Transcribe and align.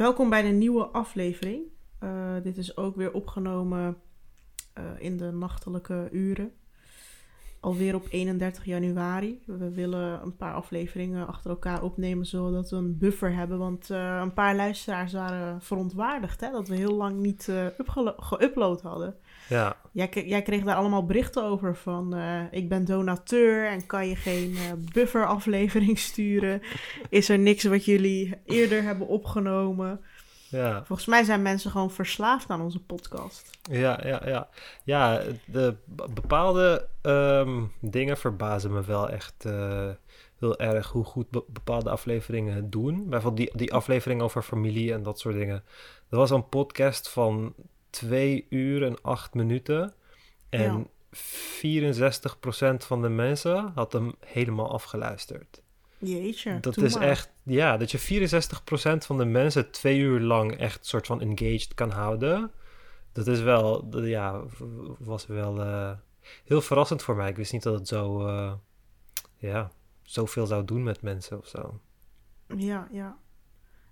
Welkom 0.00 0.30
bij 0.30 0.42
de 0.42 0.48
nieuwe 0.48 0.84
aflevering. 0.84 1.62
Uh, 2.04 2.34
dit 2.42 2.56
is 2.56 2.76
ook 2.76 2.96
weer 2.96 3.12
opgenomen 3.12 3.96
uh, 4.78 4.84
in 4.98 5.16
de 5.16 5.30
nachtelijke 5.30 6.08
uren. 6.12 6.52
Alweer 7.60 7.94
op 7.94 8.06
31 8.10 8.64
januari. 8.64 9.40
We 9.46 9.70
willen 9.70 10.22
een 10.22 10.36
paar 10.36 10.54
afleveringen 10.54 11.26
achter 11.26 11.50
elkaar 11.50 11.82
opnemen, 11.82 12.26
zodat 12.26 12.70
we 12.70 12.76
een 12.76 12.98
buffer 12.98 13.34
hebben. 13.34 13.58
Want 13.58 13.90
uh, 13.90 14.18
een 14.22 14.32
paar 14.32 14.56
luisteraars 14.56 15.12
waren 15.12 15.62
verontwaardigd 15.62 16.40
hè, 16.40 16.50
dat 16.50 16.68
we 16.68 16.76
heel 16.76 16.94
lang 16.94 17.16
niet 17.16 17.48
geüpload 18.16 18.82
hadden. 18.82 19.14
Ja. 19.48 19.76
Jij, 19.92 20.08
jij, 20.26 20.42
kreeg 20.42 20.64
daar 20.64 20.76
allemaal 20.76 21.06
berichten 21.06 21.44
over 21.44 21.76
van 21.76 22.14
ik 22.50 22.68
ben 22.68 22.84
donateur 22.84 23.66
en 23.66 23.86
kan 23.86 24.08
je 24.08 24.16
geen 24.16 24.56
buffer 24.92 25.26
aflevering 25.26 25.98
sturen? 25.98 26.62
Is 27.08 27.28
er 27.28 27.38
niks 27.38 27.64
wat 27.64 27.84
jullie 27.84 28.34
eerder 28.44 28.82
hebben 28.82 29.06
opgenomen? 29.06 30.00
Ja. 30.50 30.84
Volgens 30.84 31.08
mij 31.08 31.24
zijn 31.24 31.42
mensen 31.42 31.70
gewoon 31.70 31.90
verslaafd 31.90 32.50
aan 32.50 32.60
onze 32.60 32.80
podcast. 32.80 33.50
Ja, 33.62 34.00
ja, 34.06 34.22
ja. 34.24 34.48
Ja, 34.84 35.22
de 35.44 35.74
bepaalde 36.10 36.88
um, 37.02 37.72
dingen 37.80 38.18
verbazen 38.18 38.72
me 38.72 38.82
wel 38.82 39.08
echt 39.08 39.44
uh, 39.46 39.88
heel 40.38 40.58
erg 40.58 40.88
hoe 40.88 41.04
goed 41.04 41.30
be 41.30 41.44
bepaalde 41.46 41.90
afleveringen 41.90 42.54
het 42.54 42.72
doen. 42.72 43.08
Bijvoorbeeld 43.08 43.48
die, 43.48 43.58
die 43.58 43.74
aflevering 43.74 44.22
over 44.22 44.42
familie 44.42 44.92
en 44.92 45.02
dat 45.02 45.18
soort 45.18 45.34
dingen. 45.34 45.64
Dat 46.08 46.18
was 46.18 46.30
een 46.30 46.48
podcast 46.48 47.08
van 47.08 47.54
twee 47.90 48.46
uur 48.48 48.84
en 48.84 49.02
acht 49.02 49.34
minuten. 49.34 49.94
En 50.48 50.78
ja. 50.78 50.86
64% 51.12 52.76
van 52.76 53.02
de 53.02 53.08
mensen 53.08 53.72
had 53.74 53.92
hem 53.92 54.14
helemaal 54.20 54.70
afgeluisterd. 54.70 55.62
Jeetje, 56.00 56.60
dat 56.60 56.76
is 56.76 56.94
maar. 56.94 57.02
echt, 57.02 57.30
ja, 57.42 57.76
dat 57.76 57.90
je 57.90 57.98
64% 57.98 59.06
van 59.06 59.18
de 59.18 59.24
mensen 59.24 59.70
twee 59.70 59.98
uur 59.98 60.20
lang 60.20 60.56
echt 60.56 60.86
soort 60.86 61.06
van 61.06 61.20
engaged 61.20 61.74
kan 61.74 61.90
houden. 61.90 62.50
Dat 63.12 63.26
is 63.26 63.40
wel, 63.40 63.96
ja, 64.04 64.42
was 64.98 65.26
wel 65.26 65.60
uh, 65.60 65.92
heel 66.44 66.60
verrassend 66.60 67.02
voor 67.02 67.16
mij. 67.16 67.28
Ik 67.28 67.36
wist 67.36 67.52
niet 67.52 67.62
dat 67.62 67.78
het 67.78 67.88
zo, 67.88 68.26
uh, 68.26 68.52
ja, 69.36 69.70
zoveel 70.02 70.46
zou 70.46 70.64
doen 70.64 70.82
met 70.82 71.02
mensen 71.02 71.38
of 71.38 71.46
zo. 71.46 71.80
Ja, 72.56 72.88
ja. 72.92 73.18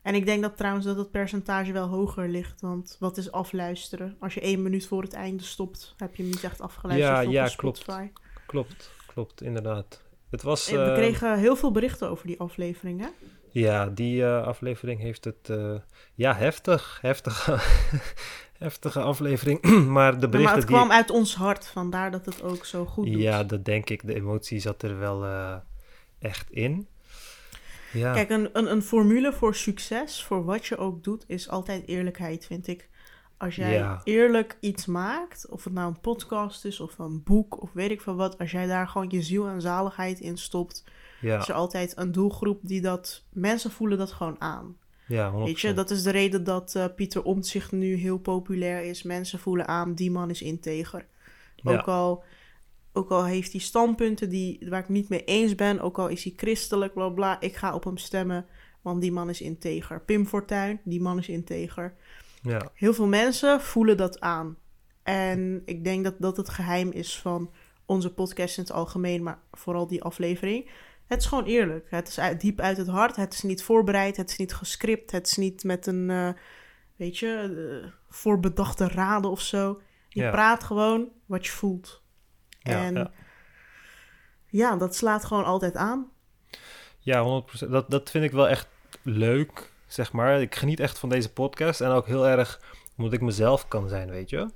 En 0.03 0.15
ik 0.15 0.27
denk 0.27 0.43
dat 0.43 0.57
trouwens 0.57 0.87
dat 0.87 0.97
het 0.97 1.11
percentage 1.11 1.73
wel 1.73 1.87
hoger 1.87 2.29
ligt. 2.29 2.61
Want 2.61 2.97
wat 2.99 3.17
is 3.17 3.33
afluisteren? 3.33 4.17
Als 4.19 4.35
je 4.35 4.41
één 4.41 4.63
minuut 4.63 4.87
voor 4.87 5.03
het 5.03 5.13
einde 5.13 5.43
stopt, 5.43 5.95
heb 5.97 6.15
je 6.15 6.23
hem 6.23 6.31
niet 6.31 6.45
echt 6.45 6.61
afgeluisterd 6.61 7.25
ja, 7.25 7.31
ja, 7.31 7.49
Spotify. 7.49 8.09
Klopt, 8.13 8.47
klopt, 8.47 8.91
klopt, 9.07 9.43
inderdaad. 9.43 10.03
Het 10.31 10.43
was, 10.43 10.71
We 10.71 10.77
uh, 10.77 10.95
kregen 10.95 11.39
heel 11.39 11.57
veel 11.57 11.71
berichten 11.71 12.09
over 12.09 12.27
die 12.27 12.41
aflevering, 12.41 13.01
hè? 13.01 13.09
Ja, 13.51 13.87
die 13.87 14.21
uh, 14.21 14.47
aflevering 14.47 15.01
heeft 15.01 15.25
het... 15.25 15.53
Ja, 16.15 16.35
heftig. 16.35 16.99
Heftige, 17.01 17.59
heftige 18.67 19.01
aflevering. 19.01 19.63
maar 19.97 20.21
de 20.21 20.29
berichten 20.29 20.43
maar 20.43 20.55
het 20.55 20.65
kwam 20.65 20.89
die... 20.89 20.97
uit 20.97 21.11
ons 21.11 21.35
hart, 21.35 21.67
vandaar 21.67 22.11
dat 22.11 22.27
het 22.27 22.43
ook 22.43 22.65
zo 22.65 22.85
goed 22.85 23.07
doet. 23.07 23.23
Ja, 23.23 23.45
dat 23.45 23.65
denk 23.65 23.91
ik. 23.91 24.07
De 24.07 24.15
emotie 24.15 24.59
zat 24.59 24.83
er 24.83 24.99
wel 24.99 25.27
echt 26.19 26.51
in. 26.51 26.89
Ja. 27.93 28.13
Kijk, 28.13 28.31
een, 28.31 28.49
een, 28.53 28.71
een 28.71 28.83
formule 28.83 29.33
voor 29.33 29.55
succes, 29.55 30.25
voor 30.25 30.45
wat 30.45 30.67
je 30.67 30.77
ook 30.77 31.05
doet, 31.05 31.25
is 31.27 31.49
altijd 31.49 31.87
eerlijkheid, 31.87 32.47
vind 32.47 32.67
ik. 32.67 32.89
Als 33.39 33.57
jij 33.57 33.73
Ja. 33.73 34.01
eerlijk 34.05 34.57
iets 34.61 34.87
maakt, 34.87 35.49
of 35.49 35.65
het 35.65 35.73
nou 35.73 35.89
een 35.89 36.01
podcast 36.01 36.65
is 36.65 36.81
of 36.81 36.99
een 36.99 37.23
boek 37.23 37.63
of 37.63 37.73
weet 37.73 37.91
ik 37.91 38.01
veel 38.01 38.15
wat, 38.15 38.39
als 38.39 38.51
jij 38.51 38.67
daar 38.67 38.89
gewoon 38.89 39.11
je 39.11 39.23
ziel 39.23 39.49
en 39.49 39.61
zaligheid 39.61 40.21
in 40.21 40.37
stopt, 40.39 40.85
ja, 41.21 41.39
is 41.39 41.49
er 41.49 41.55
altijd 41.55 41.93
een 41.97 42.13
doelgroep 42.13 42.61
die 42.63 42.81
dat, 42.81 43.25
mensen 43.33 43.71
voelen 43.71 43.99
dat 43.99 44.13
gewoon 44.13 44.41
aan. 44.41 44.77
ja, 45.07 45.31
100%. 45.33 45.35
Weet 45.45 45.61
je, 45.61 45.73
dat 45.73 45.91
is 45.91 46.03
de 46.03 46.11
reden 46.11 46.45
dat 46.45 46.75
eh, 46.75 46.85
Pieter 46.97 47.23
Omtzigt 47.23 47.73
nu 47.73 47.95
heel 47.95 48.19
populair 48.19 48.83
is. 48.83 49.03
Mensen 49.03 49.39
voelen 49.39 49.69
aan, 49.69 49.95
die 49.95 50.11
man 50.11 50.31
is 50.31 50.43
integer. 50.43 51.07
Ja. 51.57 51.73
Ook, 51.73 51.87
al, 51.89 52.25
ook 52.93 53.11
al 53.11 53.25
heeft 53.25 53.53
hij 53.53 53.61
standpunten 53.61 54.29
die, 54.29 54.67
waar 54.69 54.81
ik 54.81 54.89
niet 54.89 55.09
mee 55.09 55.25
eens 55.25 55.55
ben, 55.55 55.81
ook 55.81 55.99
al 55.99 56.09
is 56.09 56.25
hij 56.25 56.33
christelijk, 56.37 56.95
bla 56.95 57.09
bla, 57.09 57.41
ik 57.41 57.57
ga 57.57 57.75
op 57.75 57.85
hem 57.85 57.97
stemmen, 57.97 58.47
want 58.83 59.01
die 59.01 59.13
man 59.13 59.29
is 59.29 59.41
integer. 59.41 60.01
Pim 60.01 60.27
Fortuyn, 60.27 60.81
die 60.85 61.01
man 61.01 61.19
is 61.19 61.29
integer. 61.29 61.95
Ja, 62.43 62.71
Heel 62.75 62.95
veel 62.95 63.07
mensen 63.07 63.61
voelen 63.61 63.97
dat 63.97 64.21
aan. 64.21 64.57
En 65.03 65.63
ik 65.65 65.85
denk 65.85 66.05
dat 66.05 66.15
dat 66.19 66.37
het 66.37 66.49
geheim 66.49 66.91
is 66.91 67.19
van 67.19 67.53
onze 67.87 68.13
podcast 68.15 68.57
in 68.57 68.63
het 68.63 68.73
algemeen, 68.73 69.23
maar 69.23 69.39
vooral 69.53 69.87
die 69.87 70.03
aflevering. 70.03 70.71
Het 71.07 71.21
is 71.21 71.27
gewoon 71.27 71.45
eerlijk. 71.45 71.87
Het 71.91 72.09
is 72.09 72.21
uit, 72.21 72.41
diep 72.41 72.61
uit 72.61 72.77
het 72.77 72.89
hart. 72.89 73.17
Het 73.17 73.33
is 73.33 73.43
niet 73.43 73.63
voorbereid. 73.63 74.17
Het 74.17 74.31
is 74.31 74.37
niet 74.37 74.55
gescript. 74.55 75.11
Het 75.11 75.27
is 75.27 75.37
niet 75.37 75.65
met 75.65 75.87
een, 75.87 76.11
eh, 76.11 76.29
weet 76.97 77.19
je, 77.19 77.57
eh, 77.85 77.91
voorbedachte 78.09 78.89
raden 78.89 79.31
of 79.31 79.41
zo. 79.41 79.81
Je 80.09 80.23
Ja. 80.23 80.31
praat 80.31 80.65
gewoon 80.65 81.09
wat 81.27 81.47
je 81.47 81.53
voelt. 81.53 82.03
ja, 82.61 82.85
en 82.85 82.95
ja. 82.95 83.11
ja, 84.47 84.77
dat 84.77 84.97
slaat 84.97 85.25
gewoon 85.25 85.45
altijd 85.45 85.77
aan. 85.77 86.11
Ja, 86.99 87.23
100%. 87.23 87.71
Dat, 87.73 87.91
dat 87.91 88.11
vind 88.11 88.25
ik 88.25 88.31
wel 88.33 88.49
echt 88.49 88.69
leuk, 89.03 89.73
zeg 89.89 90.13
maar. 90.13 90.41
Ik 90.41 90.55
geniet 90.55 90.81
echt 90.81 90.99
van 90.99 91.09
deze 91.09 91.33
podcast 91.33 91.81
en 91.81 91.91
ook 91.91 92.07
heel 92.07 92.27
erg 92.27 92.61
omdat 92.97 93.13
ik 93.13 93.21
mezelf 93.21 93.69
kan 93.69 93.89
zijn, 93.89 94.11
weet 94.11 94.31
je. 94.31 94.51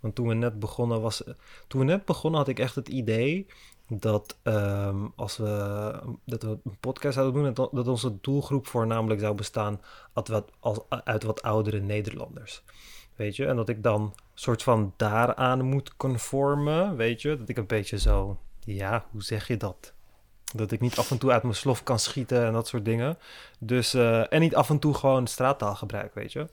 Want 0.00 0.14
toen 0.14 0.28
we 0.28 0.34
net 0.34 0.58
begonnen 0.58 1.00
was... 1.00 1.22
Toen 1.66 1.80
we 1.80 1.86
net 1.86 2.04
begonnen 2.04 2.40
had 2.40 2.48
ik 2.48 2.58
echt 2.58 2.74
het 2.74 2.88
idee 2.88 3.46
dat 3.88 4.38
ehm, 4.42 5.06
als 5.16 5.36
we, 5.36 5.94
dat 6.24 6.42
we 6.42 6.58
een 6.64 6.76
podcast 6.80 7.14
zouden 7.14 7.54
doen... 7.54 7.70
Dat, 7.72 7.88
onze 7.88 8.20
doelgroep 8.20 8.66
voornamelijk 8.66 9.20
zou 9.20 9.34
bestaan 9.34 9.80
uit 10.12 10.28
wat, 10.28 10.50
uit 11.04 11.22
wat 11.22 11.42
oudere 11.42 11.80
Nederlanders. 11.80 12.62
Weet 13.16 13.36
je? 13.36 13.46
En 13.46 13.56
dat 13.56 13.68
ik 13.68 13.82
dan 13.82 14.14
soort 14.34 14.62
van 14.62 14.92
daaraan 14.96 15.64
moet 15.64 15.96
conformen, 15.96 16.96
weet 16.96 17.22
je? 17.22 17.36
Dat 17.36 17.48
ik 17.48 17.56
een 17.56 17.66
beetje 17.66 17.98
zo... 17.98 18.38
Ja, 18.60 19.06
hoe 19.10 19.22
zeg 19.22 19.48
je 19.48 19.56
dat? 19.56 19.94
Dat 20.54 20.70
ik 20.72 20.80
niet 20.80 20.98
af 20.98 21.10
en 21.10 21.18
toe 21.18 21.30
uit 21.30 21.42
mijn 21.42 21.54
slof 21.54 21.82
kan 21.82 21.98
schieten 21.98 22.44
en 22.46 22.52
dat 22.52 22.68
soort 22.68 22.84
dingen. 22.84 23.18
Dus, 23.58 23.94
eh, 23.94 24.32
en 24.32 24.40
niet 24.40 24.54
af 24.54 24.70
en 24.70 24.78
toe 24.78 24.94
gewoon 24.94 25.26
straattaal 25.26 25.74
gebruik, 25.74 26.14
weet 26.14 26.32
je. 26.32 26.48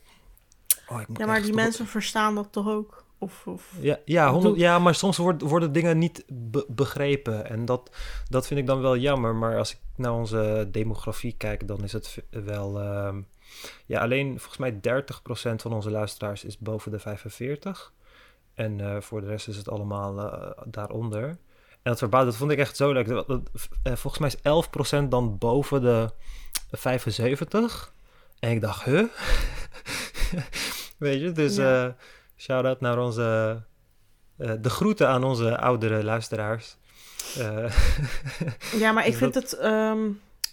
Oh, 0.87 1.01
ik 1.01 1.07
moet 1.07 1.17
Ja, 1.17 1.25
maar 1.25 1.35
die 1.35 1.43
stoppen. 1.43 1.63
mensen 1.65 1.87
verstaan 1.87 2.35
dat 2.35 2.47
toch 2.51 2.67
ook? 2.67 3.03
Of, 3.17 3.47
of... 3.47 3.71
Ja, 3.79 3.99
ja, 4.05 4.31
honderd, 4.31 4.55
ja 4.55 4.79
maar 4.79 4.95
soms 4.95 5.17
wordt, 5.17 5.41
worden 5.41 5.71
dingen 5.71 5.97
niet 5.97 6.23
be- 6.27 6.65
begrepen. 6.69 7.49
En 7.49 7.65
dat, 7.65 7.95
dat 8.29 8.47
vind 8.47 8.59
ik 8.59 8.65
dan 8.67 8.81
wel 8.81 8.97
jammer. 8.97 9.35
Maar 9.35 9.57
als 9.57 9.71
ik 9.71 9.79
naar 9.95 10.13
onze 10.13 10.67
demografie 10.71 11.35
kijk, 11.37 11.67
dan 11.67 11.83
is 11.83 11.91
het 11.93 12.23
wel... 12.29 12.79
ehm, 12.81 13.21
ja, 13.85 14.01
alleen 14.01 14.39
volgens 14.39 14.57
mij 14.57 14.79
30% 14.81 15.61
van 15.61 15.73
onze 15.73 15.91
luisteraars 15.91 16.43
is 16.43 16.57
boven 16.57 16.91
de 16.91 16.99
45. 16.99 17.93
En 18.53 18.81
eh, 18.81 19.01
voor 19.01 19.21
de 19.21 19.27
rest 19.27 19.47
is 19.47 19.57
het 19.57 19.69
allemaal 19.69 20.19
eh, 20.19 20.51
daaronder. 20.65 21.37
En 21.83 21.91
dat 21.91 21.97
verbaasde, 21.97 22.25
dat 22.25 22.35
vond 22.35 22.51
ik 22.51 22.57
echt 22.57 22.75
zo 22.77 22.91
leuk. 22.91 23.07
Dat, 23.07 23.27
dat- 23.27 23.49
eh, 23.83 23.93
volgens 23.95 24.17
mij 24.17 24.29
is 24.29 24.37
11% 25.05 25.07
dan 25.09 25.37
boven 25.37 25.81
de 25.81 26.09
75. 26.71 27.93
En 28.39 28.51
ik 28.51 28.61
dacht, 28.61 28.83
huh? 28.83 29.03
Weet 30.97 31.21
je, 31.21 31.31
dus 31.31 31.55
Ja. 31.55 31.85
eh 31.85 31.91
shout-out 32.37 32.81
naar 32.81 32.99
onze... 32.99 33.61
eh, 34.37 34.51
de 34.61 34.69
groeten 34.69 35.07
aan 35.07 35.23
onze 35.23 35.57
oudere 35.57 36.03
luisteraars. 36.03 36.75
Ja, 38.77 38.91
maar 38.91 39.05
ik 39.05 39.09
Dus 39.11 39.19
vind 39.19 39.33
dat- 39.33 39.43
het... 39.51 39.59
ehm, 39.59 40.09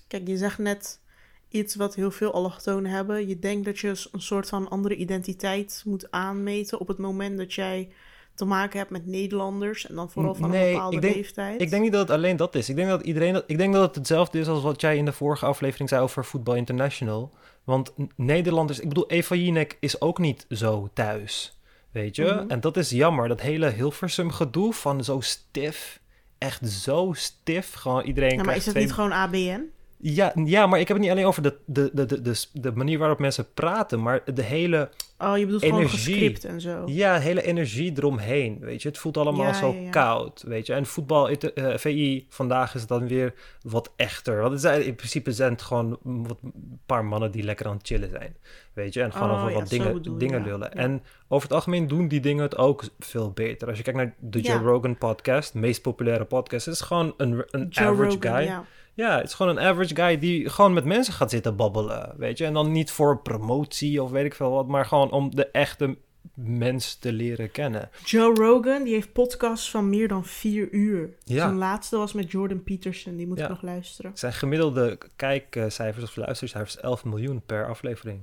kijk, 0.09 0.27
je 0.27 0.37
zegt 0.37 0.59
net 0.59 1.01
iets 1.49 1.75
wat 1.75 1.95
heel 1.95 2.11
veel 2.11 2.33
allochtonen 2.33 2.91
hebben. 2.91 3.29
Je 3.29 3.39
denkt 3.39 3.65
dat 3.65 3.79
je 3.79 3.89
een 4.13 4.21
soort 4.23 4.49
van 4.49 4.69
andere 4.69 4.97
identiteit 4.97 5.83
moet 5.87 6.11
aanmeten... 6.11 6.81
op 6.81 6.89
het 6.89 6.99
moment 6.99 7.39
dat 7.39 7.53
jij 7.55 7.93
te 8.41 8.47
maken 8.47 8.78
hebt 8.78 8.91
met 8.91 9.06
Nederlanders... 9.06 9.87
en 9.87 9.95
dan 9.95 10.11
vooral 10.11 10.34
van 10.34 10.51
Nee, 10.51 10.67
een 10.67 10.73
bepaalde 10.73 10.97
ik 10.97 11.03
denk- 11.03 11.15
leeftijd. 11.15 11.61
ik 11.61 11.71
denk 11.71 11.83
niet 11.83 11.93
dat 11.93 12.01
het 12.01 12.11
alleen 12.17 12.37
dat 12.37 12.55
is. 12.55 12.69
Ik 12.69 12.77
denk 12.77 12.89
dat 12.89 13.03
iedereen 13.03 13.33
dat, 13.33 13.45
ik 13.47 13.59
denk 13.59 13.72
dat 13.72 13.83
het 13.87 13.95
hetzelfde 13.95 14.39
is 14.39 14.48
als 14.48 14.63
wat 14.63 14.81
jij 14.81 14.97
in 14.97 15.04
de 15.04 15.13
vorige 15.13 15.47
aflevering 15.47 15.89
zei 15.89 16.03
over 16.03 16.25
Voetbal 16.25 16.54
International. 16.54 17.31
Want 17.65 17.92
Nederlanders, 18.16 18.81
ik 18.81 18.89
bedoel, 18.89 19.09
Eva 19.10 19.34
Jinek 19.34 19.77
is 19.81 20.01
ook 20.01 20.19
niet 20.19 20.47
zo 20.51 20.89
thuis. 20.92 21.59
Weet 21.91 22.16
je? 22.16 22.25
Mhm. 22.25 22.45
En 22.51 22.60
dat 22.60 22.77
is 22.77 22.91
jammer. 22.91 23.28
Dat 23.28 23.41
hele 23.41 23.69
Hilversum 23.71 24.31
gedoe 24.31 24.72
van 24.72 25.04
zo 25.04 25.21
stif. 25.21 26.01
Echt 26.39 26.69
zo 26.69 27.13
stif. 27.15 27.72
Gewoon 27.75 28.03
iedereen 28.04 28.31
Ja, 28.31 28.37
maar 28.37 28.45
krijgt 28.45 28.60
is 28.60 28.65
het 28.66 28.75
twee- 28.75 28.84
niet 28.87 28.95
gewoon 28.95 29.13
ABN? 29.13 29.63
Ja, 30.03 30.33
ja, 30.45 30.66
maar 30.66 30.81
ik 30.81 30.89
heb 30.89 30.97
het 30.97 31.07
niet 31.07 31.15
alleen 31.15 31.27
over 31.27 31.42
de, 31.42 31.57
de, 31.66 31.91
de, 31.92 32.07
de, 32.07 32.21
de, 32.22 32.47
de 32.53 32.72
manier 32.72 32.98
waarop 32.98 33.19
mensen 33.19 33.53
praten, 33.54 34.03
maar 34.03 34.22
de 34.34 34.42
hele, 34.42 34.91
Oh, 35.22 35.39
je 35.39 35.45
bedoelt 35.45 35.63
gewoon 35.65 35.78
Energie. 35.78 35.99
gescript 36.15 36.45
en 36.45 36.61
zo. 36.61 36.83
ja, 36.87 37.19
hele 37.19 37.43
energie 37.43 37.93
eromheen. 37.97 38.59
Weet 38.61 38.83
je, 38.83 38.89
het 38.89 38.99
voelt 38.99 39.17
allemaal 39.17 39.47
Ja, 39.47 39.53
zo 39.53 39.75
ja, 39.75 39.91
koud. 39.91 40.43
Weet 40.47 40.67
je, 40.67 40.72
en 40.72 40.87
voetbal, 40.87 41.28
eh, 41.28 41.77
VI, 41.77 42.27
vandaag 42.28 42.75
is 42.75 42.81
het 42.81 42.89
dan 42.89 43.09
weer 43.09 43.34
wat 43.63 43.93
echter. 43.97 44.41
Want 44.41 44.53
het 44.53 44.61
zijn, 44.61 44.84
in 44.84 44.95
principe 44.95 45.33
zijn 45.33 45.53
het 45.53 45.63
gewoon 45.63 45.99
wat, 46.03 46.39
een 46.43 46.81
paar 46.87 47.05
mannen 47.05 47.31
die 47.31 47.43
lekker 47.43 47.67
aan 47.67 47.77
het 47.77 47.87
chillen 47.87 48.11
zijn. 48.11 48.37
Weet 48.72 48.95
je, 48.95 49.03
en 49.03 49.13
gewoon 49.13 49.31
Oh, 49.31 49.37
over 49.45 49.53
wat 49.53 49.69
dingen, 49.69 49.93
bedoel 49.93 50.19
dingen 50.19 50.43
lullen. 50.43 50.72
En 50.75 51.03
over 51.28 51.49
het 51.49 51.57
algemeen 51.57 51.87
doen 51.89 52.09
die 52.09 52.21
dingen 52.21 52.43
het 52.43 52.57
ook 52.57 52.84
veel 52.99 53.31
beter. 53.31 53.69
Als 53.69 53.77
je 53.77 53.83
kijkt 53.83 53.99
naar 53.99 54.15
de. 54.19 54.41
Joe 54.41 54.59
Rogan 54.59 54.99
podcast, 54.99 55.53
de 55.53 55.59
meest 55.59 55.83
populaire 55.83 56.25
podcast, 56.25 56.69
is 56.69 56.81
gewoon 56.81 57.15
een, 57.16 57.45
een 57.51 57.66
Joe 57.69 57.87
average 57.87 58.16
Rogan, 58.21 58.37
guy. 58.37 58.61
Ja. 58.95 59.16
Het 59.16 59.27
is 59.27 59.34
gewoon 59.34 59.57
een 59.57 59.65
average 59.65 59.95
guy 59.95 60.19
die 60.19 60.48
gewoon 60.48 60.72
met 60.72 60.84
mensen 60.84 61.13
gaat 61.15 61.31
zitten 61.31 61.57
babbelen, 61.57 62.15
weet 62.16 62.39
je. 62.39 62.45
En 62.45 62.53
dan 62.53 62.72
niet 62.72 62.91
voor 62.91 63.19
promotie 63.22 64.03
of 64.03 64.10
weet 64.10 64.25
ik 64.25 64.34
veel 64.34 64.51
wat, 64.51 64.66
maar 64.69 64.87
gewoon 64.87 65.10
om 65.10 65.34
de 65.34 65.47
echte 65.47 65.97
mens 66.34 66.95
te 66.95 67.13
leren 67.13 67.51
kennen. 67.51 67.91
Joe 68.04 68.34
Rogan, 68.34 68.83
die 68.84 68.95
heeft 68.95 69.13
podcasts 69.13 69.71
van 69.71 69.89
meer 69.89 70.09
dan 70.09 70.25
vier 70.25 70.69
uur. 70.71 71.10
Ja. 71.25 71.37
Zijn 71.37 71.57
laatste 71.59 71.97
was 71.97 72.13
met 72.13 72.31
Jordan 72.31 72.63
Peterson, 72.63 73.16
die 73.16 73.27
moet 73.27 73.39
Ja. 73.39 73.45
ik 73.45 73.51
nog 73.51 73.63
luisteren. 73.63 74.10
Zijn 74.15 74.33
gemiddelde 74.33 74.98
kijkcijfers 75.16 76.04
of 76.04 76.16
luistercijfers 76.16 76.81
11 76.81 77.04
miljoen 77.04 77.42
per 77.47 77.66
aflevering. 77.69 78.21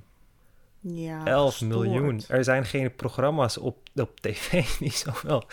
Ja, 0.94 1.26
11 1.26 1.58
gestoord. 1.58 1.72
miljoen. 1.72 2.22
Er 2.28 2.44
zijn 2.44 2.66
geen 2.66 2.96
programma's 2.96 3.58
op, 3.58 3.78
op 3.96 4.20
tv 4.20 4.66
die 4.80 4.92
zoveel 4.92 5.44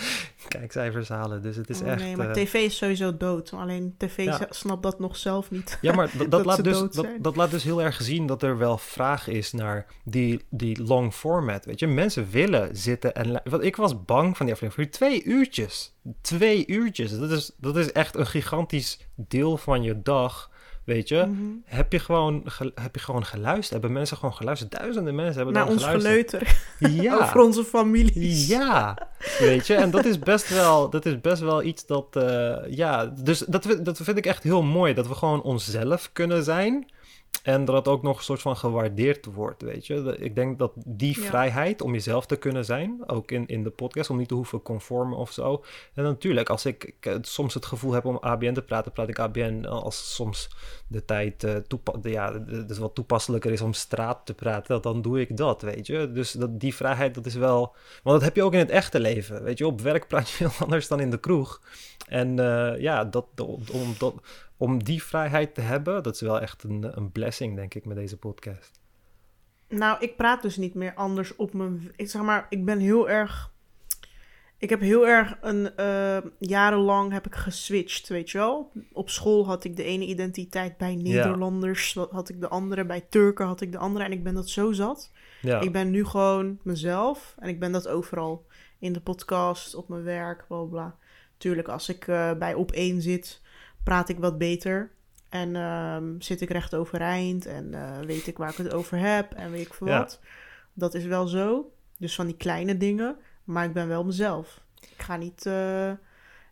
kijkcijfers 0.49 1.09
halen. 1.09 1.43
Dus 1.43 1.57
het 1.57 1.71
is 1.71 1.81
Oh, 1.81 1.89
echt... 1.89 2.03
nee, 2.03 2.17
maar 2.17 2.29
eh, 2.31 2.33
tv 2.33 2.55
is 2.55 2.77
sowieso 2.77 3.17
dood. 3.17 3.53
Alleen 3.53 3.95
tv 3.99 4.25
Ja. 4.25 4.47
snapt 4.51 4.83
dat 4.83 4.99
nog 4.99 5.17
zelf 5.17 5.51
niet. 5.51 5.79
Ja, 5.81 5.95
maar 5.95 6.11
dat, 6.19 6.31
dat, 6.31 6.45
laat 6.45 6.65
dus, 6.65 6.83
dat, 7.21 7.37
laat 7.37 7.51
dus 7.51 7.65
heel 7.65 7.83
erg 7.83 8.03
zien 8.03 8.27
dat 8.27 8.43
er 8.43 8.59
wel 8.59 8.79
vraag 8.79 9.29
is 9.29 9.53
naar 9.53 9.87
die, 10.05 10.45
die 10.51 10.83
long 10.83 11.15
format. 11.15 11.65
Weet 11.65 11.81
je, 11.81 11.87
mensen 11.87 12.31
willen 12.31 12.77
zitten 12.77 13.15
en. 13.15 13.41
Want 13.45 13.63
ik 13.63 13.77
was 13.77 14.05
bang 14.05 14.37
van 14.37 14.47
die 14.47 14.55
aflevering. 14.55 14.93
Twee 14.93 15.25
uurtjes. 15.25 15.95
Twee 16.21 16.67
uurtjes. 16.67 17.19
Dat 17.19 17.31
is, 17.31 17.51
dat 17.57 17.77
is 17.77 17.93
echt 17.93 18.17
een 18.17 18.27
gigantisch 18.27 18.99
deel 19.15 19.57
van 19.57 19.83
je 19.83 20.03
dag. 20.03 20.51
Weet 20.85 21.09
je, 21.09 21.17
Mhm. 21.29 21.43
heb, 21.65 21.93
je 21.93 21.99
gewoon, 21.99 22.43
ge- 22.45 22.73
heb 22.75 22.95
je 22.95 23.01
gewoon 23.01 23.25
geluisterd? 23.25 23.71
Hebben 23.71 23.93
mensen 23.93 24.17
gewoon 24.17 24.35
geluisterd? 24.35 24.71
Duizenden 24.71 25.15
mensen 25.15 25.35
hebben 25.37 25.55
Naar 25.55 25.65
dan 25.65 25.73
ons 25.73 25.85
geluisterd. 25.85 26.43
geleuter 26.79 27.03
Ja. 27.03 27.15
over 27.21 27.41
onze 27.41 27.65
families. 27.65 28.47
Ja, 28.47 28.99
weet 29.39 29.67
je, 29.67 29.75
en 29.75 29.91
dat 29.91 30.05
is 30.05 30.19
best 30.19 30.49
wel, 30.49 30.91
dat 30.91 31.07
is 31.07 31.21
best 31.21 31.43
wel 31.43 31.63
iets 31.63 31.87
dat, 31.87 32.17
eh, 32.17 32.57
ja, 32.69 33.07
dus 33.07 33.39
dat, 33.39 33.77
dat 33.83 33.97
vind 34.03 34.17
ik 34.19 34.27
echt 34.27 34.43
heel 34.43 34.63
mooi, 34.63 34.95
dat 34.95 35.09
we 35.09 35.15
gewoon 35.15 35.43
onszelf 35.43 36.11
kunnen 36.13 36.45
zijn 36.45 36.87
en 37.43 37.65
dat 37.65 37.75
het 37.75 37.89
ook 37.89 38.03
nog 38.03 38.17
een 38.19 38.25
soort 38.25 38.41
van 38.41 38.57
gewaardeerd 38.57 39.25
wordt, 39.27 39.63
weet 39.63 39.87
je. 39.87 40.17
Ik 40.19 40.35
denk 40.35 40.59
dat 40.59 40.73
die 40.87 41.21
Ja. 41.21 41.27
vrijheid 41.27 41.83
om 41.83 41.93
jezelf 41.93 42.27
te 42.27 42.37
kunnen 42.37 42.65
zijn, 42.65 43.03
ook 43.07 43.31
in, 43.31 43.47
in 43.47 43.63
de 43.63 43.71
podcast, 43.71 44.11
om 44.11 44.17
niet 44.17 44.29
te 44.29 44.35
hoeven 44.35 44.63
conformen 44.63 45.19
of 45.19 45.33
zo. 45.33 45.65
En 45.95 46.03
natuurlijk, 46.05 46.49
als 46.49 46.67
ik, 46.67 46.85
ik, 46.85 47.07
eh, 47.07 47.15
soms 47.21 47.55
het 47.55 47.67
gevoel 47.67 47.93
heb 47.93 48.05
om 48.05 48.19
ABN 48.21 48.53
te 48.53 48.63
praten, 48.63 48.93
praat 48.93 49.09
ik 49.09 49.19
ABN. 49.19 49.65
Als 49.65 50.15
soms 50.15 50.49
de 50.89 51.05
tijd 51.05 51.45
eh, 51.45 51.57
toepa- 51.57 51.99
de- 52.03 52.11
ja, 52.11 52.31
dus 52.67 52.79
wat 52.79 52.95
toepasselijker 52.95 53.53
is 53.53 53.61
om 53.61 53.73
straat 53.73 54.27
te 54.27 54.35
praten, 54.35 54.83
dan 54.83 55.03
doe 55.03 55.21
ik 55.21 55.37
dat, 55.37 55.63
weet 55.63 55.87
je. 55.87 56.13
Dus 56.13 56.33
dat, 56.33 56.61
die 56.61 56.75
vrijheid, 56.75 57.15
dat 57.15 57.27
is 57.27 57.35
wel... 57.35 57.75
Want 58.03 58.17
dat 58.17 58.23
heb 58.23 58.37
je 58.37 58.43
ook 58.43 58.53
in 58.53 58.59
het 58.59 58.71
echte 58.71 59.01
leven, 59.01 59.43
weet 59.43 59.59
je. 59.59 59.67
Op 59.67 59.81
werk 59.81 60.09
praat 60.09 60.31
je 60.31 60.37
heel 60.45 60.53
anders 60.65 60.89
dan 60.89 61.01
in 61.01 61.11
de 61.11 61.19
kroeg. 61.21 61.61
En 62.09 62.39
eh, 62.39 62.81
ja, 62.81 63.05
dat, 63.05 63.27
om, 63.43 63.63
om, 63.73 63.95
dat, 63.99 64.15
om 64.57 64.85
die 64.85 65.03
vrijheid 65.03 65.55
te 65.55 65.61
hebben, 65.61 66.03
dat 66.03 66.15
is 66.15 66.21
wel 66.21 66.41
echt 66.41 66.63
een, 66.63 66.97
een 66.97 67.13
blessing, 67.13 67.57
denk 67.57 67.75
ik, 67.75 67.85
met 67.85 67.97
deze 67.97 68.17
podcast. 68.17 68.81
Nou, 69.69 69.97
ik 70.01 70.17
praat 70.17 70.43
dus 70.43 70.57
niet 70.57 70.75
meer 70.75 70.95
anders 70.95 71.37
op 71.37 71.53
mijn... 71.53 71.93
Ik 71.97 72.11
zeg 72.11 72.23
maar, 72.23 72.47
ik 72.49 72.65
ben 72.65 72.79
heel 72.79 73.09
erg... 73.09 73.53
Ik 74.59 74.71
heb 74.71 74.81
heel 74.81 75.07
erg 75.07 75.37
een... 75.41 75.77
eh, 75.77 76.19
jarenlang 76.39 77.13
heb 77.13 77.27
ik 77.27 77.35
geswitcht, 77.35 78.09
weet 78.09 78.31
je 78.31 78.39
wel. 78.39 78.73
Op 78.93 79.11
school 79.11 79.47
had 79.47 79.65
ik 79.65 79.77
de 79.77 79.83
ene 79.83 80.05
identiteit 80.05 80.77
bij 80.77 80.95
Nederlanders. 80.95 81.95
Had 82.11 82.29
ik 82.29 82.41
de 82.41 82.49
andere. 82.49 82.85
Bij 82.85 83.01
Turken 83.09 83.47
had 83.47 83.61
ik 83.61 83.73
de 83.73 83.79
andere. 83.79 84.05
En 84.05 84.13
ik 84.13 84.23
ben 84.25 84.35
dat 84.35 84.49
zo 84.49 84.73
zat. 84.73 85.13
Ja, 85.41 85.61
Ik 85.61 85.73
ben 85.73 85.91
nu 85.91 86.05
gewoon 86.05 86.59
mezelf. 86.63 87.35
En 87.39 87.49
ik 87.49 87.61
ben 87.61 87.73
dat 87.73 87.89
overal. 87.89 88.47
In 88.79 88.93
de 88.93 89.01
podcast, 89.01 89.75
op 89.75 89.89
mijn 89.89 90.03
werk, 90.03 90.45
bla 90.47 90.57
bla, 90.59 90.67
bla. 90.67 90.97
Tuurlijk, 91.37 91.69
als 91.69 91.89
ik 91.89 92.09
eh, 92.09 92.33
bij 92.33 92.55
op 92.55 92.73
één 92.73 93.03
zit, 93.03 93.41
praat 93.85 94.09
ik 94.09 94.19
wat 94.19 94.39
beter. 94.39 94.91
En 95.29 95.57
ehm, 95.57 96.05
zit 96.21 96.41
ik 96.41 96.51
recht 96.51 96.75
overeind. 96.75 97.47
En 97.47 97.75
eh, 97.75 97.99
weet 98.07 98.27
ik 98.27 98.39
waar 98.39 98.51
ik 98.51 98.57
het 98.57 98.73
over 98.73 98.99
heb. 98.99 99.33
En 99.33 99.51
weet 99.51 99.67
ik 99.67 99.75
veel 99.75 99.87
Ja. 99.87 99.99
wat. 99.99 100.21
Dat 100.73 100.95
is 100.95 101.05
wel 101.05 101.27
zo. 101.27 101.73
Dus 101.99 102.15
van 102.15 102.27
die 102.27 102.37
kleine 102.37 102.77
dingen. 102.77 103.17
Maar 103.45 103.65
ik 103.65 103.73
ben 103.73 103.89
wel 103.89 104.05
mezelf. 104.05 104.61
Ik 104.81 105.03
ga 105.03 105.17
niet 105.17 105.47
eh, 105.47 105.91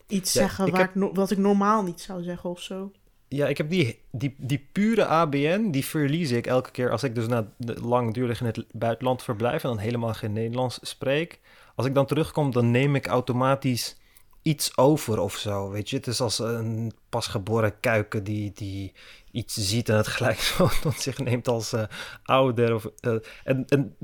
iets 0.06 0.32
Ja, 0.32 0.40
zeggen 0.40 0.66
ik 0.66 0.72
waar 0.72 0.80
heb- 0.80 0.90
ik 0.90 0.94
no- 0.96 1.12
wat 1.12 1.30
ik 1.30 1.38
normaal 1.38 1.82
niet 1.82 2.00
zou 2.00 2.22
zeggen 2.22 2.50
of 2.50 2.60
zo. 2.60 2.92
ja 3.28 3.46
ik 3.48 3.56
heb 3.58 3.70
die, 3.70 4.00
die, 4.10 4.34
die 4.38 4.68
pure 4.72 5.04
ABN, 5.06 5.70
die 5.70 5.84
verlies 5.84 6.30
ik 6.30 6.46
elke 6.46 6.70
keer 6.70 6.90
als 6.90 7.02
ik 7.02 7.14
dus 7.14 7.26
na 7.26 7.46
langdurig 7.82 8.40
in 8.40 8.46
het 8.46 8.64
buitenland 8.72 9.22
verblijf 9.22 9.62
en 9.62 9.68
dan 9.68 9.78
helemaal 9.78 10.14
geen 10.14 10.32
Nederlands 10.32 10.78
spreek. 10.82 11.40
Als 11.74 11.86
ik 11.86 11.94
dan 11.94 12.06
terugkom, 12.06 12.52
dan 12.52 12.70
neem 12.70 12.94
ik 12.94 13.06
automatisch 13.06 13.96
iets 14.42 14.76
over 14.76 15.18
of 15.20 15.36
zo, 15.36 15.70
weet 15.70 15.90
je. 15.90 15.96
Het 15.96 16.06
is 16.06 16.20
als 16.20 16.38
een 16.38 16.92
pasgeboren 17.08 17.80
kuiken 17.80 18.24
die, 18.24 18.52
die 18.54 18.92
iets 19.30 19.54
ziet 19.54 19.88
en 19.88 19.96
het 19.96 20.06
gelijk 20.06 20.38
zo 20.56 20.68
tot 20.80 21.00
zich 21.00 21.18
neemt 21.18 21.48
als 21.48 21.72
eh, 21.72 21.82
ouder. 22.22 22.74
Of, 22.74 22.86
eh, 23.00 23.14
en, 23.44 23.64
en 23.68 23.96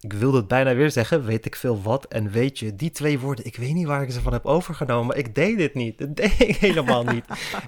ik, 0.00 0.12
wilde 0.12 0.36
het 0.36 0.48
bijna 0.48 0.74
weer 0.74 0.90
zeggen, 0.90 1.24
weet 1.24 1.46
ik 1.46 1.56
veel 1.56 1.82
wat 1.82 2.04
en 2.04 2.30
weet 2.30 2.58
je. 2.58 2.76
Die 2.76 2.90
twee 2.90 3.18
woorden, 3.18 3.44
ik 3.44 3.56
weet 3.56 3.74
niet 3.74 3.86
waar 3.86 4.02
ik 4.02 4.10
ze 4.10 4.20
van 4.20 4.32
heb 4.32 4.46
overgenomen, 4.46 5.18
ik 5.18 5.34
deed 5.34 5.56
dit 5.56 5.74
niet. 5.74 5.98
Dat 6.08 6.16
deed 6.16 6.40
ik 6.40 6.56
helemaal 6.56 7.04
niet. 7.04 7.24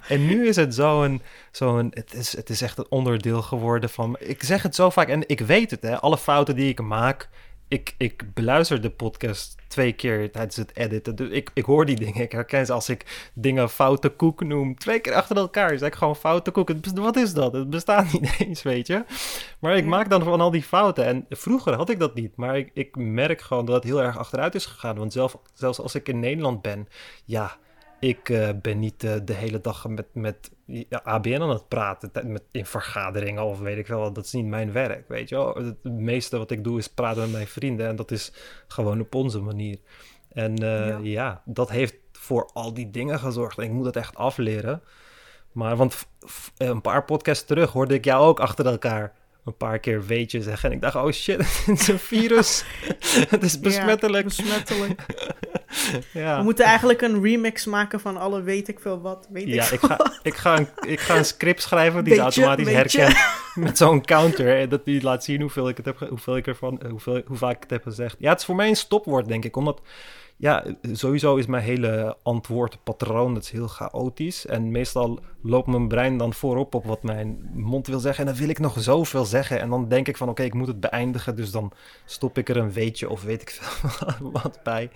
En 0.09 0.27
nu 0.27 0.47
is 0.47 0.57
het 0.57 0.75
zo'n, 0.75 1.23
zo'n 1.51 1.91
het, 1.95 2.15
is, 2.15 2.37
het 2.37 2.51
is 2.51 2.63
echt 2.63 2.79
een 2.79 2.91
onderdeel 2.91 3.43
geworden 3.43 3.91
van, 3.91 4.17
ik 4.19 4.43
zeg 4.43 4.63
het 4.63 4.75
zo 4.75 4.91
vaak 4.91 5.09
en 5.09 5.29
ik 5.29 5.41
weet 5.41 5.71
het, 5.71 5.83
hè, 5.83 6.01
alle 6.01 6.19
fouten 6.19 6.57
die 6.57 6.69
ik 6.69 6.81
maak. 6.81 7.29
Ik, 7.71 7.95
ik 7.99 8.35
beluister 8.35 8.81
de 8.81 8.91
podcast 8.91 9.55
twee 9.69 9.93
keer 9.93 10.31
tijdens 10.31 10.57
het 10.57 10.77
editen. 10.77 11.17
Dus 11.17 11.29
ik, 11.29 11.51
ik 11.55 11.65
hoor 11.65 11.87
die 11.87 11.97
dingen. 11.97 12.23
Ik 12.23 12.33
herken 12.33 12.67
ze 12.67 12.73
als 12.73 12.89
ik 12.89 13.31
dingen 13.35 13.71
foute 13.71 14.09
koek 14.09 14.45
noem. 14.45 14.79
Twee 14.79 15.01
keer 15.01 15.15
achter 15.15 15.37
elkaar 15.37 15.79
zeg 15.79 15.89
ik 15.89 15.95
gewoon 15.95 16.17
foute 16.17 16.51
koek. 16.51 16.69
Het 16.69 16.93
Wat 16.99 17.17
is 17.17 17.35
dat? 17.35 17.53
Het 17.53 17.71
bestaat 17.71 18.13
niet 18.13 18.35
eens, 18.39 18.63
weet 18.63 18.87
je. 18.87 19.05
Maar 19.59 19.77
ik 19.77 19.85
maak 19.85 20.11
dan 20.11 20.23
van 20.23 20.41
al 20.41 20.51
die 20.51 20.63
fouten. 20.63 21.05
En 21.05 21.27
vroeger 21.29 21.75
had 21.75 21.91
ik 21.91 21.99
dat 21.99 22.15
niet. 22.15 22.37
Maar 22.37 22.57
ik, 22.57 22.71
ik 22.75 22.97
merk 22.97 23.41
gewoon 23.41 23.65
dat 23.65 23.75
het 23.75 23.85
heel 23.85 24.03
erg 24.03 24.19
achteruit 24.19 24.55
is 24.55 24.67
gegaan. 24.67 24.97
Want 24.97 25.13
zelf, 25.13 25.39
zelfs 25.55 25.81
als 25.81 25.95
ik 25.95 26.09
in 26.09 26.21
Nederland 26.21 26.63
ben, 26.63 26.89
ja, 27.25 27.57
ik 28.01 28.29
eh, 28.29 28.49
ben 28.63 28.79
niet 28.79 29.05
eh, 29.05 29.15
de 29.25 29.33
hele 29.33 29.61
dag 29.61 29.89
met, 29.89 30.07
met 30.13 30.51
ABN 31.03 31.41
aan 31.41 31.51
het 31.51 31.69
praten. 31.69 32.33
Met, 32.33 32.43
in 32.51 32.67
vergaderingen 32.67 33.45
of 33.45 33.59
weet 33.59 33.79
ik 33.79 33.87
wel. 33.87 34.01
wat. 34.01 34.15
Dat 34.15 34.25
is 34.25 34.33
niet 34.33 34.47
mijn 34.47 34.73
werk, 34.73 35.09
weet 35.09 35.29
je 35.29 35.35
wel. 35.35 35.55
Het, 35.55 35.85
meeste 35.85 36.39
wat 36.39 36.51
ik 36.51 36.65
doe 36.65 36.79
is 36.79 36.89
praten 36.89 37.23
met 37.23 37.33
mijn 37.33 37.47
vrienden. 37.47 37.87
En 37.87 37.97
dat 37.97 38.11
is 38.11 38.33
gewoon 38.69 39.01
op 39.01 39.15
onze 39.15 39.41
manier. 39.41 39.79
En 40.33 40.57
eh, 40.57 40.89
Ja. 40.89 40.99
ja. 41.03 41.43
dat 41.45 41.71
heeft 41.71 41.95
voor 42.13 42.51
al 42.53 42.75
die 42.75 42.91
dingen 42.91 43.19
gezorgd. 43.19 43.59
En 43.59 43.65
ik 43.65 43.71
moet 43.71 43.87
het 43.87 43.97
echt 43.97 44.17
afleren. 44.17 44.83
Maar 45.53 45.77
want 45.77 46.07
een 46.57 46.81
paar 46.81 47.05
podcasts 47.05 47.45
terug 47.45 47.73
hoorde 47.73 47.95
ik 47.95 48.05
jou 48.05 48.27
ook 48.27 48.41
achter 48.41 48.67
elkaar 48.67 49.15
een 49.51 49.57
paar 49.57 49.79
keer 49.79 50.07
weetje 50.07 50.43
zeggen. 50.43 50.69
En 50.71 50.75
ik 50.75 50.83
dacht, 50.83 50.95
oh 50.95 51.11
shit, 51.11 51.37
het 51.67 51.81
is 51.81 51.89
een 51.89 51.99
virus. 51.99 52.65
het 53.35 53.43
is 53.43 53.61
besmettelijk. 53.61 54.31
Ja, 54.31 54.43
besmettelijk. 54.45 55.01
Ja, 56.13 56.37
We 56.39 56.43
moeten 56.43 56.65
eigenlijk 56.65 57.01
een 57.03 57.23
remix 57.23 57.67
maken 57.67 58.01
van 58.01 58.17
alle 58.17 58.43
weet 58.43 58.69
ik 58.69 58.81
veel 58.81 59.01
wat. 59.01 59.27
Weet 59.31 59.47
ik 59.47 59.55
ja 59.55 59.71
ik, 59.71 59.81
ga, 59.81 60.13
ik, 60.23 60.35
ga 60.35 60.59
een, 60.59 60.69
ik 60.81 61.01
ga 61.01 61.17
een 61.17 61.25
script 61.25 61.63
schrijven 61.63 62.05
die 62.05 62.15
ze 62.15 62.23
Beetje, 62.23 62.43
automatisch 62.43 62.75
beetje. 62.75 63.01
herkent 63.01 63.25
met 63.55 63.79
zo'n 63.79 64.05
counter. 64.05 64.61
En 64.61 64.69
dat 64.69 64.85
die 64.85 65.03
laat 65.03 65.25
zien 65.25 65.41
hoeveel 65.41 65.69
ik 65.69 65.77
het 65.77 65.87
heb, 65.87 65.99
hoeveel 66.09 66.37
ik 66.37 66.47
ervan, 66.47 66.81
eh, 66.81 66.91
hoeveel, 66.91 67.23
hoe 67.27 67.37
vaak 67.37 67.55
ik 67.57 67.63
het 67.63 67.71
heb 67.71 67.83
gezegd. 67.83 68.17
Ja, 68.19 68.31
het 68.31 68.39
is 68.39 68.45
voor 68.45 68.55
mij 68.55 68.69
een 68.69 68.77
stopwoord, 68.77 69.29
denk 69.29 69.45
ik. 69.45 69.57
Omdat, 69.57 69.81
ja, 70.41 70.65
sowieso 70.93 71.37
is 71.37 71.47
mijn 71.47 71.63
hele 71.63 72.17
antwoordpatroon, 72.23 73.35
dat 73.35 73.43
is 73.43 73.51
heel 73.51 73.69
chaotisch. 73.69 74.47
En 74.47 74.71
meestal 74.71 75.21
loopt 75.43 75.67
mijn 75.67 75.89
brein 75.89 76.17
dan 76.17 76.35
voorop 76.35 76.75
op 76.75 76.85
wat 76.85 77.03
mijn 77.03 77.51
mond 77.53 77.87
wil 77.87 77.99
zeggen. 77.99 78.27
En 78.27 78.31
dan 78.31 78.41
wil 78.41 78.49
ik 78.49 78.59
nog 78.59 78.81
zoveel 78.81 79.25
zeggen. 79.25 79.61
En 79.61 79.71
dan 79.71 79.89
denk 79.89 80.09
ik 80.09 80.17
van, 80.17 80.29
oké, 80.29 80.43
ik 80.43 80.55
moet 80.55 80.67
het 80.67 80.81
beëindigen. 80.81 81.37
Dus 81.37 81.51
dan 81.51 81.73
stop 82.05 82.39
ik 82.39 82.49
er 82.49 82.57
een 82.57 82.73
weetje 82.73 83.11
of 83.11 83.23
weet 83.23 83.43
ik 83.43 83.51
veel 83.61 84.31
wat 84.33 84.61
bij. 84.63 84.91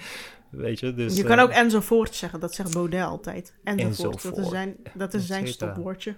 Weet 0.50 0.80
je, 0.80 0.94
dus... 0.94 1.16
je 1.16 1.24
kan 1.24 1.38
eh, 1.38 1.44
ook 1.44 1.50
enzovoort 1.50 2.14
zeggen, 2.14 2.40
dat 2.40 2.54
zegt 2.54 2.72
Baudet 2.72 3.02
altijd. 3.02 3.54
Enzovoort, 3.64 4.12
dat 4.12 4.14
is 4.14 4.28
Enzovoort, 4.28 4.48
zijn, 4.48 4.76
dat 4.94 5.14
is 5.14 5.26
zijn 5.26 5.48
stopwoordje. 5.48 6.14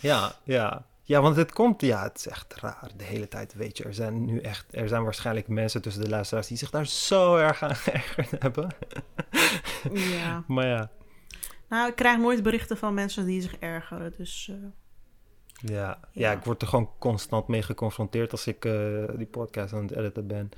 Ja, 0.00 0.32
ja. 0.44 0.86
Ja, 1.08 1.20
want 1.20 1.36
het 1.36 1.52
komt, 1.52 1.80
ja, 1.80 2.02
het 2.02 2.16
is 2.18 2.28
echt 2.28 2.54
raar. 2.54 2.90
De 2.96 3.04
hele 3.04 3.28
tijd, 3.28 3.54
weet 3.54 3.76
je, 3.78 3.84
er 3.84 3.94
zijn 3.94 4.24
nu 4.24 4.40
echt, 4.40 4.66
er 4.70 4.88
zijn 4.88 5.02
waarschijnlijk 5.04 5.48
mensen 5.48 5.82
tussen 5.82 6.02
de 6.02 6.08
luisteraars 6.08 6.46
die 6.46 6.56
zich 6.56 6.70
daar 6.70 6.86
zo 6.86 7.36
erg 7.36 7.62
aan 7.62 7.74
geërgerd 7.86 8.30
hebben. 8.42 8.68
Ja. 9.92 10.44
Maar 10.46 10.66
ja, 10.66 10.90
Nou, 11.68 11.88
ik 11.88 11.96
krijg 11.96 12.18
nooit 12.18 12.42
berichten 12.42 12.76
van 12.76 12.94
mensen 12.94 13.26
die 13.26 13.40
zich 13.42 13.56
ergeren, 13.56 14.12
dus... 14.16 14.50
eh, 14.50 14.56
ja, 15.70 15.76
ja. 15.78 15.98
Ja. 16.12 16.32
ik 16.32 16.44
word 16.44 16.62
er 16.62 16.68
gewoon 16.68 16.90
constant 16.98 17.48
mee 17.48 17.62
geconfronteerd 17.62 18.32
als 18.32 18.46
ik 18.46 18.64
eh, 18.64 18.72
die 19.16 19.26
podcast 19.26 19.72
aan 19.72 19.82
het 19.82 19.96
editen 19.96 20.26
ben. 20.26 20.50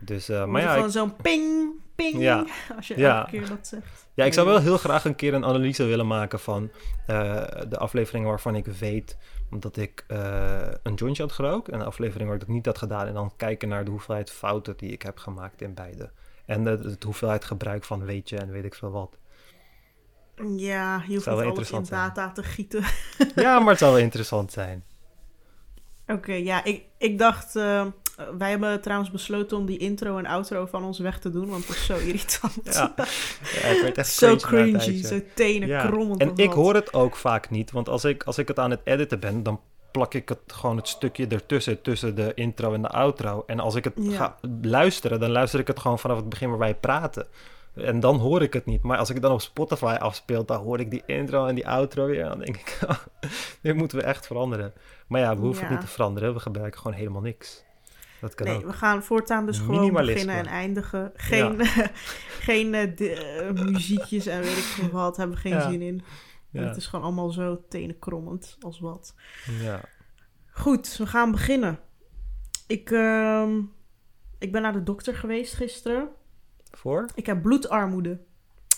Dus, 0.00 0.26
we 0.26 0.44
maar 0.48 0.62
ja, 0.62 0.72
gewoon 0.72 0.86
ik- 0.86 0.92
zo'n 0.92 1.16
ping, 1.16 1.70
ping, 1.94 2.18
Ja. 2.20 2.44
als 2.76 2.88
je 2.88 2.98
Ja. 2.98 3.18
elke 3.18 3.30
keer 3.30 3.48
dat 3.48 3.66
zegt. 3.66 4.08
Ja, 4.14 4.24
ik 4.24 4.32
zou 4.32 4.46
wel 4.46 4.58
heel 4.60 4.78
graag 4.78 5.04
een 5.04 5.14
keer 5.16 5.34
een 5.34 5.44
analyse 5.44 5.84
willen 5.84 6.06
maken 6.06 6.40
van 6.40 6.70
de 7.68 7.76
afleveringen 7.78 8.28
waarvan 8.28 8.54
ik 8.56 8.66
weet 8.66 9.16
dat 9.58 9.76
ik 9.76 10.04
eh, 10.06 10.68
een 10.82 10.94
jointje 10.94 11.22
had 11.22 11.32
gerookt 11.32 11.68
en 11.68 11.78
de 11.78 11.84
aflevering 11.84 12.28
waar 12.28 12.38
ik 12.38 12.44
dat 12.46 12.54
niet 12.54 12.66
had 12.66 12.78
gedaan. 12.78 13.06
En 13.06 13.14
dan 13.14 13.32
kijken 13.36 13.68
naar 13.68 13.84
de 13.84 13.90
hoeveelheid 13.90 14.30
fouten 14.30 14.76
die 14.76 14.90
ik 14.92 15.02
heb 15.02 15.18
gemaakt 15.18 15.62
in 15.62 15.74
beide. 15.74 16.10
En 16.46 16.64
de, 16.64 16.78
de 16.98 17.06
hoeveelheid 17.06 17.44
gebruik 17.44 17.84
van 17.84 18.04
weetje 18.04 18.36
en 18.38 18.50
weet 18.50 18.64
ik 18.64 18.74
veel 18.74 18.90
wat. 18.90 19.18
Ja, 20.56 21.02
je 21.06 21.14
hoeft 21.14 21.24
wel 21.24 21.40
niet 21.40 21.56
alles 21.56 21.70
in 21.70 21.86
zijn. 21.86 22.00
data 22.00 22.32
te 22.32 22.42
gieten. 22.42 22.84
Ja, 23.34 23.58
maar 23.58 23.68
het 23.68 23.78
zou 23.78 23.92
wel 23.92 24.02
interessant 24.02 24.52
zijn. 24.52 24.84
Oké, 26.06 26.32
ja, 26.32 26.64
ik, 26.64 26.84
ik 26.98 27.18
dacht... 27.18 27.56
eh, 27.56 27.86
wij 28.38 28.50
hebben 28.50 28.80
trouwens 28.80 29.10
besloten 29.10 29.56
om 29.56 29.66
die 29.66 29.78
intro 29.78 30.18
en 30.18 30.26
outro 30.26 30.66
van 30.66 30.84
ons 30.84 30.98
weg 30.98 31.18
te 31.18 31.30
doen, 31.30 31.48
want 31.48 31.66
het 31.66 31.76
is 31.76 31.86
zo 31.86 31.96
irritant. 32.06 32.54
Ja, 32.64 32.94
ja 33.62 33.82
werd 33.82 33.98
echt 33.98 34.12
zo 34.24 34.36
cringy, 34.36 35.02
zo 35.04 35.20
tenen 35.34 35.68
Ja. 35.68 35.86
krommend. 35.86 36.20
En 36.20 36.30
ik 36.36 36.46
wat. 36.46 36.54
hoor 36.54 36.74
het 36.74 36.94
ook 36.94 37.16
vaak 37.16 37.50
niet, 37.50 37.70
want 37.70 37.88
als 37.88 38.04
ik, 38.04 38.22
als 38.22 38.38
ik 38.38 38.48
het 38.48 38.58
aan 38.58 38.70
het 38.70 38.80
editen 38.84 39.20
ben, 39.20 39.42
dan 39.42 39.60
plak 39.90 40.14
ik 40.14 40.28
het 40.28 40.38
gewoon 40.46 40.76
het 40.76 40.88
stukje 40.88 41.26
ertussen, 41.26 41.82
tussen 41.82 42.14
de 42.14 42.32
intro 42.34 42.74
en 42.74 42.82
de 42.82 42.88
outro. 42.88 43.42
En 43.46 43.60
als 43.60 43.74
ik 43.74 43.84
het 43.84 43.94
Ja. 43.96 44.16
ga 44.16 44.36
luisteren, 44.62 45.20
dan 45.20 45.30
luister 45.30 45.60
ik 45.60 45.66
het 45.66 45.78
gewoon 45.80 45.98
vanaf 45.98 46.16
het 46.16 46.28
begin 46.28 46.48
waar 46.48 46.58
wij 46.58 46.74
praten. 46.74 47.26
En 47.74 48.00
dan 48.00 48.16
hoor 48.18 48.42
ik 48.42 48.52
het 48.52 48.66
niet. 48.66 48.82
Maar 48.82 48.98
als 48.98 49.08
ik 49.08 49.14
het 49.14 49.22
dan 49.24 49.32
op 49.32 49.40
Spotify 49.40 49.96
afspeel, 50.00 50.44
dan 50.44 50.62
hoor 50.62 50.80
ik 50.80 50.90
die 50.90 51.02
intro 51.06 51.46
en 51.46 51.54
die 51.54 51.68
outro 51.68 52.06
weer. 52.06 52.22
En 52.22 52.28
dan 52.28 52.38
denk 52.38 52.56
ik, 52.56 52.78
dit 53.62 53.74
moeten 53.74 53.98
we 53.98 54.04
echt 54.04 54.26
veranderen. 54.26 54.72
Maar 55.06 55.20
ja, 55.20 55.36
we 55.36 55.40
hoeven 55.42 55.62
het 55.62 55.70
niet 55.70 55.80
te 55.80 55.86
veranderen. 55.86 56.34
We 56.34 56.40
gebruiken 56.40 56.80
gewoon 56.80 56.96
helemaal 56.96 57.20
niks. 57.22 57.64
Dat 58.20 58.34
kan 58.34 58.46
Nee, 58.46 58.56
ook. 58.56 58.64
we 58.64 58.72
gaan 58.72 59.02
voortaan 59.02 59.46
dus 59.46 59.58
gewoon 59.58 59.92
beginnen 59.92 60.36
en 60.36 60.46
eindigen. 60.46 61.10
Geen, 61.14 61.60
geen 62.48 62.74
eh, 62.74 62.96
de- 62.96 63.14
eh, 63.14 63.64
muziekjes 63.64 64.26
en 64.26 64.40
weet 64.40 64.56
ik 64.56 64.62
veel 64.62 64.90
wat. 64.90 65.16
Hebben 65.16 65.36
we 65.36 65.42
geen 65.42 65.52
Ja. 65.52 65.70
zin 65.70 65.82
in. 65.82 66.02
Ja, 66.50 66.62
Het 66.62 66.76
is 66.76 66.86
gewoon 66.86 67.04
allemaal 67.04 67.30
zo 67.30 67.64
tenenkrommend 67.68 68.56
als 68.60 68.80
wat. 68.80 69.14
ja. 69.60 69.80
Goed, 70.50 70.96
we 70.96 71.06
gaan 71.06 71.30
beginnen. 71.30 71.78
Ik, 72.66 72.90
ehm, 72.90 73.58
ik 74.38 74.52
ben 74.52 74.62
naar 74.62 74.72
de 74.72 74.82
dokter 74.82 75.14
geweest 75.14 75.54
gisteren. 75.54 76.08
Voor? 76.70 77.06
Ik 77.14 77.26
heb 77.26 77.42
bloedarmoede. 77.42 78.20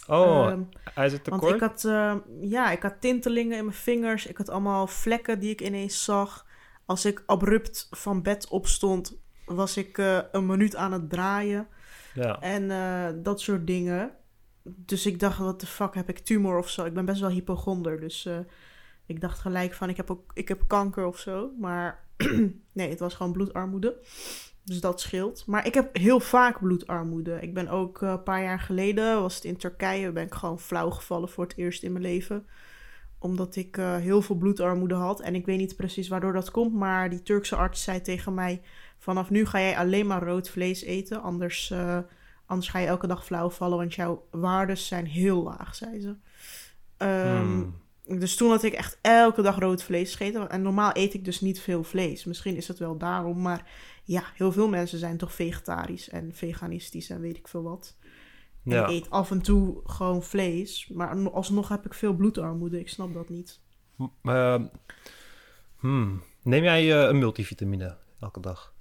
Oh, 0.07 0.47
Ehm, 0.51 0.63
ijzertekort? 0.95 1.43
want 1.43 1.55
ik 1.55 1.61
had, 1.61 1.85
ehm, 1.85 2.19
ja, 2.41 2.71
ik 2.71 2.83
had 2.83 3.01
tintelingen 3.01 3.59
in 3.59 3.65
mijn 3.65 3.77
vingers. 3.77 4.27
Ik 4.27 4.37
had 4.37 4.49
allemaal 4.49 4.87
vlekken 4.87 5.39
die 5.39 5.51
ik 5.51 5.61
ineens 5.61 6.05
zag. 6.05 6.47
Als 6.87 7.05
ik 7.05 7.23
abrupt 7.27 7.89
van 7.91 8.23
bed 8.23 8.49
opstond, 8.49 9.17
was 9.45 9.77
ik 9.77 9.99
eh, 9.99 10.19
een 10.33 10.47
minuut 10.47 10.77
aan 10.77 10.93
het 10.93 11.11
draaien. 11.11 11.67
Ja. 12.15 12.41
En 12.41 12.71
eh, 12.71 13.23
dat 13.23 13.41
soort 13.41 13.67
dingen. 13.67 14.11
Dus 14.63 15.07
ik 15.07 15.21
dacht, 15.21 15.39
wat 15.39 15.61
de 15.61 15.67
fuck, 15.67 15.95
heb 15.95 16.09
ik 16.09 16.19
tumor 16.19 16.59
of 16.59 16.69
zo? 16.69 16.85
Ik 16.85 16.95
ben 16.95 17.05
best 17.05 17.21
wel 17.21 17.31
hypochonder, 17.31 18.01
dus 18.01 18.27
eh, 18.27 18.39
ik 19.07 19.21
dacht 19.21 19.39
gelijk 19.39 19.75
van, 19.75 19.89
ik 19.89 19.97
heb, 19.97 20.11
ook, 20.11 20.31
ik 20.35 20.49
heb 20.49 20.63
kanker 20.67 21.07
of 21.07 21.19
zo. 21.19 21.51
Maar 21.59 22.05
nee, 22.73 22.91
het 22.91 22.99
was 22.99 23.15
gewoon 23.15 23.33
bloedarmoede. 23.33 23.97
Dus 24.65 24.81
dat 24.81 25.01
scheelt. 25.01 25.47
Maar 25.47 25.67
ik 25.67 25.75
heb 25.75 25.97
heel 25.97 26.21
vaak 26.21 26.61
bloedarmoede. 26.61 27.41
Ik 27.41 27.55
ben 27.55 27.69
ook 27.69 28.01
een 28.01 28.23
paar 28.23 28.43
jaar 28.43 28.61
geleden, 28.61 29.21
was 29.21 29.35
het 29.35 29.45
in 29.45 29.57
Turkije, 29.57 30.13
ben 30.13 30.27
ik 30.27 30.35
gewoon 30.35 30.61
flauw 30.61 30.91
gevallen 30.91 31.29
voor 31.29 31.45
het 31.45 31.57
eerst 31.57 31.83
in 31.83 31.93
mijn 31.93 32.05
leven. 32.05 32.47
Omdat 33.19 33.57
ik 33.57 33.77
heel 33.77 34.23
veel 34.23 34.37
bloedarmoede 34.37 34.95
had. 34.95 35.21
En 35.21 35.35
ik 35.35 35.47
weet 35.47 35.59
niet 35.59 35.77
precies 35.77 36.09
waardoor 36.09 36.33
dat 36.33 36.51
komt, 36.51 36.75
maar 36.75 37.11
die 37.11 37.23
Turkse 37.23 37.57
arts 37.57 37.83
zei 37.83 38.01
tegen 38.01 38.35
mij... 38.35 38.63
Vanaf 39.03 39.31
nu 39.31 39.47
ga 39.47 39.61
jij 39.61 39.77
alleen 39.77 40.07
maar 40.07 40.23
rood 40.23 40.49
vlees 40.51 40.83
eten, 40.83 41.23
anders, 41.23 41.71
eh, 41.71 41.99
anders 42.47 42.69
ga 42.69 42.79
je 42.79 42.87
elke 42.87 43.07
dag 43.07 43.25
flauw 43.25 43.51
vallen, 43.51 43.79
want 43.79 43.95
jouw 43.95 44.27
waardes 44.31 44.87
zijn 44.87 45.07
heel 45.07 45.43
laag, 45.43 45.75
zei 45.75 46.01
ze. 46.01 46.17
Ehm, 46.97 47.37
Hmm. 48.07 48.19
Dus 48.19 48.37
toen 48.37 48.51
had 48.51 48.63
ik 48.63 48.73
echt 48.73 48.99
elke 49.01 49.43
dag 49.43 49.59
rood 49.59 49.83
vlees 49.83 50.15
gegeten. 50.15 50.51
En 50.51 50.63
normaal 50.63 50.91
eet 50.93 51.15
ik 51.15 51.25
dus 51.25 51.41
niet 51.41 51.61
veel 51.61 51.85
vlees. 51.85 52.25
Misschien 52.25 52.57
is 52.57 52.69
het 52.69 52.79
wel 52.79 52.99
daarom, 52.99 53.43
maar 53.43 53.71
ja, 54.05 54.23
heel 54.35 54.53
veel 54.53 54.69
mensen 54.69 54.99
zijn 54.99 55.17
toch 55.17 55.33
vegetarisch 55.33 56.09
en 56.09 56.35
veganistisch 56.35 57.11
en 57.11 57.21
weet 57.21 57.37
ik 57.37 57.49
veel 57.49 57.63
wat. 57.63 57.97
Ja. 58.63 58.87
ik 58.87 58.91
eet 58.91 59.11
af 59.11 59.31
en 59.31 59.43
toe 59.43 59.81
gewoon 59.85 60.23
vlees, 60.23 60.89
maar 60.93 61.31
alsnog 61.31 61.69
heb 61.69 61.87
ik 61.87 61.95
veel 61.95 62.15
bloedarmoede. 62.15 62.81
Ik 62.81 62.89
snap 62.89 63.15
dat 63.15 63.29
niet. 63.29 63.61
Ehm, 64.23 64.65
hmm. 65.77 66.23
Neem 66.43 66.63
jij 66.63 66.93
eh, 66.93 67.09
een 67.09 67.19
multivitamine 67.19 67.97
elke 68.21 68.41
dag? 68.41 68.73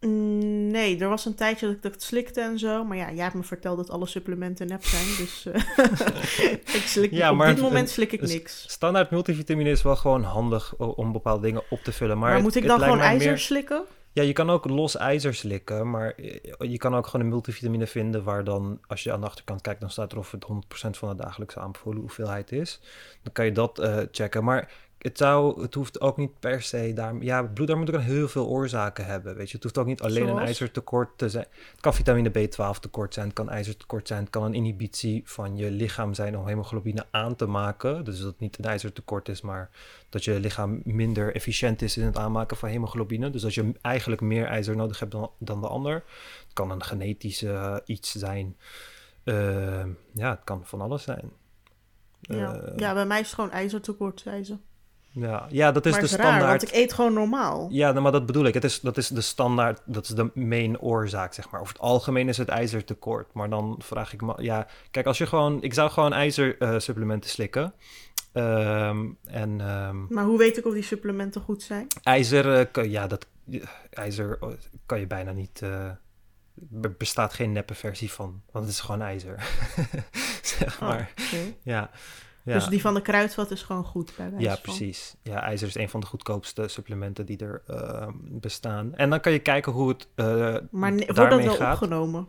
Mm, 0.00 0.44
Nee, 0.70 0.98
er 1.00 1.08
was 1.08 1.24
een 1.24 1.34
tijdje 1.34 1.66
dat 1.66 1.76
ik 1.76 1.82
dat 1.82 2.02
slikte 2.02 2.40
en 2.40 2.58
zo. 2.58 2.84
Maar 2.84 2.96
ja, 2.96 3.12
jij 3.12 3.22
hebt 3.22 3.34
me 3.34 3.42
verteld 3.42 3.76
dat 3.76 3.90
alle 3.90 4.06
supplementen 4.06 4.66
nep 4.66 4.84
zijn. 4.84 5.06
Dus 5.18 5.46
eh, 5.46 6.74
ik 6.78 6.82
slik, 6.86 7.10
Ja, 7.10 7.32
op 7.32 7.38
dit 7.38 7.56
een- 7.56 7.62
moment 7.62 7.88
slik 7.90 8.12
ik 8.12 8.20
niks. 8.22 8.64
Standaard 8.68 9.10
multivitamine 9.10 9.70
is 9.70 9.82
wel 9.82 9.96
gewoon 9.96 10.22
handig 10.22 10.76
om 10.76 11.12
bepaalde 11.12 11.42
dingen 11.42 11.62
op 11.70 11.80
te 11.82 11.92
vullen. 11.92 12.18
Maar, 12.18 12.24
Maar, 12.26 12.34
het- 12.34 12.42
moet 12.42 12.54
ik 12.56 12.66
dan 12.66 12.80
gewoon 12.80 13.00
ijzer 13.00 13.28
meer- 13.28 13.38
slikken? 13.38 13.82
Ja, 14.12 14.22
je 14.22 14.32
kan 14.32 14.50
ook 14.50 14.64
los 14.68 14.96
ijzer 14.96 15.34
slikken, 15.34 15.90
maar 15.90 16.14
je 16.58 16.76
kan 16.78 16.94
ook 16.94 17.06
gewoon 17.06 17.20
een 17.26 17.32
multivitamine 17.32 17.86
vinden 17.86 18.22
waar 18.24 18.44
dan, 18.44 18.78
als 18.86 19.02
je 19.02 19.12
aan 19.12 19.20
de 19.20 19.26
achterkant 19.26 19.60
kijkt, 19.60 19.80
dan 19.80 19.90
staat 19.90 20.12
er 20.12 20.18
of 20.18 20.30
het 20.30 20.44
100% 20.44 20.96
van 20.98 21.08
de 21.16 21.22
dagelijkse 21.22 21.60
aanbevolen 21.60 22.00
hoeveelheid 22.00 22.52
is. 22.52 22.80
Dan 23.22 23.32
kan 23.32 23.44
je 23.44 23.52
dat 23.52 23.78
eh, 23.78 23.98
checken. 24.10 24.44
Maar 24.44 24.70
het, 25.06 25.18
zou, 25.18 25.62
het 25.62 25.74
hoeft 25.74 26.00
ook 26.00 26.16
niet 26.16 26.38
per 26.40 26.62
se 26.62 26.92
daar. 26.94 27.14
Ja, 27.22 27.42
bloedarmoede 27.42 27.92
kan 27.92 28.00
heel 28.00 28.28
veel 28.28 28.46
oorzaken 28.46 29.06
hebben. 29.06 29.36
Weet 29.36 29.48
je, 29.48 29.54
het 29.54 29.62
hoeft 29.62 29.78
ook 29.78 29.86
niet 29.86 30.02
alleen 30.02 30.28
een 30.28 30.38
ijzertekort 30.38 31.18
te 31.18 31.28
zijn. 31.28 31.46
Het 31.70 31.80
kan 31.80 31.94
vitamine 31.94 32.30
B12 32.30 32.80
tekort 32.80 33.14
zijn, 33.14 33.26
het 33.26 33.34
kan 33.34 33.50
ijzertekort 33.50 34.06
zijn, 34.08 34.20
het 34.20 34.30
kan 34.30 34.42
een 34.42 34.54
inhibitie 34.54 35.22
van 35.24 35.56
je 35.56 35.70
lichaam 35.70 36.14
zijn 36.14 36.38
om 36.38 36.46
hemoglobine 36.46 37.06
aan 37.10 37.36
te 37.36 37.46
maken. 37.46 38.04
Dus 38.04 38.18
dat 38.18 38.26
het 38.26 38.40
niet 38.40 38.58
een 38.58 38.64
ijzertekort 38.64 39.28
is, 39.28 39.40
maar 39.40 39.70
dat 40.08 40.24
je 40.24 40.40
lichaam 40.40 40.80
minder 40.84 41.34
efficiënt 41.34 41.82
is 41.82 41.96
in 41.96 42.04
het 42.04 42.18
aanmaken 42.18 42.56
van 42.56 42.68
hemoglobine. 42.68 43.30
Dus 43.30 43.42
dat 43.42 43.54
je 43.54 43.72
eigenlijk 43.80 44.20
meer 44.20 44.46
ijzer 44.46 44.76
nodig 44.76 44.98
hebt 44.98 45.12
dan, 45.12 45.30
dan 45.38 45.60
de 45.60 45.68
ander. 45.68 45.94
Het 46.44 46.52
kan 46.52 46.70
een 46.70 46.82
genetische 46.82 47.52
eh, 47.52 47.76
iets 47.84 48.12
zijn. 48.12 48.56
Eh, 49.24 49.84
ja, 50.12 50.30
het 50.30 50.44
kan 50.44 50.60
van 50.64 50.80
alles 50.80 51.02
zijn. 51.02 51.32
Ja. 52.20 52.54
Eh, 52.54 52.78
ja, 52.78 52.94
bij 52.94 53.06
mij 53.06 53.20
is 53.20 53.26
het 53.26 53.34
gewoon 53.34 53.50
ijzertekort, 53.50 54.20
zei 54.20 54.44
ze. 54.44 54.56
Ja, 55.18 55.46
ja, 55.50 55.72
dat 55.72 55.86
is 55.86 55.92
maar 55.92 56.00
de 56.00 56.06
is 56.06 56.12
raar, 56.12 56.26
standaard. 56.26 56.60
want 56.60 56.62
ik 56.62 56.82
eet 56.82 56.92
gewoon 56.92 57.12
normaal. 57.12 57.68
Ja, 57.70 57.90
nou, 57.90 58.02
maar 58.02 58.12
dat 58.12 58.26
bedoel 58.26 58.44
ik. 58.44 58.54
Het 58.54 58.64
is, 58.64 58.80
dat 58.80 58.96
is 58.96 59.08
de 59.08 59.20
standaard, 59.20 59.80
dat 59.84 60.04
is 60.04 60.10
de 60.10 60.30
main 60.34 60.80
oorzaak, 60.80 61.34
zeg 61.34 61.50
maar. 61.50 61.60
Over 61.60 61.72
het 61.72 61.82
algemeen 61.82 62.28
is 62.28 62.36
het 62.38 62.48
ijzertekort. 62.48 63.32
Maar 63.32 63.50
dan 63.50 63.76
vraag 63.78 64.12
ik 64.12 64.22
me, 64.22 64.34
ja, 64.36 64.66
kijk, 64.90 65.06
als 65.06 65.18
je 65.18 65.26
gewoon, 65.26 65.62
ik 65.62 65.74
zou 65.74 65.90
gewoon 65.90 66.12
ijzersupplementen 66.12 67.30
slikken. 67.30 67.74
Ehm, 68.32 69.06
en 69.24 69.60
ehm, 69.60 70.06
Maar 70.08 70.24
hoe 70.24 70.38
weet 70.38 70.56
ik 70.56 70.66
of 70.66 70.72
die 70.72 70.82
supplementen 70.82 71.40
goed 71.40 71.62
zijn? 71.62 71.86
ijzer, 72.02 72.58
eh, 72.58 72.66
kan, 72.72 72.90
ja, 72.90 73.06
dat, 73.06 73.26
ijzer 73.90 74.38
eh, 74.40 74.48
kan 74.86 75.00
je 75.00 75.06
bijna 75.06 75.32
niet, 75.32 75.62
eh, 75.62 75.90
er 76.82 76.94
bestaat 76.98 77.32
geen 77.32 77.52
neppe 77.52 77.74
versie 77.74 78.12
van, 78.12 78.42
want 78.52 78.64
het 78.64 78.74
is 78.74 78.80
gewoon 78.80 79.02
ijzer. 79.02 79.48
zeg 80.58 80.74
Oh, 80.82 80.88
maar, 80.88 81.12
ja. 81.62 81.90
Ja. 82.46 82.54
Dus 82.54 82.66
die 82.68 82.80
van 82.80 82.94
de 82.94 83.00
kruidvat 83.02 83.50
is 83.50 83.62
gewoon 83.62 83.84
goed 83.84 84.12
bij 84.16 84.30
wijze 84.30 84.44
Ja, 84.44 84.52
van. 84.52 84.60
precies. 84.62 85.16
Ja, 85.22 85.42
ijzer 85.42 85.68
is 85.68 85.74
een 85.74 85.88
van 85.88 86.00
de 86.00 86.06
goedkoopste 86.06 86.68
supplementen 86.68 87.26
die 87.26 87.38
er 87.38 87.62
eh, 87.66 88.08
bestaan. 88.22 88.94
En 88.94 89.10
dan 89.10 89.20
kan 89.20 89.32
je 89.32 89.38
kijken 89.38 89.72
hoe 89.72 89.88
het 89.88 90.08
eh 90.14 90.26
Maar 90.70 90.90
wordt 90.90 91.06
dat 91.06 91.16
daarmee 91.16 91.46
wel 91.46 91.54
gaat. 91.56 91.72
opgenomen? 91.72 92.28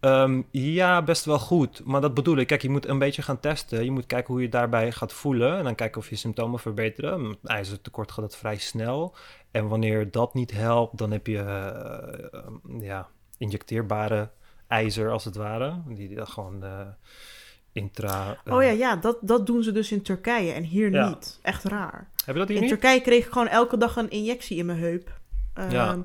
Ehm, 0.00 0.42
ja, 0.50 1.02
best 1.02 1.24
wel 1.24 1.38
goed. 1.38 1.84
Maar 1.84 2.00
dat 2.00 2.14
bedoel 2.14 2.36
ik. 2.36 2.46
Kijk, 2.46 2.62
je 2.62 2.70
moet 2.70 2.86
een 2.88 2.98
beetje 2.98 3.22
gaan 3.22 3.40
testen. 3.40 3.84
Je 3.84 3.90
moet 3.90 4.06
kijken 4.06 4.32
hoe 4.34 4.42
je 4.42 4.48
daarbij 4.48 4.92
gaat 4.92 5.12
voelen. 5.12 5.58
En 5.58 5.64
dan 5.64 5.74
kijken 5.74 6.00
of 6.00 6.08
je 6.10 6.16
symptomen 6.16 6.58
verbeteren. 6.58 7.28
Met 7.28 7.38
ijzertekort 7.44 8.12
gaat 8.12 8.24
dat 8.24 8.36
vrij 8.36 8.56
snel. 8.58 9.14
En 9.50 9.68
wanneer 9.68 10.10
dat 10.10 10.34
niet 10.34 10.50
helpt, 10.50 10.98
dan 10.98 11.10
heb 11.10 11.26
je 11.26 11.38
eh, 11.38 12.38
ehm, 12.40 12.80
ja, 12.82 13.08
injecteerbare 13.38 14.30
ijzer 14.66 15.10
als 15.10 15.24
het 15.24 15.36
ware. 15.36 15.74
Die, 15.86 16.08
die 16.08 16.16
dat 16.16 16.28
gewoon 16.28 16.64
eh, 16.64 16.80
intra... 17.74 18.36
eh, 18.44 18.54
Oh 18.54 18.62
ja, 18.62 18.70
ja 18.70 18.96
dat, 18.96 19.18
dat 19.20 19.46
doen 19.46 19.62
ze 19.62 19.72
dus 19.72 19.92
in 19.92 20.02
Turkije 20.02 20.52
en 20.52 20.62
hier 20.62 20.90
Ja. 20.90 21.08
niet. 21.08 21.38
Echt 21.42 21.64
raar. 21.64 22.10
Heb 22.24 22.34
je 22.34 22.40
dat 22.40 22.48
hier 22.48 22.56
In 22.56 22.62
niet? 22.62 22.70
Turkije 22.72 23.00
kreeg 23.00 23.26
ik 23.26 23.32
gewoon 23.32 23.48
elke 23.48 23.76
dag 23.76 23.96
een 23.96 24.10
injectie 24.10 24.56
in 24.56 24.66
mijn 24.66 24.78
heup. 24.78 25.20
Ehm, 25.54 25.70
Ja. 25.70 25.96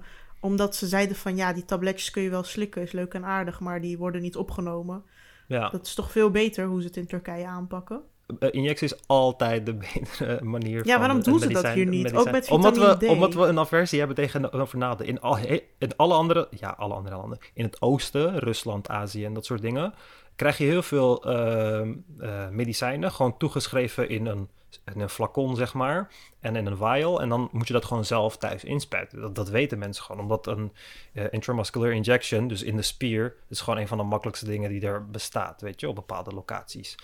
Omdat 0.42 0.76
ze 0.76 0.88
zeiden 0.88 1.16
van 1.16 1.36
ja, 1.36 1.54
die 1.54 1.66
tabletjes 1.66 2.12
kun 2.12 2.22
je 2.22 2.30
wel 2.30 2.44
slikken, 2.44 2.82
is 2.82 2.92
leuk 2.92 3.14
en 3.14 3.26
aardig, 3.26 3.60
maar 3.60 3.82
die 3.82 3.98
worden 3.98 4.22
niet 4.22 4.36
opgenomen. 4.36 5.04
Ja. 5.48 5.70
Dat 5.70 5.86
is 5.86 5.94
toch 5.94 6.12
veel 6.12 6.30
beter 6.32 6.66
hoe 6.66 6.82
ze 6.82 6.88
het 6.88 6.98
in 6.98 7.08
Turkije 7.08 7.46
aanpakken. 7.48 8.02
Eh, 8.40 8.50
injectie 8.52 8.88
is 8.88 9.08
altijd 9.08 9.66
de 9.66 9.74
betere 9.94 10.44
manier 10.44 10.86
Ja, 10.88 11.00
waarom 11.00 11.24
doen 11.24 11.40
ze 11.40 11.48
dat 11.50 11.68
hier 11.68 11.86
niet? 11.86 12.04
medicijn. 12.04 12.20
Ook 12.28 12.32
met 12.32 12.50
omdat 12.50 12.78
we, 12.78 13.06
D. 13.06 13.10
omdat 13.10 13.34
we 13.34 13.42
een 13.42 13.60
aversie 13.60 14.00
hebben 14.00 14.16
tegenover 14.18 14.78
naden. 14.78 15.06
In, 15.08 15.22
al, 15.22 15.38
in 15.78 15.96
alle 15.96 16.14
andere, 16.14 16.48
ja, 16.60 16.70
alle 16.78 16.94
andere 16.94 17.16
landen. 17.16 17.38
In 17.54 17.64
het 17.64 17.82
oosten, 17.82 18.40
Rusland, 18.40 18.90
Azië 18.90 19.26
en 19.26 19.34
dat 19.34 19.46
soort 19.46 19.62
dingen. 19.62 19.94
Krijg 20.40 20.58
je 20.58 20.66
heel 20.66 20.84
veel 20.84 21.24
ehm, 21.24 21.94
eh, 22.20 22.50
medicijnen 22.50 23.12
gewoon 23.12 23.38
toegeschreven 23.38 24.10
in 24.10 24.26
een, 24.26 24.48
in 24.94 25.02
een 25.02 25.10
flacon, 25.10 25.56
zeg 25.56 25.74
maar, 25.74 26.10
en 26.40 26.56
in 26.56 26.66
een 26.66 26.78
vial. 26.78 27.22
En 27.22 27.30
dan 27.30 27.50
moet 27.52 27.68
je 27.68 27.74
dat 27.74 27.86
gewoon 27.86 28.06
zelf 28.06 28.38
thuis 28.38 28.64
inspuiten. 28.64 29.22
Dat, 29.22 29.36
dat 29.36 29.50
weten 29.50 29.80
mensen 29.80 30.04
gewoon, 30.04 30.22
omdat 30.22 30.48
een 30.48 30.72
uh, 31.14 31.24
intramuscular 31.30 31.92
injection, 31.92 32.48
dus 32.48 32.64
in 32.64 32.76
de 32.76 32.82
spier, 32.82 33.36
is 33.50 33.62
gewoon 33.62 33.80
een 33.80 33.88
van 33.88 33.98
de 33.98 34.04
makkelijkste 34.04 34.46
dingen 34.46 34.70
die 34.70 34.82
er 34.82 35.10
bestaat, 35.10 35.62
weet 35.62 35.80
je, 35.80 35.90
op 35.90 35.96
bepaalde 35.96 36.32
locaties. 36.32 36.96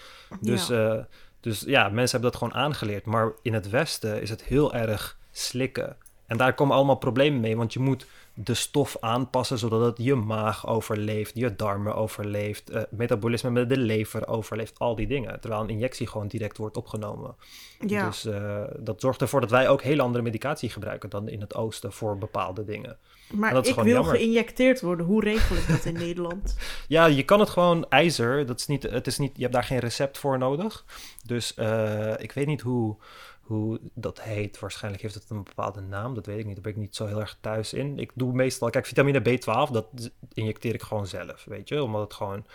Dus 0.42 0.68
ja. 0.68 0.96
Uh, 0.96 1.04
dus 1.40 1.62
ja, 1.62 1.90
mensen 1.90 2.20
hebben 2.20 2.32
dat 2.32 2.36
gewoon 2.36 2.64
aangeleerd. 2.64 3.06
Maar 3.06 3.34
in 3.42 3.54
het 3.54 3.70
Westen 3.70 4.22
is 4.22 4.30
het 4.30 4.44
heel 4.44 4.74
erg 4.74 5.18
slikken. 5.32 5.98
En 6.26 6.38
daar 6.38 6.54
komen 6.54 6.76
allemaal 6.76 6.96
problemen 6.96 7.40
mee, 7.40 7.58
want 7.58 7.74
je 7.74 7.80
moet 7.80 8.08
de 8.38 8.54
stof 8.54 8.98
aanpassen 9.00 9.58
zodat 9.58 9.82
het 9.82 9.98
je 9.98 10.16
maag 10.16 10.68
overleeft, 10.68 11.32
je 11.34 11.56
darmen 11.56 11.96
overleeft, 11.96 12.72
uh, 12.72 12.82
metabolisme 12.90 13.50
met 13.50 13.70
de 13.70 13.78
lever 13.78 14.28
overleeft, 14.28 14.80
al 14.80 14.96
die 14.96 15.08
dingen. 15.08 15.40
Terwijl 15.40 15.62
een 15.62 15.70
injectie 15.70 16.08
gewoon 16.08 16.28
direct 16.28 16.58
wordt 16.58 16.78
opgenomen. 16.78 17.36
Ja. 17.80 18.06
Dus 18.06 18.26
uh, 18.26 18.64
dat 18.80 19.02
zorgt 19.02 19.22
ervoor 19.22 19.42
dat 19.42 19.50
wij 19.50 19.70
ook 19.70 19.82
hele 19.82 20.02
andere 20.02 20.24
medicatie 20.24 20.70
gebruiken 20.70 21.10
dan 21.10 21.30
in 21.30 21.42
het 21.42 21.56
oosten 21.56 21.94
voor 21.94 22.18
bepaalde 22.18 22.66
dingen. 22.66 22.98
Maar 23.32 23.68
ik 23.68 23.76
wil 23.76 23.86
jammer. 23.86 24.16
geïnjecteerd 24.16 24.82
worden. 24.82 25.06
Hoe 25.06 25.24
regel 25.24 25.56
ik 25.56 25.68
dat 25.68 25.86
in 25.86 25.94
Nederland? 26.06 26.56
Ja, 26.88 27.06
je 27.06 27.24
kan 27.24 27.40
het 27.40 27.50
gewoon 27.50 27.90
ijzer. 27.90 28.46
Dat 28.46 28.60
is 28.60 28.68
niet, 28.68 28.84
het 28.84 29.08
is 29.08 29.18
niet, 29.18 29.32
je 29.36 29.42
hebt 29.42 29.54
daar 29.54 29.64
geen 29.64 29.80
recept 29.80 30.18
voor 30.18 30.38
nodig. 30.38 30.86
Dus 31.26 31.54
uh, 31.60 32.14
ik 32.18 32.32
weet 32.32 32.48
niet 32.48 32.62
hoe 32.62 32.98
hoe 33.46 33.80
dat 33.94 34.22
heet. 34.22 34.60
Waarschijnlijk 34.60 35.04
heeft 35.04 35.16
het 35.16 35.30
een 35.30 35.44
bepaalde 35.44 35.82
naam, 35.82 36.14
dat 36.14 36.26
weet 36.26 36.40
ik 36.40 36.46
niet. 36.46 36.54
Daar 36.54 36.64
ben 36.64 36.72
ik 36.72 36.78
niet 36.78 36.96
zo 36.96 37.06
heel 37.06 37.20
erg 37.20 37.38
thuis 37.42 37.74
in. 37.74 38.00
Ik 38.00 38.12
doe 38.14 38.34
meestal, 38.34 38.70
kijk, 38.70 38.86
vitamine 38.86 39.20
B12, 39.20 39.72
dat 39.72 40.12
injecteer 40.34 40.74
ik 40.74 40.82
gewoon 40.82 41.08
zelf, 41.08 41.46
weet 41.46 41.70
je. 41.70 41.84
Omdat 41.84 42.02
het 42.02 42.14
gewoon 42.14 42.46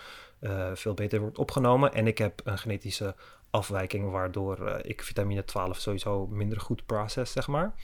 uh, 0.40 0.70
veel 0.74 0.94
beter 0.94 1.20
wordt 1.20 1.38
opgenomen. 1.38 1.92
En 1.92 2.06
ik 2.06 2.18
heb 2.18 2.40
een 2.44 2.58
genetische 2.58 3.14
afwijking, 3.50 4.10
waardoor 4.10 4.58
uh, 4.60 4.74
ik 4.82 5.02
vitamine 5.02 5.44
12 5.44 5.78
sowieso 5.78 6.26
minder 6.26 6.60
goed 6.60 6.86
process, 6.86 7.32
zeg 7.32 7.48
maar. 7.48 7.74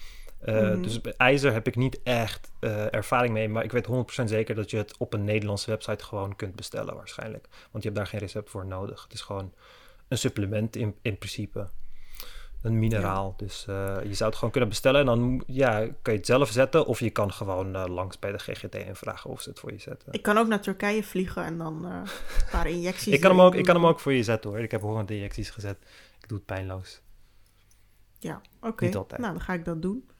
Uh, 0.44 0.74
mm. 0.74 0.82
Dus 0.82 1.00
ijzer 1.00 1.52
heb 1.52 1.66
ik 1.66 1.76
niet 1.76 2.02
echt 2.02 2.52
ervaring 2.90 3.32
mee, 3.32 3.48
maar 3.48 3.64
ik 3.64 3.72
weet 3.72 3.86
100% 4.20 4.24
zeker 4.24 4.54
dat 4.54 4.70
je 4.70 4.76
het 4.76 4.96
op 4.98 5.12
een 5.12 5.24
Nederlandse 5.24 5.70
website 5.70 6.04
gewoon 6.04 6.36
kunt 6.36 6.56
bestellen, 6.56 6.94
waarschijnlijk. 6.94 7.48
Want 7.70 7.84
je 7.84 7.90
hebt 7.90 7.96
daar 7.96 8.06
geen 8.06 8.20
recept 8.20 8.50
voor 8.50 8.66
nodig. 8.66 9.02
Het 9.02 9.12
is 9.12 9.20
gewoon 9.20 9.52
een 10.08 10.18
supplement 10.18 10.76
in, 10.76 10.94
in 11.02 11.18
principe 11.18 11.68
een 12.66 12.78
mineraal. 12.78 13.34
Dus 13.36 13.66
uh, 13.70 13.96
je 14.04 14.14
zou 14.14 14.28
het 14.28 14.38
gewoon 14.38 14.50
kunnen 14.50 14.68
bestellen 14.68 15.00
en 15.00 15.06
dan 15.06 15.42
ja, 15.46 15.78
kan 15.78 16.12
je 16.12 16.18
het 16.18 16.26
zelf 16.26 16.50
zetten. 16.50 16.86
Of 16.86 17.00
je 17.00 17.10
kan 17.10 17.32
gewoon 17.32 17.76
uh, 17.76 17.84
langs 17.86 18.18
bij 18.18 18.32
de 18.32 18.38
GGD 18.38 18.74
en 18.74 18.96
vragen 18.96 19.30
of 19.30 19.40
ze 19.40 19.48
het 19.48 19.58
voor 19.58 19.72
je 19.72 19.78
zetten. 19.78 20.12
Ik 20.12 20.22
kan 20.22 20.38
ook 20.38 20.46
naar 20.46 20.60
Turkije 20.60 21.02
vliegen 21.02 21.44
en 21.44 21.58
dan 21.58 21.86
uh, 21.86 22.00
een 22.02 22.50
paar 22.50 22.66
injecties 22.76 23.12
ik, 23.12 23.20
kan 23.20 23.30
hem 23.30 23.40
ook, 23.40 23.54
ik 23.54 23.64
kan 23.64 23.74
hem 23.74 23.86
ook 23.86 24.00
voor 24.00 24.12
je 24.12 24.22
zetten 24.22 24.50
hoor. 24.50 24.58
Ik 24.58 24.70
heb 24.70 24.80
honderd 24.80 25.10
injecties 25.10 25.50
gezet. 25.50 25.78
Ik 26.20 26.28
doe 26.28 26.38
het 26.38 26.46
pijnloos. 26.46 27.00
Ja, 28.18 28.40
oké. 28.60 28.86
Okay. 28.86 29.18
Nou, 29.18 29.32
dan 29.32 29.40
ga 29.40 29.52
ik 29.52 29.64
dat 29.64 29.82
doen. 29.82 30.10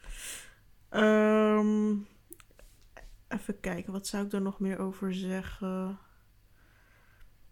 Um, 0.90 2.06
even 3.28 3.60
kijken, 3.60 3.92
wat 3.92 4.06
zou 4.06 4.26
ik 4.26 4.32
er 4.32 4.42
nog 4.42 4.60
meer 4.60 4.78
over 4.78 5.14
zeggen? 5.14 5.98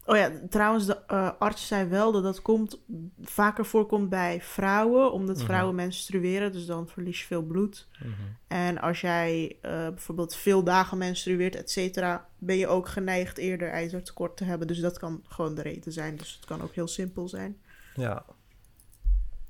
Oh 0.07 0.17
ja, 0.17 0.31
trouwens, 0.51 0.87
de 0.87 0.99
uh, 1.13 1.31
arts 1.39 1.67
zei 1.67 1.89
wel 1.89 2.13
dat 2.13 2.23
dat 2.23 2.43
komt, 2.43 2.79
vaker 3.23 3.67
voorkomt 3.67 4.09
bij 4.09 4.41
vrouwen, 4.43 5.13
omdat 5.13 5.37
mhm. 5.37 5.45
vrouwen 5.45 5.75
menstrueren, 5.75 6.53
dus 6.53 6.67
dan 6.67 6.89
verlies 6.89 7.21
je 7.21 7.27
veel 7.27 7.43
bloed. 7.43 7.89
Mhm. 7.99 8.11
En 8.49 8.81
als 8.81 9.01
jij 9.01 9.57
uh, 9.63 9.71
bijvoorbeeld 9.71 10.35
veel 10.37 10.65
dagen 10.65 10.99
menstrueert, 10.99 11.57
et 11.57 11.71
cetera, 11.71 12.27
ben 12.39 12.57
je 12.57 12.67
ook 12.67 12.89
geneigd 12.89 13.39
eerder 13.39 13.71
ijzertekort 13.71 14.37
te 14.37 14.45
hebben. 14.45 14.67
Dus 14.67 14.81
dat 14.81 14.99
kan 14.99 15.23
gewoon 15.29 15.55
de 15.55 15.63
reden 15.63 15.93
zijn. 15.93 16.17
Dus 16.17 16.35
het 16.35 16.45
kan 16.45 16.63
ook 16.63 16.75
heel 16.75 16.89
simpel 16.89 17.29
zijn. 17.29 17.59
Ja. 17.95 18.25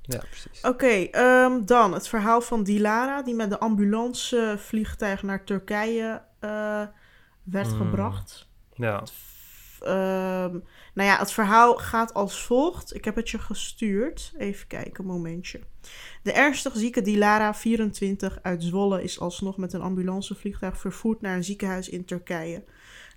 Ja, 0.01 0.19
precies. 0.19 0.61
Oké, 0.61 0.67
okay, 0.67 1.43
um, 1.43 1.65
dan 1.65 1.93
het 1.93 2.07
verhaal 2.07 2.41
van 2.41 2.63
Dilara, 2.63 3.21
die 3.21 3.35
met 3.35 3.49
de 3.49 3.59
ambulance 3.59 4.55
vliegtuig 4.57 5.23
naar 5.23 5.43
Turkije 5.43 6.21
uh, 6.41 6.83
werd 7.43 7.71
mm. 7.71 7.77
gebracht. 7.77 8.47
Ja 8.73 9.03
um, 9.81 10.63
nou 10.93 11.09
ja, 11.09 11.17
het 11.17 11.31
verhaal 11.31 11.75
gaat 11.75 12.13
als 12.13 12.45
volgt. 12.45 12.95
Ik 12.95 13.05
heb 13.05 13.15
het 13.15 13.29
je 13.29 13.39
gestuurd. 13.39 14.33
Even 14.37 14.67
kijken, 14.67 15.03
een 15.03 15.09
momentje. 15.09 15.59
De 16.23 16.31
ernstig 16.31 16.75
zieke 16.75 17.01
Dilara, 17.01 17.53
24, 17.53 18.39
uit 18.41 18.63
Zwolle, 18.63 19.03
is 19.03 19.19
alsnog 19.19 19.57
met 19.57 19.73
een 19.73 19.81
ambulancevliegtuig 19.81 20.77
vervoerd 20.77 21.21
naar 21.21 21.35
een 21.35 21.43
ziekenhuis 21.43 21.89
in 21.89 22.05
Turkije. 22.05 22.63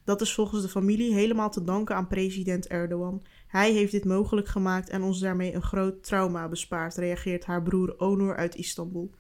Dat 0.05 0.21
is 0.21 0.35
volgens 0.35 0.63
de 0.63 0.69
familie 0.69 1.15
helemaal 1.15 1.51
te 1.51 1.65
danken 1.65 1.95
aan 1.97 2.07
president 2.07 2.67
Erdogan. 2.67 3.23
Hij 3.47 3.73
heeft 3.73 3.93
dit 3.93 4.05
mogelijk 4.05 4.49
gemaakt 4.49 4.89
en 4.89 5.03
ons 5.03 5.21
daarmee 5.21 5.55
een 5.55 5.63
groot 5.63 6.03
trauma 6.05 6.49
bespaard, 6.49 6.97
reageert 6.97 7.45
haar 7.45 7.63
broer 7.63 7.95
Onur 7.99 8.37
uit 8.37 8.55
Istanbul. 8.55 9.11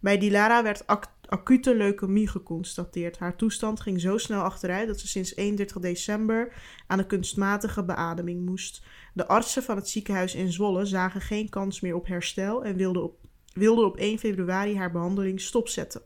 Bij 0.00 0.18
Dilara 0.18 0.62
werd 0.62 0.84
acute 1.28 1.74
leukemie 1.74 2.28
geconstateerd. 2.28 3.18
Haar 3.18 3.36
toestand 3.36 3.80
ging 3.80 4.00
zo 4.00 4.18
snel 4.18 4.42
achteruit 4.42 4.86
dat 4.86 5.00
ze 5.00 5.08
sinds 5.08 5.36
31 5.36 5.78
december 5.78 6.52
aan 6.86 6.98
een 6.98 7.06
kunstmatige 7.06 7.84
beademing 7.84 8.46
moest. 8.46 8.82
De 9.14 9.26
artsen 9.26 9.62
van 9.62 9.76
het 9.76 9.88
ziekenhuis 9.88 10.34
in 10.34 10.52
Zwolle 10.52 10.84
zagen 10.84 11.20
geen 11.20 11.48
kans 11.48 11.80
meer 11.80 11.94
op 11.94 12.06
herstel 12.06 12.64
en 12.64 12.76
wilden 12.76 13.02
op, 13.02 13.18
wilden 13.52 13.84
op 13.84 13.96
1 13.96 14.18
februari 14.18 14.76
haar 14.76 14.92
behandeling 14.92 15.40
stopzetten. 15.40 16.02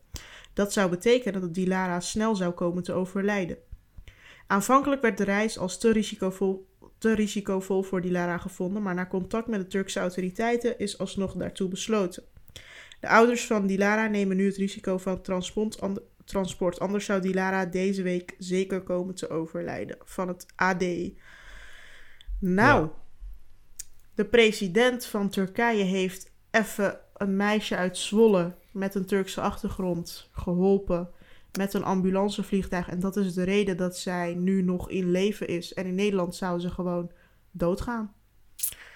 Dat 0.52 0.72
zou 0.72 0.90
betekenen 0.90 1.40
dat 1.40 1.55
Dilara 1.55 2.00
snel 2.00 2.37
zou 2.37 2.52
komen 2.52 2.83
te 2.83 2.92
overlijden. 2.92 3.59
Aanvankelijk 4.46 5.02
werd 5.02 5.18
de 5.18 5.24
reis 5.24 5.59
als 5.59 5.78
te 5.78 5.90
risicovol, 5.90 6.68
te 6.98 7.12
risicovol 7.12 7.83
voor 7.83 8.00
Dilara 8.00 8.38
gevonden, 8.38 8.83
maar 8.83 8.94
na 8.94 9.07
contact 9.07 9.46
met 9.46 9.61
de 9.61 9.66
Turkse 9.66 10.00
autoriteiten 10.00 10.78
is 10.78 10.98
alsnog 10.98 11.35
daartoe 11.35 11.68
besloten. 11.68 12.24
De 13.02 13.08
ouders 13.08 13.46
van 13.46 13.66
Dilara 13.66 14.06
nemen 14.06 14.36
nu 14.36 14.46
het 14.46 14.56
risico 14.56 14.98
van 14.98 15.22
transport. 16.24 16.80
Anders 16.80 17.04
zou 17.04 17.20
Dilara 17.20 17.66
deze 17.66 18.02
week 18.02 18.34
zeker 18.38 18.82
komen 18.82 19.14
te 19.14 19.28
overlijden. 19.28 19.96
Van 20.04 20.28
het 20.28 20.46
AD. 20.56 20.84
Nou, 22.40 22.88
de 24.14 24.24
president 24.24 25.04
van 25.04 25.28
Turkije 25.28 25.84
heeft 25.84 26.32
even 26.50 27.00
een 27.14 27.36
meisje 27.36 27.76
uit 27.76 27.98
Zwolle 27.98 28.54
met 28.72 28.94
een 28.94 29.06
Turkse 29.06 29.40
achtergrond 29.40 30.30
geholpen 30.32 31.10
met 31.58 31.74
een 31.74 31.84
ambulancevliegtuig. 31.84 32.88
En 32.88 33.00
dat 33.00 33.16
is 33.16 33.34
de 33.34 33.44
reden 33.44 33.76
dat 33.76 33.98
zij 33.98 34.34
nu 34.34 34.62
nog 34.62 34.90
in 34.90 35.10
leven 35.10 35.48
is. 35.48 35.74
En 35.74 35.86
in 35.86 35.94
Nederland 35.94 36.34
zou 36.34 36.60
ze 36.60 36.70
gewoon 36.70 37.10
doodgaan. 37.50 38.14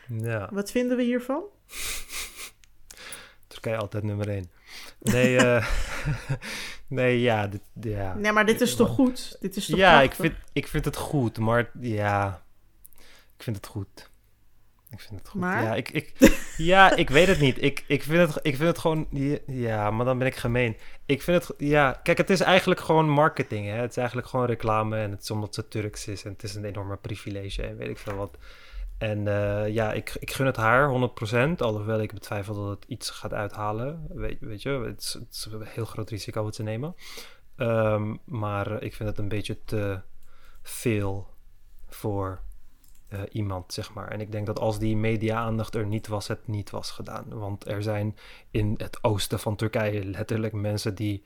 Ja. 0.09 0.51
Wat 0.53 0.71
vinden 0.71 0.97
we 0.97 1.03
hiervan? 1.03 1.43
Turkije 3.61 3.77
altijd 3.77 4.05
nummer 4.05 4.29
één. 4.29 4.51
Nee, 5.01 5.35
uh, 5.35 5.67
nee, 6.87 7.21
ja, 7.21 7.47
dit, 7.47 7.63
ja. 7.81 8.15
Nee, 8.15 8.33
maar 8.33 8.47
dit 8.47 8.61
is 8.61 8.77
toch 8.77 8.89
goed? 8.89 9.37
Dit 9.41 9.57
is 9.57 9.67
toch 9.67 9.79
ja, 9.79 10.03
ik 10.03 10.15
vind, 10.15 10.35
ik 10.53 10.67
vind 10.67 10.85
het 10.85 10.97
goed, 10.97 11.39
maar 11.39 11.71
ja, 11.81 12.43
ik 13.37 13.43
vind 13.43 13.57
het 13.57 13.67
goed. 13.67 14.11
Ik 14.91 15.01
vind 15.01 15.21
het 15.21 15.29
goed. 15.29 15.41
Maar? 15.41 15.63
Ja, 15.63 15.75
ik, 15.75 15.91
ik, 15.91 16.13
ja, 16.73 16.97
ik 16.97 17.11
weet 17.11 17.27
het 17.27 17.41
niet. 17.41 17.63
Ik, 17.63 17.85
ik, 17.87 18.03
vind 18.03 18.29
het, 18.29 18.39
ik 18.43 18.57
vind 18.57 18.69
het 18.69 18.79
gewoon... 18.79 19.09
Ja, 19.47 19.91
maar 19.91 20.05
dan 20.05 20.19
ben 20.19 20.27
ik 20.27 20.37
gemeen. 20.37 20.77
Ik 21.07 21.23
vind 21.23 21.47
het... 21.47 21.57
Ja, 21.59 22.01
kijk, 22.03 22.19
het 22.19 22.31
is 22.31 22.41
eigenlijk 22.41 22.81
gewoon 22.81 23.09
marketing. 23.09 23.67
Hè? 23.67 23.73
Het 23.73 23.91
is 23.91 23.97
eigenlijk 23.97 24.29
gewoon 24.29 24.47
reclame. 24.47 24.97
En 24.97 25.11
het 25.11 25.23
is 25.23 25.31
omdat 25.31 25.55
ze 25.55 25.69
Turks 25.69 26.07
is. 26.07 26.25
En 26.25 26.31
het 26.31 26.43
is 26.43 26.55
een 26.55 26.65
enorme 26.65 26.97
privilege. 26.97 27.63
En 27.63 27.77
weet 27.77 27.89
ik 27.89 27.99
veel 27.99 28.17
wat. 28.17 28.39
En 28.99 29.27
uh, 29.27 29.69
ja, 29.69 29.93
ik, 29.93 30.17
ik 30.21 30.31
gun 30.31 30.47
het 30.47 30.57
haar 30.57 31.11
100%. 31.51 31.57
Alhoewel 31.57 32.01
ik 32.01 32.13
betwijfel 32.13 32.55
dat 32.55 32.69
het 32.69 32.85
iets 32.91 33.11
gaat 33.11 33.33
uithalen. 33.33 34.07
Weet, 34.09 34.41
weet 34.41 34.63
je, 34.63 34.71
het 34.71 35.19
is, 35.31 35.49
een 35.51 35.63
heel 35.63 35.85
groot 35.85 36.11
risico 36.11 36.51
ze 36.51 36.63
nemen. 36.63 36.95
Um, 37.57 38.21
maar 38.25 38.83
ik 38.83 38.95
vind 38.95 39.09
het 39.09 39.19
een 39.19 39.29
beetje 39.29 39.65
te 39.65 40.01
veel 40.63 41.35
voor 41.89 42.41
uh, 43.09 43.21
iemand, 43.31 43.73
zeg 43.73 43.95
maar. 43.95 44.09
En 44.09 44.21
ik 44.21 44.33
denk 44.33 44.47
dat 44.47 44.59
als 44.59 44.79
die 44.79 44.97
media-aandacht 44.97 45.75
er 45.75 45.87
niet 45.87 46.07
was, 46.07 46.29
het 46.29 46.47
niet 46.47 46.71
was 46.71 46.91
gedaan. 46.91 47.25
Want 47.29 47.69
er 47.69 47.83
zijn 47.83 48.17
in 48.51 48.75
het 48.77 49.05
oosten 49.05 49.39
van 49.39 49.57
Turkije 49.57 50.05
letterlijk 50.05 50.53
mensen 50.53 50.95
die 50.95 51.25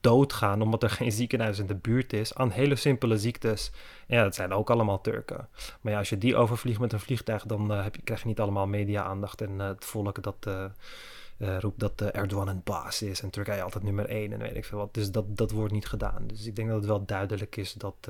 doodgaan 0.00 0.62
omdat 0.62 0.82
er 0.82 0.90
geen 0.90 1.12
ziekenhuis 1.12 1.58
in 1.58 1.66
de 1.66 1.74
buurt 1.74 2.12
is 2.12 2.34
aan 2.34 2.50
hele 2.50 2.76
simpele 2.76 3.18
ziektes. 3.18 3.70
En 4.06 4.16
ja, 4.16 4.22
dat 4.22 4.34
zijn 4.34 4.52
ook 4.52 4.70
allemaal 4.70 5.00
Turken. 5.00 5.48
Maar 5.80 5.92
ja, 5.92 5.98
als 5.98 6.08
je 6.08 6.18
die 6.18 6.36
overvliegt 6.36 6.80
met 6.80 6.92
een 6.92 7.00
vliegtuig, 7.00 7.44
dan 7.44 7.72
uh, 7.72 7.82
heb 7.82 7.96
je, 7.96 8.02
krijg 8.02 8.20
je 8.20 8.28
niet 8.28 8.40
allemaal 8.40 8.66
media-aandacht 8.66 9.40
en 9.40 9.50
uh, 9.50 9.66
het 9.66 9.84
volk 9.84 10.22
dat 10.22 10.46
uh, 10.48 11.58
roept 11.58 11.80
dat 11.80 12.00
Erdogan 12.00 12.48
een 12.48 12.62
baas 12.64 13.02
is 13.02 13.22
en 13.22 13.30
Turkije 13.30 13.62
altijd 13.62 13.84
nummer 13.84 14.06
één 14.06 14.32
en 14.32 14.38
weet 14.38 14.56
ik 14.56 14.64
veel 14.64 14.78
wat. 14.78 14.94
Dus 14.94 15.10
dat, 15.10 15.36
dat 15.36 15.50
wordt 15.50 15.72
niet 15.72 15.86
gedaan. 15.86 16.26
Dus 16.26 16.46
ik 16.46 16.56
denk 16.56 16.68
dat 16.68 16.76
het 16.76 16.86
wel 16.86 17.04
duidelijk 17.04 17.56
is 17.56 17.72
dat, 17.72 18.08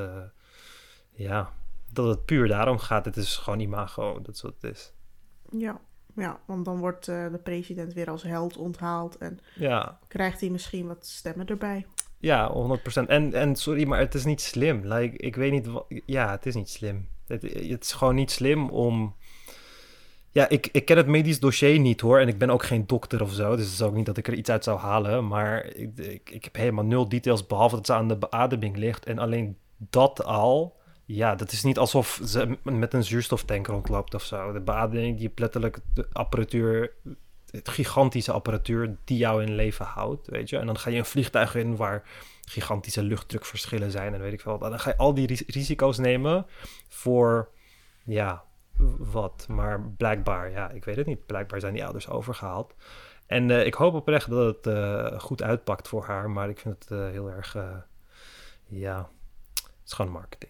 ja, 1.11 1.53
dat 1.93 2.09
het 2.09 2.25
puur 2.25 2.49
daarom 2.49 2.79
gaat. 2.79 3.05
Het 3.05 3.17
is 3.17 3.37
gewoon 3.37 3.61
imago, 3.61 4.21
dat 4.23 4.35
is 4.35 4.43
wat 4.43 4.55
het 4.61 4.73
is. 4.73 4.93
Ja. 5.51 5.81
Ja, 6.17 6.41
want 6.45 6.65
dan 6.65 6.79
wordt 6.79 7.09
uh, 7.09 7.31
de 7.31 7.39
president 7.39 7.93
weer 7.93 8.11
als 8.11 8.23
held 8.23 8.57
onthaald 8.57 9.19
en 9.19 9.39
ja. 9.55 9.99
krijgt 10.09 10.41
hij 10.41 10.51
misschien 10.51 10.87
wat 10.87 11.07
stemmen 11.07 11.47
erbij. 11.47 11.87
Ja, 12.21 12.53
100%. 13.03 13.07
En, 13.07 13.35
en 13.35 13.57
sorry, 13.57 13.87
maar 13.87 13.99
het 13.99 14.15
is 14.15 14.25
niet 14.25 14.41
slim. 14.41 14.81
Like, 14.85 15.17
ik 15.17 15.37
weet 15.37 15.53
niet 15.53 15.67
wat. 15.67 15.85
Ja, 16.07 16.31
het 16.31 16.47
is 16.47 16.55
niet 16.55 16.69
slim. 16.69 17.09
Het, 17.27 17.43
het 17.43 17.85
is 17.85 17.93
gewoon 17.93 18.15
niet 18.15 18.31
slim 18.31 18.69
om... 18.69 19.15
Ja, 20.33 20.49
ik, 20.49 20.69
ik 20.73 20.85
ken 20.85 20.97
het 20.97 21.07
medisch 21.07 21.41
dossier 21.41 21.79
niet 21.79 22.01
hoor. 22.01 22.19
En 22.19 22.29
ik 22.29 22.39
ben 22.39 22.51
ook 22.51 22.63
geen 22.63 22.87
dokter 22.87 23.23
of 23.23 23.33
zo. 23.33 23.57
Dus 23.57 23.65
het 23.65 23.75
is 23.75 23.83
ook 23.83 23.95
niet 23.95 24.07
dat 24.07 24.17
ik 24.17 24.29
er 24.29 24.35
iets 24.35 24.51
uit 24.51 24.65
zou 24.65 24.79
halen. 24.79 25.27
Maar 25.27 25.67
ik, 25.67 25.99
ik, 25.99 26.31
ik 26.31 26.45
heb 26.45 26.57
helemaal 26.57 26.85
nul 26.85 27.09
details. 27.09 27.47
Behalve 27.47 27.75
dat 27.75 27.87
ze 27.87 27.93
aan 27.93 28.09
de 28.09 28.17
beademing 28.17 28.77
ligt. 28.77 29.07
En 29.07 29.19
alleen 29.19 29.57
dat 29.77 30.25
al. 30.25 30.77
Ja, 31.13 31.35
dat 31.35 31.53
is 31.53 31.63
niet 31.63 31.79
alsof 31.79 32.21
ze 32.25 32.59
met 32.63 32.95
een 32.95 33.05
zuurstoftank 33.05 33.67
rondloopt 33.67 34.15
of 34.15 34.25
zo. 34.25 34.53
De 34.53 34.61
beademing, 34.61 35.19
die 35.19 35.33
letterlijk 35.35 35.79
de 35.95 36.07
apparatuur. 36.13 36.93
Het 37.51 37.69
gigantische 37.69 38.33
apparatuur 38.33 38.97
die 39.05 39.17
jou 39.17 39.43
in 39.43 39.55
leven 39.55 39.85
houdt. 39.85 40.27
Weet 40.29 40.49
je. 40.49 40.59
En 40.59 40.67
dan 40.67 40.79
ga 40.79 40.91
je 40.91 40.99
een 40.99 41.05
vliegtuig 41.05 41.55
in 41.55 41.77
waar 41.77 42.03
gigantische 42.45 43.03
luchtdrukverschillen 43.03 43.91
zijn. 43.91 44.15
En 44.15 44.21
weet 44.21 44.33
ik 44.33 44.41
veel. 44.41 44.59
wat. 44.59 44.71
Dan 44.71 44.81
ga 44.81 44.91
je 44.91 44.97
al 44.97 45.15
die 45.15 45.27
ris- 45.27 45.47
risico's 45.47 45.99
nemen 45.99 46.47
voor. 46.89 47.49
Ja, 48.05 48.45
wat. 48.99 49.47
Maar 49.49 49.83
blijkbaar, 49.83 50.51
ja, 50.51 50.71
ik 50.71 50.85
weet 50.85 50.97
het 50.97 51.07
niet. 51.07 51.27
Blijkbaar 51.27 51.61
zijn 51.61 51.75
die 51.75 51.85
ouders 51.85 52.09
overgehaald. 52.09 52.75
En 53.27 53.51
eh, 53.51 53.67
ik 53.67 53.75
hoop 53.75 53.95
oprecht 53.95 54.31
dat 54.31 54.57
het 54.57 54.67
eh, 54.75 55.21
goed 55.21 55.43
uitpakt 55.43 55.89
voor 55.89 56.05
haar. 56.05 56.31
Maar 56.31 56.49
ik 56.49 56.59
vind 56.59 56.75
het 56.79 56.91
eh, 56.91 57.09
heel 57.09 57.31
erg, 57.31 57.57
ja, 58.67 59.11
het 59.55 59.87
is 59.87 59.93
gewoon 59.93 60.13
marketing. 60.13 60.50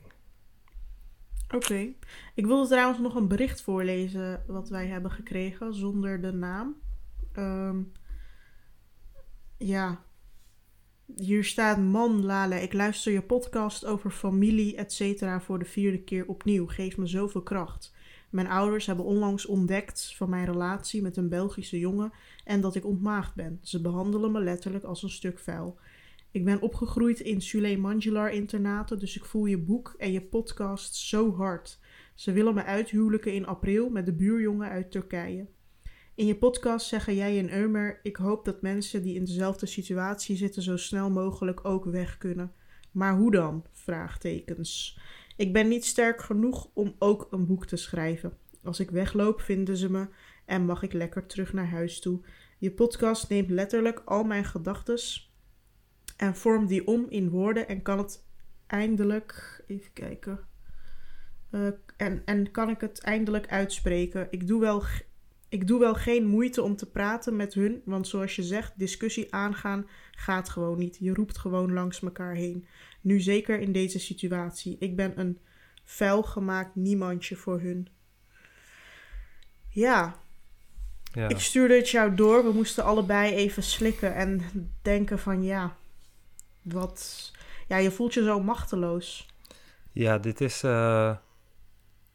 Oké. 1.55 1.93
Ik 2.35 2.47
wilde 2.47 2.69
trouwens 2.69 2.99
nog 2.99 3.15
een 3.15 3.29
bericht 3.29 3.63
voorlezen 3.63 4.45
wat 4.47 4.69
wij 4.69 4.87
hebben 4.87 5.11
gekregen 5.11 5.75
zonder 5.75 6.21
de 6.21 6.33
naam. 6.33 6.77
Ehm, 7.33 7.83
ja. 9.59 10.05
Hier 11.17 11.45
staat 11.45 11.79
man 11.79 12.25
Lale, 12.25 12.63
ik 12.63 12.73
luister 12.73 13.13
je 13.13 13.23
podcast 13.23 13.85
over 13.85 14.11
familie 14.11 14.77
et 14.77 14.93
cetera 14.93 15.41
voor 15.41 15.59
de 15.59 15.65
vierde 15.65 16.03
keer 16.03 16.27
opnieuw. 16.27 16.67
Geeft 16.67 16.97
me 16.97 17.07
zoveel 17.07 17.43
kracht. 17.43 17.95
Mijn 18.31 18.49
ouders 18.49 18.87
hebben 18.87 19.05
onlangs 19.05 19.47
ontdekt 19.47 20.15
van 20.17 20.31
mijn 20.31 20.45
relatie 20.45 21.03
met 21.03 21.17
een 21.17 21.29
Belgische 21.29 21.79
jongen 21.79 22.13
en 22.45 22.61
dat 22.61 22.75
ik 22.75 22.85
ontmaagd 22.85 23.35
ben. 23.35 23.59
Ze 23.63 23.81
behandelen 23.81 24.33
me 24.33 24.41
letterlijk 24.41 24.85
als 24.85 25.03
een 25.03 25.11
stuk 25.11 25.39
vuil. 25.39 25.79
Ik 26.33 26.45
ben 26.45 26.61
opgegroeid 26.61 27.21
in 27.21 27.41
Sule 27.41 28.31
internaten, 28.33 28.99
dus 28.99 29.17
ik 29.17 29.25
voel 29.25 29.47
je 29.47 29.59
boek 29.59 29.95
en 29.99 30.13
je 30.13 30.23
podcast 30.23 30.95
zo 30.95 31.35
hard. 31.35 31.79
Ze 32.15 32.33
willen 32.33 32.55
me 32.55 32.65
uithuwelijken 32.65 33.35
in 33.35 33.47
april 33.47 33.89
met 33.89 34.07
de 34.07 34.13
buurjongen 34.13 34.69
uit 34.69 34.91
Turkije. 34.91 35.47
In 36.15 36.27
je 36.27 36.37
podcast 36.37 36.87
zeggen 36.87 37.15
jij 37.15 37.39
en 37.39 37.49
Ömer: 37.49 38.01
Ik 38.03 38.17
hoop 38.17 38.45
dat 38.45 38.63
mensen 38.63 39.03
die 39.03 39.15
in 39.15 39.25
dezelfde 39.25 39.67
situatie 39.67 40.37
zitten 40.37 40.63
zo 40.63 40.77
snel 40.77 41.11
mogelijk 41.11 41.65
ook 41.65 41.85
weg 41.85 42.19
kunnen. 42.19 42.53
Maar 42.91 43.17
hoe 43.17 43.31
dan? 43.31 43.65
Vraagtekens. 43.73 45.01
Ik 45.37 45.53
ben 45.53 45.69
niet 45.69 45.85
sterk 45.85 46.23
genoeg 46.23 46.71
om 46.75 46.95
ook 46.99 47.29
een 47.31 47.47
boek 47.47 47.67
te 47.67 47.77
schrijven. 47.77 48.37
Als 48.63 48.81
ik 48.81 48.91
wegloop, 48.91 49.41
vinden 49.41 49.77
ze 49.77 49.91
me 49.91 50.09
en 50.45 50.65
mag 50.65 50.83
ik 50.83 50.93
lekker 50.93 51.27
terug 51.27 51.53
naar 51.53 51.69
huis 51.69 52.01
toe. 52.01 52.21
Je 52.59 52.71
podcast 52.71 53.29
neemt 53.29 53.51
letterlijk 53.51 54.03
al 54.05 54.25
mijn 54.25 54.45
gedachten 54.45 54.99
en 56.21 56.37
vormt 56.37 56.69
die 56.69 56.87
om 56.87 57.07
in 57.09 57.29
woorden 57.29 57.69
en 57.69 57.83
kan 57.83 57.99
het 57.99 58.25
eindelijk. 58.67 59.63
Even 59.67 59.93
kijken. 59.93 60.41
Eh, 61.51 61.67
en, 61.97 62.23
en 62.25 62.51
kan 62.51 62.69
ik 62.69 62.81
het 62.81 63.01
eindelijk 63.01 63.49
uitspreken. 63.49 64.27
Ik 64.31 64.47
doe, 64.47 64.61
wel, 64.61 64.83
ik 65.49 65.67
doe 65.67 65.81
wel 65.81 65.95
geen 65.95 66.27
moeite 66.27 66.63
om 66.63 66.77
te 66.77 66.91
praten 66.91 67.37
met 67.37 67.55
hun, 67.55 67.83
want 67.85 68.09
zoals 68.09 68.37
je 68.37 68.43
zegt, 68.43 68.73
discussie 68.79 69.35
aangaan 69.35 69.87
gaat 70.11 70.49
gewoon 70.49 70.79
niet. 70.79 70.97
Je 71.01 71.15
roept 71.15 71.39
gewoon 71.39 71.73
langs 71.73 72.03
elkaar 72.03 72.35
heen. 72.35 72.67
Nu 73.01 73.21
zeker 73.21 73.61
in 73.61 73.73
deze 73.73 73.99
situatie. 73.99 74.77
Ik 74.79 74.97
ben 74.97 75.21
een 75.21 75.39
vuilgemaakt 75.85 76.75
niemandje 76.75 77.37
voor 77.37 77.61
hun. 77.61 77.89
Ja, 79.69 80.17
Ja, 81.13 81.29
ik 81.29 81.39
stuurde 81.39 81.75
het 81.75 81.91
jou 81.91 82.15
door. 82.15 82.45
We 82.45 82.53
moesten 82.53 82.85
allebei 82.85 83.35
even 83.35 83.63
slikken 83.63 84.15
en 84.15 84.41
denken 84.83 85.19
van 85.19 85.43
ja, 85.43 85.77
wat... 86.63 87.31
Ja, 87.69 87.77
je 87.77 87.91
voelt 87.91 88.15
je 88.15 88.23
zo 88.23 88.41
machteloos. 88.41 89.27
ja 89.93 90.19
dit 90.19 90.41
is 90.41 90.63
eh, 90.63 91.17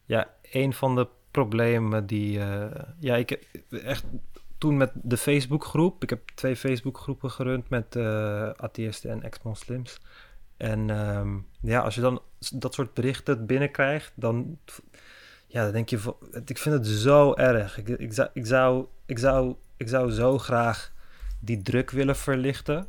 ja, 0.04 0.30
een 0.50 0.72
van 0.72 0.94
de 0.94 1.08
problemen 1.30 2.06
die... 2.06 2.40
eh, 2.40 2.82
ja, 2.98 3.16
ik 3.16 3.48
echt 3.70 4.04
toen 4.58 4.76
met 4.76 4.90
de 4.94 5.16
Facebookgroep... 5.16 6.02
Ik 6.02 6.10
heb 6.10 6.30
twee 6.34 6.56
Facebookgroepen 6.56 7.30
gerund 7.30 7.68
met 7.68 7.96
eh 7.96 8.50
atheïsten 8.50 9.10
en 9.10 9.22
ex-moslims. 9.22 10.00
En 10.56 10.90
ehm, 10.90 11.38
ja, 11.60 11.80
als 11.80 11.94
je 11.94 12.00
dan 12.00 12.22
dat 12.54 12.74
soort 12.74 12.94
berichten 12.94 13.46
binnenkrijgt, 13.46 14.12
dan, 14.14 14.58
ja, 15.46 15.62
dan 15.62 15.72
denk 15.72 15.88
je, 15.88 16.14
ik 16.44 16.58
vind 16.58 16.74
het 16.74 16.86
zo 16.86 17.34
erg. 17.34 17.78
Ik, 17.78 17.88
ik, 17.88 18.12
zou, 18.12 18.28
ik, 18.32 18.46
zou, 18.46 18.86
ik, 19.06 19.18
zou, 19.18 19.54
ik 19.76 19.88
zou 19.88 20.10
zo 20.10 20.38
graag 20.38 20.92
die 21.40 21.62
druk 21.62 21.90
willen 21.90 22.16
verlichten 22.16 22.88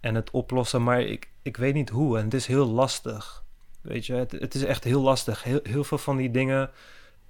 en 0.00 0.14
het 0.14 0.30
oplossen, 0.30 0.82
maar 0.82 1.00
ik, 1.00 1.30
ik 1.42 1.56
weet 1.56 1.74
niet 1.74 1.88
hoe. 1.88 2.18
En 2.18 2.24
het 2.24 2.34
is 2.34 2.46
heel 2.46 2.66
lastig. 2.66 3.44
Weet 3.80 4.06
je, 4.06 4.14
het, 4.14 4.32
het 4.32 4.54
is 4.54 4.64
echt 4.64 4.84
heel 4.84 5.00
lastig. 5.02 5.42
Heel, 5.42 5.60
heel 5.62 5.84
veel 5.84 5.98
van 5.98 6.16
die 6.16 6.30
dingen 6.30 6.70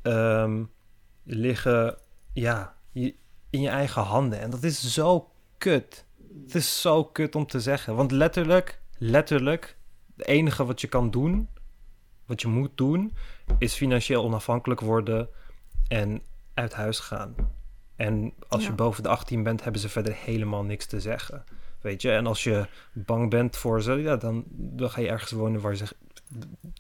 ehm, 0.02 0.62
liggen, 1.22 1.96
ja, 2.32 2.74
je- 2.92 3.14
in 3.50 3.60
je 3.60 3.68
eigen 3.68 4.02
handen. 4.02 4.40
En 4.40 4.50
dat 4.50 4.62
is 4.62 4.92
zo 4.94 5.30
kut. 5.58 6.04
Het 6.44 6.54
is 6.54 6.80
zo 6.80 7.04
kut 7.04 7.34
om 7.34 7.46
te 7.46 7.60
zeggen. 7.60 7.94
Want 7.96 8.10
letterlijk, 8.10 8.80
letterlijk, 8.98 9.76
het 10.16 10.26
enige 10.26 10.64
wat 10.64 10.80
je 10.80 10.86
kan 10.86 11.10
doen, 11.10 11.48
wat 12.26 12.40
je 12.40 12.48
moet 12.48 12.76
doen, 12.76 13.14
is 13.58 13.74
financieel 13.74 14.24
onafhankelijk 14.24 14.80
worden 14.80 15.28
en 15.88 16.22
uit 16.54 16.72
huis 16.74 16.98
gaan. 16.98 17.34
En 17.96 18.32
als 18.48 18.66
je 18.66 18.72
boven 18.72 19.02
de 19.02 19.08
18 19.08 19.42
bent, 19.42 19.62
hebben 19.62 19.80
ze 19.80 19.88
verder 19.88 20.14
helemaal 20.14 20.62
niks 20.62 20.86
te 20.86 21.00
zeggen. 21.00 21.44
Weet 21.80 22.02
je, 22.02 22.10
en 22.12 22.26
als 22.26 22.44
je 22.44 22.66
bang 22.92 23.30
bent 23.30 23.56
voor 23.56 23.82
ze, 23.82 23.92
ja, 23.92 24.16
dan, 24.16 24.44
dan 24.48 24.90
ga 24.90 25.00
je 25.00 25.08
ergens 25.08 25.30
wonen 25.30 25.60
waar 25.60 25.76
ze. 25.76 25.84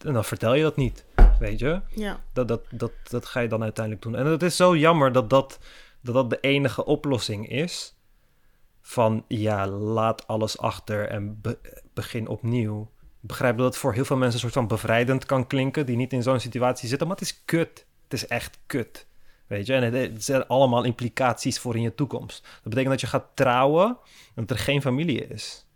En 0.04 0.12
dan 0.12 0.24
vertel 0.24 0.54
je 0.54 0.62
dat 0.62 0.76
niet. 0.76 1.04
Weet 1.38 1.58
je, 1.58 1.80
Ja, 1.94 2.20
dat, 2.32 2.48
dat, 2.48 2.64
dat, 2.70 2.92
dat 3.02 3.26
ga 3.26 3.40
je 3.40 3.48
dan 3.48 3.62
uiteindelijk 3.62 4.04
doen. 4.04 4.16
En 4.16 4.26
het 4.26 4.42
is 4.42 4.56
zo 4.56 4.76
jammer 4.76 5.12
dat 5.12 5.30
dat, 5.30 5.58
dat, 6.00 6.14
dat 6.14 6.30
de 6.30 6.40
enige 6.40 6.84
oplossing 6.84 7.48
is. 7.48 7.96
Van 8.80 9.24
ja, 9.28 9.66
laat 9.68 10.26
alles 10.26 10.58
achter 10.58 11.08
en 11.08 11.40
be- 11.40 11.58
begin 11.94 12.28
opnieuw. 12.28 12.90
Ik 13.22 13.28
begrijp 13.28 13.56
dat 13.56 13.66
het 13.66 13.76
voor 13.76 13.92
heel 13.92 14.04
veel 14.04 14.16
mensen 14.16 14.34
een 14.34 14.40
soort 14.40 14.52
van 14.52 14.66
bevrijdend 14.66 15.26
kan 15.26 15.46
klinken, 15.46 15.86
die 15.86 15.96
niet 15.96 16.12
in 16.12 16.22
zo'n 16.22 16.40
situatie 16.40 16.88
zitten, 16.88 17.06
maar 17.06 17.16
het 17.16 17.24
is 17.24 17.42
kut. 17.44 17.86
Het 18.04 18.12
is 18.12 18.26
echt 18.26 18.58
kut. 18.66 19.06
Weet 19.48 19.66
je, 19.66 19.74
en 19.74 19.94
het, 19.94 20.24
zijn 20.24 20.46
allemaal 20.46 20.84
implicaties 20.84 21.58
voor 21.58 21.76
in 21.76 21.82
je 21.82 21.94
toekomst. 21.94 22.42
Dat 22.42 22.62
betekent 22.62 22.90
dat 22.90 23.00
je 23.00 23.06
gaat 23.06 23.26
trouwen 23.34 23.86
en 24.34 24.46
dat 24.46 24.50
er 24.50 24.58
geen 24.58 24.82
familie 24.82 25.26
is. 25.26 25.66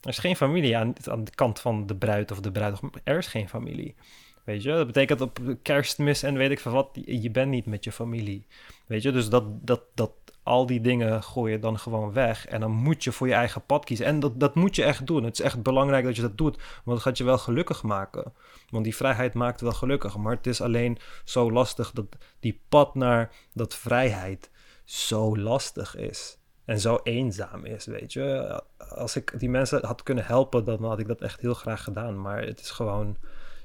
Er 0.00 0.08
is 0.08 0.18
geen 0.18 0.36
familie 0.36 0.76
aan, 0.76 0.92
aan 1.04 1.24
de 1.24 1.34
kant 1.34 1.60
van 1.60 1.86
de 1.86 1.96
bruid 1.96 2.30
of 2.30 2.40
de 2.40 2.50
bruidegom. 2.50 2.90
Er 3.04 3.18
is 3.18 3.26
geen 3.26 3.48
familie. 3.48 3.94
Weet 4.48 4.62
je, 4.62 4.72
dat 4.72 4.86
betekent 4.86 5.20
op 5.20 5.38
kerstmis 5.62 6.22
en 6.22 6.34
weet 6.34 6.50
ik 6.50 6.60
veel 6.60 6.72
wat, 6.72 6.88
je 6.92 7.22
je 7.22 7.30
bent 7.30 7.50
niet 7.50 7.66
met 7.66 7.84
je 7.84 7.92
familie. 7.92 8.46
Weet 8.86 9.02
je, 9.02 9.12
dus 9.12 9.28
dat, 9.28 9.66
dat, 9.66 9.82
dat, 9.94 10.12
al 10.42 10.66
die 10.66 10.80
dingen 10.80 11.22
gooi 11.22 11.52
je 11.52 11.58
dan 11.58 11.78
gewoon 11.78 12.12
weg. 12.12 12.46
En 12.46 12.60
dan 12.60 12.70
moet 12.70 13.04
je 13.04 13.12
voor 13.12 13.26
je 13.26 13.34
eigen 13.34 13.64
pad 13.66 13.84
kiezen. 13.84 14.06
En 14.06 14.20
dat, 14.20 14.40
dat 14.40 14.54
moet 14.54 14.76
je 14.76 14.84
echt 14.84 15.06
doen. 15.06 15.24
Het 15.24 15.38
is 15.38 15.44
echt 15.44 15.62
belangrijk 15.62 16.04
dat 16.04 16.16
je 16.16 16.22
dat 16.22 16.38
doet, 16.38 16.56
want 16.56 16.96
dat 16.96 17.00
gaat 17.00 17.18
je 17.18 17.24
wel 17.24 17.38
gelukkig 17.38 17.82
maken. 17.82 18.32
Want 18.70 18.84
die 18.84 18.96
vrijheid 18.96 19.34
maakt 19.34 19.60
wel 19.60 19.72
gelukkig. 19.72 20.16
Maar 20.16 20.34
het 20.34 20.46
is 20.46 20.60
alleen 20.60 20.98
zo 21.24 21.52
lastig 21.52 21.90
dat 21.90 22.06
die 22.40 22.60
pad 22.68 22.94
naar 22.94 23.32
dat 23.52 23.74
vrijheid 23.74 24.50
zo 24.84 25.38
lastig 25.38 25.96
is. 25.96 26.38
En 26.64 26.80
zo 26.80 27.00
eenzaam 27.02 27.64
is, 27.64 27.86
weet 27.86 28.12
je. 28.12 28.62
Als 28.78 29.16
ik 29.16 29.34
die 29.38 29.50
mensen 29.50 29.86
had 29.86 30.02
kunnen 30.02 30.26
helpen, 30.26 30.64
dan 30.64 30.84
had 30.84 30.98
ik 30.98 31.06
dat 31.06 31.20
echt 31.20 31.40
heel 31.40 31.54
graag 31.54 31.82
gedaan. 31.82 32.20
Maar 32.20 32.42
het 32.42 32.60
is 32.60 32.70
gewoon, 32.70 33.16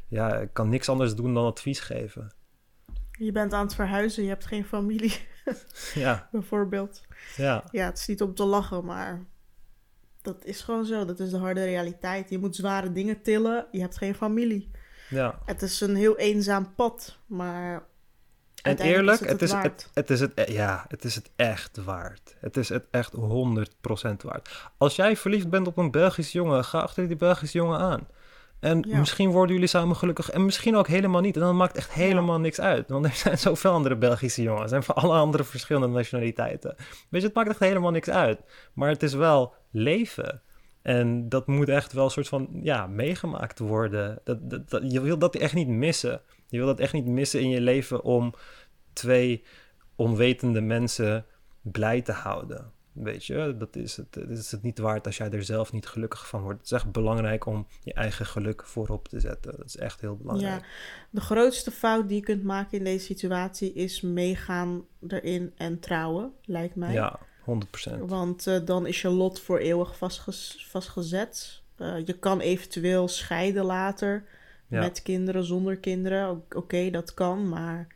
ja, 0.07 0.35
ik 0.37 0.49
kan 0.53 0.69
niks 0.69 0.89
anders 0.89 1.15
doen 1.15 1.33
dan 1.33 1.45
advies 1.45 1.79
geven. 1.79 2.33
je 3.11 3.31
bent 3.31 3.53
aan 3.53 3.65
het 3.65 3.75
verhuizen, 3.75 4.23
je 4.23 4.29
hebt 4.29 4.45
geen 4.45 4.65
familie, 4.65 5.27
Ja, 5.93 6.29
bijvoorbeeld. 6.31 7.01
ja, 7.35 7.63
Ja, 7.71 7.85
het 7.85 7.97
is 7.97 8.07
niet 8.07 8.21
om 8.21 8.33
te 8.33 8.43
lachen, 8.43 8.85
maar 8.85 9.25
dat 10.21 10.45
is 10.45 10.61
gewoon 10.61 10.85
zo. 10.85 11.05
Dat 11.05 11.19
is 11.19 11.29
de 11.29 11.37
harde 11.37 11.63
realiteit. 11.63 12.29
Je 12.29 12.37
moet 12.37 12.55
zware 12.55 12.91
dingen 12.91 13.21
tillen, 13.21 13.65
je 13.71 13.79
hebt 13.79 13.97
geen 13.97 14.15
familie. 14.15 14.71
ja. 15.09 15.39
Het 15.45 15.61
is 15.61 15.81
een 15.81 15.95
heel 15.95 16.17
eenzaam 16.17 16.75
pad, 16.75 17.17
maar 17.25 17.85
En 18.61 18.77
eerlijk, 18.77 19.21
is 19.21 19.29
het 19.29 19.41
is 19.41 19.51
het, 19.51 19.89
het 19.93 20.09
is 20.09 20.19
het, 20.19 20.43
ja, 20.47 20.85
het 20.87 21.03
is 21.03 21.15
het 21.15 21.29
echt 21.35 21.77
waard. 21.77 22.35
Het 22.39 22.57
is 22.57 22.69
het 22.69 22.87
echt 22.91 23.13
100% 23.15 23.19
waard. 24.23 24.71
Als 24.77 24.95
jij 24.95 25.17
verliefd 25.17 25.49
bent 25.49 25.67
op 25.67 25.77
een 25.77 25.91
Belgisch 25.91 26.31
jongen, 26.31 26.63
ga 26.65 26.79
achter 26.79 27.07
die 27.07 27.17
Belgische 27.17 27.57
jongen 27.57 27.79
aan. 27.79 28.07
En 28.63 28.84
Ja. 28.88 28.97
misschien 28.97 29.30
worden 29.30 29.54
jullie 29.54 29.69
samen 29.69 29.95
gelukkig 29.95 30.30
en 30.30 30.45
misschien 30.45 30.76
ook 30.76 30.88
helemaal 30.88 31.21
niet. 31.21 31.36
En 31.36 31.41
dan 31.41 31.58
maakt 31.58 31.78
echt 31.78 31.91
helemaal 31.91 32.39
niks 32.39 32.60
uit. 32.60 32.89
Want 32.89 33.06
er 33.06 33.13
zijn 33.13 33.38
zoveel 33.38 33.71
andere 33.71 33.95
Belgische 33.95 34.41
jongens. 34.41 34.71
En 34.71 34.84
van 34.84 34.95
alle 34.95 35.17
andere 35.17 35.43
verschillende 35.43 35.88
nationaliteiten. 35.88 36.76
Weet 37.10 37.21
je, 37.21 37.28
het 37.28 37.36
maakt 37.36 37.49
echt 37.49 37.60
helemaal 37.60 37.91
niks 37.91 38.10
uit. 38.10 38.39
Maar 38.73 38.89
het 38.89 39.04
is 39.04 39.13
wel 39.13 39.54
leven. 39.71 40.41
En 40.82 41.30
dat 41.30 41.47
moet 41.47 41.69
echt 41.69 41.93
wel 41.93 42.04
een 42.04 42.10
soort 42.10 42.28
van, 42.28 42.49
ja, 42.62 42.88
meegemaakt 42.88 43.60
worden. 43.60 44.19
Dat, 44.23 44.49
dat, 44.49 44.69
dat, 44.69 44.91
je 44.91 45.02
wil 45.02 45.17
dat 45.17 45.36
echt 45.36 45.54
niet 45.54 45.67
missen. 45.67 46.21
Je 46.47 46.58
wil 46.58 46.67
dat 46.67 46.80
echt 46.80 46.93
niet 46.93 47.06
missen 47.06 47.39
in 47.41 47.49
je 47.49 47.62
leven 47.62 48.04
om 48.04 48.34
twee 48.93 49.43
onwetende 49.95 50.62
mensen 50.62 51.26
blij 51.62 52.02
te 52.02 52.12
houden. 52.12 52.71
Weet 52.93 53.25
je, 53.25 53.56
dat 53.58 53.75
is 53.75 53.97
het, 53.97 54.13
dat 54.13 54.29
is 54.29 54.51
het 54.51 54.62
niet 54.62 54.77
waard 54.77 55.06
als 55.06 55.17
jij 55.17 55.29
er 55.32 55.43
zelf 55.43 55.71
niet 55.71 55.88
gelukkig 55.88 56.27
van 56.27 56.41
wordt. 56.41 56.58
Het 56.58 56.65
is 56.65 56.71
echt 56.71 56.91
belangrijk 56.91 57.45
om 57.45 57.67
je 57.84 57.93
eigen 57.93 58.25
geluk 58.25 58.65
voorop 58.65 59.08
te 59.08 59.19
zetten. 59.19 59.53
Dat 59.58 59.65
is 59.65 59.77
echt 59.77 60.01
heel 60.01 60.15
belangrijk. 60.15 60.62
Ja, 60.62 60.67
de 61.10 61.21
grootste 61.21 61.71
fout 61.71 62.08
die 62.08 62.17
je 62.17 62.23
kunt 62.23 62.43
maken 62.43 62.77
in 62.77 62.84
deze 62.84 63.06
situatie 63.06 63.73
is 63.73 64.01
meegaan 64.01 64.86
erin 65.08 65.53
en 65.58 65.79
trouwen, 65.79 66.32
lijkt 66.45 66.75
mij. 66.75 66.93
Ja, 66.93 67.19
100%. 67.89 67.99
Want 67.99 68.47
uh, 68.47 68.60
dan 68.65 68.88
is 68.88 69.01
je 69.01 69.10
lot 69.10 69.39
voor 69.39 69.58
eeuwig 69.58 69.97
vastgez 69.97 70.67
vastgezet. 70.69 71.62
Uh, 71.77 72.06
je 72.06 72.19
kan 72.19 72.39
eventueel 72.39 73.08
scheiden 73.08 73.65
later. 73.65 74.25
Ja. 74.67 74.79
Met 74.79 75.01
kinderen, 75.01 75.43
zonder 75.43 75.77
kinderen. 75.77 76.29
Oké, 76.29 76.58
okay, 76.58 76.89
dat 76.89 77.13
kan, 77.13 77.49
maar 77.49 77.88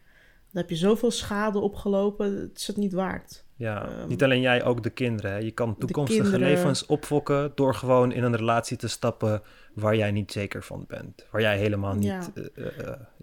dan 0.51 0.61
heb 0.61 0.69
je 0.69 0.75
zoveel 0.75 1.11
schade 1.11 1.59
opgelopen. 1.59 2.39
Het 2.39 2.57
is 2.57 2.67
het 2.67 2.77
niet 2.77 2.93
waard. 2.93 3.45
Ja, 3.57 3.89
um, 3.89 4.07
niet 4.07 4.23
alleen 4.23 4.41
jij, 4.41 4.63
ook 4.63 4.83
de 4.83 4.89
kinderen. 4.89 5.31
Hè? 5.31 5.37
Je 5.37 5.51
kan 5.51 5.77
toekomstige 5.77 6.21
kinderen... 6.21 6.47
levens 6.47 6.85
opfokken 6.85 7.51
door 7.55 7.75
gewoon 7.75 8.11
in 8.11 8.23
een 8.23 8.35
relatie 8.35 8.77
te 8.77 8.87
stappen 8.87 9.41
waar 9.73 9.95
jij 9.95 10.11
niet 10.11 10.31
zeker 10.31 10.63
van 10.63 10.85
bent. 10.87 11.25
Waar 11.31 11.41
jij 11.41 11.57
helemaal 11.57 11.95
niet. 11.95 12.07
Ja. 12.07 12.31
Uh, 12.55 12.67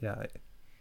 ja. 0.01 0.27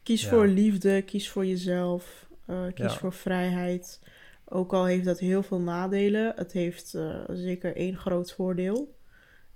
Kies 0.03 0.21
ja. 0.23 0.29
voor 0.29 0.47
liefde, 0.47 1.01
kies 1.01 1.29
voor 1.29 1.45
jezelf, 1.45 2.27
kies 2.73 2.93
voor 2.93 3.13
vrijheid. 3.13 3.99
Ook 4.45 4.73
al 4.73 4.85
heeft 4.85 5.05
dat 5.05 5.19
heel 5.19 5.43
veel 5.43 5.59
nadelen, 5.59 6.33
het 6.35 6.51
heeft 6.51 6.97
zeker 7.27 7.75
één 7.75 7.97
groot 7.97 8.33
voordeel. 8.33 8.95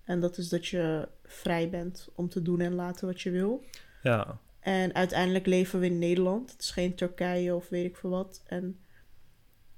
En 0.04 0.20
dat 0.20 0.38
is 0.38 0.50
dat 0.50 0.68
je 0.68 1.08
vrij 1.26 1.70
bent 1.70 2.10
om 2.16 2.30
te 2.30 2.42
doen 2.42 2.62
en 2.62 2.76
laten 2.76 3.08
wat 3.08 3.22
je 3.22 3.30
wil. 3.30 3.64
Ja. 4.04 4.40
En 4.60 4.96
uiteindelijk 4.96 5.46
leven 5.46 5.80
we 5.80 5.86
in 5.86 6.00
Nederland. 6.00 6.52
Het 6.52 6.62
is 6.62 6.72
geen 6.72 6.96
Turkije 6.96 7.56
of 7.56 7.70
weet 7.70 7.86
ik 7.86 7.96
veel 7.96 8.10
wat. 8.10 8.42
En 8.46 8.80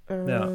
ja. 0.10 0.50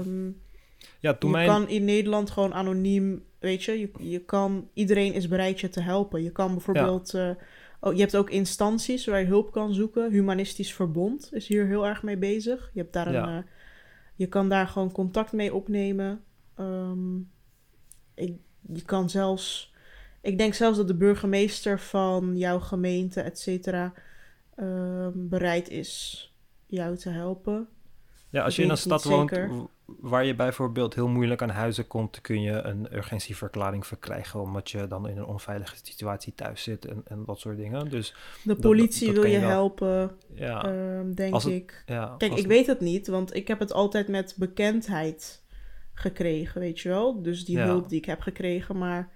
Ja, 1.00 1.14
toen 1.14 1.30
je 1.30 1.36
mijn... 1.36 1.48
kan 1.48 1.68
in 1.68 1.84
Nederland 1.84 2.30
gewoon 2.30 2.54
anoniem, 2.54 3.24
weet 3.38 3.62
je, 3.62 3.80
je, 3.80 3.90
je 3.98 4.18
kan, 4.18 4.68
iedereen 4.72 5.12
is 5.12 5.28
bereid 5.28 5.60
je 5.60 5.68
te 5.68 5.80
helpen. 5.80 6.22
Je 6.22 6.32
kan 6.32 6.52
bijvoorbeeld, 6.52 7.10
ja. 7.10 7.30
uh, 7.30 7.36
oh, 7.80 7.94
je 7.94 8.00
hebt 8.00 8.16
ook 8.16 8.30
instanties 8.30 9.06
waar 9.06 9.20
je 9.20 9.26
hulp 9.26 9.52
kan 9.52 9.74
zoeken. 9.74 10.10
Humanistisch 10.10 10.74
Verbond 10.74 11.28
is 11.32 11.46
hier 11.46 11.66
heel 11.66 11.86
erg 11.86 12.02
mee 12.02 12.16
bezig. 12.16 12.70
Je 12.72 12.80
hebt 12.80 12.92
daar 12.92 13.06
een, 13.06 13.12
ja. 13.12 13.36
uh, 13.36 13.42
je 14.14 14.26
kan 14.26 14.48
daar 14.48 14.66
gewoon 14.66 14.92
contact 14.92 15.32
mee 15.32 15.54
opnemen. 15.54 16.24
Um, 16.60 17.30
ik, 18.14 18.36
je 18.72 18.82
kan 18.82 19.10
zelfs, 19.10 19.74
ik 20.20 20.38
denk 20.38 20.54
zelfs 20.54 20.76
dat 20.76 20.88
de 20.88 20.96
burgemeester 20.96 21.80
van 21.80 22.36
jouw 22.36 22.58
gemeente, 22.58 23.20
et 23.20 23.38
cetera, 23.38 23.92
uh, 24.56 25.08
bereid 25.14 25.68
is 25.68 26.32
jou 26.66 26.96
te 26.96 27.10
helpen. 27.10 27.68
Ja, 28.34 28.44
als 28.44 28.56
je 28.56 28.62
in 28.62 28.70
een 28.70 28.76
stad 28.76 29.04
woont 29.04 29.32
waar 30.00 30.24
je 30.24 30.34
bijvoorbeeld 30.34 30.94
heel 30.94 31.08
moeilijk 31.08 31.42
aan 31.42 31.50
huizen 31.50 31.86
komt, 31.86 32.20
kun 32.20 32.40
je 32.40 32.52
een 32.52 32.94
urgentieverklaring 32.94 33.86
verkrijgen, 33.86 34.40
omdat 34.40 34.70
je 34.70 34.86
dan 34.86 35.08
in 35.08 35.16
een 35.16 35.24
onveilige 35.24 35.76
situatie 35.82 36.34
thuis 36.34 36.62
zit 36.62 36.84
en, 36.84 37.02
en 37.04 37.24
dat 37.26 37.38
soort 37.38 37.56
dingen. 37.56 37.90
Dus 37.90 38.14
de 38.42 38.56
politie 38.56 39.06
dat, 39.06 39.14
dat, 39.14 39.24
dat 39.24 39.32
wil 39.32 39.40
je, 39.40 39.46
helpen, 39.46 40.16
ja. 40.34 40.66
um, 40.98 41.14
denk 41.14 41.34
het, 41.34 41.46
ik. 41.46 41.82
Ja, 41.86 42.14
Kijk, 42.18 42.32
ik 42.32 42.38
het... 42.38 42.46
weet 42.46 42.66
het 42.66 42.80
niet, 42.80 43.06
want 43.06 43.34
ik 43.34 43.48
heb 43.48 43.58
het 43.58 43.72
altijd 43.72 44.08
met 44.08 44.34
bekendheid 44.38 45.42
gekregen, 45.92 46.60
weet 46.60 46.80
je 46.80 46.88
wel. 46.88 47.22
Dus 47.22 47.44
die 47.44 47.56
ja. 47.56 47.64
hulp 47.64 47.88
die 47.88 47.98
ik 47.98 48.04
heb 48.04 48.20
gekregen, 48.20 48.78
maar 48.78 49.12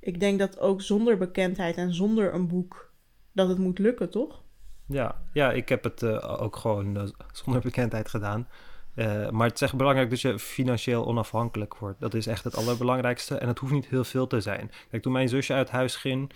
ik 0.00 0.20
denk 0.20 0.38
dat 0.38 0.58
ook 0.58 0.82
zonder 0.82 1.16
bekendheid 1.16 1.76
en 1.76 1.94
zonder 1.94 2.34
een 2.34 2.48
boek 2.48 2.92
dat 3.32 3.48
het 3.48 3.58
moet 3.58 3.78
lukken, 3.78 4.10
toch? 4.10 4.43
Ja, 4.86 5.20
ja 5.32 5.52
ik 5.52 5.68
heb 5.68 5.84
het 5.84 6.02
uh, 6.02 6.42
ook 6.42 6.56
gewoon 6.56 6.96
uh, 6.96 7.08
zonder 7.32 7.62
bekendheid 7.62 8.08
gedaan. 8.08 8.48
Uh, 8.94 9.28
maar 9.30 9.46
het 9.46 9.54
is 9.54 9.60
echt 9.60 9.76
belangrijk 9.76 10.10
dat 10.10 10.20
je 10.20 10.38
financieel 10.38 11.06
onafhankelijk 11.06 11.76
wordt. 11.76 12.00
Dat 12.00 12.14
is 12.14 12.26
echt 12.26 12.44
het 12.44 12.56
allerbelangrijkste. 12.56 13.38
En 13.38 13.48
het 13.48 13.58
hoeft 13.58 13.72
niet 13.72 13.86
heel 13.86 14.04
veel 14.04 14.26
te 14.26 14.40
zijn. 14.40 14.70
Kijk, 14.90 15.02
toen 15.02 15.12
mijn 15.12 15.28
zusje 15.28 15.52
uit 15.52 15.70
huis 15.70 15.96
ging, 15.96 16.32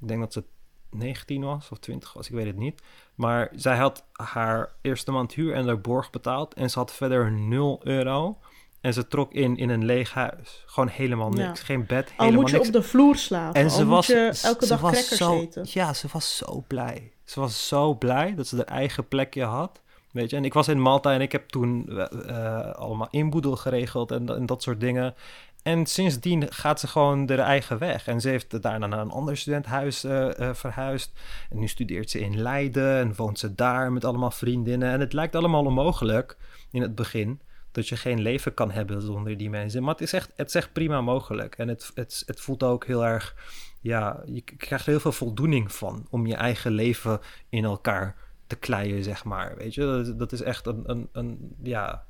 ik 0.00 0.08
denk 0.08 0.20
dat 0.20 0.32
ze 0.32 0.44
19 0.90 1.44
was 1.44 1.68
of 1.70 1.78
20 1.78 2.12
was, 2.12 2.28
ik 2.28 2.34
weet 2.34 2.46
het 2.46 2.56
niet. 2.56 2.82
Maar 3.14 3.50
zij 3.54 3.76
had 3.76 4.04
haar 4.12 4.72
eerste 4.80 5.10
maand 5.10 5.34
huur 5.34 5.54
en 5.54 5.66
de 5.66 5.76
borg 5.76 6.10
betaald. 6.10 6.54
En 6.54 6.70
ze 6.70 6.78
had 6.78 6.92
verder 6.92 7.32
0 7.32 7.80
euro. 7.84 8.38
En 8.84 8.92
ze 8.92 9.06
trok 9.06 9.32
in 9.32 9.56
in 9.56 9.68
een 9.68 9.84
leeg 9.84 10.12
huis. 10.12 10.62
Gewoon 10.66 10.88
helemaal 10.88 11.30
niks. 11.30 11.58
Ja. 11.58 11.64
Geen 11.64 11.86
bed, 11.86 12.08
helemaal 12.08 12.26
Al 12.26 12.32
moet 12.32 12.50
je 12.50 12.56
niks. 12.56 12.66
op 12.66 12.72
de 12.72 12.82
vloer 12.82 13.16
slapen. 13.16 13.60
En 13.60 13.70
ze 13.70 13.86
was, 13.86 14.08
elke 14.08 14.66
dag 14.66 14.78
crackers 14.78 15.16
zo, 15.16 15.40
eten. 15.40 15.66
Ja, 15.68 15.92
ze 15.92 16.08
was 16.12 16.36
zo 16.36 16.64
blij. 16.66 17.12
Ze 17.24 17.40
was 17.40 17.68
zo 17.68 17.94
blij 17.94 18.34
dat 18.34 18.46
ze 18.46 18.56
haar 18.56 18.64
eigen 18.64 19.08
plekje 19.08 19.44
had. 19.44 19.80
Weet 20.10 20.30
je, 20.30 20.36
en 20.36 20.44
ik 20.44 20.54
was 20.54 20.68
in 20.68 20.80
Malta 20.80 21.12
en 21.12 21.20
ik 21.20 21.32
heb 21.32 21.48
toen 21.48 21.86
uh, 21.88 22.70
allemaal 22.70 23.08
inboedel 23.10 23.56
geregeld 23.56 24.10
en, 24.10 24.28
en, 24.28 24.46
dat 24.46 24.62
soort 24.62 24.80
dingen. 24.80 25.14
En 25.62 25.86
sindsdien 25.86 26.52
gaat 26.52 26.80
ze 26.80 26.86
gewoon 26.86 27.28
haar 27.28 27.38
eigen 27.38 27.78
weg. 27.78 28.06
En 28.06 28.20
ze 28.20 28.28
heeft 28.28 28.62
daarna 28.62 28.86
naar 28.86 29.00
een 29.00 29.10
ander 29.10 29.36
studenthuis 29.36 30.04
uh, 30.04 30.28
uh, 30.38 30.54
verhuisd. 30.54 31.12
En 31.50 31.58
nu 31.58 31.68
studeert 31.68 32.10
ze 32.10 32.20
in 32.20 32.42
Leiden 32.42 32.98
en 32.98 33.14
woont 33.16 33.38
ze 33.38 33.54
daar 33.54 33.92
met 33.92 34.04
allemaal 34.04 34.30
vriendinnen. 34.30 34.92
En 34.92 35.00
het 35.00 35.12
lijkt 35.12 35.36
allemaal 35.36 35.64
onmogelijk 35.64 36.36
in 36.70 36.82
het 36.82 36.94
begin 36.94 37.40
dat 37.74 37.88
je 37.88 37.96
geen 37.96 38.20
leven 38.20 38.54
kan 38.54 38.70
hebben 38.70 39.02
zonder 39.02 39.36
die 39.36 39.50
mensen. 39.50 39.82
Maar 39.82 39.92
het 39.94 40.02
is 40.02 40.12
echt, 40.12 40.32
het 40.36 40.48
is 40.48 40.54
echt 40.54 40.72
prima 40.72 41.00
mogelijk. 41.00 41.54
En 41.58 41.68
het, 41.68 41.90
het, 41.94 42.22
het 42.26 42.40
voelt 42.40 42.62
ook 42.62 42.86
heel 42.86 43.04
erg, 43.04 43.34
ja, 43.80 44.22
je 44.26 44.40
krijgt 44.40 44.84
er 44.84 44.90
heel 44.90 45.00
veel 45.00 45.12
voldoening 45.12 45.72
van 45.72 46.06
om 46.10 46.26
je 46.26 46.34
eigen 46.34 46.72
leven 46.72 47.20
in 47.48 47.64
elkaar 47.64 48.16
te 48.46 48.56
kleien, 48.56 49.02
zeg 49.02 49.24
maar. 49.24 49.56
Weet 49.56 49.74
je, 49.74 49.80
dat, 49.80 50.18
dat 50.18 50.32
is 50.32 50.40
echt 50.42 50.66
een, 50.66 50.82
een, 50.86 51.08
een, 51.12 51.54
ja, 51.62 52.06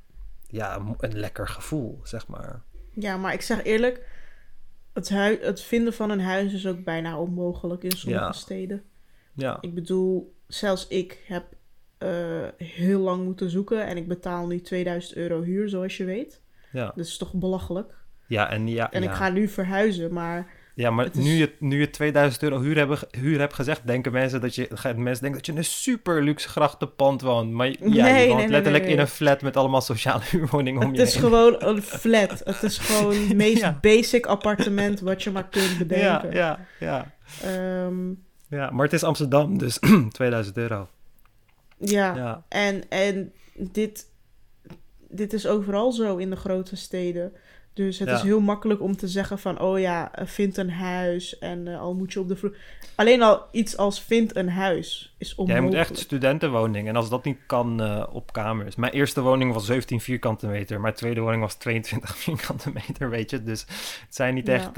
ja, 0.48 0.76
een 0.98 1.18
lekker 1.18 1.48
gevoel, 1.48 2.00
zeg 2.02 2.26
maar. 2.26 2.62
Ja, 2.90 3.16
maar 3.16 3.32
ik 3.32 3.40
zeg 3.42 3.62
eerlijk, 3.64 4.06
het, 4.92 5.08
hui- 5.08 5.38
het 5.40 5.60
vinden 5.60 5.92
van 5.92 6.10
een 6.10 6.20
huis 6.20 6.52
is 6.52 6.66
ook 6.66 6.84
bijna 6.84 7.18
onmogelijk 7.18 7.82
in 7.84 7.90
sommige 7.92 8.24
Ja. 8.24 8.32
steden. 8.32 8.82
Ja, 9.34 9.58
Ik 9.60 9.74
bedoel, 9.74 10.34
zelfs 10.46 10.88
ik 10.88 11.22
heb 11.26 11.44
eh, 11.98 12.08
heel 12.56 13.00
lang 13.00 13.24
moeten 13.24 13.50
zoeken 13.50 13.86
en 13.86 13.96
ik 13.96 14.08
betaal 14.08 14.46
nu 14.46 14.60
2000 14.60 15.16
euro 15.16 15.42
huur, 15.42 15.68
zoals 15.68 15.96
je 15.96 16.04
weet. 16.04 16.40
ja. 16.72 16.92
Dat 16.96 17.04
is 17.06 17.16
toch 17.16 17.32
belachelijk? 17.34 17.94
Ja, 18.26 18.50
en 18.50 18.68
ja, 18.68 18.92
En 18.92 19.02
ja. 19.02 19.10
ik 19.10 19.14
ga 19.16 19.28
nu 19.28 19.48
verhuizen, 19.48 20.12
maar 20.12 20.62
Ja, 20.76 20.90
maar 20.90 21.04
Het 21.04 21.16
is- 21.16 21.24
nu, 21.24 21.30
je, 21.30 21.52
nu 21.58 21.80
je 21.80 21.90
2000 21.90 22.42
euro 22.42 22.60
huur, 22.60 22.76
hebben, 22.76 22.98
huur 23.10 23.38
hebt 23.38 23.54
gezegd, 23.54 23.86
denken 23.86 24.12
mensen 24.12 24.40
dat 24.40 24.54
je, 24.54 24.68
mensen 24.82 25.04
denken 25.22 25.32
dat 25.32 25.46
je 25.46 25.52
in 25.52 25.58
een 25.58 25.64
super 25.64 26.22
luxe 26.22 26.48
grachtenpand 26.48 27.20
woont. 27.20 27.50
Maar 27.52 27.66
ja, 27.66 27.74
Nee, 27.80 28.22
je 28.22 28.28
woont 28.28 28.40
nee, 28.40 28.48
letterlijk 28.48 28.86
in 28.86 28.98
een 28.98 29.06
flat 29.06 29.42
met 29.42 29.56
allemaal 29.56 29.80
sociale 29.80 30.22
huurwoningen 30.30 30.82
om 30.82 30.88
het 30.88 30.96
je 30.96 31.02
is 31.02 31.12
heen. 31.14 31.22
gewoon 31.22 31.54
een 31.58 31.82
flat. 31.82 32.40
Het 32.44 32.62
is 32.62 32.78
gewoon 32.78 33.14
het 33.16 33.34
meest 33.44 33.60
Ja. 33.60 33.78
basic 33.80 34.26
appartement 34.26 35.00
wat 35.00 35.22
je 35.22 35.30
maar 35.30 35.48
kunt 35.48 35.70
Ja, 35.70 35.76
bedenken. 35.78 36.32
ja, 36.32 36.66
ja, 36.80 37.12
Ehm, 37.42 38.08
ja. 38.48 38.70
Maar 38.70 38.84
het 38.84 38.92
is 38.92 39.04
Amsterdam, 39.04 39.58
dus 39.58 39.78
2000 40.12 40.56
euro. 40.56 40.88
Ja. 41.78 42.14
Ja, 42.16 42.44
En, 42.48 42.82
en 42.90 43.32
dit, 43.54 44.06
dit 45.08 45.32
is 45.32 45.46
overal 45.46 45.92
zo 45.92 46.16
in 46.16 46.30
de 46.30 46.36
grote 46.36 46.76
steden. 46.76 47.32
Dus 47.72 47.98
het 47.98 48.08
Ja. 48.08 48.14
is 48.14 48.22
heel 48.22 48.40
makkelijk 48.40 48.80
om 48.80 48.96
te 48.96 49.08
zeggen 49.08 49.38
van... 49.38 49.60
oh 49.60 49.78
ja, 49.80 50.14
eh, 50.14 50.26
vind 50.26 50.56
een 50.56 50.70
huis 50.70 51.38
en 51.38 51.68
eh, 51.68 51.80
al 51.80 51.94
moet 51.94 52.12
je 52.12 52.20
op 52.20 52.28
de 52.28 52.36
vloer... 52.36 52.56
Alleen 52.94 53.22
al 53.22 53.42
iets 53.50 53.76
als 53.76 54.02
vind 54.02 54.36
een 54.36 54.48
huis 54.48 55.14
is 55.18 55.28
jij 55.28 55.36
onmogelijk. 55.38 55.70
moet 55.70 55.80
echt 55.80 55.98
studentenwoning. 55.98 56.88
En 56.88 56.96
als 56.96 57.08
dat 57.08 57.24
niet 57.24 57.38
kan 57.46 57.82
eh, 57.82 58.06
op 58.12 58.32
kamers. 58.32 58.76
Mijn 58.76 58.92
eerste 58.92 59.20
woning 59.20 59.52
was 59.52 59.66
17 59.66 60.00
vierkante 60.00 60.46
meter. 60.46 60.80
Mijn 60.80 60.94
tweede 60.94 61.20
woning 61.20 61.42
was 61.42 61.54
22 61.54 62.16
vierkante 62.16 62.72
meter, 62.72 63.10
weet 63.10 63.30
je. 63.30 63.42
Dus 63.42 63.60
het 64.06 64.14
zijn 64.14 64.34
niet 64.34 64.46
Ja. 64.46 64.52
echt... 64.54 64.76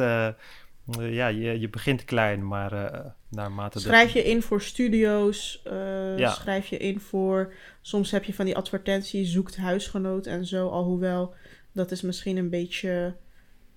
eh, 0.99 1.15
ja, 1.15 1.27
je, 1.27 1.61
je 1.61 1.69
begint 1.69 2.05
klein, 2.05 2.47
maar 2.47 2.73
eh 2.73 3.11
naarmate... 3.29 3.81
Schrijf 3.81 4.13
je 4.13 4.25
in 4.25 4.43
voor 4.43 4.63
studio's, 4.63 5.63
eh, 5.65 6.19
Ja. 6.19 6.31
schrijf 6.31 6.67
je 6.67 6.77
in 6.77 7.01
voor... 7.01 7.53
Soms 7.81 8.11
heb 8.11 8.25
je 8.25 8.35
van 8.35 8.45
die 8.45 8.57
advertentie, 8.57 9.25
zoekt 9.25 9.57
huisgenoot 9.57 10.27
en 10.27 10.47
zo. 10.47 10.69
Alhoewel, 10.69 11.35
dat 11.73 11.91
is 11.91 12.03
misschien 12.03 12.37
een 12.37 12.51
beetje... 12.51 13.17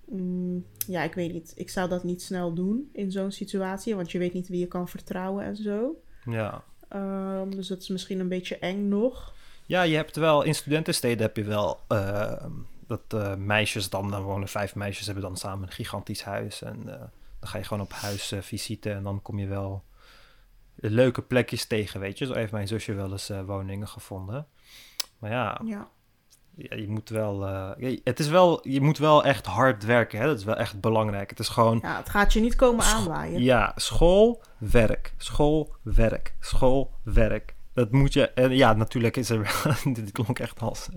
mm, 0.06 0.66
ja, 0.88 1.04
ik 1.04 1.14
weet 1.14 1.34
niet. 1.34 1.52
Ik 1.56 1.70
zou 1.70 1.90
dat 1.90 2.04
niet 2.04 2.22
snel 2.22 2.54
doen 2.54 2.90
in 2.94 3.12
zo'n 3.12 3.32
situatie. 3.32 3.96
Want 3.96 4.12
je 4.12 4.18
weet 4.18 4.34
niet 4.34 4.48
wie 4.48 4.60
je 4.60 4.68
kan 4.68 4.88
vertrouwen 4.88 5.46
en 5.46 5.56
zo. 5.56 6.02
Ja. 6.26 6.64
Ehm, 6.90 7.50
dus 7.50 7.68
dat 7.68 7.82
is 7.82 7.88
misschien 7.90 8.20
een 8.20 8.28
beetje 8.30 8.58
eng 8.58 8.88
nog. 8.88 9.34
Ja, 9.66 9.82
je 9.82 9.96
hebt 9.96 10.16
wel 10.16 10.42
in 10.44 10.56
studentensteden 10.56 11.22
heb 11.22 11.38
je 11.38 11.44
wel 11.44 11.80
eh, 11.88 12.46
dat 12.90 13.22
eh, 13.22 13.36
meisjes 13.36 13.90
dan, 13.90 14.12
dan 14.12 14.22
wonen 14.22 14.48
vijf 14.48 14.76
meisjes, 14.76 15.06
hebben 15.06 15.24
dan 15.24 15.38
samen 15.38 15.68
een 15.68 15.74
gigantisch 15.74 16.24
huis. 16.24 16.62
En 16.62 16.94
eh, 16.94 17.00
dan 17.40 17.50
ga 17.50 17.58
je 17.58 17.64
gewoon 17.64 17.84
op 17.84 17.92
huisvisite 17.94 18.92
en 18.92 19.04
dan 19.04 19.22
kom 19.22 19.40
je 19.40 19.48
wel 19.48 19.84
leuke 20.76 21.22
plekjes 21.22 21.66
tegen, 21.66 22.00
weet 22.00 22.18
je. 22.18 22.26
Zo 22.26 22.34
heeft 22.34 22.52
mijn 22.52 22.68
zusje 22.68 22.94
wel 22.94 23.12
eens 23.12 23.30
eh, 23.30 23.42
woningen 23.42 23.88
gevonden. 23.88 24.48
Maar 25.20 25.32
ja, 25.32 25.62
Ja. 25.66 25.88
ja, 26.56 26.76
je 26.76 26.88
moet 26.88 27.10
wel, 27.10 27.46
eh, 27.48 27.98
het 28.04 28.20
is 28.20 28.28
wel, 28.28 28.68
je 28.68 28.82
moet 28.82 28.98
wel 28.98 29.24
echt 29.24 29.46
hard 29.46 29.84
werken. 29.86 30.20
Hè? 30.20 30.26
Dat 30.26 30.38
is 30.38 30.44
wel 30.44 30.56
echt 30.56 30.80
belangrijk. 30.82 31.30
Het 31.30 31.40
is 31.40 31.50
gewoon, 31.50 31.80
Ja, 31.82 31.98
het 31.98 32.10
gaat 32.10 32.34
je 32.34 32.40
niet 32.40 32.56
komen 32.56 32.86
aanwaaien. 32.86 33.42
ja, 33.42 33.72
school, 33.76 34.42
werk, 34.58 35.14
school, 35.18 35.76
werk, 35.82 36.36
school, 36.40 36.94
werk. 37.04 37.56
Dat 37.80 37.92
moet 37.92 38.14
je, 38.14 38.30
en 38.30 38.56
ja, 38.56 38.74
natuurlijk 38.74 39.18
is 39.18 39.30
er, 39.30 39.64
dit 39.94 40.12
klonk 40.12 40.40
echt 40.40 40.60
als, 40.60 40.88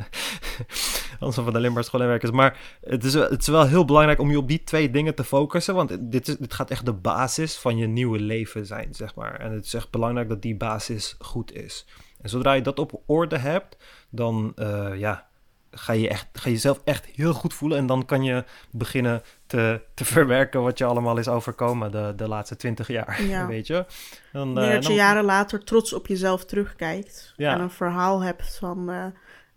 als 1.20 1.34
van 1.34 1.52
de 1.52 1.60
Limburg 1.60 1.86
school 1.86 2.00
en 2.00 2.06
werk 2.06 2.22
is. 2.22 2.30
Maar 2.30 2.78
het 2.80 3.04
is, 3.04 3.14
het 3.14 3.40
is 3.40 3.46
wel 3.46 3.66
heel 3.66 3.84
belangrijk 3.84 4.18
om 4.18 4.30
je 4.30 4.38
op 4.38 4.48
die 4.48 4.64
twee 4.64 4.90
dingen 4.90 5.14
te 5.14 5.24
focussen. 5.24 5.74
Want 5.74 6.12
dit, 6.12 6.28
is, 6.28 6.36
dit 6.36 6.54
gaat 6.54 6.70
echt 6.70 6.86
de 6.86 6.92
basis 6.92 7.56
van 7.56 7.76
je 7.76 7.86
nieuwe 7.86 8.20
leven 8.20 8.66
zijn, 8.66 8.94
zeg 8.94 9.14
maar. 9.14 9.40
En 9.40 9.52
het 9.52 9.64
is 9.64 9.74
echt 9.74 9.90
belangrijk 9.90 10.28
dat 10.28 10.42
die 10.42 10.56
basis 10.56 11.16
goed 11.18 11.52
is. 11.52 11.86
En 12.20 12.28
zodra 12.28 12.52
je 12.52 12.62
dat 12.62 12.78
op 12.78 13.02
orde 13.06 13.38
hebt, 13.38 13.76
dan 14.10 14.52
eh, 14.56 14.98
ja, 14.98 15.28
ga 15.70 15.92
je, 15.92 16.08
echt, 16.08 16.28
ga 16.32 16.48
je 16.48 16.54
jezelf 16.54 16.80
echt 16.84 17.06
heel 17.06 17.32
goed 17.32 17.54
voelen. 17.54 17.78
En 17.78 17.86
dan 17.86 18.04
kan 18.04 18.22
je 18.22 18.44
beginnen 18.70 19.22
te, 19.56 19.80
te 19.94 20.04
verwerken 20.04 20.62
wat 20.62 20.78
je 20.78 20.84
allemaal 20.84 21.16
is 21.18 21.28
overkomen 21.28 21.90
de, 21.90 22.12
de 22.16 22.28
laatste 22.28 22.56
twintig 22.56 22.86
jaar. 22.86 23.22
Ja. 23.22 23.46
Weet 23.56 23.66
je? 23.66 23.84
Dan, 24.32 24.50
Ik 24.50 24.56
eh, 24.64 24.72
dat 24.72 24.82
je 24.82 24.88
dan- 24.88 24.94
jaren 24.96 25.24
later 25.24 25.64
trots 25.64 25.92
op 25.92 26.06
jezelf 26.06 26.44
terugkijkt. 26.44 27.34
Ja. 27.36 27.54
En 27.54 27.60
een 27.60 27.70
verhaal 27.70 28.20
hebt 28.22 28.56
van... 28.58 28.90
eh, 28.90 29.04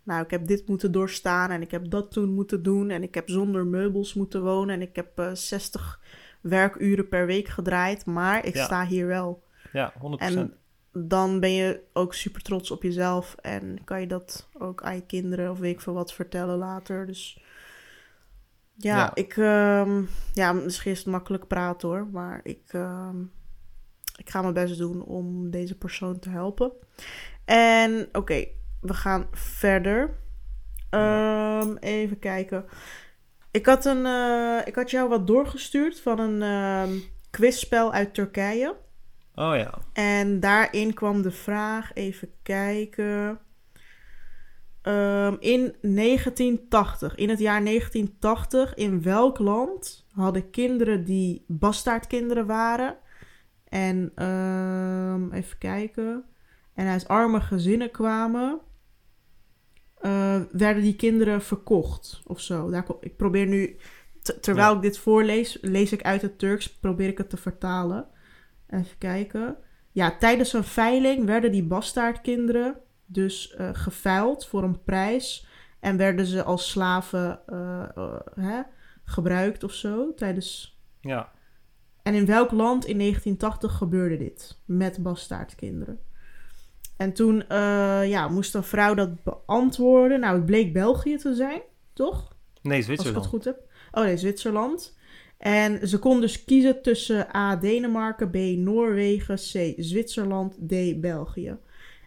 nou, 0.02 0.22
ik 0.24 0.30
heb 0.30 0.46
dit 0.46 0.68
moeten 0.68 0.92
doorstaan 0.92 1.50
en 1.50 1.62
ik 1.62 1.70
heb 1.70 1.90
dat 1.90 2.12
toen 2.12 2.28
moeten 2.34 2.62
doen... 2.62 2.90
en 2.90 3.02
ik 3.02 3.14
heb 3.14 3.28
zonder 3.28 3.66
meubels 3.66 4.14
moeten 4.14 4.42
wonen... 4.42 4.74
en 4.74 4.82
ik 4.82 4.96
heb 4.96 5.18
eh 5.18 5.30
60 5.32 6.00
werkuren 6.40 7.08
per 7.08 7.26
week 7.26 7.48
gedraaid... 7.48 8.06
maar 8.06 8.44
ik 8.44 8.54
Ja. 8.54 8.64
sta 8.64 8.86
hier 8.86 9.06
wel. 9.06 9.42
Ja, 9.72 9.92
100%. 9.92 9.98
En 10.16 10.54
dan 10.92 11.40
ben 11.40 11.52
je 11.52 11.80
ook 11.92 12.14
super 12.14 12.42
trots 12.42 12.70
op 12.70 12.82
jezelf... 12.82 13.36
en 13.40 13.78
kan 13.84 14.00
je 14.00 14.06
dat 14.06 14.48
ook 14.58 14.82
aan 14.82 14.94
je 14.94 15.06
kinderen 15.06 15.50
of 15.50 15.58
weet 15.58 15.72
ik 15.74 15.80
veel 15.80 15.94
wat 15.94 16.12
vertellen 16.12 16.56
later. 16.58 17.06
Dus 17.06 17.40
ja, 18.76 18.96
Ja. 18.96 19.10
ik... 19.14 19.36
ehm, 19.36 20.02
ja, 20.32 20.52
misschien 20.52 20.92
is 20.92 20.98
het 20.98 21.06
makkelijk 21.06 21.46
praten 21.46 21.88
hoor... 21.88 22.06
maar 22.12 22.40
ik... 22.42 22.62
ehm, 22.66 23.20
ik 24.16 24.30
ga 24.30 24.40
mijn 24.42 24.54
best 24.54 24.78
doen 24.78 25.04
om 25.04 25.50
deze 25.50 25.78
persoon 25.78 26.18
te 26.18 26.28
helpen. 26.30 26.72
En 27.44 28.08
oké, 28.12 28.44
we 28.80 28.94
gaan 28.94 29.26
verder. 29.32 30.10
Ehm, 30.90 31.76
even 31.76 32.18
kijken. 32.18 32.64
Ik 33.50 33.66
had, 33.66 33.84
een, 33.84 34.06
eh, 34.06 34.58
ik 34.64 34.74
had 34.74 34.90
jou 34.90 35.08
wat 35.08 35.26
doorgestuurd 35.26 36.00
van 36.00 36.18
een 36.18 36.42
ehm, 36.42 36.98
quizspel 37.30 37.92
uit 37.92 38.14
Turkije. 38.14 38.76
Oh 39.34 39.56
ja. 39.56 39.74
En 39.92 40.40
daarin 40.40 40.94
kwam 40.94 41.22
de 41.22 41.30
vraag, 41.30 41.94
even 41.94 42.30
kijken. 42.42 43.38
Ehm, 44.86 45.36
in 45.38 45.74
1980, 45.80 47.14
in 47.14 47.28
het 47.28 47.38
jaar 47.38 47.62
1980, 47.62 48.74
in 48.74 49.02
welk 49.02 49.38
land 49.38 50.06
hadden 50.12 50.50
kinderen 50.50 51.04
die 51.04 51.44
bastaardkinderen 51.48 52.46
waren 52.46 52.96
en 53.68 54.12
ehm, 54.14 55.32
even 55.32 55.58
kijken, 55.58 56.24
en 56.74 56.86
uit 56.86 57.08
arme 57.08 57.40
gezinnen 57.40 57.90
kwamen, 57.90 58.60
eh, 59.96 60.40
werden 60.52 60.82
die 60.82 60.96
kinderen 60.96 61.42
verkocht 61.42 62.22
of 62.26 62.40
zo. 62.40 62.70
Daar, 62.70 62.86
ik 63.00 63.16
probeer 63.16 63.46
nu, 63.46 63.76
terwijl 64.40 64.70
Ja. 64.70 64.76
ik 64.76 64.82
dit 64.82 64.98
voorlees, 64.98 65.58
lees 65.60 65.92
ik 65.92 66.02
uit 66.02 66.22
het 66.22 66.38
Turks, 66.38 66.78
probeer 66.78 67.08
ik 67.08 67.18
het 67.18 67.30
te 67.30 67.36
vertalen. 67.36 68.08
Even 68.70 68.98
kijken. 68.98 69.56
Ja, 69.92 70.16
tijdens 70.18 70.52
een 70.52 70.64
veiling 70.64 71.24
werden 71.24 71.52
die 71.52 71.64
bastaardkinderen 71.64 72.84
dus 73.06 73.54
eh 73.54 73.68
geveild 73.72 74.46
voor 74.46 74.62
een 74.62 74.82
prijs. 74.82 75.46
En 75.80 75.96
werden 75.96 76.26
ze 76.26 76.42
als 76.42 76.70
slaven 76.70 77.40
eh, 77.46 77.88
eh, 77.94 78.20
hè, 78.34 78.60
gebruikt 79.04 79.64
of 79.64 79.72
zo. 79.72 80.14
Tijdens... 80.14 80.78
Ja. 81.00 81.32
En 82.02 82.14
in 82.14 82.26
welk 82.26 82.50
land 82.50 82.84
in 82.84 82.98
1980 82.98 83.72
gebeurde 83.76 84.16
dit 84.16 84.62
met 84.64 85.02
bastaardkinderen? 85.02 85.98
En 86.96 87.12
toen 87.12 87.44
ja, 88.08 88.28
moest 88.28 88.54
een 88.54 88.62
vrouw 88.62 88.94
dat 88.94 89.22
beantwoorden. 89.22 90.20
Nou, 90.20 90.36
het 90.36 90.46
bleek 90.46 90.72
België 90.72 91.16
te 91.16 91.34
zijn, 91.34 91.62
toch? 91.92 92.36
Nee, 92.62 92.76
Als 92.76 92.88
ik 92.88 92.94
Zwitserland. 92.94 93.24
het 93.24 93.34
goed 93.34 93.44
heb. 93.44 93.70
Oh 93.92 94.04
nee, 94.04 94.16
Zwitserland. 94.16 94.96
En 95.38 95.88
ze 95.88 95.98
kon 95.98 96.20
dus 96.20 96.44
kiezen 96.44 96.82
tussen 96.82 97.36
A. 97.36 97.56
Denemarken, 97.56 98.30
B. 98.30 98.34
Noorwegen, 98.36 99.36
C. 99.36 99.74
Zwitserland, 99.76 100.54
D. 100.68 101.00
België. 101.00 101.58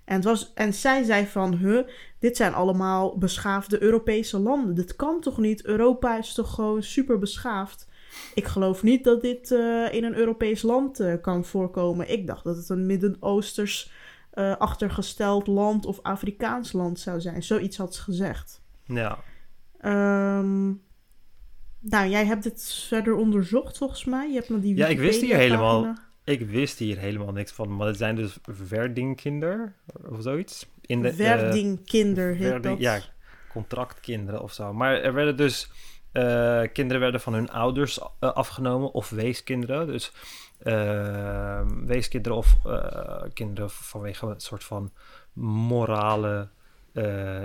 En, 0.10 0.16
het 0.16 0.24
was, 0.24 0.52
en 0.54 0.74
zij 0.74 1.04
zei 1.04 1.26
van, 1.26 1.56
huh, 1.56 1.88
dit 2.20 2.38
zijn 2.38 2.54
allemaal 2.54 3.18
beschaafde 3.18 3.84
Europese 3.84 4.40
landen. 4.40 4.76
Dit 4.76 4.96
kan 4.96 5.22
toch 5.22 5.38
niet? 5.38 5.66
Europa 5.66 6.18
is 6.18 6.34
toch 6.34 6.54
gewoon 6.54 6.84
super 6.84 7.20
beschaafd? 7.20 7.88
Ik 8.34 8.46
geloof 8.46 8.84
niet 8.84 9.04
dat 9.04 9.22
dit 9.22 9.52
eh, 9.52 9.94
in 9.94 10.04
een 10.04 10.16
Europees 10.16 10.62
land 10.62 11.00
eh, 11.00 11.14
kan 11.22 11.46
voorkomen. 11.46 12.12
Ik 12.12 12.28
dacht 12.28 12.44
dat 12.44 12.56
het 12.56 12.70
een 12.70 12.86
Midden-Oosters 12.86 13.92
eh, 14.32 14.56
achtergesteld 14.56 15.48
land 15.48 15.86
of 15.86 16.00
Afrikaans 16.02 16.72
land 16.72 17.00
zou 17.00 17.22
zijn. 17.22 17.44
Zoiets 17.44 17.78
had 17.78 17.96
ze 17.96 18.02
gezegd. 18.02 18.62
Ja. 18.84 19.18
Ehm, 19.80 20.68
nou, 21.80 22.10
jij 22.10 22.26
hebt 22.26 22.44
dit 22.44 22.74
verder 22.88 23.16
onderzocht 23.16 23.78
volgens 23.78 24.06
mij. 24.06 24.28
Je 24.30 24.36
hebt 24.36 24.50
naar 24.50 24.60
die 24.60 24.76
Ja, 24.76 24.88
ik 24.88 25.00
wist 25.00 25.22
hier 25.22 25.36
helemaal- 25.36 26.08
Ik 26.24 26.42
wist 26.42 26.80
hier 26.80 26.98
helemaal 26.98 27.32
niks 27.32 27.52
van, 27.52 27.76
maar 27.76 27.88
het 27.88 27.98
zijn 27.98 28.16
dus 28.16 28.38
Verdingkinder 28.44 29.74
of 30.10 30.22
zoiets. 30.22 30.68
In 30.82 31.02
de, 31.02 31.10
eh, 31.10 31.16
Verdingkinder 31.16 32.36
heet 32.36 32.48
Verding- 32.48 32.74
dat. 32.74 32.84
Ja, 32.84 33.00
contractkinderen 33.52 34.42
of 34.42 34.54
zo. 34.54 34.74
Maar 34.74 34.96
er 35.02 35.14
werden 35.14 35.38
dus... 35.38 35.72
eh, 36.12 36.62
kinderen 36.74 37.02
werden 37.02 37.22
van 37.22 37.34
hun 37.34 37.50
ouders 37.52 38.00
eh, 38.20 38.32
afgenomen 38.34 38.92
of 38.94 39.10
weeskinderen. 39.10 39.88
Dus 39.88 40.12
weeskinderen 41.86 42.38
of 42.38 42.56
kinderen 43.34 43.70
vanwege 43.70 44.26
een 44.26 44.40
soort 44.40 44.64
van 44.64 44.92
morale 45.34 46.50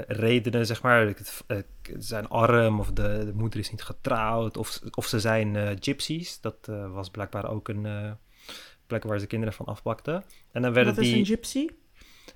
redenen, 0.07 0.67
zeg 0.67 0.83
maar. 0.83 1.15
Ze 1.47 1.65
zijn 1.99 2.29
arm 2.29 2.81
of 2.81 2.93
de, 2.93 3.23
de 3.25 3.33
moeder 3.35 3.61
is 3.61 3.71
niet 3.71 3.83
getrouwd 3.83 4.57
of, 4.57 4.81
of 4.91 5.07
ze 5.07 5.21
zijn 5.21 5.77
gypsies. 5.81 6.41
Dat 6.41 6.57
was 6.93 7.11
blijkbaar 7.11 7.51
ook 7.51 7.69
een 7.69 8.17
eh, 8.85 8.87
plek 8.87 9.05
waar 9.05 9.19
ze 9.19 9.27
kinderen 9.27 9.55
van 9.55 9.67
afpakten. 9.67 10.25
En 10.53 10.63
dan 10.63 10.73
werden 10.73 10.95
Wat 10.95 11.05
is 11.05 11.11
die 11.11 11.19
een 11.19 11.27
gypsy? 11.27 11.69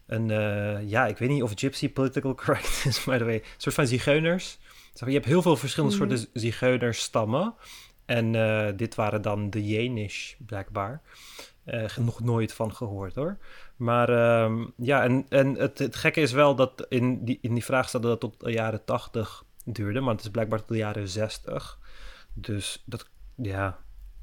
een, 0.06 0.30
eh, 0.30 0.88
ja, 0.88 1.06
ik 1.06 1.18
weet 1.18 1.28
niet 1.28 1.42
of 1.42 1.52
gypsy 1.54 1.92
political 1.92 2.34
correct 2.34 2.84
is, 2.88 3.04
maar 3.04 3.20
een 3.20 3.42
soort 3.56 3.74
van 3.74 3.86
zigeuners. 3.86 4.58
Je 5.06 5.12
hebt 5.12 5.24
heel 5.24 5.42
veel 5.42 5.56
verschillende 5.56 5.96
Mhm. 5.96 6.06
soorten 6.08 6.28
zigeunerstammen. 6.32 7.54
En 8.04 8.34
eh, 8.34 8.72
dit 8.76 8.94
waren 8.94 9.22
dan 9.22 9.50
de 9.50 9.66
Jenisch, 9.66 10.36
blijkbaar. 10.46 11.02
Eh, 11.64 11.96
nog 11.96 12.20
nooit 12.20 12.52
van 12.52 12.74
gehoord 12.74 13.14
hoor. 13.14 13.38
Maar 13.76 14.08
ehm, 14.08 14.64
ja, 14.76 15.02
en, 15.02 15.26
en 15.28 15.54
het, 15.54 15.78
het 15.78 15.96
gekke 15.96 16.20
is 16.20 16.32
wel 16.32 16.54
dat 16.54 16.86
in 16.88 17.24
die, 17.24 17.38
in 17.42 17.54
die 17.54 17.64
vraag 17.64 17.88
staat 17.88 18.02
dat 18.02 18.10
het 18.10 18.20
tot 18.20 18.40
de 18.40 18.52
jaren 18.52 18.84
80 18.84 19.44
duurde, 19.64 20.00
maar 20.00 20.14
het 20.14 20.24
is 20.24 20.30
blijkbaar 20.30 20.58
tot 20.58 20.68
de 20.68 20.76
jaren 20.76 21.08
60. 21.08 21.78
Dus 22.32 22.82
dat, 22.86 23.08
ja, 23.36 23.78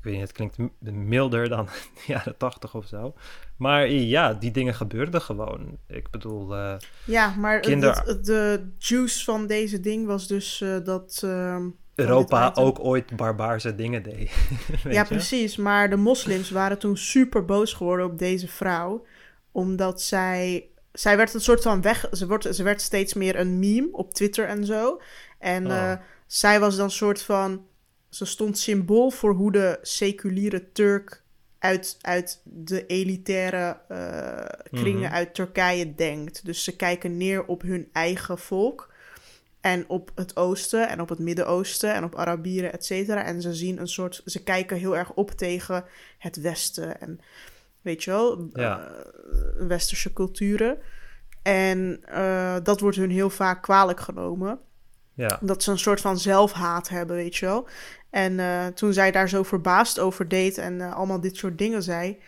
weet 0.06 0.13
niet, 0.13 0.22
het 0.22 0.32
klinkt 0.32 0.58
milder 0.80 1.50
dan 1.50 1.65
de 1.96 2.02
jaren 2.06 2.38
80 2.38 2.76
of 2.76 2.86
zo. 2.86 3.13
Maar 3.58 3.89
ja, 3.89 4.34
die 4.34 4.52
dingen 4.52 4.74
gebeurden 4.74 5.22
gewoon. 5.22 5.78
Ik 5.88 6.10
bedoel, 6.12 6.56
eh, 6.56 6.76
Ja, 7.06 7.36
maar 7.38 7.60
Kinder- 7.60 7.96
het- 7.98 8.06
het- 8.08 8.26
de 8.26 8.72
juice 8.78 9.24
van 9.24 9.48
deze 9.48 9.80
ding 9.80 10.06
was 10.06 10.28
dus 10.28 10.62
eh, 10.62 10.78
dat... 10.84 11.22
ehm, 11.24 11.68
Europa 11.96 12.52
ook 12.56 12.80
ooit 12.80 13.15
barbaarse 13.15 13.76
dingen 13.76 14.04
deed. 14.04 14.32
Ja, 14.84 15.02
je? 15.02 15.08
precies. 15.08 15.56
Maar 15.58 15.89
de 15.89 15.96
moslims 15.96 16.50
waren 16.50 16.80
toen 16.80 16.98
super 16.98 17.46
boos 17.46 17.74
geworden 17.74 18.06
op 18.06 18.18
deze 18.20 18.48
vrouw. 18.48 19.06
Omdat 19.52 20.02
zij... 20.02 20.68
Zij 20.91 21.18
werd 21.18 21.34
een 21.34 21.41
soort 21.41 21.62
van 21.62 21.82
weg... 21.82 22.08
Ze, 22.12 22.28
wordt, 22.28 22.56
ze 22.56 22.63
werd 22.63 22.82
steeds 22.82 23.13
meer 23.13 23.39
een 23.39 23.60
meme 23.60 23.88
op 23.91 24.13
Twitter 24.13 24.48
en 24.48 24.65
zo. 24.65 25.02
En 25.39 25.65
Oh. 25.65 25.91
eh, 25.91 25.98
zij 26.28 26.60
was 26.60 26.76
dan 26.76 26.91
soort 26.91 27.22
van... 27.22 27.65
Ze 28.15 28.25
stond 28.25 28.58
symbool 28.58 29.10
voor 29.10 29.34
hoe 29.34 29.51
de 29.51 29.80
seculiere 29.82 30.71
Turk 30.71 31.21
uit, 31.60 31.97
uit 32.01 32.41
de 32.43 32.86
elitaire 32.86 33.78
eh, 33.88 34.80
kringen 34.82 35.01
Mhm. 35.01 35.13
uit 35.13 35.34
Turkije 35.34 35.95
denkt. 35.95 36.45
Dus 36.45 36.63
ze 36.63 36.75
kijken 36.75 37.17
neer 37.17 37.45
op 37.45 37.62
hun 37.62 37.89
eigen 37.91 38.38
volk. 38.38 38.93
En 39.62 39.89
op 39.89 40.12
het 40.15 40.36
oosten 40.36 40.89
en 40.89 41.01
op 41.01 41.10
het 41.10 41.19
Midden-Oosten 41.19 41.93
en 41.93 42.04
op 42.04 42.15
Arabieren, 42.15 42.73
et 42.73 42.86
cetera. 42.86 43.23
En 43.23 43.41
ze 43.41 43.54
zien 43.54 43.80
een 43.80 43.88
soort... 43.88 44.21
Ze 44.25 44.43
kijken 44.43 44.78
heel 44.78 44.97
erg 44.97 45.13
op 45.13 45.32
tegen 45.32 45.84
het 46.17 46.41
westen 46.41 47.01
en... 47.01 47.19
Weet 47.82 48.04
je 48.04 48.12
wel? 48.12 48.47
Ja. 48.54 48.80
eh, 48.88 49.67
westerse 49.67 50.13
culturen. 50.13 50.78
En 51.41 51.99
eh, 52.06 52.56
dat 52.63 52.80
wordt 52.80 52.97
hun 52.97 53.12
heel 53.12 53.30
vaak 53.30 53.62
kwalijk 53.63 53.99
genomen. 53.99 54.60
Ja, 55.15 55.39
Dat 55.41 55.63
ze 55.63 55.71
een 55.71 55.78
soort 55.80 56.01
van 56.01 56.17
zelfhaat 56.19 56.89
hebben, 56.89 57.15
weet 57.15 57.36
je 57.36 57.45
wel. 57.45 57.67
En 58.10 58.39
eh, 58.39 58.65
toen 58.67 58.93
zij 58.93 59.12
daar 59.12 59.30
zo 59.30 59.43
verbaasd 59.43 59.99
over 59.99 60.28
deed 60.28 60.58
en 60.58 60.82
eh, 60.82 60.93
allemaal 60.93 61.19
dit 61.19 61.36
soort 61.38 61.58
dingen 61.58 61.84
zei... 61.84 62.19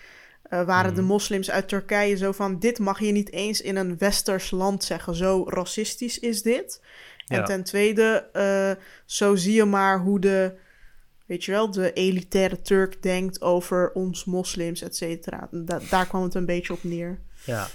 eh, 0.43 0.65
waren 0.65 0.95
de 0.95 1.02
Mhm. 1.02 1.10
moslims 1.10 1.52
uit 1.52 1.67
Turkije 1.67 2.17
zo 2.17 2.31
van... 2.31 2.60
dit 2.60 2.79
mag 2.79 3.00
je 3.00 3.12
niet 3.12 3.31
eens 3.31 3.62
in 3.62 3.75
een 3.75 3.98
westers 3.98 4.52
land 4.52 4.83
zeggen. 4.83 5.15
Zo 5.15 5.44
racistisch 5.50 6.19
is 6.19 6.42
dit. 6.42 6.81
En 7.27 7.38
Ja. 7.38 7.44
ten 7.44 7.63
tweede, 7.63 8.79
zo 9.06 9.35
zie 9.35 9.54
je 9.54 9.65
maar 9.65 10.00
hoe 10.00 10.19
de, 10.19 10.54
weet 11.25 11.44
je 11.44 11.52
wel, 11.52 11.71
de 11.71 11.94
elitaire 11.94 12.62
Turk 12.62 13.02
denkt 13.04 13.42
over 13.42 13.92
ons 13.92 14.25
moslims, 14.25 14.81
et 14.81 14.96
cetera. 14.96 15.48
Da- 15.52 15.79
daar 15.90 16.08
kwam 16.08 16.23
het 16.23 16.33
een 16.35 16.46
beetje 16.46 16.73
op 16.73 16.83
neer. 16.83 17.19
Ja, 17.46 17.67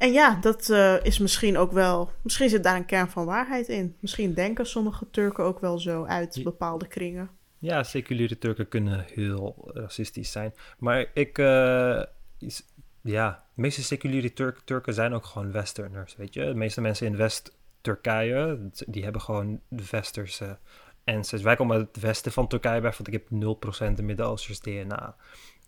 en 0.00 0.12
ja, 0.12 0.38
dat 0.40 0.70
eh, 0.70 1.04
is 1.04 1.18
misschien 1.18 1.58
ook 1.58 1.72
wel. 1.72 2.10
Misschien 2.22 2.48
zit 2.48 2.62
daar 2.62 2.76
een 2.76 2.86
kern 2.86 3.08
van 3.08 3.24
waarheid 3.24 3.68
in. 3.68 3.96
Misschien 4.00 4.34
denken 4.34 4.66
sommige 4.66 5.10
Turken 5.10 5.44
ook 5.44 5.60
wel 5.60 5.78
zo 5.78 6.04
uit 6.04 6.40
bepaalde 6.44 6.86
kringen. 6.86 7.30
Ja, 7.58 7.82
seculiere 7.82 8.38
Turken 8.38 8.68
kunnen 8.68 9.04
heel 9.14 9.70
racistisch 9.74 10.32
zijn. 10.32 10.54
Maar 10.78 11.10
ik. 11.14 11.38
Eh, 11.38 12.02
is, 12.38 12.62
ja, 13.00 13.44
de 13.54 13.60
meeste 13.60 13.82
seculiere 13.82 14.32
Turk 14.32 14.60
Turken 14.64 14.94
zijn 14.94 15.12
ook 15.12 15.24
gewoon 15.24 15.52
Westerners. 15.52 16.16
Weet 16.16 16.34
je, 16.34 16.44
de 16.44 16.54
meeste 16.54 16.80
mensen 16.80 17.06
in 17.06 17.16
West-Turkije. 17.16 18.70
die 18.86 19.02
hebben 19.02 19.20
gewoon 19.20 19.60
de 19.68 19.84
Westerse 19.90 20.58
ancestors. 21.04 21.42
Wij 21.42 21.56
komen 21.56 21.76
uit 21.76 21.86
het 21.86 22.02
westen 22.02 22.32
van 22.32 22.48
Turkije, 22.48 22.80
bijvoorbeeld. 22.80 23.16
Ik 23.16 23.28
heb 23.28 23.92
0% 23.92 23.96
de 23.96 24.02
Midden-Oosters 24.02 24.60
DNA. 24.60 25.16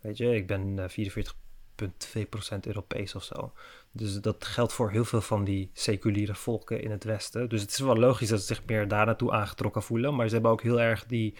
Weet 0.01 0.17
je, 0.17 0.35
ik 0.35 0.47
ben 0.47 0.79
eh, 0.79 0.89
44 0.89 1.35
0,2% 1.81 2.59
Europees 2.61 3.15
of 3.15 3.23
zo. 3.23 3.53
Dus 3.91 4.21
dat 4.21 4.45
geldt 4.45 4.73
voor 4.73 4.91
heel 4.91 5.05
veel 5.05 5.21
van 5.21 5.43
die 5.43 5.69
seculiere 5.73 6.35
volken 6.35 6.81
in 6.81 6.91
het 6.91 7.03
Westen. 7.03 7.49
Dus 7.49 7.61
het 7.61 7.69
is 7.69 7.79
wel 7.79 7.97
logisch 7.97 8.29
dat 8.29 8.39
ze 8.39 8.45
zich 8.45 8.65
meer 8.65 8.87
daar 8.87 9.05
naartoe 9.05 9.31
aangetrokken 9.31 9.83
voelen. 9.83 10.15
Maar 10.15 10.27
ze 10.27 10.33
hebben 10.33 10.51
ook 10.51 10.61
heel 10.61 10.81
erg 10.81 11.05
die. 11.05 11.35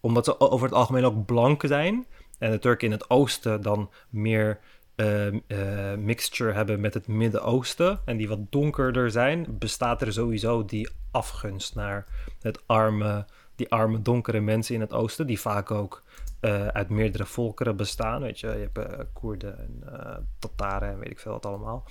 Omdat 0.00 0.24
ze 0.24 0.40
over 0.40 0.66
het 0.66 0.76
algemeen 0.76 1.04
ook 1.04 1.26
blank 1.26 1.62
zijn. 1.66 2.06
En 2.38 2.50
de 2.50 2.58
Turken 2.58 2.86
in 2.86 2.92
het 2.92 3.10
Oosten 3.10 3.62
dan 3.62 3.90
meer. 4.08 4.60
Uh, 4.96 5.94
mixture 5.96 6.52
hebben 6.52 6.80
met 6.80 6.94
het 6.94 7.06
Midden-Oosten 7.06 8.00
en 8.04 8.16
die 8.16 8.28
wat 8.28 8.52
donkerder 8.52 9.10
zijn, 9.10 9.46
bestaat 9.58 10.02
er 10.02 10.12
sowieso 10.12 10.64
die 10.64 10.88
afgunst 11.10 11.74
naar 11.74 12.06
het 12.40 12.60
arme, 12.66 13.26
die 13.54 13.70
arme 13.70 14.02
donkere 14.02 14.40
mensen 14.40 14.74
in 14.74 14.80
het 14.80 14.92
Oosten, 14.92 15.26
die 15.26 15.40
vaak 15.40 15.70
ook 15.70 16.02
eh, 16.40 16.66
uit 16.66 16.88
meerdere 16.88 17.26
volkeren 17.26 17.76
bestaan. 17.76 18.22
Weet 18.22 18.40
je, 18.40 18.46
je 18.46 18.68
hebt 18.72 18.78
eh, 18.78 18.98
Koerden 19.12 19.58
en 19.58 19.82
eh, 19.92 20.16
Tataren 20.38 20.88
en 20.88 20.98
weet 20.98 21.10
ik 21.10 21.18
veel 21.18 21.32
wat 21.32 21.46
allemaal. 21.46 21.84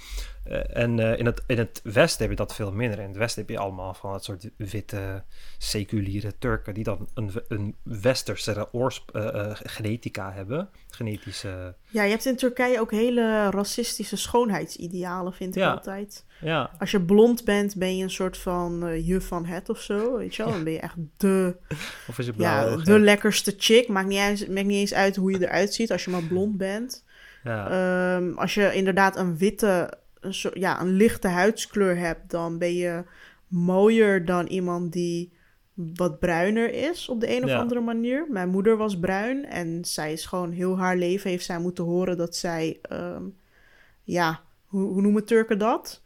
En 0.74 1.00
in, 1.00 1.26
het, 1.26 1.44
in 1.48 1.58
het 1.58 1.82
westen 1.84 2.22
heb 2.22 2.30
je 2.30 2.36
dat 2.36 2.56
veel 2.56 2.72
minder. 2.72 3.00
In 3.00 3.08
het 3.08 3.18
westen 3.18 3.42
heb 3.42 3.50
je 3.50 3.58
allemaal 3.58 3.94
van 3.94 4.12
dat 4.12 4.24
soort 4.24 4.50
witte, 4.58 5.24
seculiere 5.58 6.38
Turken... 6.38 6.74
die 6.74 6.84
dan 6.84 7.10
een, 7.14 7.32
een 7.48 7.76
westerse 7.84 8.68
genetica 9.64 10.32
hebben. 10.32 10.70
Genetische... 10.90 11.76
Ja, 11.88 12.04
je 12.04 12.10
hebt 12.10 12.26
in 12.26 12.36
Turkije 12.36 12.80
ook 12.80 12.92
hele 12.92 13.50
racistische 13.50 14.16
schoonheidsidealen, 14.18 15.34
vind 15.34 15.56
ik 15.56 15.62
Ja. 15.62 15.72
altijd. 15.72 16.26
Ja, 16.42 16.72
Als 16.80 16.92
je 16.92 17.02
blond 17.02 17.44
bent, 17.44 17.76
ben 17.76 17.98
je 17.98 18.04
een 18.04 18.10
soort 18.10 18.38
van 18.38 18.86
eh 18.88 19.08
juf 19.08 19.28
van 19.28 19.46
het 19.46 19.70
of 19.70 19.82
zo, 19.82 20.18
weet 20.18 20.36
je 20.36 20.44
wel? 20.44 20.52
Dan 20.52 20.64
ben 20.64 20.74
je 20.74 20.80
echt 20.80 20.96
de, 21.18 21.56
of 22.08 22.20
is 22.20 22.26
je 22.26 22.34
blauw? 22.34 22.78
ja, 22.78 22.84
de 22.84 23.00
lekkerste 23.00 23.54
chick. 23.58 23.88
Maakt 23.88 24.08
niet, 24.08 24.19
eens, 24.28 24.48
maakt 24.48 24.68
niet 24.68 24.78
eens 24.80 24.94
uit 24.94 25.16
hoe 25.16 25.32
je 25.32 25.42
eruit 25.42 25.74
ziet 25.74 25.92
als 25.92 26.04
je 26.04 26.10
maar 26.12 26.24
blond 26.24 26.58
bent. 26.58 27.04
ja. 27.44 27.70
Ehm, 28.18 28.34
als 28.38 28.54
je 28.54 28.74
inderdaad 28.74 29.18
een 29.18 29.38
witte, 29.38 29.94
een, 30.20 30.34
soort, 30.34 30.58
ja, 30.58 30.82
een 30.82 30.92
lichte 30.92 31.28
huidskleur 31.28 31.98
hebt, 31.98 32.30
dan 32.30 32.58
ben 32.58 32.74
je 32.76 33.04
mooier 33.48 34.26
dan 34.26 34.46
iemand 34.48 34.94
die 34.94 35.32
wat 35.74 36.20
bruiner 36.20 36.74
is 36.74 37.10
op 37.10 37.20
de 37.20 37.36
een 37.36 37.44
of 37.44 37.50
Ja. 37.50 37.58
andere 37.58 37.80
manier. 37.80 38.26
Mijn 38.30 38.50
moeder 38.50 38.78
was 38.78 39.00
bruin 39.00 39.46
en 39.46 39.86
zij 39.86 40.14
is 40.14 40.26
gewoon 40.26 40.52
heel 40.52 40.78
haar 40.78 40.98
leven 40.98 41.30
heeft 41.30 41.46
zij 41.46 41.60
moeten 41.60 41.84
horen 41.84 42.18
dat 42.18 42.36
zij, 42.36 42.80
ehm, 42.82 43.24
ja, 44.04 44.42
hoe, 44.66 44.82
hoe 44.92 45.02
noemen 45.02 45.26
Turken 45.26 45.58
dat? 45.58 46.02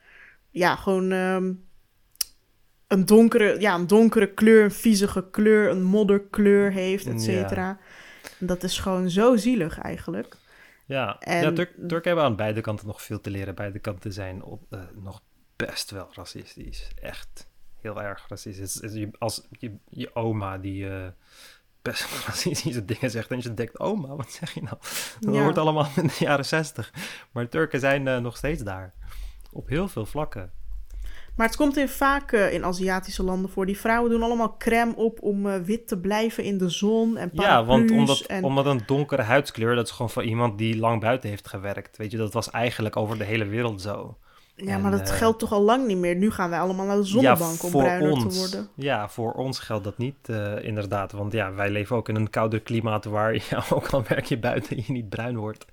Ja, 0.49 0.76
gewoon 0.76 1.11
ehm, 1.11 1.53
een, 2.88 3.05
donkere, 3.05 3.59
ja, 3.59 3.76
een 3.76 3.88
donkere 3.88 4.34
kleur, 4.34 4.64
een 4.64 4.72
viezige 4.72 5.30
kleur, 5.32 5.70
een 5.70 5.84
modderkleur 5.84 6.72
heeft, 6.72 7.07
et 7.07 7.14
Ja. 7.14 7.20
cetera. 7.20 7.80
Dat 8.46 8.64
is 8.64 8.80
gewoon 8.80 9.10
zo 9.10 9.36
zielig 9.36 9.80
eigenlijk. 9.80 10.36
Ja, 10.86 11.20
En- 11.20 11.41
ja 11.44 11.52
Turk, 11.52 11.72
Turken 11.88 12.08
hebben 12.08 12.24
aan 12.26 12.36
beide 12.36 12.62
kanten 12.62 12.88
nog 12.88 13.02
veel 13.02 13.22
te 13.22 13.30
leren. 13.30 13.56
Beide 13.56 13.80
kanten 13.80 14.14
zijn 14.14 14.44
op, 14.44 14.64
eh, 14.70 14.80
nog 14.96 15.22
best 15.56 15.91
wel 15.91 16.10
racistisch. 16.14 16.88
Echt 17.02 17.50
heel 17.82 18.02
erg 18.02 18.26
racistisch. 18.28 18.80
Is- 18.82 18.94
je- 18.94 19.10
Als 19.20 19.48
je, 19.52 19.76
je 19.89 20.16
oma 20.16 20.58
die 20.58 20.89
eh, 20.89 21.08
best 21.82 22.10
wel 22.12 22.20
racistische 22.28 22.86
dingen 22.86 23.12
zegt 23.12 23.32
en 23.32 23.39
je 23.41 23.54
denkt, 23.54 23.80
oma, 23.80 24.16
wat 24.16 24.32
zeg 24.32 24.54
je 24.54 24.62
nou? 24.62 24.78
Dat 25.20 25.34
Ja. 25.36 25.41
hoort 25.41 25.58
allemaal 25.58 25.88
in 25.96 26.08
de 26.08 26.16
jaren 26.20 26.46
zestig. 26.46 26.94
Maar 27.32 27.50
Turken 27.50 27.80
zijn 27.80 28.08
eh, 28.08 28.18
nog 28.18 28.38
steeds 28.38 28.64
daar. 28.64 28.94
Op 29.52 29.68
heel 29.68 29.88
veel 29.88 30.06
vlakken. 30.06 30.52
Maar 31.36 31.47
het 31.47 31.55
komt 31.55 31.77
in 31.77 31.89
vaak 31.89 32.31
eh, 32.31 32.53
in 32.53 32.65
Aziatische 32.65 33.23
landen 33.23 33.49
voor. 33.49 33.65
Die 33.65 33.79
vrouwen 33.79 34.11
doen 34.11 34.23
allemaal 34.23 34.57
crème 34.57 34.95
op 34.95 35.21
om 35.21 35.49
eh, 35.49 35.59
wit 35.59 35.88
te 35.88 35.97
blijven 35.97 36.43
in 36.43 36.57
de 36.57 36.69
zon 36.69 37.17
en 37.17 37.29
Ja, 37.34 37.65
want 37.65 37.91
omdat, 37.91 38.19
en... 38.19 38.43
omdat 38.43 38.65
een 38.65 38.81
donkere 38.86 39.21
huidskleur, 39.21 39.75
dat 39.75 39.86
is 39.86 39.91
gewoon 39.91 40.09
van 40.09 40.23
iemand 40.23 40.57
die 40.57 40.77
lang 40.77 41.01
buiten 41.01 41.29
heeft 41.29 41.47
gewerkt. 41.47 41.97
Weet 41.97 42.11
je, 42.11 42.17
dat 42.17 42.34
was 42.34 42.49
eigenlijk 42.49 42.97
over 42.97 43.17
de 43.17 43.23
hele 43.23 43.45
wereld 43.45 43.81
zo. 43.81 44.17
Ja, 44.55 44.73
en, 44.73 44.81
maar 44.81 44.91
dat 44.91 45.09
eh, 45.09 45.15
geldt 45.15 45.39
toch 45.39 45.51
al 45.51 45.61
lang 45.61 45.88
niet 45.88 45.97
meer. 45.97 46.15
Nu 46.15 46.31
gaan 46.31 46.49
wij 46.49 46.59
allemaal 46.59 46.86
naar 46.86 46.97
de 46.97 47.03
zonnebank 47.03 47.63
om 47.63 47.71
bruiner 47.71 48.11
ons. 48.11 48.34
te 48.34 48.39
worden. 48.39 48.69
Ja, 48.75 49.09
voor 49.09 49.31
ons 49.31 49.59
geldt 49.59 49.84
dat 49.84 49.97
niet, 49.97 50.29
inderdaad. 50.61 51.11
Want 51.11 51.34
ja, 51.34 51.53
wij 51.53 51.69
leven 51.69 51.95
ook 51.95 52.09
in 52.09 52.15
een 52.15 52.29
kouder 52.29 52.59
klimaat 52.59 53.05
waar 53.05 53.34
ja, 53.49 53.63
ook 53.69 53.88
al 53.88 54.03
werk 54.07 54.25
je 54.25 54.38
buiten 54.38 54.77
je 54.77 54.91
niet 54.91 55.09
bruin 55.09 55.38
wordt. 55.38 55.65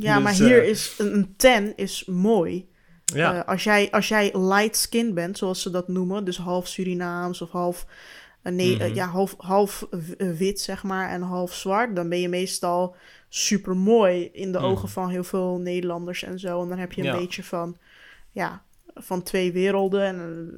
Ja, 0.00 0.14
Dus, 0.14 0.24
maar 0.24 0.32
hier 0.32 0.62
eh, 0.62 0.68
is 0.68 0.94
een, 0.98 1.14
een 1.14 1.34
ten 1.36 1.76
is 1.76 2.04
mooi. 2.04 2.68
Ja, 3.14 3.34
Eh, 3.34 3.48
als, 3.48 3.64
jij, 3.64 3.90
als 3.90 4.08
jij 4.08 4.30
light 4.38 4.76
skin 4.76 5.14
bent, 5.14 5.38
zoals 5.38 5.62
ze 5.62 5.70
dat 5.70 5.88
noemen, 5.88 6.24
dus 6.24 6.36
half 6.38 6.66
Surinaams 6.66 7.42
of 7.42 7.50
half, 7.50 7.86
eh, 8.42 8.52
nee, 8.52 8.78
eh, 8.78 8.86
Mhm. 8.86 8.94
ja, 8.94 9.06
half, 9.06 9.34
half 9.38 9.86
wit, 10.16 10.60
zeg 10.60 10.82
maar, 10.82 11.08
en 11.10 11.22
half 11.22 11.54
zwart, 11.54 11.96
dan 11.96 12.08
ben 12.08 12.20
je 12.20 12.28
meestal 12.28 12.96
super 13.28 13.76
mooi 13.76 14.28
in 14.32 14.52
de 14.52 14.58
Mhm. 14.58 14.66
ogen 14.66 14.88
van 14.88 15.08
heel 15.10 15.24
veel 15.24 15.58
Nederlanders 15.58 16.22
en 16.22 16.38
zo. 16.38 16.62
En 16.62 16.68
dan 16.68 16.78
heb 16.78 16.92
je 16.92 17.00
een 17.00 17.06
Ja. 17.06 17.18
beetje 17.18 17.42
van, 17.44 17.76
ja, 18.30 18.62
van 18.94 19.22
twee 19.22 19.52
werelden. 19.52 20.02
En, 20.04 20.50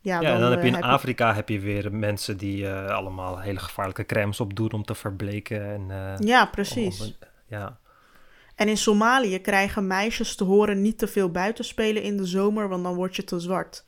ja, 0.00 0.20
ja, 0.20 0.34
en 0.34 0.40
dan 0.40 0.50
heb 0.50 0.62
je 0.62 0.68
in 0.68 0.82
Afrika 0.82 1.34
heb 1.34 1.48
je 1.48 1.60
weer 1.60 1.92
mensen 1.94 2.36
die 2.36 2.68
allemaal 2.68 3.40
hele 3.40 3.58
gevaarlijke 3.58 4.06
crèmes 4.06 4.40
opdoen 4.40 4.72
om 4.72 4.84
te 4.84 4.94
verbleken. 4.94 5.64
En, 5.90 6.16
Ja, 6.26 6.46
precies. 6.46 7.00
om- 7.00 7.14
ja, 7.46 7.78
En 8.62 8.68
in 8.68 8.76
Somalië 8.76 9.38
krijgen 9.40 9.86
meisjes 9.86 10.34
te 10.34 10.44
horen 10.44 10.82
niet 10.82 10.98
te 10.98 11.06
veel 11.06 11.30
buiten 11.30 11.64
spelen 11.64 12.02
in 12.02 12.16
de 12.16 12.26
zomer, 12.26 12.68
want 12.68 12.82
dan 12.82 12.94
word 12.94 13.16
je 13.16 13.24
te 13.24 13.40
zwart. 13.40 13.84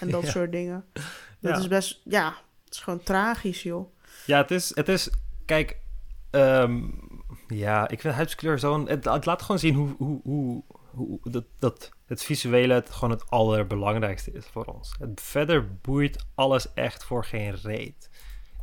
En 0.00 0.10
dat 0.10 0.22
Ja. 0.26 0.30
soort 0.30 0.52
dingen. 0.52 0.84
Dat 1.40 1.52
Ja. 1.52 1.58
is 1.58 1.68
best, 1.68 2.00
ja, 2.04 2.26
het 2.64 2.74
is 2.74 2.80
gewoon 2.80 3.02
tragisch, 3.02 3.62
joh. 3.62 3.88
ja 4.26 4.38
het, 4.38 4.50
is, 4.50 4.74
het 4.74 4.88
is, 4.88 5.10
kijk, 5.44 5.76
ehm, 6.30 6.82
ja, 7.48 7.88
ik 7.88 8.00
vind 8.00 8.14
huidskleur 8.14 8.58
zo'n, 8.58 8.88
het, 8.88 9.04
het 9.04 9.24
laat 9.26 9.42
gewoon 9.42 9.58
zien 9.58 9.74
hoe, 9.74 9.94
hoe, 9.98 10.20
hoe, 10.22 10.62
hoe 10.90 11.18
dat, 11.22 11.44
dat 11.58 11.90
het 12.06 12.22
visuele 12.22 12.74
het 12.74 12.90
gewoon 12.90 13.10
het 13.10 13.30
allerbelangrijkste 13.30 14.32
is 14.32 14.46
voor 14.52 14.64
ons. 14.64 14.94
Het, 14.98 15.20
verder 15.20 15.74
boeit 15.80 16.24
alles 16.34 16.72
echt 16.74 17.04
voor 17.04 17.24
geen 17.24 17.54
reet. 17.62 18.10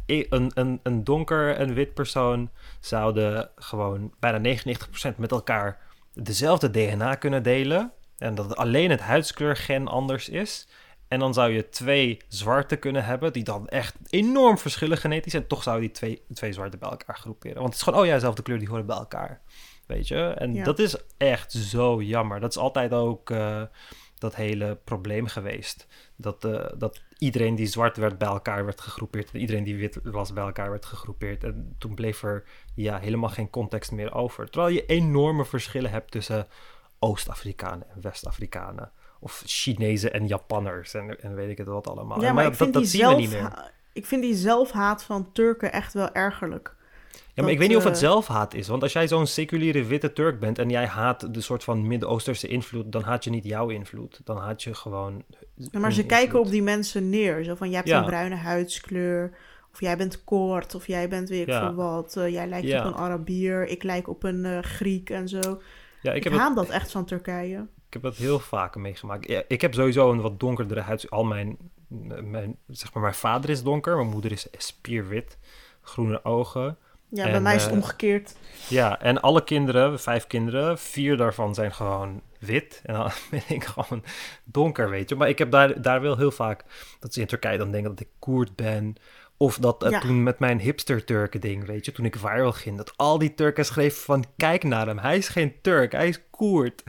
Een, 0.06 0.52
een, 0.54 0.80
een 0.84 1.04
donker 1.04 1.56
en 1.56 1.74
wit 1.74 1.94
persoon 1.94 2.50
zouden 2.80 3.50
gewoon 3.56 4.14
bijna 4.20 4.58
99% 5.14 5.16
met 5.16 5.32
elkaar 5.32 5.80
dezelfde 6.14 6.72
DNA 6.72 7.16
kunnen 7.16 7.44
delen. 7.44 7.92
En 8.18 8.36
dat 8.36 8.56
alleen 8.56 8.90
het 8.90 9.00
huidskleurgen 9.00 9.88
anders 9.88 10.30
is. 10.30 10.68
En 11.08 11.20
dan 11.20 11.34
zou 11.34 11.52
je 11.52 11.70
twee 11.70 12.18
zwarte 12.28 12.76
kunnen 12.76 13.06
hebben, 13.06 13.34
die 13.34 13.44
dan 13.44 13.68
echt 13.68 13.96
enorm 14.10 14.58
verschillen 14.58 14.98
genetisch. 14.98 15.34
En 15.34 15.48
toch 15.48 15.64
zou 15.64 15.76
je 15.76 15.82
die 15.82 15.92
twee, 15.92 16.22
twee 16.34 16.54
zwarte 16.54 16.78
bij 16.78 16.90
elkaar 16.90 17.18
groeperen. 17.18 17.56
Want 17.56 17.68
het 17.68 17.76
is 17.76 17.82
gewoon, 17.82 18.00
oh 18.00 18.06
ja, 18.06 18.14
dezelfde 18.14 18.42
kleur, 18.42 18.60
die 18.60 18.68
horen 18.68 18.86
bij 18.86 18.96
elkaar. 18.96 19.42
Weet 19.86 20.08
je? 20.08 20.24
En 20.24 20.54
Ja. 20.54 20.64
dat 20.64 20.80
is 20.80 20.96
echt 21.18 21.52
zo 21.52 22.02
jammer. 22.02 22.40
Dat 22.40 22.50
is 22.52 22.58
altijd 22.58 22.94
ook 22.94 23.30
eh, 23.30 23.62
dat 24.18 24.36
hele 24.36 24.78
probleem 24.84 25.28
geweest. 25.28 25.88
Dat, 26.16 26.46
eh, 26.46 26.66
dat 26.78 27.02
iedereen 27.18 27.56
die 27.56 27.68
zwart 27.68 27.98
werd 27.98 28.18
bij 28.18 28.28
elkaar 28.28 28.66
werd 28.66 28.82
gegroepeerd. 28.82 29.32
En 29.32 29.40
iedereen 29.40 29.64
die 29.64 29.78
wit 29.78 30.00
was 30.04 30.34
bij 30.34 30.44
elkaar 30.44 30.70
werd 30.70 30.86
gegroepeerd. 30.86 31.44
En 31.44 31.76
toen 31.78 31.96
bleef 31.96 32.24
er 32.24 32.44
ja, 32.74 32.98
helemaal 33.00 33.30
geen 33.30 33.50
context 33.50 33.92
meer 33.92 34.14
over. 34.14 34.50
Terwijl 34.50 34.74
je 34.74 34.86
enorme 34.86 35.46
verschillen 35.46 35.92
hebt 35.92 36.12
tussen 36.12 36.48
Oost-Afrikanen 37.00 37.88
en 37.90 38.02
West-Afrikanen. 38.02 38.92
Of 39.20 39.44
Chinezen 39.46 40.14
en 40.14 40.28
Japanners 40.28 40.94
en, 40.94 41.22
en 41.22 41.36
weet 41.36 41.50
ik 41.50 41.58
het 41.58 41.68
wat 41.68 41.88
allemaal. 41.88 42.22
Ja, 42.22 42.34
maar, 42.34 42.44
dat, 42.44 42.56
vind 42.56 42.74
dat 42.74 42.82
die 42.82 42.92
zien 42.92 43.08
we 43.08 43.16
niet 43.16 43.30
meer. 43.30 43.72
ik 43.94 44.06
vind 44.06 44.22
die 44.22 44.36
zelfhaat 44.36 45.04
van 45.04 45.32
Turken 45.32 45.72
echt 45.72 45.94
wel 45.94 46.12
ergerlijk. 46.12 46.76
Ja, 47.36 47.44
maar 47.44 47.52
ik 47.52 47.58
weet 47.60 47.68
niet 47.68 47.78
of 47.78 47.84
het 47.84 47.94
eh, 47.94 48.00
zelfhaat 48.00 48.54
is. 48.54 48.68
Want 48.68 48.84
als 48.84 48.94
jij 48.94 49.08
zo'n 49.08 49.28
seculiere 49.28 49.84
witte 49.84 50.14
Turk 50.14 50.40
bent 50.40 50.60
en 50.60 50.70
jij 50.70 50.86
haat 50.86 51.34
de 51.34 51.42
soort 51.42 51.64
van 51.64 51.88
Midden-Oosterse 51.88 52.48
invloed, 52.48 52.92
dan 52.92 53.04
haat 53.04 53.24
je 53.24 53.30
niet 53.30 53.44
jouw 53.46 53.70
invloed. 53.70 54.22
Dan 54.24 54.38
haat 54.38 54.64
je 54.64 54.74
gewoon. 54.74 55.24
Maar 55.72 55.92
ze 55.94 56.06
kijken 56.06 56.40
op 56.40 56.50
die 56.50 56.64
mensen 56.64 57.10
neer. 57.10 57.44
Zo 57.44 57.56
van, 57.56 57.68
jij 57.68 57.78
hebt 57.78 57.90
Ja. 57.90 58.00
een 58.00 58.06
bruine 58.06 58.36
huidskleur. 58.36 59.38
Of 59.74 59.80
jij 59.82 59.98
bent 59.98 60.24
kort. 60.24 60.76
Of 60.76 60.88
jij 60.88 61.10
bent 61.10 61.30
weet 61.30 61.42
ik 61.42 61.48
Ja. 61.48 61.60
veel 61.60 61.74
wat. 61.76 62.18
eh, 62.18 62.30
jij 62.30 62.48
lijkt 62.48 62.68
Ja. 62.68 62.80
op 62.80 62.86
een 62.86 63.00
Arabier. 63.00 63.68
Ik 63.68 63.84
lijk 63.84 64.08
op 64.08 64.24
een 64.24 64.46
eh, 64.46 64.60
Griek 64.62 65.10
en 65.10 65.28
zo. 65.28 65.40
Ja, 66.02 66.12
ik 66.12 66.18
Ik, 66.18 66.24
heb, 66.24 66.34
het, 66.34 66.42
haat 66.42 66.56
dat 66.56 66.70
echt 66.70 66.92
van 66.92 67.06
Turkije. 67.06 67.68
ik 67.88 67.94
heb 67.94 68.02
dat 68.02 68.16
heel 68.16 68.40
vaak 68.40 68.76
meegemaakt. 68.76 69.28
Ja, 69.28 69.44
ik 69.48 69.62
heb 69.62 69.74
sowieso 69.74 70.12
een 70.12 70.22
wat 70.22 70.40
donkerdere 70.40 70.80
huid. 70.82 71.10
Al 71.10 71.24
mijn 71.24 71.58
mijn, 72.24 72.58
zeg 72.68 72.94
maar, 72.94 73.04
mijn 73.04 73.16
vader 73.16 73.50
is 73.50 73.64
donker, 73.64 73.96
mijn 73.96 74.10
moeder 74.10 74.32
is 74.32 74.48
spierwit, 74.58 75.38
groene 75.82 76.24
ogen. 76.26 76.78
Ja, 77.16 77.26
En, 77.26 77.32
bij 77.32 77.42
mij 77.42 77.56
is 77.56 77.62
het 77.62 77.72
eh, 77.72 77.78
omgekeerd. 77.78 78.36
Ja, 78.70 79.02
en 79.02 79.22
alle 79.22 79.44
kinderen, 79.44 80.00
vijf 80.00 80.28
kinderen, 80.28 80.80
vier 80.80 81.18
daarvan 81.18 81.54
zijn 81.54 81.74
gewoon 81.74 82.22
wit. 82.40 82.82
En 82.84 82.94
dan 82.94 83.12
ben 83.32 83.42
ik 83.48 83.64
gewoon 83.64 84.04
donker, 84.44 84.90
weet 84.90 85.10
je. 85.10 85.16
Maar 85.16 85.30
ik 85.30 85.38
heb 85.38 85.52
daar, 85.52 85.82
daar 85.82 86.02
wel 86.02 86.18
heel 86.18 86.32
vaak, 86.32 86.64
dat 87.00 87.14
ze 87.14 87.22
in 87.22 87.28
Turkije 87.28 87.58
dan 87.58 87.72
denken 87.72 87.90
dat 87.90 88.00
ik 88.00 88.10
Koerd 88.20 88.56
ben. 88.56 88.96
Of 89.38 89.58
dat 89.58 89.84
eh, 89.84 89.92
Ja. 89.92 90.00
toen 90.00 90.24
met 90.24 90.40
mijn 90.40 90.60
hipster-Turken 90.60 91.42
ding, 91.42 91.66
weet 91.66 91.86
je, 91.86 91.92
toen 91.92 92.06
ik 92.06 92.16
viral 92.16 92.52
ging, 92.52 92.78
dat 92.78 92.94
al 92.96 93.18
die 93.18 93.34
Turken 93.34 93.66
schreven 93.66 94.02
van, 94.02 94.26
kijk 94.38 94.64
naar 94.64 94.88
hem, 94.88 94.98
hij 94.98 95.18
is 95.18 95.28
geen 95.28 95.54
Turk, 95.62 95.92
hij 95.92 96.08
is 96.08 96.20
Koerd. 96.30 96.84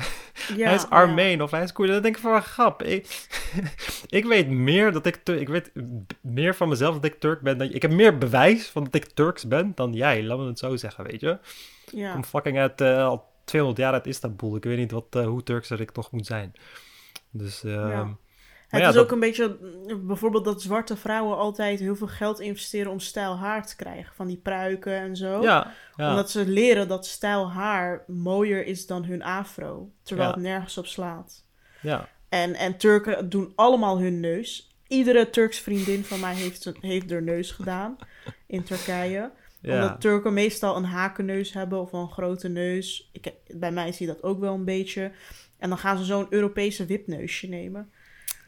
Ja, 0.56 0.64
hij 0.66 0.74
is 0.74 0.82
ja. 0.82 0.88
Armeen 0.88 1.42
of 1.42 1.50
hij 1.50 1.62
is 1.62 1.72
Koerd. 1.72 1.88
En 1.88 1.94
dan 1.94 2.02
denk 2.02 2.16
ik 2.16 2.22
van, 2.22 2.42
grap, 2.42 2.82
ik, 2.82 3.26
ik 4.08 4.24
weet 4.24 4.48
meer 4.48 4.92
dat 4.92 5.06
ik, 5.06 5.20
ik 5.28 5.48
weet 5.48 5.70
meer 6.20 6.54
van 6.54 6.68
mezelf 6.68 6.94
dat 6.94 7.04
ik 7.04 7.20
Turk 7.20 7.40
ben 7.40 7.58
dan, 7.58 7.70
ik 7.72 7.82
heb 7.82 7.90
meer 7.90 8.18
bewijs 8.18 8.68
van 8.68 8.84
dat 8.84 8.94
ik 8.94 9.04
Turks 9.04 9.46
ben 9.48 9.72
dan 9.74 9.92
jij, 9.92 10.22
laten 10.22 10.42
we 10.44 10.48
het 10.50 10.58
zo 10.58 10.76
zeggen, 10.76 11.04
weet 11.04 11.20
je. 11.20 11.30
Ik 11.30 11.92
Ja. 11.92 12.12
kom 12.12 12.24
fucking 12.24 12.58
uit, 12.58 12.80
eh, 12.80 13.04
al 13.06 13.24
200 13.44 13.82
jaar 13.84 13.92
uit 13.92 14.06
Istanbul. 14.06 14.56
Ik 14.56 14.64
weet 14.64 14.78
niet 14.78 14.90
wat, 14.90 15.06
eh, 15.10 15.26
hoe 15.26 15.42
Turks 15.42 15.70
er 15.70 15.80
ik 15.80 15.90
toch 15.90 16.10
moet 16.10 16.26
zijn. 16.26 16.52
Dus, 17.30 17.64
ehm, 17.64 17.88
Ja. 17.90 18.16
Het 18.68 18.80
ja, 18.80 18.88
is 18.88 18.94
dat- 18.94 19.04
ook 19.04 19.10
een 19.10 19.20
beetje, 19.20 19.56
mm, 19.60 20.06
bijvoorbeeld 20.06 20.44
dat 20.44 20.62
zwarte 20.62 20.96
vrouwen 20.96 21.36
altijd 21.36 21.78
heel 21.80 21.96
veel 21.96 22.06
geld 22.06 22.40
investeren 22.40 22.92
om 22.92 23.00
stijl 23.00 23.36
haar 23.36 23.66
te 23.66 23.76
krijgen. 23.76 24.14
Van 24.14 24.26
die 24.26 24.36
pruiken 24.36 24.92
en 24.96 25.16
zo. 25.16 25.42
ja, 25.42 25.72
ja, 25.96 26.08
Omdat 26.10 26.30
ze 26.30 26.46
leren 26.48 26.88
dat 26.88 27.06
stijl 27.06 27.50
haar 27.50 28.04
mooier 28.06 28.66
is 28.66 28.86
dan 28.86 29.04
hun 29.04 29.22
afro. 29.22 29.90
Terwijl 30.02 30.30
het 30.30 30.40
nergens 30.40 30.78
op 30.78 30.86
slaat. 30.86 31.44
ja, 31.80 32.08
En, 32.28 32.54
en 32.54 32.76
Turken 32.76 33.28
doen 33.28 33.52
allemaal 33.54 33.98
hun 34.00 34.20
neus. 34.20 34.74
Iedere 34.88 35.30
Turks 35.30 35.58
vriendin 35.58 36.04
van 36.04 36.20
mij 36.20 36.34
heeft, 36.34 36.72
heeft 36.80 37.10
haar 37.10 37.22
neus 37.22 37.50
gedaan 37.50 37.96
in 38.46 38.62
Turkije. 38.62 39.30
ja. 39.60 39.74
Omdat 39.74 40.00
Turken 40.00 40.32
meestal 40.34 40.76
een 40.76 40.84
hakenneus 40.84 41.52
hebben 41.52 41.80
of 41.80 41.92
een 41.92 42.10
grote 42.10 42.48
neus. 42.48 43.08
Ik, 43.12 43.32
bij 43.48 43.72
mij 43.72 43.92
zie 43.92 44.06
je 44.06 44.12
dat 44.12 44.22
ook 44.22 44.40
wel 44.40 44.54
een 44.54 44.64
beetje. 44.64 45.10
En 45.58 45.68
dan 45.68 45.78
gaan 45.78 45.98
ze 45.98 46.04
zo'n 46.04 46.26
Europese 46.30 46.86
wipneusje 46.86 47.48
nemen. 47.48 47.90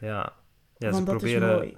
Ja. 0.01 0.33
ja 0.77 0.93
ze 0.93 0.99
is 0.99 1.05
proberen, 1.05 1.55
mooi. 1.57 1.77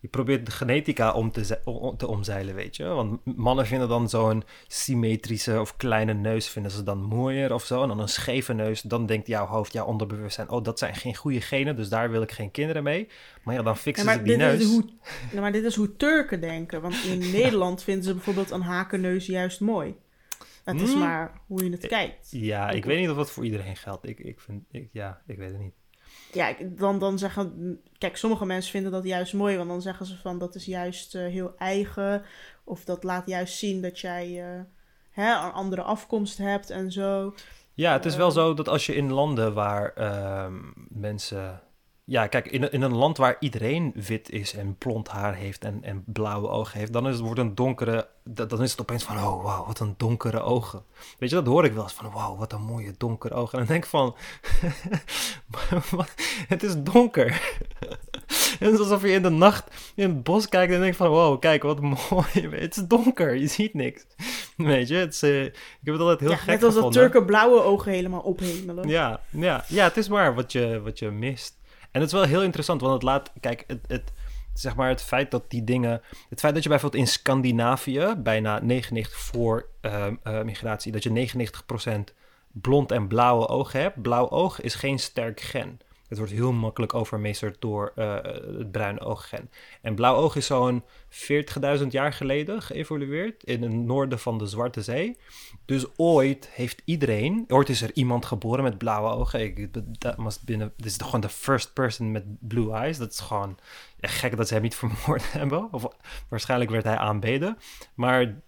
je 0.00 0.08
probeert 0.08 0.46
de 0.46 0.52
genetica 0.52 1.12
om 1.12 1.30
te, 1.32 1.44
ze- 1.44 1.60
om 1.64 1.96
te 1.96 2.06
omzeilen, 2.06 2.54
weet 2.54 2.76
je. 2.76 2.84
Want 2.84 3.36
mannen 3.36 3.66
vinden 3.66 3.88
dan 3.88 4.08
zo'n 4.08 4.42
symmetrische 4.66 5.60
of 5.60 5.76
kleine 5.76 6.12
neus 6.14 6.48
vinden 6.48 6.70
ze 6.72 6.82
dan 6.82 7.02
mooier 7.02 7.52
of 7.54 7.64
zo. 7.64 7.82
En 7.82 7.88
dan 7.88 8.00
een 8.00 8.08
scheve 8.08 8.52
neus, 8.52 8.80
dan 8.82 9.06
denkt 9.06 9.26
jouw 9.26 9.46
hoofd, 9.46 9.72
jouw 9.72 9.86
onderbewustzijn... 9.86 10.48
oh, 10.50 10.64
dat 10.64 10.78
zijn 10.78 10.94
geen 10.94 11.14
goede 11.16 11.40
genen, 11.40 11.76
dus 11.76 11.88
daar 11.88 12.10
wil 12.10 12.22
ik 12.22 12.32
geen 12.32 12.50
kinderen 12.50 12.82
mee. 12.82 13.08
Maar 13.44 13.54
ja, 13.54 13.62
dan 13.62 13.72
Ja, 13.72 13.78
fixen 13.78 14.06
maar, 14.06 14.14
ze 14.16 14.22
die 14.22 14.36
dit 14.36 14.46
neus. 14.46 14.60
is 14.60 14.66
hoe, 14.70 14.84
ja, 15.32 15.40
maar 15.40 15.52
dit 15.52 15.64
is 15.64 15.76
hoe 15.76 15.96
Turken 15.96 16.40
denken. 16.40 16.80
Want 16.80 17.04
in 17.04 17.18
Nederland 17.40 17.82
vinden 17.82 18.04
ze 18.04 18.14
bijvoorbeeld 18.14 18.50
een 18.50 18.62
hakenneus 18.62 19.26
juist 19.26 19.60
mooi. 19.60 19.94
Het 20.64 20.80
is 20.80 20.90
Hmm. 20.90 21.00
maar 21.00 21.40
hoe 21.46 21.64
je 21.64 21.70
het 21.70 21.86
kijkt. 21.86 22.28
Ja, 22.30 22.70
ik 22.70 22.76
Ik- 22.76 22.84
weet 22.84 22.98
niet 23.00 23.10
of 23.10 23.16
dat 23.16 23.30
voor 23.30 23.44
iedereen 23.44 23.76
geldt. 23.76 24.08
Ik, 24.08 24.18
ik 24.18 24.40
vind, 24.40 24.62
ik, 24.70 24.88
ja, 24.92 25.20
ik 25.26 25.36
weet 25.38 25.50
het 25.50 25.60
niet. 25.60 25.74
Ja, 26.32 26.54
dan, 26.62 26.98
dan 26.98 27.18
zeggen... 27.18 27.80
Kijk, 27.98 28.16
sommige 28.16 28.44
mensen 28.46 28.70
vinden 28.70 28.92
dat 28.92 29.04
juist 29.04 29.32
mooi. 29.32 29.56
Want 29.56 29.68
dan 29.68 29.82
zeggen 29.82 30.06
ze 30.06 30.16
van 30.16 30.38
dat 30.38 30.54
is 30.54 30.64
juist 30.64 31.14
eh, 31.14 31.22
heel 31.26 31.54
eigen. 31.58 32.22
Of 32.64 32.84
dat 32.84 33.04
laat 33.04 33.26
juist 33.26 33.58
zien 33.58 33.82
dat 33.82 33.98
jij 34.00 34.42
eh, 34.42 34.60
hè, 35.10 35.32
een 35.46 35.52
andere 35.52 35.82
afkomst 35.82 36.38
hebt 36.38 36.70
en 36.70 36.92
zo. 36.92 37.34
Ja, 37.74 37.92
het 37.92 38.04
is 38.04 38.16
wel 38.16 38.28
Eh. 38.28 38.34
zo 38.34 38.54
dat 38.54 38.68
als 38.68 38.86
je 38.86 38.94
in 38.94 39.12
landen 39.12 39.54
waar 39.54 39.92
ehm, 39.94 40.54
mensen. 40.88 41.60
Ja, 42.10 42.26
kijk, 42.26 42.46
in, 42.46 42.62
een- 42.62 42.72
in 42.72 42.82
een 42.82 42.94
land 42.96 43.16
waar 43.16 43.36
iedereen 43.40 43.92
wit 43.94 44.30
is 44.30 44.54
en 44.54 44.74
blond 44.78 45.08
haar 45.08 45.34
heeft 45.34 45.64
en, 45.64 45.78
en 45.82 46.02
blauwe 46.06 46.48
ogen 46.48 46.78
heeft, 46.78 46.92
dan 46.92 47.06
is 47.08 47.14
het, 47.14 47.24
wordt 47.24 47.40
een 47.40 47.54
donkere. 47.54 48.08
da- 48.24 48.44
Dan 48.44 48.62
is 48.62 48.70
het 48.70 48.80
opeens 48.80 49.04
van: 49.04 49.16
oh, 49.16 49.42
wauw, 49.44 49.66
wat 49.66 49.80
een 49.80 49.94
donkere 49.96 50.40
ogen. 50.40 50.82
Weet 51.18 51.28
je, 51.30 51.34
dat 51.34 51.46
hoor 51.46 51.64
ik 51.64 51.72
wel 51.72 51.82
eens 51.82 51.92
van: 51.92 52.10
wauw, 52.12 52.36
wat 52.36 52.52
een 52.52 52.62
mooie 52.62 52.94
donkere 52.98 53.34
ogen. 53.34 53.52
En 53.52 53.58
dan 53.58 53.66
denk 53.66 53.84
ik 53.84 53.90
van: 53.90 54.14
het 56.48 56.62
is 56.62 56.74
donker. 56.82 57.28
Het 58.58 58.72
is 58.72 58.78
alsof 58.78 59.02
je 59.02 59.08
in 59.10 59.22
de 59.22 59.28
nacht 59.28 59.70
in 59.94 60.08
het 60.08 60.22
bos 60.22 60.48
kijkt 60.48 60.72
en 60.72 60.80
denkt 60.80 60.96
van, 60.96 61.08
wow, 61.08 61.40
kijk 61.40 61.62
wat 61.62 61.80
mooi. 62.10 62.48
Het 62.50 62.76
is 62.76 62.86
donker, 62.86 63.34
je 63.34 63.46
ziet 63.46 63.74
niks. 63.74 64.06
Weet 64.56 64.88
je, 64.88 64.94
het 64.94 65.12
is, 65.12 65.22
eh, 65.22 65.44
ik 65.44 65.54
heb 65.84 65.92
het 65.94 66.00
altijd 66.02 66.20
heel 66.20 66.30
ja, 66.30 66.36
gek 66.36 66.46
net 66.46 66.54
als 66.54 66.62
dat 66.62 66.72
gevonden. 66.72 67.00
Turken 67.00 67.24
blauwe 67.26 67.62
ogen 67.62 67.92
helemaal 67.92 68.20
ophemelen. 68.20 68.88
Ja, 68.88 69.20
ja, 69.30 69.64
ja, 69.68 69.84
het 69.84 69.96
is 69.96 70.08
maar 70.08 70.34
wat 70.34 70.52
je, 70.52 70.80
wat 70.84 70.98
je 70.98 71.10
mist. 71.10 71.58
En 71.90 72.00
het 72.00 72.12
is 72.12 72.18
wel 72.18 72.26
heel 72.26 72.42
interessant, 72.42 72.80
want 72.80 72.92
het 72.92 73.02
laat, 73.02 73.32
kijk, 73.40 73.64
het, 73.86 74.12
zeg 74.54 74.76
maar 74.76 74.88
het 74.88 75.02
feit 75.02 75.30
dat 75.30 75.50
die 75.50 75.64
dingen, 75.64 76.02
het 76.28 76.40
feit 76.40 76.54
dat 76.54 76.62
je 76.62 76.68
bijvoorbeeld 76.68 77.02
in 77.02 77.08
Scandinavië, 77.08 78.14
bijna 78.18 78.58
99 78.58 79.18
voor 79.18 79.68
ehm, 79.80 80.14
eh, 80.22 80.42
migratie, 80.42 80.92
dat 80.92 81.02
je 81.02 81.10
99% 81.10 82.14
blond 82.52 82.92
en 82.92 83.08
blauwe 83.08 83.48
ogen 83.48 83.80
hebt. 83.80 84.02
Blauw 84.02 84.28
oog 84.28 84.60
is 84.60 84.74
geen 84.74 84.98
sterk 84.98 85.40
gen. 85.40 85.80
Het 86.10 86.18
wordt 86.18 86.32
heel 86.32 86.52
makkelijk 86.52 86.94
overmeesterd 86.94 87.60
door 87.60 87.92
eh, 87.94 88.14
het 88.58 88.72
bruine 88.72 89.00
ooggen. 89.00 89.50
En 89.82 89.94
blauw 89.94 90.14
oog 90.14 90.36
is 90.36 90.46
zo'n 90.46 90.84
40.000 91.80 91.86
jaar 91.88 92.12
geleden 92.12 92.62
geëvolueerd 92.62 93.44
in 93.44 93.62
het 93.62 93.72
noorden 93.72 94.18
van 94.18 94.38
de 94.38 94.46
Zwarte 94.46 94.82
Zee. 94.82 95.18
Dus 95.64 95.86
ooit 95.96 96.48
heeft 96.52 96.82
iedereen, 96.84 97.44
ooit 97.48 97.68
is 97.68 97.82
er 97.82 97.90
iemand 97.94 98.24
geboren 98.24 98.64
met 98.64 98.78
blauwe 98.78 99.10
ogen. 99.10 99.70
Dat 99.72 99.84
dit 100.44 100.70
is 100.84 100.96
gewoon 101.00 101.20
de 101.20 101.28
first 101.28 101.72
person 101.72 102.10
met 102.10 102.24
blue 102.48 102.72
eyes. 102.72 102.98
Dat 102.98 103.12
is 103.12 103.20
gewoon 103.20 103.58
gek 104.00 104.36
dat 104.36 104.48
ze 104.48 104.54
hem 104.54 104.62
niet 104.62 104.74
vermoord 104.74 105.32
hebben. 105.40 105.72
Of 105.72 105.86
waarschijnlijk 106.28 106.70
werd 106.70 106.84
hij 106.84 106.96
aanbeden. 106.96 107.58
Maar 107.94 108.40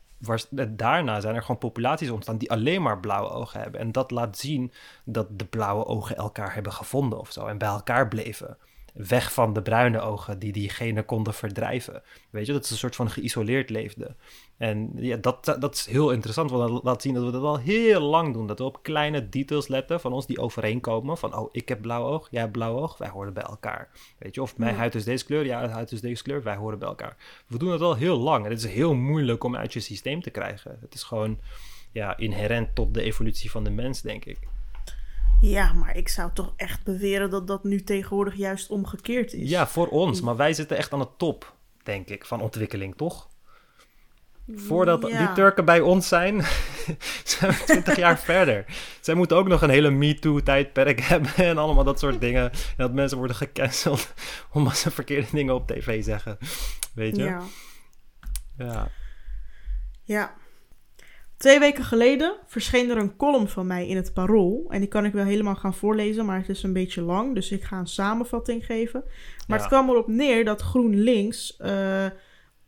daarna 0.68 1.20
zijn 1.20 1.35
er 1.35 1.41
gewoon 1.41 1.59
populaties 1.59 2.11
ontstaan 2.11 2.39
die 2.39 2.51
alleen 2.51 2.83
maar 2.83 3.01
blauwe 3.01 3.31
ogen 3.31 3.61
hebben. 3.61 3.81
En 3.81 3.93
dat 3.93 4.11
laat 4.11 4.39
zien 4.39 4.73
dat 5.05 5.39
de 5.39 5.45
blauwe 5.45 5.87
ogen 5.87 6.16
elkaar 6.16 6.55
hebben 6.55 6.73
gevonden 6.73 7.18
of 7.18 7.33
zo. 7.33 7.47
En 7.47 7.59
bij 7.59 7.68
elkaar 7.68 8.09
bleven. 8.09 8.57
Weg 8.93 9.33
van 9.33 9.53
de 9.53 9.62
bruine 9.62 10.01
ogen 10.01 10.39
die 10.39 10.53
diegene 10.53 11.03
konden 11.03 11.35
verdrijven. 11.35 12.03
Weet 12.31 12.47
je, 12.47 12.53
dat 12.53 12.66
ze 12.66 12.73
een 12.73 12.79
soort 12.79 12.97
van 12.97 13.11
geïsoleerd 13.11 13.70
leefden. 13.70 14.16
En 14.62 14.90
ja, 14.94 15.16
dat, 15.16 15.56
dat 15.58 15.74
is 15.74 15.86
heel 15.86 16.10
interessant, 16.10 16.50
want 16.50 16.72
dat 16.72 16.82
laat 16.82 17.02
zien 17.02 17.14
dat 17.14 17.24
we 17.24 17.30
dat 17.30 17.42
al 17.42 17.58
heel 17.58 18.00
lang 18.00 18.32
doen. 18.32 18.46
Dat 18.46 18.58
we 18.58 18.64
op 18.64 18.82
kleine 18.82 19.28
details 19.28 19.68
letten 19.68 20.00
van 20.00 20.12
ons 20.12 20.26
die 20.26 20.38
overeenkomen. 20.38 21.18
Van, 21.18 21.36
oh, 21.36 21.48
ik 21.52 21.68
heb 21.68 21.80
blauw 21.80 22.04
oog, 22.04 22.28
jij 22.30 22.40
hebt 22.40 22.52
blauw 22.52 22.78
oog, 22.78 22.98
wij 22.98 23.08
horen 23.08 23.32
bij 23.32 23.42
elkaar. 23.42 23.90
Weet 24.18 24.34
je, 24.34 24.42
of 24.42 24.56
mijn 24.56 24.72
Ja. 24.72 24.78
huid 24.78 24.94
is 24.94 25.04
deze 25.04 25.24
kleur, 25.24 25.46
jouw 25.46 25.68
huid 25.68 25.92
is 25.92 26.00
deze 26.00 26.22
kleur, 26.22 26.42
wij 26.42 26.56
horen 26.56 26.78
bij 26.78 26.88
elkaar. 26.88 27.16
We 27.46 27.58
doen 27.58 27.68
dat 27.70 27.80
al 27.80 27.94
heel 27.96 28.18
lang 28.18 28.44
en 28.44 28.50
het 28.50 28.64
is 28.64 28.72
heel 28.72 28.94
moeilijk 28.94 29.44
om 29.44 29.56
uit 29.56 29.72
je 29.72 29.80
systeem 29.80 30.22
te 30.22 30.30
krijgen. 30.30 30.78
Het 30.80 30.94
is 30.94 31.02
gewoon 31.02 31.38
ja, 31.92 32.16
inherent 32.16 32.74
tot 32.74 32.94
de 32.94 33.02
evolutie 33.02 33.50
van 33.50 33.64
de 33.64 33.70
mens, 33.70 34.00
denk 34.02 34.24
ik. 34.24 34.38
Ja, 35.40 35.72
maar 35.72 35.96
ik 35.96 36.08
zou 36.08 36.30
toch 36.32 36.52
echt 36.56 36.84
beweren 36.84 37.30
dat 37.30 37.46
dat 37.46 37.64
nu 37.64 37.82
tegenwoordig 37.82 38.34
juist 38.34 38.70
omgekeerd 38.70 39.32
is. 39.32 39.50
Ja, 39.50 39.66
voor 39.66 39.88
ons, 39.88 40.20
maar 40.20 40.36
wij 40.36 40.52
zitten 40.52 40.76
echt 40.76 40.92
aan 40.92 40.98
de 40.98 41.08
top, 41.16 41.54
denk 41.82 42.08
ik, 42.08 42.24
van 42.24 42.40
ontwikkeling, 42.40 42.96
toch? 42.96 43.30
Voordat 44.55 45.07
Ja. 45.09 45.18
die 45.18 45.32
Turken 45.34 45.64
bij 45.64 45.80
ons 45.80 46.09
zijn, 46.09 46.40
zijn 47.24 47.50
we 47.53 47.62
20 47.66 47.96
jaar 47.96 48.18
verder. 48.30 48.64
Zij 49.00 49.14
moeten 49.14 49.36
ook 49.36 49.48
nog 49.48 49.62
een 49.62 49.70
hele 49.70 49.90
MeToo-tijdperk 49.90 51.00
hebben 51.12 51.34
en 51.36 51.59
allemaal 51.59 51.84
dat 51.84 51.98
soort 51.98 52.20
dingen. 52.20 52.50
En 52.53 52.59
dat 52.76 52.92
mensen 52.92 53.18
worden 53.18 53.36
gecanceld 53.36 54.12
omdat 54.53 54.76
ze 54.76 54.90
verkeerde 54.90 55.26
dingen 55.32 55.55
op 55.55 55.66
tv 55.66 56.05
zeggen. 56.05 56.38
Weet 56.94 57.16
je? 57.16 57.22
Ja. 57.22 57.40
Ja. 58.59 58.88
Ja. 60.03 60.34
Twee 61.36 61.59
weken 61.59 61.84
geleden 61.84 62.36
verscheen 62.46 62.90
er 62.90 62.96
een 62.96 63.16
column 63.16 63.48
van 63.48 63.66
mij 63.66 63.88
in 63.88 63.96
het 63.96 64.12
Parool. 64.12 64.66
En 64.68 64.78
die 64.80 64.88
kan 64.88 65.05
ik 65.05 65.12
wel 65.12 65.24
helemaal 65.24 65.55
gaan 65.55 65.74
voorlezen, 65.74 66.24
maar 66.26 66.38
het 66.38 66.48
is 66.48 66.62
een 66.62 66.72
beetje 66.72 67.00
lang. 67.03 67.34
Dus 67.34 67.50
ik 67.50 67.62
ga 67.62 67.78
een 67.78 67.86
samenvatting 67.86 68.66
geven. 68.66 69.03
Maar 69.46 69.59
Ja. 69.59 69.64
het 69.64 69.66
kwam 69.66 69.88
erop 69.90 70.09
neer 70.09 70.44
dat 70.44 70.61
GroenLinks 70.61 71.57
eh, 71.57 72.07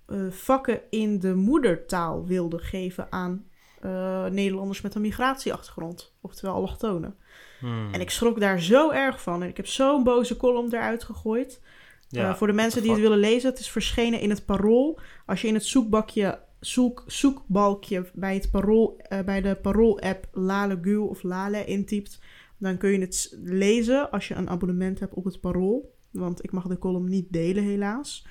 eh, 0.06 0.30
vakken 0.30 0.80
in 0.90 1.18
de 1.18 1.34
moedertaal 1.34 2.26
wilde 2.26 2.58
geven 2.58 3.06
aan 3.12 3.44
eh, 3.80 4.26
Nederlanders 4.26 4.80
met 4.80 4.94
een 4.94 5.00
migratieachtergrond. 5.00 6.14
Oftewel 6.20 6.54
allochtonen. 6.54 7.16
Hmm. 7.60 7.92
En 7.92 8.00
ik 8.00 8.10
schrok 8.10 8.40
daar 8.40 8.60
zo 8.60 8.90
erg 8.90 9.22
van. 9.22 9.42
En 9.42 9.48
ik 9.48 9.56
heb 9.56 9.66
zo'n 9.66 10.04
boze 10.04 10.36
column 10.36 10.74
eruit 10.74 11.04
gegooid. 11.04 11.60
Ja, 12.08 12.28
Eh, 12.28 12.34
voor 12.34 12.46
de 12.46 12.52
mensen 12.52 12.82
die 12.82 12.90
het 12.90 13.00
willen 13.00 13.18
lezen, 13.18 13.50
het 13.50 13.58
is 13.58 13.70
verschenen 13.70 14.20
in 14.20 14.30
het 14.30 14.44
Parool. 14.44 14.98
Als 15.26 15.40
je 15.40 15.48
in 15.48 15.54
het 15.54 15.64
zoekbakje, 15.64 16.38
zoek, 16.60 17.04
zoekbalkje 17.06 18.10
bij, 18.14 18.34
het 18.34 18.50
parool, 18.50 19.00
bij 19.24 19.40
de 19.40 19.54
Parool-app 19.54 20.28
Lale 20.32 20.78
Gul 20.82 21.06
of 21.06 21.22
Lale 21.22 21.64
intypt, 21.64 22.20
dan 22.58 22.76
kun 22.76 22.90
je 22.90 23.00
het 23.00 23.36
lezen 23.42 24.10
als 24.10 24.28
je 24.28 24.34
een 24.34 24.48
abonnement 24.48 25.00
hebt 25.00 25.14
op 25.14 25.24
het 25.24 25.40
Parool. 25.40 25.94
Want 26.10 26.44
ik 26.44 26.52
mag 26.52 26.66
de 26.66 26.78
column 26.78 27.08
niet 27.08 27.32
delen, 27.32 27.64
helaas. 27.64 28.26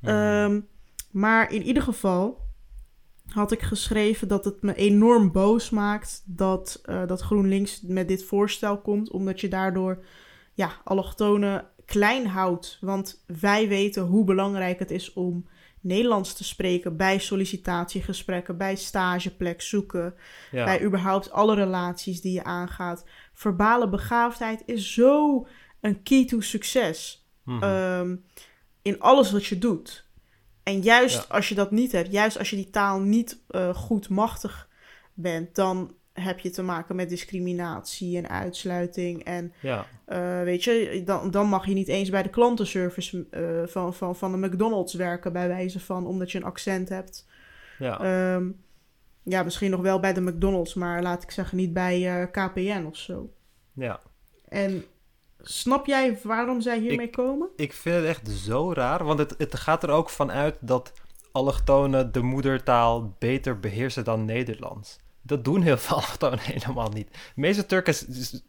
Hmm. 0.00 0.08
Ehm, 0.08 0.60
maar 1.16 1.52
in 1.52 1.62
ieder 1.62 1.82
geval 1.82 2.44
had 3.26 3.52
ik 3.52 3.62
geschreven 3.62 4.28
dat 4.28 4.44
het 4.44 4.62
me 4.62 4.74
enorm 4.74 5.32
boos 5.32 5.70
maakt 5.70 6.22
dat, 6.26 6.80
eh, 6.84 7.06
dat 7.06 7.20
GroenLinks 7.20 7.80
met 7.82 8.08
dit 8.08 8.24
voorstel 8.24 8.80
komt, 8.80 9.10
omdat 9.10 9.40
je 9.40 9.48
daardoor 9.48 10.04
ja, 10.54 10.72
allochtonen 10.84 11.66
klein 11.84 12.26
houdt. 12.26 12.78
Want 12.80 13.24
wij 13.26 13.68
weten 13.68 14.02
hoe 14.02 14.24
belangrijk 14.24 14.78
het 14.78 14.90
is 14.90 15.12
om 15.12 15.46
Nederlands 15.80 16.34
te 16.34 16.44
spreken 16.44 16.96
bij 16.96 17.18
sollicitatiegesprekken, 17.18 18.56
bij 18.56 18.76
stageplek 18.76 19.62
zoeken, 19.62 20.14
Ja. 20.50 20.64
bij 20.64 20.82
überhaupt 20.82 21.30
alle 21.30 21.54
relaties 21.54 22.20
die 22.20 22.32
je 22.32 22.44
aangaat. 22.44 23.04
Verbale 23.32 23.88
begaafdheid 23.88 24.62
is 24.66 24.92
zo 24.92 25.46
een 25.80 26.02
key 26.02 26.24
to 26.24 26.40
succes 26.40 27.26
Mhm. 27.44 27.62
ehm, 27.62 28.16
in 28.82 29.00
alles 29.00 29.32
wat 29.32 29.46
je 29.46 29.58
doet. 29.58 30.05
En 30.66 30.80
juist 30.80 31.16
Ja. 31.16 31.34
als 31.34 31.48
je 31.48 31.54
dat 31.54 31.70
niet 31.70 31.92
hebt, 31.92 32.12
juist 32.12 32.38
als 32.38 32.50
je 32.50 32.56
die 32.56 32.70
taal 32.70 33.00
niet 33.00 33.38
eh, 33.48 33.74
goed 33.74 34.08
machtig 34.08 34.68
bent, 35.14 35.54
dan 35.54 35.94
heb 36.12 36.38
je 36.38 36.50
te 36.50 36.62
maken 36.62 36.96
met 36.96 37.08
discriminatie 37.08 38.16
en 38.16 38.28
uitsluiting. 38.28 39.24
En 39.24 39.52
ja. 39.60 39.86
eh, 40.04 40.42
weet 40.42 40.64
je, 40.64 41.02
dan, 41.04 41.30
dan 41.30 41.46
mag 41.48 41.66
je 41.66 41.74
niet 41.74 41.88
eens 41.88 42.10
bij 42.10 42.22
de 42.22 42.28
klantenservice 42.28 43.26
eh, 43.30 43.66
van, 43.66 43.94
van, 43.94 44.16
van 44.16 44.32
de 44.40 44.46
McDonald's 44.48 44.94
werken, 44.94 45.32
bij 45.32 45.48
wijze 45.48 45.80
van, 45.80 46.06
omdat 46.06 46.32
je 46.32 46.38
een 46.38 46.44
accent 46.44 46.88
hebt. 46.88 47.26
Ja. 47.78 48.00
Ehm, 48.00 48.50
ja, 49.22 49.42
misschien 49.42 49.70
nog 49.70 49.80
wel 49.80 50.00
bij 50.00 50.12
de 50.12 50.20
McDonald's, 50.20 50.74
maar 50.74 51.02
laat 51.02 51.22
ik 51.22 51.30
zeggen, 51.30 51.56
niet 51.56 51.72
bij 51.72 52.28
KPN 52.32 52.84
of 52.88 52.96
zo. 52.96 53.32
ja. 53.72 54.00
En 54.48 54.84
snap 55.48 55.86
jij 55.86 56.18
waarom 56.22 56.60
zij 56.60 56.78
hiermee 56.78 57.10
komen? 57.10 57.48
Ik 57.56 57.72
vind 57.72 57.96
het 57.96 58.04
echt 58.04 58.28
zo 58.28 58.72
raar, 58.72 59.04
want 59.04 59.18
het, 59.18 59.34
het 59.38 59.56
gaat 59.56 59.82
er 59.82 59.90
ook 59.90 60.10
vanuit 60.10 60.56
dat 60.60 60.92
allochtonen 61.32 62.12
de 62.12 62.22
moedertaal 62.22 63.14
beter 63.18 63.60
beheersen 63.60 64.04
dan 64.04 64.24
Nederlands. 64.24 64.98
Dat 65.22 65.44
doen 65.44 65.62
heel 65.62 65.76
veel 65.76 65.96
allochtonen 66.00 66.40
helemaal 66.40 66.88
niet. 66.88 67.10
De 67.10 67.18
meeste, 67.34 67.66
Turken, 67.66 67.94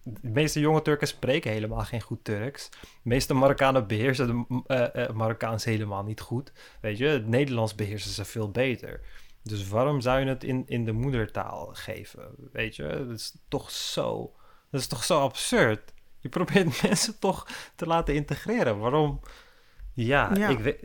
de 0.03 0.29
meeste 0.29 0.59
jonge 0.59 0.81
Turken 0.81 1.07
spreken 1.07 1.51
helemaal 1.51 1.83
geen 1.83 2.01
goed 2.01 2.23
Turks. 2.23 2.69
De 2.69 2.77
meeste 3.03 3.33
Marokkanen 3.33 3.87
beheersen 3.87 4.27
de 4.27 4.63
eh, 4.67 5.03
eh, 5.03 5.13
Marokkaans 5.13 5.63
helemaal 5.63 6.03
niet 6.03 6.21
goed. 6.21 6.51
Weet 6.81 6.97
je, 6.97 7.05
het 7.05 7.27
Nederlands 7.27 7.75
beheersen 7.75 8.11
ze 8.11 8.25
veel 8.25 8.51
beter. 8.51 9.01
Dus 9.43 9.67
waarom 9.67 10.01
zou 10.01 10.19
je 10.19 10.25
het 10.25 10.43
in, 10.43 10.63
in 10.67 10.85
de 10.85 10.91
moedertaal 10.91 11.69
geven? 11.73 12.29
Weet 12.51 12.75
je, 12.75 13.05
dat 13.07 13.19
is 13.19 13.35
toch 13.47 13.71
zo, 13.71 14.33
dat 14.69 14.81
is 14.81 14.87
toch 14.87 15.03
zo 15.03 15.19
absurd. 15.19 15.93
Je 16.20 16.30
probeert 16.30 16.82
mensen 16.88 17.20
toch 17.20 17.47
te 17.76 17.86
laten 17.86 18.15
integreren. 18.15 18.80
Waarom? 18.80 19.20
Ja, 19.93 20.32
Ja. 20.36 20.47
Ik, 20.47 20.59
weet, 20.59 20.84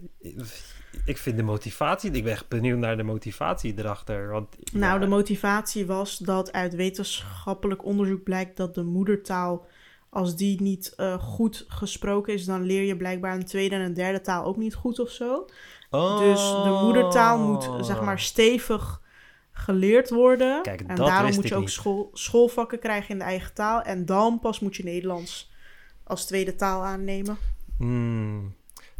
ik 1.04 1.18
vind 1.18 1.36
de 1.36 1.42
motivatie, 1.42 2.10
ik 2.10 2.24
ben 2.24 2.32
echt 2.32 2.48
benieuwd 2.48 2.78
naar 2.78 2.96
de 2.96 3.02
motivatie 3.02 3.74
erachter. 3.76 4.28
Want, 4.28 4.56
Nou, 4.72 5.00
de 5.00 5.06
motivatie 5.06 5.86
was 5.86 6.18
dat 6.18 6.52
uit 6.52 6.74
wetenschappelijk 6.74 7.84
onderzoek 7.84 8.22
blijkt 8.22 8.56
dat 8.56 8.74
de 8.74 8.82
moedertaal, 8.82 9.66
als 10.10 10.36
die 10.36 10.62
niet 10.62 10.94
eh, 10.96 11.18
goed 11.18 11.64
gesproken 11.68 12.34
is, 12.34 12.44
dan 12.44 12.62
leer 12.62 12.82
je 12.82 12.96
blijkbaar 12.96 13.34
een 13.34 13.44
tweede 13.44 13.74
en 13.74 13.80
een 13.80 13.94
derde 13.94 14.20
taal 14.20 14.44
ook 14.44 14.56
niet 14.56 14.74
goed 14.74 14.98
of 14.98 15.10
zo. 15.10 15.46
Dus 16.18 16.40
de 16.40 16.78
moedertaal 16.82 17.38
moet, 17.38 17.86
zeg 17.86 18.02
maar, 18.02 18.20
stevig 18.20 19.00
geleerd 19.52 20.10
worden. 20.10 20.62
Kijk, 20.62 20.80
en 20.80 20.96
daarom 20.96 21.34
moet 21.34 21.48
je 21.48 21.54
ook 21.54 21.60
niet. 21.60 21.70
school, 21.70 22.10
schoolvakken 22.12 22.78
krijgen 22.78 23.10
in 23.10 23.18
de 23.18 23.24
eigen 23.24 23.54
taal. 23.54 23.82
En 23.82 24.06
dan 24.06 24.38
pas 24.40 24.60
moet 24.60 24.76
je 24.76 24.84
Nederlands 24.84 25.50
als 26.04 26.26
tweede 26.26 26.54
taal 26.56 26.82
aannemen. 26.84 27.36
Hmm, 27.78 28.54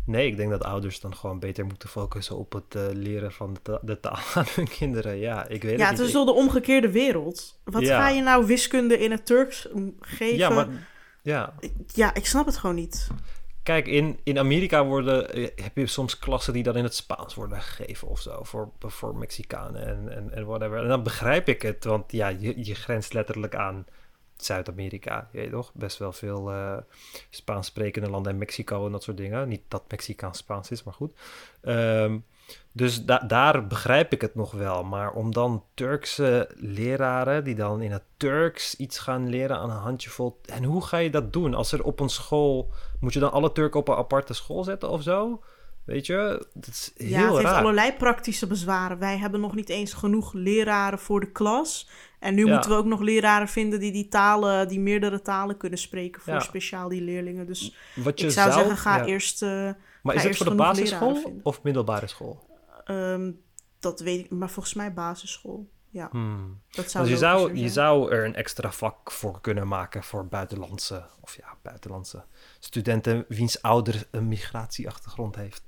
nee, 0.07 0.27
ik 0.27 0.37
denk 0.37 0.51
dat 0.51 0.65
ouders 0.65 1.01
dan 1.01 1.17
gewoon 1.17 1.39
beter 1.39 1.65
moeten 1.67 1.89
focussen 1.89 2.37
op 2.37 2.53
het 2.53 2.75
eh, 2.75 2.83
leren 2.93 3.33
van 3.33 3.53
de, 3.55 3.61
ta- 3.63 3.79
de 3.83 4.01
taal 4.01 4.19
aan 4.35 4.45
hun 4.55 4.69
kinderen. 4.69 5.19
Ja, 5.19 5.49
ik 5.49 5.63
weet 5.63 5.79
Ja, 5.79 5.89
het 5.89 5.99
het 5.99 6.07
is 6.07 6.13
wel 6.13 6.25
de 6.25 6.33
omgekeerde 6.33 6.91
wereld. 6.91 7.61
Wat 7.65 7.83
Ja. 7.83 8.01
ga 8.01 8.09
je 8.09 8.23
nou 8.23 8.47
wiskunde 8.47 8.99
in 8.99 9.11
het 9.11 9.27
Turks 9.27 9.69
mm, 9.75 9.95
geven? 10.01 10.37
Ja, 10.37 10.49
maar 10.49 10.69
ja. 11.23 11.55
Ja, 11.87 12.15
ik 12.15 12.27
snap 12.27 12.47
het 12.47 12.57
gewoon 12.57 12.77
niet. 12.77 13.09
Kijk, 13.63 13.87
in, 13.87 14.21
in 14.23 14.39
Amerika 14.39 14.85
worden, 14.85 15.33
eh, 15.33 15.49
heb 15.55 15.77
je 15.77 15.87
soms 15.87 16.19
klassen 16.19 16.53
die 16.53 16.63
dan 16.63 16.77
in 16.77 16.85
het 16.85 16.95
Spaans 16.95 17.35
worden 17.35 17.61
gegeven 17.61 18.09
of 18.09 18.21
zo. 18.21 18.43
Voor, 18.43 18.71
voor 18.79 19.17
Mexicanen 19.17 19.87
en, 19.87 20.17
en, 20.17 20.33
en 20.33 20.47
whatever. 20.47 20.83
En 20.83 20.89
dan 20.89 21.03
begrijp 21.03 21.49
ik 21.49 21.63
het, 21.63 21.85
want 21.85 22.13
ja, 22.13 22.29
je, 22.29 22.65
je 22.65 22.75
grenst 22.75 23.13
letterlijk 23.13 23.55
aan 23.55 23.87
Zuid-Amerika. 24.37 25.29
Je 25.33 25.51
toch? 25.51 25.73
Best 25.75 25.99
wel 25.99 26.13
veel 26.13 26.53
eh 26.53 26.77
Spaans 27.31 27.67
sprekende 27.67 28.11
landen 28.11 28.33
en 28.33 28.39
Mexico 28.39 28.87
en 28.87 28.93
dat 28.93 29.03
soort 29.03 29.17
dingen. 29.17 29.49
Niet 29.49 29.63
dat 29.69 29.85
Mexicaans 29.89 30.39
Spaans 30.39 30.71
is, 30.71 30.83
maar 30.83 30.95
goed. 30.95 31.19
Ehm, 31.61 32.19
dus 32.73 33.05
da- 33.05 33.25
daar 33.27 33.67
begrijp 33.67 34.13
ik 34.13 34.21
het 34.21 34.35
nog 34.35 34.53
wel. 34.53 34.85
Maar 34.85 35.11
om 35.13 35.33
dan 35.33 35.65
Turkse 35.75 36.51
leraren 36.57 37.45
die 37.45 37.55
dan 37.55 37.83
in 37.83 37.93
het 37.93 38.03
Turks 38.17 38.77
iets 38.77 38.99
gaan 38.99 39.29
leren 39.29 39.59
aan 39.59 39.71
een 39.71 39.77
handjevol. 39.77 40.41
En 40.47 40.65
hoe 40.65 40.85
ga 40.85 40.97
je 40.97 41.11
dat 41.11 41.33
doen? 41.33 41.55
Als 41.55 41.73
er 41.73 41.85
op 41.85 42.01
een 42.01 42.09
school. 42.09 42.71
Moet 43.01 43.13
je 43.13 43.21
dan 43.21 43.33
alle 43.33 43.53
Turken 43.53 43.81
op 43.81 43.89
een 43.89 43.97
aparte 43.97 44.35
school 44.35 44.65
zetten 44.65 44.91
of 44.91 45.03
zo? 45.03 45.43
Weet 45.85 46.07
je? 46.07 46.47
Dat 46.55 46.69
is 46.69 46.93
heel 46.97 47.09
ja, 47.09 47.21
het 47.27 47.33
heeft 47.33 47.45
raar. 47.45 47.61
allerlei 47.61 47.93
praktische 47.93 48.47
bezwaren. 48.47 48.99
Wij 48.99 49.19
hebben 49.19 49.41
nog 49.41 49.55
niet 49.55 49.69
eens 49.69 49.93
genoeg 49.93 50.33
leraren 50.33 50.99
voor 50.99 51.21
de 51.21 51.31
klas. 51.33 51.89
En 52.19 52.35
nu 52.35 52.47
Ja. 52.47 52.53
moeten 52.53 52.71
we 52.71 52.77
ook 52.77 52.85
nog 52.85 53.01
leraren 53.01 53.49
vinden 53.49 53.81
die 53.81 53.93
die 53.93 54.09
talen, 54.09 54.69
die 54.69 54.81
meerdere 54.81 55.23
talen 55.23 55.57
kunnen 55.57 55.79
spreken 55.79 56.23
voor 56.23 56.33
Ja. 56.33 56.41
speciaal 56.41 56.89
die 56.89 57.03
leerlingen. 57.03 57.47
Dus 57.47 57.77
Wat 57.95 58.21
je 58.21 58.27
ik 58.27 58.33
zou, 58.33 58.53
zeggen, 58.53 58.77
ga 58.77 58.97
ja. 58.97 59.05
eerst. 59.05 59.43
eh, 59.43 59.71
Maar 60.03 60.15
is 60.15 60.23
het 60.23 60.37
voor 60.37 60.47
de 60.47 60.55
basisschool 60.55 61.41
of 61.43 61.63
middelbare 61.63 62.07
school? 62.07 62.51
ehm, 62.85 63.33
dat 63.81 64.01
weet 64.01 64.25
ik, 64.25 64.31
maar 64.31 64.51
volgens 64.51 64.75
mij 64.75 64.93
basisschool. 64.93 65.71
Ja, 65.91 66.09
Hmm. 66.11 66.61
dat 66.71 66.91
zou 66.91 67.05
Dus 67.05 67.13
je 67.13 67.19
zou, 67.19 67.57
je 67.57 67.69
zou 67.69 68.13
er 68.13 68.25
een 68.25 68.35
extra 68.35 68.73
vak 68.73 69.11
voor 69.11 69.41
kunnen 69.41 69.69
maken 69.69 70.03
voor 70.03 70.27
buitenlandse, 70.27 71.05
of 71.21 71.37
ja, 71.37 71.57
buitenlandse 71.63 72.25
studenten 72.59 73.25
wiens 73.29 73.63
ouder 73.63 74.07
een 74.11 74.29
migratieachtergrond 74.29 75.37
heeft. 75.37 75.63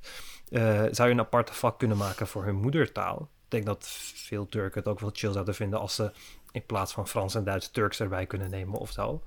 Eh, 0.48 0.82
zou 0.90 1.08
je 1.08 1.14
een 1.14 1.20
aparte 1.20 1.54
vak 1.54 1.78
kunnen 1.78 1.96
maken 1.96 2.26
voor 2.26 2.44
hun 2.44 2.54
moedertaal? 2.54 3.30
Ik 3.44 3.50
denk 3.50 3.66
dat 3.66 3.86
veel 4.14 4.46
Turken 4.48 4.78
het 4.80 4.88
ook 4.88 5.00
wel 5.00 5.10
chill 5.12 5.32
zouden 5.32 5.54
vinden 5.54 5.80
als 5.80 5.94
ze 5.94 6.12
in 6.52 6.66
plaats 6.66 6.92
van 6.92 7.08
Frans 7.08 7.34
en 7.34 7.44
Duits 7.44 7.70
Turks 7.70 8.00
erbij 8.00 8.26
kunnen 8.26 8.50
nemen 8.50 8.78
of 8.78 8.90
zo. 8.90 9.22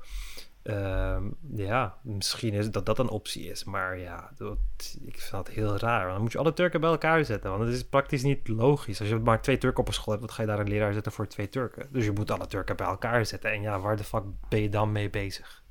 Ehm, 0.68 1.24
ja, 1.56 1.98
misschien 2.02 2.54
is 2.54 2.72
dat 2.72 2.86
dat 2.86 3.00
een 3.00 3.10
optie 3.10 3.50
is, 3.50 3.64
maar 3.64 3.98
ja, 3.98 4.32
dat, 4.38 4.58
ik 5.06 5.20
vind 5.20 5.32
dat 5.32 5.48
heel 5.48 5.78
raar. 5.78 6.02
Want 6.02 6.14
dan 6.14 6.22
moet 6.22 6.32
je 6.32 6.38
alle 6.38 6.54
Turken 6.54 6.82
bij 6.82 6.90
elkaar 6.90 7.26
zetten, 7.26 7.50
want 7.52 7.64
het 7.64 7.74
is 7.74 7.86
praktisch 7.86 8.24
niet 8.24 8.48
logisch. 8.48 9.00
Als 9.00 9.10
je 9.10 9.16
maar 9.20 9.42
twee 9.42 9.58
Turken 9.58 9.80
op 9.80 9.88
een 9.88 9.94
school 9.94 10.14
hebt, 10.14 10.26
wat 10.26 10.36
ga 10.36 10.42
je 10.42 10.48
daar 10.48 10.60
een 10.60 10.68
leraar 10.70 10.94
zetten 10.94 11.12
voor 11.12 11.28
twee 11.28 11.50
Turken? 11.50 11.88
Dus 11.92 12.06
je 12.06 12.12
moet 12.12 12.32
alle 12.32 12.48
Turken 12.48 12.76
bij 12.76 12.88
elkaar 12.88 13.26
zetten. 13.26 13.52
En 13.52 13.62
ja, 13.62 13.80
waar 13.80 13.96
de 13.98 14.04
fuck 14.04 14.24
ben 14.50 14.62
je 14.62 14.70
dan 14.70 14.92
mee 14.92 15.10
bezig? 15.10 15.64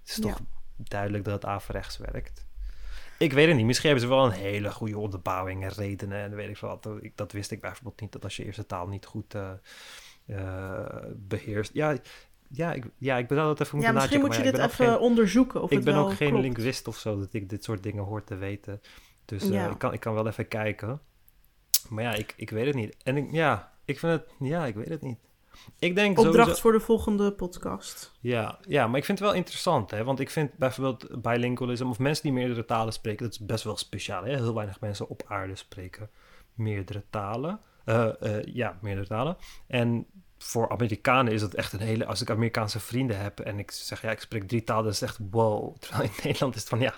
Het 0.00 0.08
is 0.08 0.16
Ja. 0.16 0.22
toch 0.22 0.40
duidelijk 0.76 1.24
dat 1.24 1.34
het 1.34 1.44
averechts 1.44 1.96
werkt. 1.98 2.46
Ik 3.18 3.32
weet 3.32 3.46
het 3.46 3.56
niet. 3.56 3.66
Misschien 3.66 3.90
hebben 3.90 4.08
ze 4.08 4.14
wel 4.14 4.24
een 4.24 4.30
hele 4.32 4.70
goede 4.70 4.98
onderbouwing 4.98 5.62
en 5.64 5.70
redenen 5.70 6.18
en 6.18 6.34
weet 6.34 6.48
ik 6.48 6.56
veel 6.56 6.68
wat. 6.68 6.88
Ik- 7.00 7.16
Dat 7.16 7.32
wist 7.32 7.50
ik 7.50 7.60
bijvoorbeeld 7.60 8.00
niet, 8.00 8.12
dat 8.12 8.24
als 8.24 8.36
je 8.36 8.44
eerste 8.44 8.66
taal 8.66 8.86
niet 8.88 9.06
goed 9.06 9.34
eh, 9.34 9.50
eh, 10.26 10.96
beheerst. 11.16 11.70
Ja, 11.74 11.96
ja, 12.48 12.72
ik, 12.72 12.84
ja, 12.96 13.16
ik 13.16 13.26
zou 13.28 13.40
dat 13.40 13.60
even 13.60 13.76
moeten 13.76 13.94
Ja, 13.94 14.00
misschien 14.00 14.20
moet 14.20 14.36
je 14.36 14.42
dit 14.42 14.58
even 14.58 14.70
geen- 14.70 14.98
onderzoeken. 14.98 15.62
Of 15.62 15.70
ik 15.70 15.76
het 15.76 15.84
ben 15.84 15.94
wel 15.94 16.04
ook 16.04 16.14
geen 16.14 16.28
klopt. 16.28 16.42
linguist 16.42 16.88
of 16.88 16.96
zo, 16.96 17.18
dat 17.18 17.32
ik 17.32 17.48
dit 17.48 17.64
soort 17.64 17.82
dingen 17.82 18.04
hoor 18.04 18.24
te 18.24 18.34
weten. 18.36 18.80
Dus 19.24 19.50
eh, 19.50 19.70
ik, 19.70 19.78
kan, 19.78 19.92
ik 19.92 20.00
kan 20.00 20.14
wel 20.14 20.26
even 20.26 20.48
kijken. 20.48 21.00
Maar 21.88 22.04
ja, 22.04 22.14
ik, 22.14 22.34
ik 22.36 22.50
weet 22.50 22.66
het 22.66 22.74
niet. 22.74 22.96
En 23.02 23.16
ik, 23.16 23.32
ja, 23.32 23.72
ik 23.84 23.98
vind 23.98 24.12
het... 24.12 24.30
Ja, 24.38 24.66
ik 24.66 24.74
weet 24.74 24.88
het 24.88 25.02
niet. 25.02 25.18
Ik 25.78 25.94
denk 25.94 26.18
Opdracht 26.18 26.36
sowieso... 26.38 26.60
voor 26.60 26.72
de 26.72 26.80
volgende 26.80 27.32
podcast. 27.32 28.12
Ja, 28.20 28.58
ja, 28.68 28.86
maar 28.86 28.98
ik 28.98 29.04
vind 29.04 29.18
het 29.18 29.28
wel 29.28 29.36
interessant, 29.36 29.90
hè. 29.90 30.04
Want 30.04 30.20
ik 30.20 30.30
vind 30.30 30.56
bijvoorbeeld 30.56 31.22
bilingualism 31.22 31.86
of 31.86 31.98
mensen 31.98 32.22
die 32.24 32.32
meerdere 32.32 32.64
talen 32.64 32.92
spreken... 32.92 33.24
dat 33.24 33.32
is 33.32 33.46
best 33.46 33.64
wel 33.64 33.76
speciaal, 33.76 34.24
hè. 34.24 34.34
Heel 34.34 34.54
weinig 34.54 34.80
mensen 34.80 35.08
op 35.08 35.22
aarde 35.26 35.56
spreken 35.56 36.10
meerdere 36.54 37.04
talen. 37.10 37.60
Eh, 37.84 38.22
eh, 38.22 38.44
ja, 38.44 38.78
meerdere 38.80 39.06
talen. 39.06 39.36
En 39.66 40.06
voor 40.38 40.70
Amerikanen 40.70 41.32
is 41.32 41.42
het 41.42 41.54
echt 41.54 41.72
een 41.72 41.80
hele... 41.80 42.06
Als 42.06 42.20
ik 42.20 42.30
Amerikaanse 42.30 42.80
vrienden 42.80 43.20
heb 43.20 43.40
en 43.40 43.58
ik 43.58 43.70
zeg... 43.70 44.02
ja, 44.02 44.10
ik 44.10 44.20
spreek 44.20 44.48
drie 44.48 44.64
talen, 44.64 44.82
dan 44.82 44.92
is 44.92 45.02
echt 45.02 45.18
wow. 45.30 45.76
Terwijl 45.78 46.02
in 46.02 46.14
Nederland 46.22 46.54
is 46.54 46.60
het 46.60 46.68
van... 46.68 46.80
ja, 46.80 46.94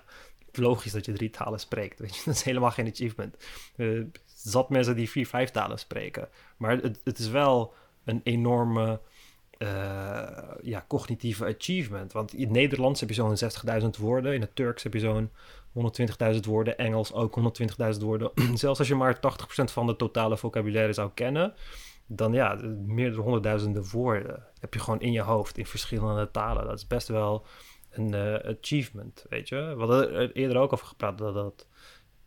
logisch 0.52 0.92
dat 0.92 1.04
je 1.04 1.12
drie 1.12 1.30
talen 1.30 1.60
spreekt, 1.60 1.98
weet 1.98 2.16
je. 2.16 2.22
Dat 2.26 2.34
is 2.34 2.42
helemaal 2.42 2.70
geen 2.70 2.90
achievement. 2.90 3.36
Eh, 3.76 4.00
zat 4.26 4.70
mensen 4.70 4.96
die 4.96 5.10
vier, 5.10 5.26
vijf 5.26 5.50
talen 5.50 5.78
spreken. 5.78 6.28
Maar 6.56 6.70
het, 6.70 7.00
het 7.04 7.18
is 7.18 7.28
wel 7.28 7.74
een 8.04 8.20
enorme 8.24 9.00
eh, 9.58 9.68
ja, 10.62 10.84
cognitieve 10.88 11.54
achievement. 11.56 12.12
Want 12.12 12.32
in 12.32 12.40
het 12.40 12.50
Nederlands 12.50 13.00
heb 13.00 13.08
je 13.08 13.14
zo'n 13.14 13.36
60.000 13.82 13.88
woorden. 13.98 14.34
In 14.34 14.40
het 14.40 14.56
Turks 14.56 14.82
heb 14.82 14.94
je 14.94 15.00
zo'n 15.00 15.30
120.000 16.34 16.40
woorden. 16.40 16.78
Engels 16.78 17.12
ook 17.12 17.60
120.000 17.92 17.98
woorden. 18.00 18.30
Zelfs 18.54 18.78
als 18.78 18.88
je 18.88 18.94
maar 18.94 19.16
80% 19.16 19.18
van 19.64 19.86
de 19.86 19.96
totale 19.96 20.36
vocabulaire 20.36 20.92
zou 20.92 21.10
kennen... 21.14 21.54
dan 22.12 22.32
ja, 22.32 22.54
meerdere 22.86 23.22
honderdduizenden 23.22 23.90
woorden 23.90 24.46
heb 24.60 24.74
je 24.74 24.80
gewoon 24.80 25.00
in 25.00 25.12
je 25.12 25.20
hoofd 25.20 25.58
in 25.58 25.66
verschillende 25.66 26.30
talen. 26.30 26.66
Dat 26.66 26.78
is 26.78 26.86
best 26.86 27.08
wel 27.08 27.46
een 27.90 28.14
eh, 28.14 28.56
achievement, 28.56 29.26
weet 29.28 29.48
je. 29.48 29.56
We 29.56 29.78
hadden 29.78 30.12
er 30.12 30.32
eerder 30.32 30.56
ook 30.56 30.72
over 30.72 30.86
gepraat 30.86 31.18
dat 31.18 31.34
dat 31.34 31.66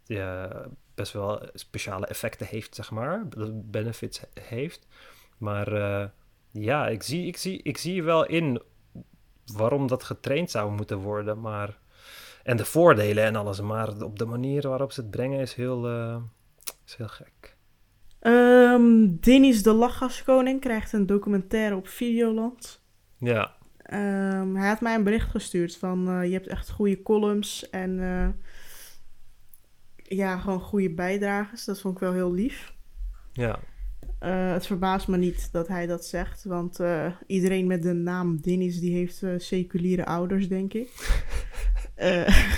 ja, 0.05 0.65
best 0.95 1.13
wel 1.13 1.41
speciale 1.53 2.05
effecten 2.05 2.47
heeft, 2.47 2.75
zeg 2.75 2.91
maar. 2.91 3.29
Dat 3.29 3.71
benefits 3.71 4.21
heeft. 4.34 4.88
Maar 5.38 5.73
eh, 5.73 6.07
ja, 6.51 6.88
ik 6.88 7.03
zie, 7.03 7.27
ik, 7.27 7.38
zie, 7.38 7.61
ik 7.63 7.77
zie 7.77 8.03
wel 8.03 8.25
in 8.25 8.61
waarom 9.45 9.88
dat 9.88 10.03
getraind 10.03 10.51
zou 10.51 10.71
moeten 10.71 10.97
worden. 10.97 11.41
Maar 11.41 11.79
en 12.43 12.57
de 12.57 12.65
voordelen 12.65 13.23
en 13.23 13.36
alles. 13.36 13.61
Maar 13.61 14.01
op 14.01 14.19
de 14.19 14.25
manier 14.25 14.67
waarop 14.67 14.91
ze 14.91 15.01
het 15.01 15.11
brengen 15.11 15.39
is 15.39 15.53
heel, 15.53 15.88
eh, 15.88 16.17
is 16.86 16.95
heel 16.95 17.07
gek. 17.07 17.53
Ehm 18.24 19.15
Dennis 19.19 19.63
de 19.63 19.74
Lachgaskoning 19.74 20.61
krijgt 20.61 20.93
een 20.93 21.05
documentaire 21.05 21.76
op 21.76 21.88
Videoland. 21.88 22.82
Ja, 23.17 23.55
Ehm, 23.84 24.55
hij 24.55 24.67
had 24.67 24.82
mij 24.82 24.95
een 24.95 25.03
bericht 25.03 25.30
gestuurd 25.30 25.78
van 25.78 26.09
eh, 26.09 26.26
je 26.26 26.34
hebt 26.34 26.47
echt 26.47 26.69
goede 26.69 27.01
columns 27.01 27.69
en 27.69 27.99
eh, 27.99 28.28
ja, 30.17 30.38
gewoon 30.38 30.59
goede 30.59 30.89
bijdrages. 30.93 31.65
Dat 31.65 31.82
vond 31.82 31.93
ik 31.93 31.99
wel 31.99 32.13
heel 32.13 32.34
lief. 32.34 32.74
ja. 33.34 33.59
Eh, 34.19 34.51
het 34.51 34.65
verbaast 34.65 35.07
me 35.07 35.17
niet 35.17 35.51
dat 35.51 35.67
hij 35.67 35.88
dat 35.88 36.05
zegt, 36.05 36.43
want 36.43 36.80
iedereen 37.28 37.67
met 37.67 37.84
de 37.84 37.93
naam 37.93 38.41
Dennis 38.41 38.80
die 38.80 38.95
heeft 38.95 39.24
seculiere 39.38 40.05
ouders, 40.05 40.47
denk 40.47 40.74
ik. 40.74 40.89
Eh, 41.96 42.28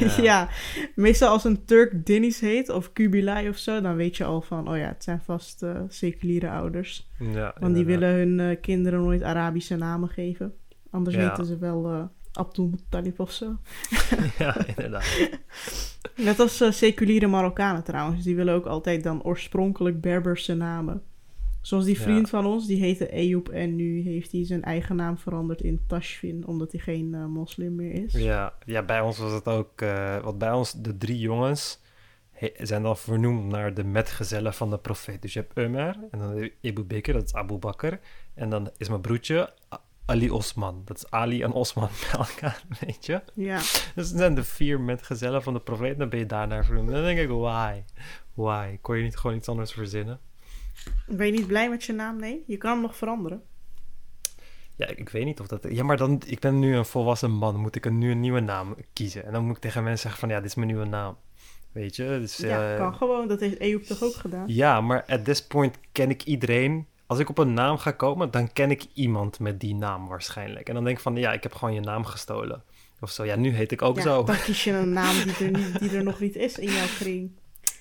Ja. 0.00 0.22
ja. 0.22 0.48
meestal 0.94 1.28
als 1.28 1.44
een 1.44 1.64
Turk 1.64 2.06
Dennis 2.06 2.40
heet 2.40 2.68
of 2.68 2.92
Kubilai 2.92 3.48
of 3.48 3.56
zo, 3.56 3.80
dan 3.80 3.96
weet 3.96 4.16
je 4.16 4.24
al 4.24 4.40
van, 4.40 4.68
oh 4.70 4.76
ja, 4.76 4.86
het 4.86 5.04
zijn 5.04 5.20
vast 5.20 5.62
eh, 5.62 5.80
seculiere 5.88 6.50
ouders. 6.50 7.08
ja 7.18 7.54
Want 7.60 7.74
die 7.74 7.84
willen 7.84 8.14
hun 8.14 8.40
eh, 8.40 8.56
kinderen 8.60 9.00
nooit 9.00 9.22
Arabische 9.22 9.76
namen 9.76 10.08
geven. 10.08 10.52
Anders 10.90 11.16
Ja. 11.16 11.44
ze 11.44 11.58
wel 11.58 12.10
Abdul 12.32 12.66
Muttalib 12.66 13.20
of 13.20 13.32
zo. 13.32 13.56
Ja, 14.38 14.66
inderdaad. 14.66 15.28
Net 16.16 16.40
als 16.40 16.78
seculiere 16.78 17.26
Marokkanen 17.26 17.84
trouwens. 17.84 18.24
Die 18.24 18.36
willen 18.36 18.54
ook 18.54 18.66
altijd 18.66 19.02
dan 19.02 19.22
oorspronkelijk 19.22 20.00
Berberse 20.00 20.54
namen. 20.54 21.02
Zoals 21.68 21.84
die 21.84 21.96
Ja. 21.96 22.02
vriend 22.02 22.28
van 22.28 22.46
ons, 22.46 22.66
die 22.66 22.80
heette 22.80 23.06
Eyoub 23.08 23.48
en 23.48 23.76
nu 23.76 24.00
heeft 24.02 24.32
hij 24.32 24.44
zijn 24.46 24.62
eigen 24.62 24.96
naam 24.96 25.18
veranderd 25.18 25.60
in 25.62 25.80
Tashfin, 25.86 26.46
omdat 26.46 26.72
hij 26.72 26.80
geen 26.80 27.14
eh, 27.14 27.24
moslim 27.26 27.74
meer 27.74 27.92
is. 28.04 28.12
Ja, 28.12 28.52
ja, 28.64 28.82
bij 28.82 29.00
ons 29.00 29.18
was 29.18 29.32
het 29.32 29.48
ook... 29.48 29.80
eh 29.80 30.18
want 30.22 30.38
bij 30.38 30.52
ons, 30.52 30.72
de 30.72 30.96
drie 30.96 31.18
jongens 31.18 31.80
he- 32.30 32.52
zijn 32.58 32.82
dan 32.82 32.96
vernoemd 32.96 33.44
naar 33.48 33.74
de 33.74 33.84
metgezellen 33.84 34.54
van 34.54 34.70
de 34.70 34.78
profeet. 34.78 35.22
Dus 35.22 35.32
je 35.32 35.40
hebt 35.40 35.58
Umar, 35.58 35.96
en 36.10 36.18
dan 36.18 36.50
Ebu 36.60 36.82
Bekr, 36.82 37.12
dat 37.12 37.22
is 37.24 37.34
Abu 37.34 37.56
Bakr. 37.56 37.92
En 38.34 38.50
dan 38.50 38.70
is 38.76 38.88
mijn 38.88 39.00
broertje 39.00 39.52
Ali 40.04 40.30
Osman. 40.30 40.82
Dat 40.84 40.96
is 40.96 41.10
Ali 41.10 41.42
en 41.42 41.52
Osman 41.52 41.88
bij 42.10 42.20
elkaar, 42.20 42.62
weet 42.80 43.06
je? 43.06 43.20
Ja, 43.34 43.56
Dus 43.56 43.92
het 43.94 44.06
zijn 44.18 44.34
de 44.34 44.44
vier 44.44 44.80
metgezellen 44.80 45.42
van 45.42 45.52
de 45.54 45.60
profeet. 45.60 45.98
Dan 45.98 46.08
ben 46.08 46.18
je 46.18 46.26
daarnaar 46.26 46.64
vernoemd. 46.64 46.90
Dan 46.90 47.02
denk 47.02 47.18
ik, 47.18 47.28
why? 47.28 47.82
Why? 48.34 48.78
Kon 48.80 48.96
je 48.96 49.02
niet 49.02 49.16
gewoon 49.16 49.36
iets 49.36 49.48
anders 49.48 49.72
verzinnen? 49.72 50.20
Ben 51.06 51.26
je 51.26 51.32
niet 51.32 51.46
blij 51.46 51.70
met 51.70 51.84
je 51.84 51.92
naam? 51.92 52.20
Nee, 52.20 52.44
je 52.46 52.56
kan 52.56 52.70
hem 52.72 52.80
nog 52.80 52.96
veranderen. 52.96 53.42
Ja, 54.76 54.86
ik, 54.86 55.08
weet 55.08 55.24
niet 55.24 55.40
of 55.40 55.46
dat... 55.46 55.66
Ja, 55.68 55.84
maar 55.84 55.96
dan, 55.96 56.22
ik 56.26 56.38
ben 56.38 56.58
nu 56.58 56.76
een 56.76 56.84
volwassen 56.84 57.30
man. 57.30 57.56
Moet 57.56 57.76
ik 57.76 57.84
een, 57.84 57.98
nu 57.98 58.10
een 58.10 58.20
nieuwe 58.20 58.40
naam 58.40 58.76
kiezen? 58.92 59.24
En 59.24 59.32
dan 59.32 59.44
moet 59.44 59.56
ik 59.56 59.62
tegen 59.62 59.82
mensen 59.82 60.02
zeggen 60.02 60.20
van... 60.20 60.28
Ja, 60.28 60.36
dit 60.36 60.50
is 60.50 60.54
mijn 60.54 60.68
nieuwe 60.68 60.84
naam. 60.84 61.16
Weet 61.72 61.96
je? 61.96 62.04
Dus, 62.04 62.36
ja, 62.36 62.72
eh, 62.72 62.78
kan 62.78 62.94
gewoon. 62.94 63.28
Dat 63.28 63.40
heeft 63.40 63.58
Eyoub 63.58 63.82
toch 63.82 64.02
ook 64.02 64.14
gedaan? 64.14 64.44
Ja, 64.46 64.80
maar 64.80 65.04
at 65.06 65.24
this 65.24 65.46
point 65.46 65.78
ken 65.92 66.10
ik 66.10 66.24
iedereen. 66.24 66.86
Als 67.06 67.18
ik 67.18 67.28
op 67.28 67.38
een 67.38 67.54
naam 67.54 67.78
ga 67.78 67.90
komen, 67.90 68.30
dan 68.30 68.52
ken 68.52 68.70
ik 68.70 68.86
iemand 68.94 69.38
met 69.38 69.60
die 69.60 69.74
naam 69.74 70.08
waarschijnlijk. 70.08 70.68
En 70.68 70.74
dan 70.74 70.84
denk 70.84 70.96
ik 70.96 71.02
van, 71.02 71.16
ja, 71.16 71.32
ik 71.32 71.42
heb 71.42 71.54
gewoon 71.54 71.74
je 71.74 71.80
naam 71.80 72.04
gestolen. 72.04 72.62
Of 73.00 73.10
zo. 73.10 73.24
Ja, 73.24 73.36
nu 73.36 73.50
heet 73.50 73.72
ik 73.72 73.82
ook 73.82 73.96
Ja, 73.96 74.02
zo. 74.02 74.24
dan 74.24 74.40
kies 74.40 74.64
je 74.64 74.72
een 74.72 74.92
naam 74.92 75.14
die 75.22 75.46
er, 75.46 75.50
niet, 75.50 75.78
die 75.80 75.90
er 75.90 76.04
nog 76.04 76.20
niet 76.20 76.36
is 76.36 76.58
in 76.58 76.72
jouw 76.72 76.86
kring. 76.98 77.30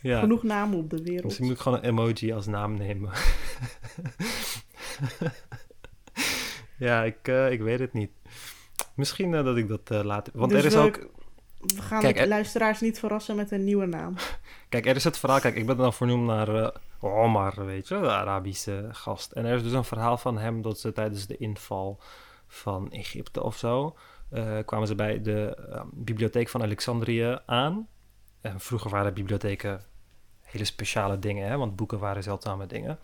Ja. 0.07 0.19
Genoeg 0.19 0.43
namen 0.43 0.77
op 0.77 0.89
de 0.89 1.01
wereld. 1.03 1.23
Misschien 1.23 1.45
moet 1.45 1.55
ik 1.55 1.61
gewoon 1.61 1.77
een 1.77 1.83
emoji 1.83 2.33
als 2.33 2.45
naam 2.45 2.77
nemen. 2.77 3.11
ja, 6.77 7.03
ik, 7.03 7.27
eh, 7.27 7.51
ik 7.51 7.61
weet 7.61 7.79
het 7.79 7.93
niet. 7.93 8.11
Misschien 8.93 9.33
eh, 9.33 9.43
dat 9.43 9.57
ik 9.57 9.67
dat 9.67 9.91
eh, 9.91 10.03
later... 10.03 10.33
Want 10.35 10.51
Dus 10.51 10.59
er 10.59 10.65
is 10.65 10.73
we- 10.73 10.79
ook... 10.79 11.09
We 11.59 11.81
gaan 11.81 11.99
Kijk, 12.01 12.15
de 12.15 12.21
er- 12.21 12.27
luisteraars 12.27 12.81
niet 12.81 12.99
verrassen 12.99 13.35
met 13.35 13.51
een 13.51 13.63
nieuwe 13.63 13.85
naam. 13.85 14.15
Kijk, 14.69 14.85
er 14.85 14.95
is 14.95 15.03
het 15.03 15.17
verhaal. 15.17 15.39
Kijk, 15.39 15.55
ik 15.55 15.65
ben 15.65 15.77
dan 15.77 15.93
vernoemd 15.93 16.25
naar 16.25 16.71
Omar, 16.99 17.65
weet 17.65 17.87
je, 17.87 17.99
de 17.99 18.11
Arabische 18.11 18.87
gast. 18.91 19.31
En 19.31 19.45
er 19.45 19.55
is 19.55 19.63
dus 19.63 19.71
een 19.71 19.83
verhaal 19.83 20.17
van 20.17 20.37
hem 20.37 20.61
dat 20.61 20.79
ze 20.79 20.91
tijdens 20.91 21.27
de 21.27 21.37
inval 21.37 21.99
van 22.47 22.91
Egypte 22.91 23.43
of 23.43 23.57
zo. 23.57 23.95
kwamen 24.65 24.87
ze 24.87 24.95
bij 24.95 25.21
de 25.21 25.55
eh, 25.71 25.81
bibliotheek 25.93 26.49
van 26.49 26.61
Alexandrië 26.61 27.39
aan. 27.45 27.87
En 28.41 28.59
vroeger 28.59 28.89
waren 28.91 29.13
bibliotheken 29.13 29.81
hele 30.47 30.65
speciale 30.65 31.19
dingen, 31.19 31.47
hè, 31.47 31.57
want 31.57 31.75
boeken 31.75 31.99
waren 31.99 32.23
zeldzame 32.23 32.65
dingen. 32.65 32.99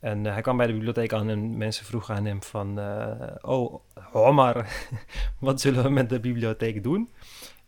En 0.00 0.26
eh, 0.26 0.32
hij 0.32 0.42
kwam 0.42 0.56
bij 0.56 0.66
de 0.66 0.72
bibliotheek 0.72 1.12
aan 1.12 1.28
en 1.28 1.56
mensen 1.56 1.84
vroegen 1.84 2.14
aan 2.14 2.24
hem 2.24 2.42
van... 2.42 2.78
eh, 2.78 3.34
oh, 3.40 3.80
Omar, 4.12 4.66
wat 5.38 5.60
zullen 5.60 5.82
we 5.82 5.88
met 5.88 6.08
de 6.08 6.20
bibliotheek 6.20 6.82
doen? 6.82 7.10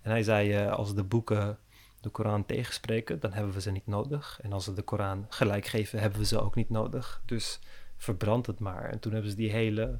En 0.02 0.10
hij 0.10 0.22
zei, 0.22 0.52
eh, 0.52 0.72
als 0.72 0.94
de 0.94 1.02
boeken 1.02 1.58
de 2.00 2.08
Koran 2.08 2.46
tegenspreken, 2.46 3.20
dan 3.20 3.32
hebben 3.32 3.52
we 3.52 3.60
ze 3.60 3.70
niet 3.70 3.86
nodig. 3.86 4.38
En 4.42 4.52
als 4.52 4.64
ze 4.64 4.72
de 4.72 4.82
Koran 4.82 5.26
gelijk 5.28 5.66
geven, 5.66 6.00
hebben 6.00 6.18
we 6.18 6.26
ze 6.26 6.40
ook 6.40 6.54
niet 6.54 6.70
nodig. 6.70 7.22
Dus 7.26 7.60
verbrand 7.96 8.46
het 8.46 8.58
maar. 8.58 8.90
En 8.90 8.98
toen 8.98 9.12
hebben 9.12 9.30
ze 9.30 9.36
die 9.36 9.50
hele 9.50 9.98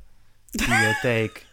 bibliotheek... 0.51 1.47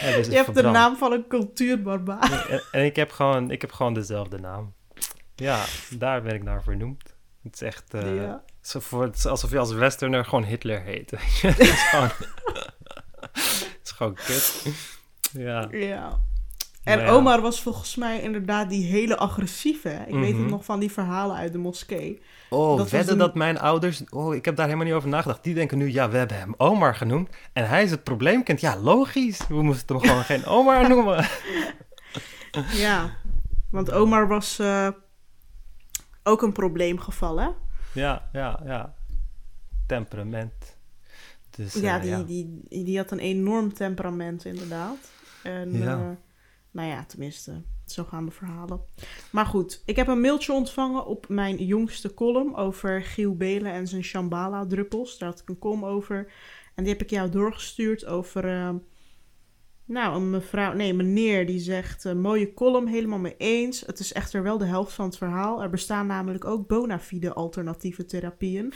Je 0.00 0.34
hebt 0.34 0.54
de 0.54 0.62
naam 0.62 0.96
van 0.96 1.12
een 1.12 1.26
cultuurbarbaar. 1.28 2.48
En, 2.48 2.62
en 2.72 2.84
ik, 2.84 2.96
heb 2.96 3.10
gewoon, 3.10 3.50
ik 3.50 3.60
heb 3.60 3.72
gewoon 3.72 3.94
dezelfde 3.94 4.38
naam. 4.38 4.74
Ja, 5.36 5.64
daar 5.90 6.22
ben 6.22 6.34
ik 6.34 6.42
naar 6.42 6.62
vernoemd. 6.62 7.14
Het 7.42 7.54
is 7.54 7.60
echt... 7.62 7.94
eh, 7.94 8.16
ja. 8.16 8.42
zo 8.60 8.80
voor, 8.80 9.02
het 9.02 9.16
is 9.16 9.26
alsof 9.26 9.50
je 9.50 9.58
als 9.58 9.72
westerner 9.72 10.24
gewoon 10.24 10.44
Hitler 10.44 10.82
heet. 10.82 11.10
het, 11.42 11.58
is 11.58 11.82
gewoon, 11.88 12.10
het 13.32 13.80
is 13.84 13.90
gewoon 13.90 14.14
kut. 14.14 14.66
Ja. 15.32 15.68
ja. 15.70 16.18
En 16.84 16.98
ja. 17.00 17.08
Omar 17.10 17.40
was 17.40 17.62
volgens 17.62 17.96
mij 17.96 18.20
inderdaad 18.20 18.68
die 18.68 18.84
hele 18.86 19.16
agressieve. 19.16 20.04
Ik 20.06 20.14
weet 20.14 20.32
het 20.32 20.40
Mhm. 20.40 20.50
nog 20.50 20.64
van 20.64 20.80
die 20.80 20.92
verhalen 20.92 21.36
uit 21.36 21.52
de 21.52 21.58
moskee. 21.58 22.22
Oh, 22.50 22.76
Dat 22.76 22.90
wedden 22.90 23.12
een- 23.12 23.18
dat 23.18 23.34
mijn 23.34 23.58
ouders... 23.58 24.02
Oh, 24.10 24.34
ik 24.34 24.44
heb 24.44 24.56
daar 24.56 24.64
helemaal 24.66 24.86
niet 24.86 24.94
over 24.94 25.08
nagedacht. 25.08 25.44
Die 25.44 25.54
denken 25.54 25.78
nu, 25.78 25.92
ja, 25.92 26.10
we 26.10 26.16
hebben 26.16 26.38
hem 26.38 26.54
Omar 26.56 26.94
genoemd. 26.94 27.28
En 27.52 27.68
hij 27.68 27.82
is 27.82 27.90
het 27.90 28.04
probleemkind. 28.04 28.60
Ja, 28.60 28.76
logisch. 28.76 29.40
We 29.48 29.62
moesten 29.62 29.96
hem 29.96 30.04
gewoon 30.06 30.24
geen 30.24 30.44
Omar 30.46 30.88
noemen. 30.88 31.26
Ja, 32.72 33.16
want 33.70 33.92
Omar 33.92 34.28
was 34.28 34.58
eh, 34.58 34.88
ook 36.26 36.42
een 36.42 36.52
probleemgeval, 36.52 37.40
hè? 37.40 37.48
Ja, 37.94 38.28
ja, 38.32 38.60
ja. 38.64 38.94
Temperament. 39.86 40.76
Dus, 41.50 41.74
ja, 41.74 41.96
eh, 41.96 42.02
die, 42.02 42.10
ja. 42.10 42.22
Die, 42.22 42.84
die 42.84 42.96
had 42.96 43.10
een 43.10 43.18
enorm 43.18 43.72
temperament, 43.72 44.44
inderdaad. 44.44 45.10
En, 45.42 45.72
Ja. 45.78 45.92
eh, 45.92 46.08
nou 46.70 46.88
ja, 46.88 47.04
tenminste, 47.04 47.62
zo 47.86 48.04
gaan 48.04 48.24
de 48.24 48.30
verhalen. 48.30 48.80
Maar 49.30 49.46
goed, 49.46 49.82
ik 49.84 49.96
heb 49.96 50.08
een 50.08 50.20
mailtje 50.20 50.52
ontvangen 50.52 51.06
op 51.06 51.28
mijn 51.28 51.64
jongste 51.64 52.14
column 52.14 52.56
over 52.56 53.02
Giel 53.02 53.36
Belen 53.36 53.72
en 53.72 53.86
zijn 53.88 54.04
Shambhala-druppels. 54.04 55.18
Daar 55.18 55.28
had 55.28 55.40
ik 55.40 55.48
een 55.48 55.58
column 55.58 55.84
over. 55.84 56.32
En 56.74 56.84
die 56.84 56.92
heb 56.92 57.02
ik 57.02 57.10
jou 57.10 57.30
doorgestuurd 57.30 58.06
over... 58.06 58.44
eh, 58.44 58.74
nou, 59.86 60.16
een 60.16 60.30
mevrouw, 60.30 60.72
nee, 60.72 60.94
meneer 60.94 61.46
die 61.46 61.58
zegt: 61.58 62.04
eh, 62.04 62.12
mooie 62.12 62.54
column, 62.54 62.86
helemaal 62.86 63.18
mee 63.18 63.34
eens. 63.38 63.80
Het 63.80 63.98
is 63.98 64.12
echter 64.12 64.42
wel 64.42 64.58
de 64.58 64.64
helft 64.64 64.92
van 64.92 65.04
het 65.06 65.16
verhaal. 65.16 65.62
Er 65.62 65.70
bestaan 65.70 66.06
namelijk 66.06 66.44
ook 66.44 66.66
bona 66.66 66.98
fide 66.98 67.32
alternatieve 67.34 68.04
therapieën. 68.04 68.72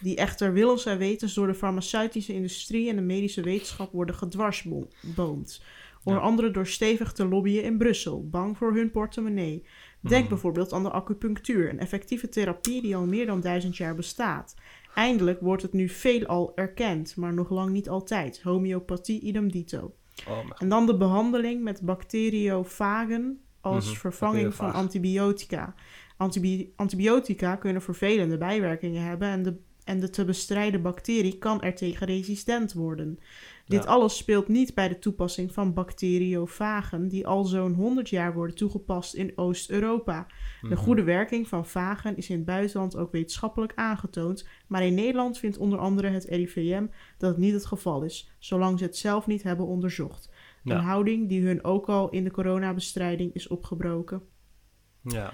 Die 0.00 0.16
echter 0.16 0.52
willens 0.52 0.86
en 0.86 0.98
wetens 0.98 1.34
door 1.34 1.46
de 1.46 1.54
farmaceutische 1.54 2.32
industrie 2.32 2.88
en 2.88 2.96
de 2.96 3.02
medische 3.02 3.42
wetenschap 3.42 3.92
worden 3.92 4.14
gedwarsboomd. 4.14 5.62
Onder 6.04 6.22
Ja. 6.22 6.28
andere 6.28 6.50
door 6.50 6.66
stevig 6.66 7.12
te 7.12 7.28
lobbyen 7.28 7.62
in 7.64 7.78
Brussel, 7.78 8.28
bang 8.28 8.56
voor 8.56 8.74
hun 8.74 8.90
portemonnee. 8.90 9.66
Denk 10.00 10.20
Mhm. 10.20 10.28
bijvoorbeeld 10.28 10.72
aan 10.72 10.82
de 10.82 10.90
acupunctuur, 10.90 11.70
een 11.70 11.78
effectieve 11.78 12.28
therapie 12.28 12.82
die 12.82 12.96
al 12.96 13.06
meer 13.06 13.26
dan 13.26 13.40
duizend 13.40 13.76
jaar 13.76 13.94
bestaat. 13.94 14.54
Eindelijk 14.94 15.40
wordt 15.40 15.62
het 15.62 15.72
nu 15.72 15.88
veelal 15.88 16.52
erkend, 16.54 17.16
maar 17.16 17.34
nog 17.34 17.50
lang 17.50 17.70
niet 17.70 17.88
altijd. 17.88 18.42
Homeopathie 18.42 19.20
idem 19.20 19.50
dito. 19.52 19.94
Oh, 20.28 20.38
En 20.58 20.68
dan 20.68 20.86
de 20.86 20.96
behandeling 20.96 21.62
met 21.62 21.80
bacteriofagen 21.80 23.40
als 23.60 23.86
Mhm, 23.86 23.94
vervanging 23.96 24.54
van 24.54 24.72
antibiotica. 24.72 25.74
Antibi- 26.16 26.72
antibiotica 26.76 27.56
kunnen 27.56 27.82
vervelende 27.82 28.38
bijwerkingen 28.38 29.02
hebben 29.02 29.28
en 29.28 29.42
de, 29.42 29.54
en 29.84 30.00
de 30.00 30.10
te 30.10 30.24
bestrijden 30.24 30.82
bacterie 30.82 31.38
kan 31.38 31.62
er 31.62 31.74
tegen 31.74 32.06
resistent 32.06 32.72
worden. 32.72 33.18
Dit 33.70 33.82
Ja. 33.84 33.88
alles 33.88 34.16
speelt 34.16 34.48
niet 34.48 34.74
bij 34.74 34.88
de 34.88 34.98
toepassing 34.98 35.52
van 35.52 35.74
bacteriofagen 35.74 37.08
die 37.08 37.26
al 37.26 37.44
zo'n 37.44 37.72
100 37.74 38.08
jaar 38.08 38.34
worden 38.34 38.56
toegepast 38.56 39.14
in 39.14 39.32
Oost-Europa. 39.34 40.26
De 40.60 40.66
Mhm. 40.68 40.76
goede 40.76 41.02
werking 41.02 41.48
van 41.48 41.66
vagen 41.66 42.16
is 42.16 42.28
in 42.30 42.36
het 42.36 42.44
buitenland 42.44 42.96
ook 42.96 43.12
wetenschappelijk 43.12 43.72
aangetoond, 43.74 44.48
maar 44.66 44.84
in 44.86 44.94
Nederland 44.94 45.38
vindt 45.38 45.58
onder 45.58 45.78
andere 45.78 46.08
het 46.08 46.24
RIVM 46.24 46.86
dat 47.18 47.30
het 47.30 47.38
niet 47.38 47.52
het 47.52 47.66
geval 47.66 48.02
is, 48.02 48.30
zolang 48.38 48.78
ze 48.78 48.84
het 48.84 48.96
zelf 48.96 49.26
niet 49.26 49.42
hebben 49.42 49.66
onderzocht. 49.66 50.30
Ja. 50.62 50.74
Een 50.74 50.82
houding 50.84 51.28
die 51.28 51.46
hun 51.46 51.64
ook 51.64 51.88
al 51.88 52.08
in 52.10 52.24
de 52.24 52.30
coronabestrijding 52.30 53.34
is 53.34 53.48
opgebroken. 53.48 54.22
Ja. 55.02 55.32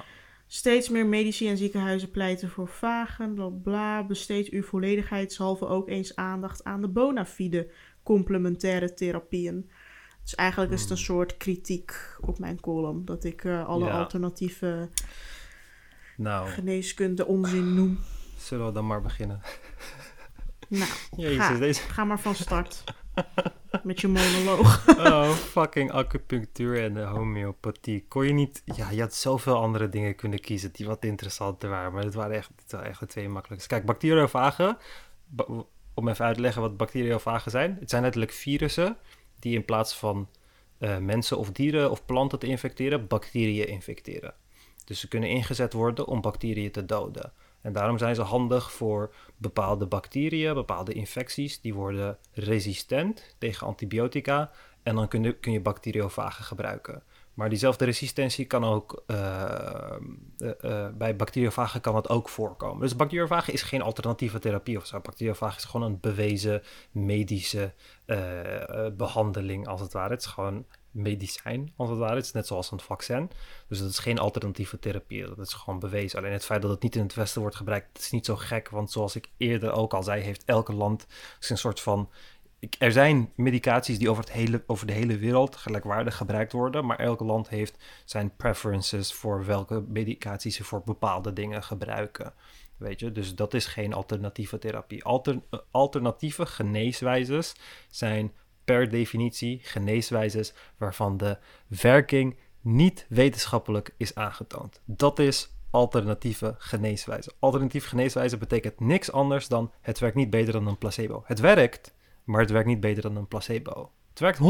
Steeds 0.49 0.89
meer 0.89 1.07
medici 1.07 1.49
en 1.49 1.57
ziekenhuizen 1.57 2.11
pleiten 2.11 2.49
voor 2.51 2.69
vagen, 2.69 3.35
bla 3.35 3.49
bla. 3.49 4.05
Besteed 4.07 4.49
uw 4.49 4.63
volledigheidshalve 4.63 5.67
ook 5.67 5.89
eens 5.89 6.17
aandacht 6.17 6.65
aan 6.65 6.81
de 6.81 6.89
bona 6.89 7.25
fide 7.27 7.71
complementaire 8.07 8.95
therapieën. 8.95 9.71
Dus 10.23 10.35
eigenlijk 10.35 10.73
is 10.73 10.81
het 10.81 10.91
een 10.91 10.97
Hmm. 10.97 11.05
soort 11.05 11.37
kritiek 11.37 12.17
op 12.21 12.39
mijn 12.39 12.61
column. 12.61 13.05
Dat 13.05 13.25
ik 13.25 13.45
eh, 13.45 13.67
alle 13.67 13.85
Ja. 13.85 13.99
alternatieve 13.99 14.89
Nou, 16.17 16.49
geneeskunde 16.49 17.27
onzin 17.27 17.75
noem. 17.75 17.99
zullen 18.39 18.67
we 18.67 18.73
dan 18.73 18.87
maar 18.87 19.03
beginnen? 19.03 19.41
Nou, 20.69 20.91
Jezus, 21.17 21.45
ga, 21.45 21.55
deze... 21.59 21.81
ga 21.81 22.05
maar 22.05 22.21
van 22.21 22.35
start. 22.35 22.85
Met 23.83 24.01
je 24.01 24.09
monoloog. 24.09 24.85
Oh, 24.99 25.31
fucking 25.31 25.91
acupunctuur 25.93 26.83
en 26.83 26.95
de 26.95 27.01
homeopathie. 27.03 28.05
Kon 28.09 28.27
je 28.27 28.33
niet... 28.33 28.63
Ja, 28.65 28.91
je 28.91 29.01
had 29.01 29.15
zoveel 29.15 29.57
andere 29.57 29.89
dingen 29.89 30.15
kunnen 30.17 30.41
kiezen 30.41 30.73
die 30.73 30.87
wat 30.87 31.05
interessanter 31.05 31.69
waren. 31.69 31.93
Maar 31.93 32.03
dit 32.03 32.15
waren 32.15 32.37
echt, 32.37 32.51
dit 32.57 32.73
waren 32.73 32.89
echt 32.89 33.01
de 33.01 33.07
twee 33.07 33.29
makkelijkste. 33.29 33.69
Kijk, 33.75 33.85
bacteriofagen... 33.87 34.79
om 35.97 36.09
even 36.09 36.25
uit 36.25 36.35
te 36.35 36.41
leggen 36.41 36.63
wat 36.63 36.77
bacteriofagen 36.77 37.51
zijn. 37.51 37.77
Het 37.81 37.91
zijn 37.91 38.03
letterlijk 38.03 38.33
virussen 38.33 38.97
die 39.39 39.55
in 39.55 39.65
plaats 39.65 39.95
van 39.95 40.29
eh, 40.79 40.99
mensen 40.99 41.39
of 41.39 41.51
dieren 41.51 41.91
of 41.91 42.05
planten 42.05 42.39
te 42.39 42.47
infecteren, 42.47 43.07
bacteriën 43.07 43.69
infecteren. 43.69 44.35
Dus 44.85 45.01
ze 45.01 45.09
kunnen 45.09 45.29
ingezet 45.29 45.73
worden 45.73 46.07
om 46.07 46.21
bacteriën 46.21 46.71
te 46.71 46.87
doden. 46.87 47.33
En 47.61 47.73
daarom 47.73 47.99
zijn 47.99 48.15
ze 48.15 48.23
handig 48.23 48.73
voor 48.73 49.15
bepaalde 49.37 49.87
bacteriën, 49.87 50.55
bepaalde 50.55 50.93
infecties. 50.93 51.61
Die 51.61 51.75
worden 51.75 52.19
resistent 52.33 53.35
tegen 53.39 53.67
antibiotica. 53.67 54.51
En 54.83 54.95
dan 54.95 55.09
kun 55.09 55.23
je, 55.23 55.33
kun 55.33 55.53
je 55.53 55.61
bacteriofagen 55.61 56.45
gebruiken. 56.45 57.03
Maar 57.37 57.49
diezelfde 57.49 57.85
resistentie 57.85 58.45
kan 58.45 58.65
ook 58.65 59.03
eh, 59.07 59.97
eh, 60.39 60.51
eh, 60.61 60.95
bij 60.95 61.17
bacteriofagen 61.17 61.81
kan 61.81 61.97
het 61.97 62.09
ook 62.09 62.29
voorkomen. 62.29 62.81
Dus 62.81 62.97
bacteriofagen 62.97 63.53
is 63.53 63.63
geen 63.63 63.83
alternatieve 63.83 64.39
therapie 64.39 64.77
of 64.77 64.87
zo. 64.87 65.01
Bacteriofagen 65.01 65.57
is 65.57 65.65
gewoon 65.65 65.87
een 65.87 66.01
bewezen 66.01 66.63
medische 66.91 67.73
eh, 68.07 68.87
eh, 68.87 68.93
behandeling 68.95 69.67
als 69.67 69.81
het 69.81 69.93
ware. 69.93 70.11
Het 70.11 70.21
is 70.21 70.27
gewoon 70.27 70.67
medicijn 70.91 71.73
als 71.77 71.89
het 71.89 71.99
ware. 71.99 72.15
Het 72.15 72.25
is 72.25 72.33
net 72.33 72.47
zoals 72.47 72.71
een 72.71 72.81
vaccin. 72.81 73.31
Dus 73.69 73.79
dat 73.79 73.91
is 73.91 73.99
geen 73.99 74.19
alternatieve 74.19 74.79
therapie. 74.79 75.27
Dat 75.27 75.39
is 75.39 75.53
gewoon 75.53 75.79
bewezen. 75.79 76.19
Alleen 76.19 76.33
het 76.33 76.45
feit 76.45 76.63
dat 76.63 76.71
het 76.71 76.83
niet 76.83 76.97
in 76.97 77.03
het 77.03 77.15
Westen 77.15 77.41
wordt 77.41 77.57
gebruikt, 77.57 77.99
is 77.99 78.11
niet 78.11 78.27
zo 78.27 78.37
gek. 78.37 78.69
Want 78.69 78.91
zoals 78.91 79.17
ik 79.17 79.31
eerder 79.37 79.73
ook 79.73 79.95
al 79.95 80.03
zei, 80.03 80.23
heeft 80.23 80.45
elke 80.45 80.73
land 80.73 81.07
een 81.49 81.59
soort 81.59 81.81
van. 81.81 82.11
Er 82.79 82.93
zijn 82.93 83.33
medicaties 83.35 83.99
die 83.99 84.11
over, 84.11 84.23
het 84.25 84.33
hele, 84.33 84.65
over 84.67 84.87
de 84.87 84.93
hele 84.93 85.19
wereld 85.19 85.57
gelijkwaardig 85.57 86.17
gebruikt 86.17 86.53
worden. 86.53 86.87
Maar 86.87 86.99
elk 86.99 87.21
land 87.21 87.49
heeft 87.49 87.85
zijn 88.05 88.37
preferences 88.37 89.13
voor 89.13 89.45
welke 89.45 89.85
medicaties 89.89 90.57
ze 90.57 90.65
voor 90.65 90.83
bepaalde 90.85 91.33
dingen 91.33 91.63
gebruiken. 91.63 92.33
Weet 92.77 93.01
je, 93.01 93.13
dus 93.13 93.35
dat 93.35 93.55
is 93.55 93.67
geen 93.67 93.93
alternatieve 93.93 94.59
therapie. 94.59 95.05
Eh, 95.05 95.59
alternatieve 95.71 96.47
geneeswijzes 96.47 97.55
zijn 97.89 98.33
per 98.65 98.89
definitie 98.89 99.61
geneeswijzes 99.63 100.55
waarvan 100.77 101.17
de 101.17 101.39
werking 101.67 102.37
niet 102.61 103.07
wetenschappelijk 103.09 103.95
is 103.97 104.15
aangetoond. 104.15 104.81
Dat 104.85 105.19
is 105.19 105.51
alternatieve 105.71 106.55
geneeswijze. 106.59 107.33
Alternatieve 107.39 107.89
geneeswijze 107.89 108.37
betekent 108.37 108.81
niks 108.81 109.13
anders 109.13 109.49
dan 109.49 109.73
het 109.81 109.99
werkt 109.99 110.17
niet 110.17 110.31
beter 110.31 110.53
dan 110.53 110.67
een 110.67 110.79
placebo. 110.79 111.23
Het 111.27 111.41
werkt, 111.41 111.95
maar 112.27 112.41
het 112.41 112.51
werkt 112.51 112.69
niet 112.69 112.81
beter 112.81 113.03
dan 113.03 113.17
een 113.17 113.29
placebo. 113.29 113.91
Het 114.11 114.19
werkt 114.19 114.39
100%. 114.39 114.43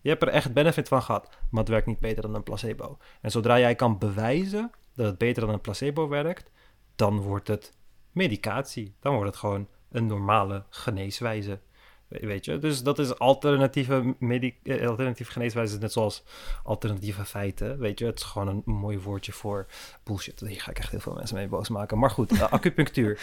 Je 0.00 0.08
hebt 0.08 0.22
er 0.22 0.28
echt 0.28 0.52
benefit 0.52 0.88
van 0.88 1.02
gehad, 1.02 1.28
maar 1.50 1.60
het 1.60 1.68
werkt 1.68 1.86
niet 1.86 2.00
beter 2.00 2.22
dan 2.22 2.34
een 2.34 2.42
placebo. 2.42 2.98
En 3.20 3.30
zodra 3.30 3.58
jij 3.58 3.74
kan 3.74 3.98
bewijzen 3.98 4.70
dat 4.94 5.06
het 5.06 5.18
beter 5.18 5.44
dan 5.46 5.52
een 5.54 5.60
placebo 5.60 6.08
werkt, 6.08 6.50
dan 6.96 7.20
wordt 7.20 7.48
het 7.48 7.72
medicatie. 8.12 8.94
Dan 9.00 9.12
wordt 9.14 9.28
het 9.30 9.38
gewoon 9.38 9.68
een 9.90 10.06
normale 10.06 10.64
geneeswijze. 10.70 11.60
We- 12.08 12.26
Weet 12.26 12.44
je, 12.44 12.58
dus 12.58 12.82
dat 12.82 12.98
is 12.98 13.18
alternatieve, 13.18 14.14
eh, 14.62 14.88
alternatieve 14.88 15.32
geneeswijze, 15.32 15.78
net 15.78 15.92
zoals 15.92 16.24
alternatieve 16.64 17.24
feiten. 17.24 17.78
Weet 17.78 17.98
je, 17.98 18.06
het 18.06 18.18
is 18.18 18.24
gewoon 18.24 18.48
een 18.48 18.62
mooi 18.64 18.98
woordje 18.98 19.32
voor 19.32 19.66
bullshit. 20.04 20.40
Hier 20.40 20.60
ga 20.60 20.70
ik 20.70 20.78
echt 20.78 20.90
heel 20.90 21.00
veel 21.00 21.14
mensen 21.14 21.36
mee 21.36 21.48
boos 21.48 21.68
maken. 21.68 21.98
Maar 21.98 22.10
goed, 22.10 22.32
eh, 22.32 22.52
acupunctuur. 22.52 23.20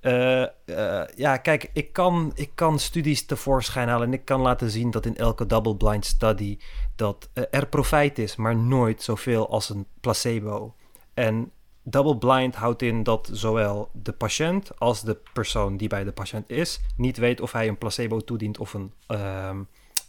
Eh, 0.00 0.42
eh, 0.42 1.08
ja, 1.16 1.36
kijk, 1.36 1.70
ik 1.72 1.92
kan, 1.92 2.32
ik 2.34 2.50
kan 2.54 2.78
studies 2.78 3.26
tevoorschijn 3.26 3.88
halen 3.88 4.06
en 4.06 4.12
ik 4.12 4.24
kan 4.24 4.40
laten 4.40 4.70
zien 4.70 4.90
dat 4.90 5.06
in 5.06 5.16
elke 5.16 5.46
double-blind 5.46 6.04
study 6.04 6.58
dat 6.96 7.28
eh, 7.32 7.44
er 7.50 7.66
profijt 7.66 8.18
is, 8.18 8.36
maar 8.36 8.56
nooit 8.56 9.02
zoveel 9.02 9.48
als 9.50 9.68
een 9.70 9.86
placebo. 10.00 10.74
En 11.14 11.52
double-blind 11.82 12.54
houdt 12.54 12.82
in 12.82 13.02
dat 13.02 13.30
zowel 13.32 13.90
de 13.92 14.12
patiënt 14.12 14.78
als 14.78 15.02
de 15.02 15.20
persoon 15.32 15.76
die 15.76 15.88
bij 15.88 16.04
de 16.04 16.12
patiënt 16.12 16.50
is 16.50 16.80
niet 16.96 17.16
weet 17.16 17.40
of 17.40 17.52
hij 17.52 17.68
een 17.68 17.78
placebo 17.78 18.20
toedient 18.20 18.58
of 18.58 18.74
een, 18.74 18.92
ehm, 19.06 19.62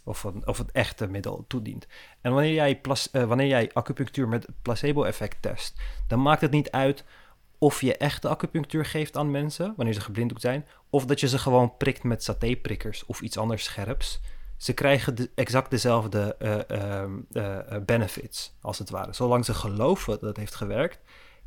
of 0.04 0.24
een, 0.24 0.46
of 0.46 0.58
het 0.58 0.70
echte 0.70 1.06
middel 1.06 1.44
toedient. 1.48 1.86
En 2.20 2.32
wanneer 2.32 2.54
jij, 2.54 2.80
wanneer 3.26 3.46
jij 3.46 3.70
acupunctuur 3.72 4.28
met 4.28 4.46
placebo-effect 4.62 5.36
test, 5.42 5.80
dan 6.06 6.22
maakt 6.22 6.40
het 6.40 6.50
niet 6.50 6.70
uit 6.70 7.04
of 7.60 7.80
je 7.80 7.96
echte 7.96 8.28
acupunctuur 8.28 8.84
geeft 8.84 9.16
aan 9.16 9.30
mensen, 9.30 9.74
wanneer 9.76 9.94
ze 9.94 10.00
geblinddoekt 10.00 10.40
zijn, 10.40 10.66
of 10.90 11.04
dat 11.06 11.20
je 11.20 11.28
ze 11.28 11.38
gewoon 11.38 11.76
prikt 11.76 12.02
met 12.02 12.24
satéprikkers 12.24 13.06
of 13.06 13.20
iets 13.20 13.38
anders 13.38 13.64
scherps. 13.64 14.20
Ze 14.56 14.72
krijgen 14.72 15.14
de, 15.14 15.30
exact 15.34 15.70
dezelfde 15.70 16.36
eh, 16.38 16.70
ehm, 16.70 17.18
eh, 17.32 17.58
eh, 17.58 17.84
benefits, 17.84 18.54
als 18.60 18.78
het 18.78 18.90
ware. 18.90 19.12
Zolang 19.12 19.44
ze 19.44 19.54
geloven 19.54 20.12
dat 20.12 20.20
het 20.20 20.36
heeft 20.36 20.54
gewerkt, 20.54 20.98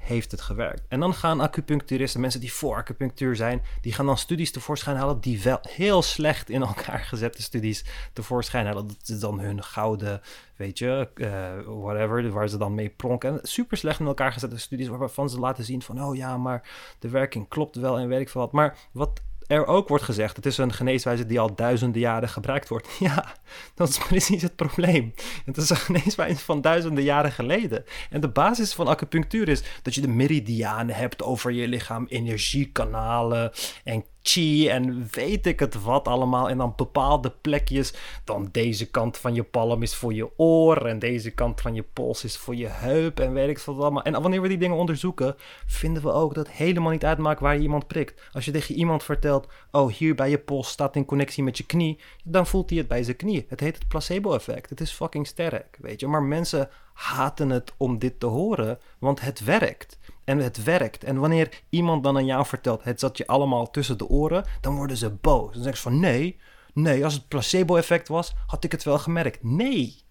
heeft 0.03 0.31
het 0.31 0.41
gewerkt. 0.41 0.81
En 0.87 0.99
dan 0.99 1.13
gaan 1.13 1.39
acupuncturisten, 1.39 2.21
mensen 2.21 2.39
die 2.39 2.53
voor 2.53 2.75
acupunctuur 2.75 3.35
zijn, 3.35 3.61
die 3.81 3.93
gaan 3.93 4.05
dan 4.05 4.17
studies 4.17 4.51
tevoorschijn 4.51 4.97
halen 4.97 5.19
die 5.19 5.41
wel 5.41 5.59
heel 5.61 6.01
slecht 6.01 6.49
in 6.49 6.61
elkaar 6.61 6.99
gezette 7.11 7.41
studies 7.41 7.85
tevoorschijn 8.13 8.65
halen. 8.65 8.87
Dat 8.87 9.09
is 9.09 9.19
dan 9.19 9.39
hun 9.39 9.63
gouden, 9.63 10.21
weet 10.55 10.77
je, 10.77 11.09
eh, 11.15 11.81
whatever, 11.81 12.29
waar 12.29 12.47
ze 12.47 12.57
dan 12.57 12.75
mee 12.75 12.89
pronken. 12.89 13.29
En 13.29 13.39
super 13.43 13.77
slecht 13.77 13.99
in 13.99 14.05
elkaar 14.05 14.31
gezette 14.33 14.59
studies 14.59 14.87
waarvan 14.87 15.29
ze 15.29 15.39
laten 15.39 15.63
zien 15.63 15.81
van, 15.81 16.03
oh 16.03 16.15
ja, 16.15 16.37
maar 16.37 16.69
de 16.99 17.09
werking 17.09 17.47
klopt 17.47 17.75
wel 17.75 17.99
en 17.99 18.07
weet 18.07 18.21
ik 18.21 18.29
veel 18.29 18.41
wat. 18.41 18.51
Maar 18.51 18.77
wat 18.91 19.21
er 19.47 19.65
ook 19.65 19.87
wordt 19.87 20.03
gezegd, 20.03 20.35
het 20.35 20.45
is 20.45 20.57
een 20.57 20.73
geneeswijze 20.73 21.25
die 21.25 21.39
al 21.39 21.55
duizenden 21.55 22.01
jaren 22.01 22.29
gebruikt 22.29 22.69
wordt. 22.69 22.87
Ja, 22.99 23.35
dat 23.75 23.89
is 23.89 23.97
precies 23.97 24.41
het 24.41 24.55
probleem. 24.55 25.13
Het 25.45 25.57
is 25.57 25.69
een 25.69 25.75
geneeswijze 25.75 26.43
van 26.43 26.61
duizenden 26.61 27.03
jaren 27.03 27.31
geleden. 27.31 27.83
En 28.09 28.21
de 28.21 28.29
basis 28.29 28.73
van 28.73 28.87
acupunctuur 28.87 29.49
is 29.49 29.63
dat 29.81 29.95
je 29.95 30.01
de 30.01 30.07
meridianen 30.07 30.95
hebt 30.95 31.23
over 31.23 31.51
je 31.51 31.67
lichaam, 31.67 32.05
energiekanalen 32.09 33.51
en 33.83 34.05
chi 34.24 34.67
en 34.69 35.07
weet 35.11 35.45
ik 35.45 35.59
het 35.59 35.84
wat 35.84 36.07
allemaal. 36.07 36.49
En 36.49 36.57
dan 36.57 36.74
bepaalde 36.76 37.34
plekjes. 37.41 37.93
Dan 38.24 38.49
deze 38.51 38.89
kant 38.89 39.17
van 39.17 39.34
je 39.36 39.43
palm 39.43 39.82
is 39.82 39.95
voor 39.95 40.13
je 40.13 40.30
oor 40.38 40.86
en 40.86 40.99
deze 40.99 41.32
kant 41.32 41.61
van 41.61 41.76
je 41.76 41.84
pols 41.93 42.24
is 42.24 42.38
voor 42.38 42.55
je 42.55 42.67
heup 42.67 43.19
en 43.19 43.34
weet 43.34 43.49
ik 43.49 43.59
wat 43.59 43.78
allemaal. 43.78 44.03
En 44.03 44.21
wanneer 44.21 44.41
we 44.41 44.47
die 44.47 44.57
dingen 44.57 44.78
onderzoeken, 44.78 45.36
vinden 45.65 46.03
we 46.03 46.11
ook 46.11 46.34
dat 46.34 46.47
het 46.47 46.55
helemaal 46.55 46.91
niet 46.91 47.05
uitmaakt 47.05 47.39
waar 47.39 47.55
je 47.55 47.61
iemand 47.61 47.88
prikt. 47.88 48.21
Als 48.32 48.45
je 48.45 48.51
tegen 48.51 48.76
iemand 48.76 49.03
vertelt, 49.03 49.47
oh 49.71 49.91
hier 49.91 50.15
bij 50.15 50.30
je 50.30 50.39
pols 50.39 50.69
staat 50.69 50.95
in 50.95 51.05
connectie 51.05 51.43
met 51.43 51.57
je 51.57 51.65
knie, 51.65 51.99
dan 52.24 52.47
voelt 52.47 52.69
hij 52.69 52.80
het 52.80 52.88
bij 52.88 53.03
zijn 53.03 53.15
knie. 53.15 53.45
Het 53.47 53.59
heet 53.59 53.76
het 53.76 53.88
placebo-effect. 53.88 54.69
Het 54.69 54.82
is 54.82 54.91
fucking 54.91 55.28
sterk, 55.28 55.78
weet 55.82 55.99
je. 55.99 56.07
Maar 56.07 56.24
mensen 56.24 56.69
haten 56.93 57.49
het 57.49 57.74
om 57.78 57.99
dit 57.99 58.19
te 58.19 58.26
horen, 58.26 58.80
want 58.99 59.21
het 59.21 59.43
werkt. 59.43 59.97
En 60.24 60.38
het 60.38 60.63
werkt. 60.63 61.03
En 61.03 61.19
wanneer 61.19 61.61
iemand 61.69 62.03
dan 62.03 62.17
aan 62.17 62.26
jou 62.26 62.45
vertelt, 62.45 62.84
het 62.84 62.99
zat 62.99 63.17
je 63.17 63.28
allemaal 63.28 63.71
tussen 63.71 63.97
de 63.97 64.07
oren, 64.07 64.45
dan 64.61 64.76
worden 64.76 64.97
ze 64.97 65.09
boos. 65.09 65.53
Dan 65.53 65.63
zeggen 65.63 65.82
ze 65.82 65.89
van, 65.89 65.99
nee, 65.99 66.39
nee, 66.74 67.03
als 67.03 67.13
het 67.13 67.28
placebo-effect 67.28 68.07
was, 68.07 68.34
had 68.47 68.63
ik 68.63 68.71
het 68.71 68.84
wel 68.84 68.99
gemerkt. 68.99 69.43
Nee, 69.43 70.01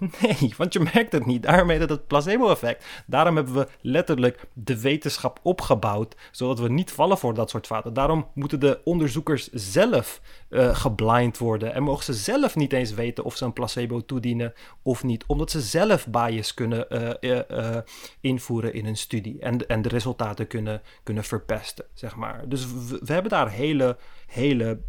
Nee, 0.20 0.54
want 0.56 0.72
je 0.72 0.80
merkt 0.80 1.12
het 1.12 1.26
niet. 1.26 1.42
Daarom 1.42 1.70
heet 1.70 1.88
het 1.88 2.06
placebo-effect. 2.06 2.84
Daarom 3.06 3.36
hebben 3.36 3.54
we 3.54 3.68
letterlijk 3.80 4.46
de 4.52 4.80
wetenschap 4.80 5.40
opgebouwd, 5.42 6.16
zodat 6.30 6.58
we 6.58 6.68
niet 6.68 6.92
vallen 6.92 7.18
voor 7.18 7.34
dat 7.34 7.50
soort 7.50 7.66
fouten. 7.66 7.92
Daarom 7.92 8.26
moeten 8.34 8.60
de 8.60 8.80
onderzoekers 8.84 9.48
zelf 9.52 10.20
eh 10.48 10.76
geblind 10.76 11.38
worden 11.38 11.74
en 11.74 11.82
mogen 11.82 12.04
ze 12.04 12.14
zelf 12.14 12.56
niet 12.56 12.72
eens 12.72 12.94
weten 12.94 13.24
of 13.24 13.36
ze 13.36 13.44
een 13.44 13.52
placebo 13.52 14.04
toedienen 14.04 14.54
of 14.82 15.02
niet, 15.02 15.24
omdat 15.26 15.50
ze 15.50 15.60
zelf 15.60 16.06
bias 16.06 16.54
kunnen 16.54 16.90
eh, 16.90 17.76
eh, 17.76 17.82
invoeren 18.20 18.74
in 18.74 18.86
een 18.86 18.96
studie 18.96 19.40
en, 19.40 19.68
en 19.68 19.82
de 19.82 19.88
resultaten 19.88 20.46
kunnen, 20.46 20.82
kunnen 21.02 21.24
verpesten, 21.24 21.84
zeg 21.94 22.16
maar. 22.16 22.48
Dus 22.48 22.66
we, 22.72 23.12
hebben 23.12 23.30
daar 23.30 23.50
hele, 23.50 23.96
hele 24.26 24.80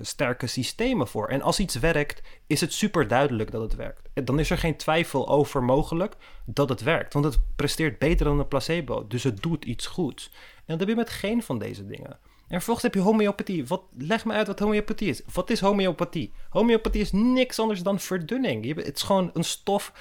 sterke 0.00 0.46
systemen 0.46 1.08
voor. 1.08 1.28
En 1.28 1.42
als 1.42 1.58
iets 1.58 1.78
werkt, 1.78 2.22
is 2.46 2.60
het 2.60 2.72
super 2.72 3.08
duidelijk 3.08 3.50
dat 3.50 3.62
het 3.62 3.74
werkt. 3.74 4.07
Dan 4.24 4.38
is 4.38 4.50
er 4.50 4.58
geen 4.58 4.76
twijfel 4.76 5.28
over 5.28 5.62
mogelijk 5.62 6.14
dat 6.44 6.68
het 6.68 6.80
werkt. 6.80 7.12
Want 7.12 7.24
het 7.24 7.38
presteert 7.56 7.98
beter 7.98 8.26
dan 8.26 8.38
een 8.38 8.48
placebo. 8.48 9.06
Dus 9.06 9.22
het 9.22 9.42
doet 9.42 9.64
iets 9.64 9.86
goeds. 9.86 10.30
En 10.56 10.64
dat 10.66 10.78
heb 10.78 10.88
je 10.88 10.94
met 10.94 11.10
geen 11.10 11.42
van 11.42 11.58
deze 11.58 11.86
dingen. 11.86 12.18
En 12.48 12.54
vervolgens 12.56 12.84
heb 12.84 12.94
je 12.94 13.00
homeopathie. 13.00 13.66
Wat, 13.66 13.82
leg 13.92 14.24
me 14.24 14.32
uit 14.32 14.46
wat 14.46 14.58
homeopathie 14.58 15.08
is. 15.08 15.22
Wat 15.32 15.50
is 15.50 15.60
homeopathie? 15.60 16.32
Homeopathie 16.48 17.00
is 17.00 17.12
niks 17.12 17.58
anders 17.58 17.82
dan 17.82 18.00
verdunning. 18.00 18.64
Je, 18.64 18.74
het 18.74 18.96
is 18.96 19.02
gewoon 19.02 19.30
een 19.32 19.44
stof 19.44 19.92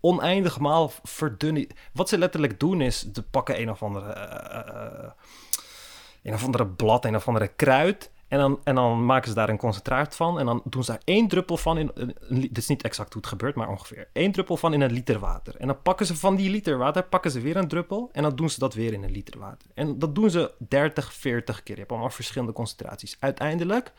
oneindig 0.00 0.58
maal 0.58 0.92
verdunning. 1.02 1.70
Wat 1.92 2.08
ze 2.08 2.18
letterlijk 2.18 2.60
doen 2.60 2.80
is, 2.80 3.06
ze 3.12 3.22
pakken 3.22 3.60
een 3.60 3.70
of 3.70 3.82
andere... 3.82 4.12
eh, 4.12 5.04
eh, 5.04 5.10
een 6.22 6.34
of 6.34 6.44
andere 6.44 6.66
blad, 6.66 7.04
een 7.04 7.16
of 7.16 7.28
andere 7.28 7.48
kruid. 7.48 8.10
En 8.28 8.38
dan, 8.38 8.60
en 8.64 8.74
dan 8.74 9.04
maken 9.04 9.28
ze 9.28 9.34
daar 9.34 9.48
een 9.48 9.56
concentraat 9.56 10.16
van. 10.16 10.38
En 10.38 10.46
dan 10.46 10.62
doen 10.64 10.84
ze 10.84 10.90
daar 10.90 11.00
één 11.04 11.28
druppel 11.28 11.56
van 11.56 11.78
in. 11.78 11.90
Dit 12.28 12.58
is 12.58 12.66
niet 12.66 12.82
exact 12.82 13.12
hoe 13.12 13.22
het 13.22 13.30
gebeurt, 13.30 13.54
maar 13.54 13.68
ongeveer. 13.68 14.08
één 14.12 14.32
druppel 14.32 14.56
van 14.56 14.72
in 14.72 14.80
een 14.80 14.92
liter 14.92 15.18
water. 15.18 15.56
En 15.56 15.66
dan 15.66 15.82
pakken 15.82 16.06
ze 16.06 16.16
van 16.16 16.36
die 16.36 16.50
liter 16.50 16.78
water, 16.78 17.04
pakken 17.04 17.30
ze 17.30 17.40
weer 17.40 17.56
een 17.56 17.68
druppel. 17.68 18.08
En 18.12 18.22
dan 18.22 18.36
doen 18.36 18.50
ze 18.50 18.58
dat 18.58 18.74
weer 18.74 18.92
in 18.92 19.02
een 19.02 19.10
liter 19.10 19.38
water. 19.38 19.70
En 19.74 19.98
dat 19.98 20.14
doen 20.14 20.30
ze 20.30 20.52
30, 20.58 21.12
40 21.12 21.62
keer. 21.62 21.74
Je 21.74 21.80
hebt 21.80 21.92
allemaal 21.92 22.10
verschillende 22.10 22.52
concentraties. 22.52 23.16
Uiteindelijk 23.20 23.92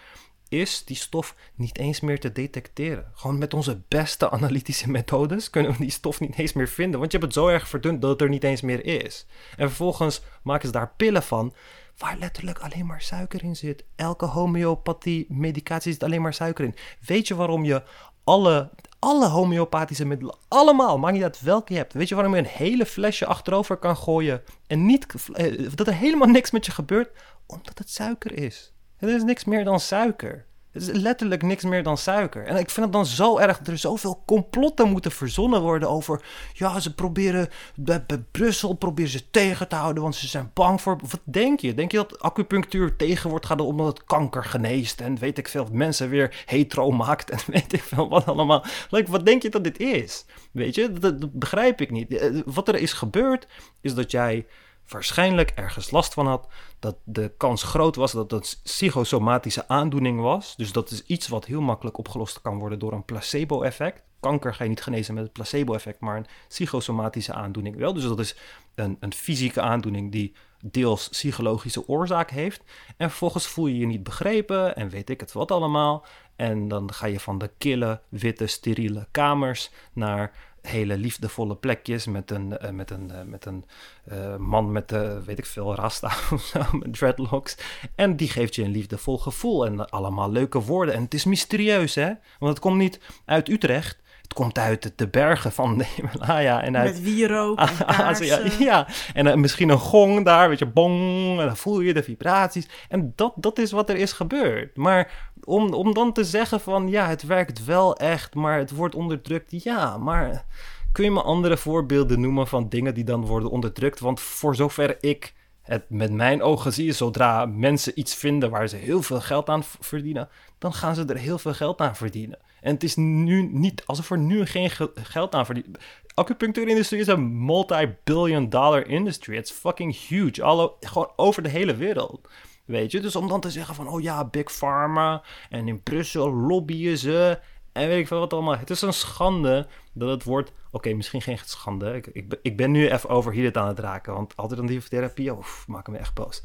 is 0.49 0.85
die 0.85 0.95
stof 0.95 1.35
niet 1.55 1.77
eens 1.77 1.99
meer 1.99 2.19
te 2.19 2.31
detecteren. 2.31 3.11
Gewoon 3.13 3.37
met 3.37 3.53
onze 3.53 3.81
beste 3.87 4.29
analytische 4.29 4.89
methodes 4.89 5.49
kunnen 5.49 5.71
we 5.71 5.77
die 5.77 5.89
stof 5.89 6.19
niet 6.19 6.37
eens 6.37 6.53
meer 6.53 6.67
vinden. 6.67 6.99
Want 6.99 7.11
je 7.11 7.17
hebt 7.17 7.33
het 7.33 7.43
zo 7.43 7.49
erg 7.49 7.67
verdund 7.67 8.01
dat 8.01 8.11
het 8.11 8.21
er 8.21 8.29
niet 8.29 8.43
eens 8.43 8.61
meer 8.61 8.85
is. 8.85 9.25
En 9.57 9.67
vervolgens 9.67 10.21
maken 10.43 10.67
ze 10.67 10.73
daar 10.73 10.93
pillen 10.97 11.23
van 11.23 11.53
waar 11.97 12.17
letterlijk 12.17 12.59
alleen 12.59 12.85
maar 12.85 13.01
suiker 13.01 13.43
in 13.43 13.55
zit. 13.55 13.83
Elke 13.95 14.25
homeopathie 14.25 15.25
medicatie 15.29 15.91
zit 15.91 16.03
alleen 16.03 16.21
maar 16.21 16.33
suiker 16.33 16.65
in. 16.65 16.75
Weet 17.05 17.27
je 17.27 17.35
waarom 17.35 17.63
je 17.63 17.83
alle, 18.23 18.69
alle 18.99 19.27
homeopathische 19.27 20.05
middelen, 20.05 20.37
allemaal, 20.47 20.97
maakt 20.97 21.13
niet 21.13 21.23
uit 21.23 21.41
welke 21.41 21.73
je 21.73 21.79
hebt. 21.79 21.93
Weet 21.93 22.09
je 22.09 22.15
waarom 22.15 22.33
je 22.33 22.39
een 22.39 22.45
hele 22.45 22.85
flesje 22.85 23.25
achterover 23.25 23.77
kan 23.77 23.97
gooien 23.97 24.41
en 24.67 24.85
niet, 24.85 25.05
eh, 25.33 25.69
dat 25.75 25.87
er 25.87 25.93
helemaal 25.93 26.27
niks 26.27 26.51
met 26.51 26.65
je 26.65 26.71
gebeurt? 26.71 27.09
Omdat 27.45 27.77
het 27.77 27.89
suiker 27.89 28.33
is. 28.33 28.73
Het 28.97 29.09
is 29.09 29.23
niks 29.23 29.45
meer 29.45 29.63
dan 29.63 29.79
suiker. 29.79 30.46
Is 30.77 30.87
letterlijk 30.91 31.41
niks 31.41 31.63
meer 31.63 31.83
dan 31.83 31.97
suiker. 31.97 32.45
En 32.45 32.55
ik 32.55 32.69
vind 32.69 32.85
het 32.85 32.95
dan 32.95 33.05
zo 33.05 33.37
erg 33.37 33.57
dat 33.57 33.67
er 33.67 33.77
zoveel 33.77 34.23
complotten 34.25 34.89
moeten 34.89 35.11
verzonnen 35.11 35.61
worden 35.61 35.89
over. 35.89 36.21
Ja, 36.53 36.79
ze 36.79 36.93
proberen. 36.93 37.49
Bij, 37.75 38.05
Brussel 38.31 38.73
proberen 38.73 39.11
ze 39.11 39.29
tegen 39.29 39.67
te 39.67 39.75
houden, 39.75 40.03
want 40.03 40.15
ze 40.15 40.27
zijn 40.27 40.51
bang 40.53 40.81
voor. 40.81 40.97
Wat 41.09 41.21
denk 41.23 41.59
je? 41.59 41.73
Denk 41.73 41.91
je 41.91 41.97
dat 41.97 42.19
acupunctuur 42.19 42.95
tegen 42.95 43.29
wordt 43.29 43.45
gaan 43.45 43.59
omdat 43.59 43.87
het 43.87 44.03
kanker 44.03 44.43
geneest? 44.43 45.01
En 45.01 45.17
weet 45.17 45.37
ik 45.37 45.47
veel, 45.47 45.67
mensen 45.71 46.09
weer 46.09 46.43
hetero 46.45 46.91
maakt 46.91 47.29
en 47.29 47.39
weet 47.53 47.73
ik 47.73 47.83
veel 47.83 48.09
wat 48.09 48.25
allemaal. 48.25 48.65
Like, 48.89 49.11
wat 49.11 49.25
denk 49.25 49.41
je 49.41 49.49
dat 49.49 49.63
dit 49.63 49.79
is? 49.79 50.25
Weet 50.51 50.75
je, 50.75 50.93
dat 50.93 51.39
begrijp 51.39 51.81
ik 51.81 51.91
niet. 51.91 52.13
Eh, 52.13 52.41
wat 52.45 52.67
er 52.67 52.75
is 52.75 52.93
gebeurd, 52.93 53.47
is 53.81 53.93
dat 53.93 54.11
jij 54.11 54.45
waarschijnlijk 54.87 55.49
ergens 55.49 55.91
last 55.91 56.13
van 56.13 56.27
had, 56.27 56.47
dat 56.79 56.97
de 57.03 57.31
kans 57.37 57.63
groot 57.63 57.95
was 57.95 58.11
dat 58.11 58.31
het 58.31 58.59
psychosomatische 58.63 59.67
aandoening 59.67 60.21
was. 60.21 60.55
Dus 60.55 60.71
dat 60.71 60.91
is 60.91 61.05
iets 61.05 61.27
wat 61.27 61.45
heel 61.45 61.61
makkelijk 61.61 61.97
opgelost 61.97 62.41
kan 62.41 62.59
worden 62.59 62.79
door 62.79 62.93
een 62.93 63.05
placebo-effect. 63.05 64.03
Kanker 64.19 64.53
ga 64.55 64.63
je 64.63 64.69
niet 64.69 64.81
genezen 64.83 65.13
met 65.13 65.23
het 65.23 65.33
placebo-effect, 65.33 65.99
maar 65.99 66.17
een 66.17 66.25
psychosomatische 66.47 67.33
aandoening 67.33 67.75
wel. 67.75 67.93
Dus 67.93 68.03
dat 68.03 68.19
is 68.19 68.35
een, 68.75 68.97
een 68.99 69.13
fysieke 69.13 69.61
aandoening 69.61 70.11
die 70.11 70.35
deels 70.63 71.09
psychologische 71.09 71.87
oorzaak 71.87 72.29
heeft. 72.29 72.63
En 72.97 73.09
vervolgens 73.09 73.47
voel 73.47 73.67
je 73.67 73.77
je 73.77 73.85
niet 73.85 74.03
begrepen 74.03 74.75
en 74.75 74.89
weet 74.89 75.09
ik 75.09 75.19
het 75.19 75.31
wat 75.31 75.51
allemaal. 75.51 76.05
En 76.35 76.67
dan 76.67 76.93
ga 76.93 77.07
je 77.07 77.19
van 77.19 77.37
de 77.37 77.51
kille, 77.57 78.01
witte, 78.09 78.47
steriele 78.47 79.07
kamers 79.11 79.71
naar 79.93 80.31
hele 80.67 80.97
liefdevolle 80.97 81.55
plekjes 81.55 82.05
met 82.05 82.31
een, 82.31 82.57
uh, 82.63 82.69
met 82.69 82.91
een, 82.91 83.11
uh, 83.11 83.21
met 83.21 83.45
een 83.45 83.65
uh, 84.11 84.35
man 84.35 84.71
met, 84.71 84.91
weet 85.25 85.37
ik 85.37 85.45
veel, 85.45 85.75
rasta 85.75 86.07
of 86.33 86.43
zo, 86.43 86.59
met 86.71 86.93
dreadlocks. 86.93 87.57
En 87.95 88.15
die 88.15 88.29
geeft 88.29 88.55
je 88.55 88.63
een 88.63 88.71
liefdevol 88.71 89.17
gevoel 89.17 89.65
en 89.65 89.89
allemaal 89.89 90.31
leuke 90.31 90.59
woorden. 90.59 90.95
En 90.95 91.03
het 91.03 91.13
is 91.13 91.25
mysterieus, 91.25 91.95
hè? 91.95 92.07
Want 92.39 92.51
het 92.51 92.59
komt 92.59 92.77
niet 92.77 92.99
uit 93.25 93.49
Utrecht. 93.49 94.05
Het 94.27 94.37
komt 94.37 94.57
uit 94.57 94.93
de 94.95 95.07
bergen 95.07 95.51
van 95.51 95.77
de 95.77 95.85
Himalaya. 95.95 96.61
En 96.61 96.77
uit 96.77 96.93
Met 96.93 97.01
wierook 97.01 97.59
en 97.59 97.85
kaarsen. 97.85 98.51
Ja, 98.63 98.87
en 99.13 99.39
misschien 99.39 99.69
een 99.69 99.79
gong 99.79 100.25
daar, 100.25 100.49
weet 100.49 100.59
je, 100.59 100.65
bong. 100.65 101.39
En 101.39 101.45
dan 101.45 101.57
voel 101.57 101.79
je 101.79 101.93
de 101.93 102.03
vibraties. 102.03 102.67
En 102.89 103.13
dat, 103.15 103.33
dat 103.35 103.59
is 103.59 103.71
wat 103.71 103.89
er 103.89 103.95
is 103.95 104.11
gebeurd. 104.11 104.77
Maar 104.77 105.31
om, 105.43 105.73
om 105.73 105.93
dan 105.93 106.13
te 106.13 106.23
zeggen 106.23 106.59
van, 106.59 106.87
ja, 106.87 107.07
het 107.07 107.23
werkt 107.23 107.65
wel 107.65 107.95
echt, 107.95 108.35
maar 108.35 108.57
het 108.57 108.71
wordt 108.71 108.95
onderdrukt. 108.95 109.63
Ja, 109.63 109.97
maar 109.97 110.45
kun 110.91 111.03
je 111.03 111.11
me 111.11 111.21
andere 111.21 111.57
voorbeelden 111.57 112.21
noemen 112.21 112.47
van 112.47 112.69
dingen 112.69 112.93
die 112.93 113.03
dan 113.03 113.25
worden 113.25 113.49
onderdrukt? 113.49 113.99
Want 113.99 114.19
voor 114.19 114.55
zover 114.55 114.97
ik 114.99 115.33
het 115.61 115.85
met 115.89 116.11
mijn 116.11 116.41
ogen 116.41 116.73
zie, 116.73 116.91
zodra 116.91 117.45
mensen 117.45 117.99
iets 117.99 118.15
vinden 118.15 118.49
waar 118.49 118.67
ze 118.67 118.75
heel 118.75 119.01
veel 119.01 119.21
geld 119.21 119.49
aan 119.49 119.63
verdienen, 119.79 120.29
dan 120.57 120.73
gaan 120.73 120.95
ze 120.95 121.05
er 121.05 121.17
heel 121.17 121.39
veel 121.39 121.53
geld 121.53 121.81
aan 121.81 121.95
verdienen. 121.95 122.39
En 122.61 122.73
het 122.73 122.83
is 122.83 122.95
nu 122.95 123.41
niet 123.51 123.85
alsof 123.85 124.11
er 124.11 124.17
nu 124.17 124.45
geen 124.45 124.69
geld 124.93 125.35
aan 125.35 125.45
verdient. 125.45 125.77
Acupunctuurindustrie 126.13 126.99
is 126.99 127.07
een 127.07 127.45
multi-billion 127.45 128.49
dollar 128.49 128.87
industry. 128.87 129.35
It's 129.35 129.51
fucking 129.51 130.07
huge. 130.07 130.75
Gewoon 130.79 131.11
over 131.15 131.43
de 131.43 131.49
hele 131.49 131.75
wereld. 131.75 132.27
Weet 132.65 132.91
je? 132.91 132.99
Dus 132.99 133.15
om 133.15 133.27
dan 133.27 133.41
te 133.41 133.51
zeggen 133.51 133.75
van, 133.75 133.87
oh 133.87 134.01
ja, 134.01 134.25
Big 134.25 134.57
Pharma 134.57 135.23
en 135.49 135.67
in 135.67 135.83
Brussel 135.83 136.33
lobbyen 136.33 136.97
ze 136.97 137.39
en 137.77 137.87
weet 137.87 137.99
ik 137.99 138.07
veel 138.07 138.19
wat 138.19 138.33
allemaal. 138.33 138.57
Het 138.57 138.69
is 138.69 138.81
een 138.81 138.93
schande 138.93 139.67
dat 139.93 140.09
het 140.09 140.23
wordt... 140.23 140.51
Oké, 140.71 140.93
misschien 140.93 141.21
geen 141.21 141.37
schande. 141.45 141.93
Ik, 141.93 142.37
ik, 142.41 142.57
ben 142.57 142.71
nu 142.71 142.89
even 142.89 143.09
over 143.09 143.33
hier 143.33 143.57
aan 143.57 143.67
het 143.67 143.79
raken. 143.79 144.13
Want 144.13 144.35
alternatieve 144.35 144.89
therapie, 144.89 145.31
oef, 145.31 145.67
maken 145.67 145.93
me 145.93 145.99
echt 145.99 146.13
boos. 146.13 146.43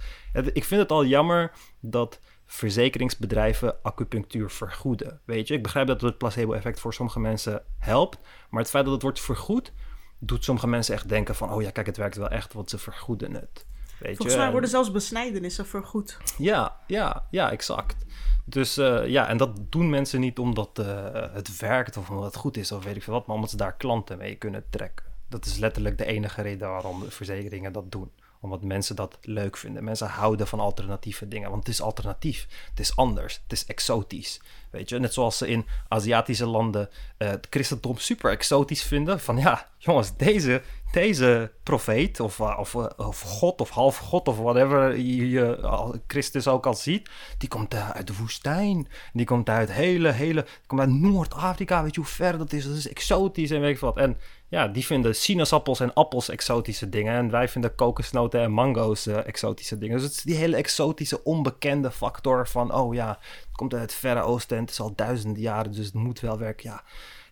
ik 0.53 0.65
vind 0.65 0.81
het 0.81 0.91
al 0.91 1.05
jammer 1.05 1.53
dat 1.81 2.21
verzekeringsbedrijven 2.53 3.83
acupunctuur 3.83 4.51
vergoeden. 4.51 5.21
Weet 5.25 5.49
je, 5.49 5.55
ik 5.55 5.63
begrijp 5.63 5.87
dat 5.87 6.01
het 6.01 6.19
placebo-effect 6.19 6.81
voor 6.81 6.95
sommige 6.95 7.21
mensen 7.21 7.63
helpt. 7.79 8.19
Maar 8.51 8.61
het 8.61 8.71
feit 8.71 8.85
dat 8.85 8.93
het 8.93 9.03
wordt 9.03 9.21
vergoed, 9.21 9.73
doet 10.19 10.45
sommige 10.45 10.67
mensen 10.67 10.95
echt 10.95 11.09
denken 11.09 11.35
van... 11.35 11.53
oh 11.53 11.63
ja, 11.63 11.71
kijk, 11.71 11.87
het 11.87 11.97
werkt 11.97 12.17
wel 12.17 12.29
echt, 12.29 12.53
want 12.53 12.71
ze 12.71 12.79
vergoeden 12.79 13.35
het. 13.35 13.67
Weet 13.99 14.17
Volgens 14.17 14.37
mij 14.37 14.51
worden 14.51 14.71
zelfs 14.71 14.91
besnijdenissen 14.91 15.67
vergoed. 15.67 16.19
Ja, 16.39 16.77
ja, 16.87 17.27
ja, 17.31 17.51
exact. 17.51 18.05
Dus 18.45 18.79
uh, 18.79 19.07
ja, 19.07 19.29
en 19.29 19.37
dat 19.37 19.73
doen 19.73 19.91
mensen 19.91 20.21
niet 20.21 20.39
omdat 20.39 20.79
uh, 20.81 20.87
het 21.33 21.59
werkt 21.59 21.97
of 21.97 22.11
omdat 22.11 22.25
het 22.25 22.37
goed 22.37 22.57
is 22.57 22.73
of 22.73 22.85
weet 22.85 22.97
ik 22.97 23.03
veel 23.03 23.13
wat, 23.13 23.27
maar 23.27 23.37
omdat 23.37 23.51
ze 23.51 23.57
daar 23.57 23.77
klanten 23.77 24.19
mee 24.19 24.35
kunnen 24.35 24.65
trekken. 24.71 25.07
Dat 25.29 25.45
is 25.45 25.59
letterlijk 25.59 25.99
de 25.99 26.05
enige 26.05 26.43
reden 26.43 26.69
waarom 26.69 27.01
de 27.01 27.11
verzekeringen 27.11 27.73
dat 27.73 27.93
doen 27.93 28.11
omdat 28.43 28.63
mensen 28.63 28.97
dat 28.97 29.19
leuk 29.21 29.57
vinden. 29.57 29.85
Mensen 29.85 30.09
houden 30.09 30.47
van 30.47 30.61
alternatieve 30.61 31.29
dingen. 31.29 31.51
Want 31.51 31.67
het 31.67 31.75
is 31.75 31.83
alternatief. 31.83 32.47
Het 32.71 32.81
is 32.81 32.97
anders. 32.97 33.41
Het 33.43 33.53
is 33.53 33.67
exotisch. 33.67 34.41
Weet 34.71 34.89
je, 34.89 34.99
net 34.99 35.13
zoals 35.13 35.39
ze 35.39 35.49
in 35.49 35.67
Aziatische 35.89 36.47
landen 36.47 36.89
uh, 37.19 37.29
het 37.29 37.47
christendom 37.51 37.99
super 37.99 38.31
exotisch 38.31 38.83
vinden. 38.83 39.21
Van 39.21 39.37
ja, 39.37 39.69
jongens, 39.79 40.17
deze, 40.17 40.63
deze 40.93 41.53
profeet 41.63 42.21
of, 42.21 42.39
uh, 42.39 42.57
of, 42.59 42.75
uh, 42.75 42.87
of 42.97 43.21
God 43.21 43.61
of 43.61 43.71
half 43.71 43.97
God 43.97 44.29
of 44.29 44.37
whatever 44.37 44.99
je, 44.99 46.01
Christus 46.07 46.49
ook 46.49 46.67
al 46.67 46.75
ziet, 46.75 47.11
die 47.39 47.49
komt 47.49 47.75
uit 47.75 48.07
de 48.07 48.17
woestijn. 48.17 48.89
Die 49.13 49.27
komt 49.27 49.49
uit 49.49 49.73
hele, 49.73 50.11
hele, 50.11 50.47
komt 50.67 50.81
uit 50.81 50.91
Noord-Afrika. 50.91 51.83
Weet 51.83 51.95
je 51.95 52.01
hoe 52.01 52.11
ver 52.11 52.39
dat 52.39 52.53
is? 52.53 52.67
Dat 52.67 52.77
is 52.77 52.89
exotisch 52.89 53.51
en 53.51 53.61
weet 53.61 53.75
ik 53.75 53.81
wat. 53.81 53.97
En 53.97 54.19
ja, 54.53 54.69
die 54.69 54.87
vinden 54.87 55.15
sinaasappels 55.15 55.81
en 55.81 55.93
appels 55.95 56.29
exotische 56.29 56.89
dingen. 56.89 57.15
En 57.15 57.31
wij 57.31 57.49
vinden 57.49 57.75
kokosnoten 57.75 58.41
en 58.41 58.51
mango's 58.51 59.07
uh, 59.07 59.27
exotische 59.27 59.79
dingen. 59.79 59.97
Dus 59.97 60.07
het 60.07 60.17
is 60.17 60.23
die 60.23 60.35
hele 60.35 60.57
exotische, 60.57 61.25
onbekende 61.25 61.91
factor 61.91 62.49
van... 62.49 62.75
oh 62.75 62.95
ja, 62.95 63.09
het 63.47 63.57
komt 63.57 63.73
uit 63.73 63.83
het 63.83 63.95
Verre 63.95 64.21
Oosten 64.21 64.57
en 64.57 64.63
het 64.63 64.73
is 64.73 64.81
al 64.81 64.93
duizenden 64.95 65.43
jaren, 65.43 65.73
dus 65.73 65.85
het 65.85 65.95
moet 65.95 66.21
wel 66.21 66.39
werken. 66.39 66.71
Ja, 66.71 66.83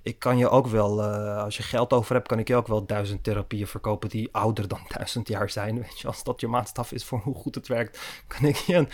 ik 0.02 0.18
kan 0.18 0.38
je 0.38 0.48
ook 0.48 0.66
wel, 0.66 0.98
uh, 0.98 1.42
als 1.42 1.56
je 1.56 1.62
geld 1.62 1.92
over 1.92 2.14
hebt, 2.14 2.28
kan 2.28 2.38
ik 2.38 2.48
je 2.48 2.56
ook 2.56 2.66
wel 2.66 2.86
duizend 2.86 3.24
therapieën 3.24 3.66
verkopen 3.66 4.08
die 4.08 4.28
ouder 4.32 4.68
dan 4.68 4.80
duizend 4.96 5.28
jaar 5.28 5.50
zijn. 5.50 5.80
Weet 5.80 6.00
je, 6.00 6.06
als 6.06 6.24
dat 6.24 6.40
je 6.40 6.48
maatstaf 6.48 6.92
is 6.92 7.04
voor 7.04 7.18
hoe 7.18 7.34
goed 7.34 7.54
het 7.54 7.68
werkt, 7.68 8.22
kan 8.26 8.48
ik 8.48 8.56
je 8.56 8.86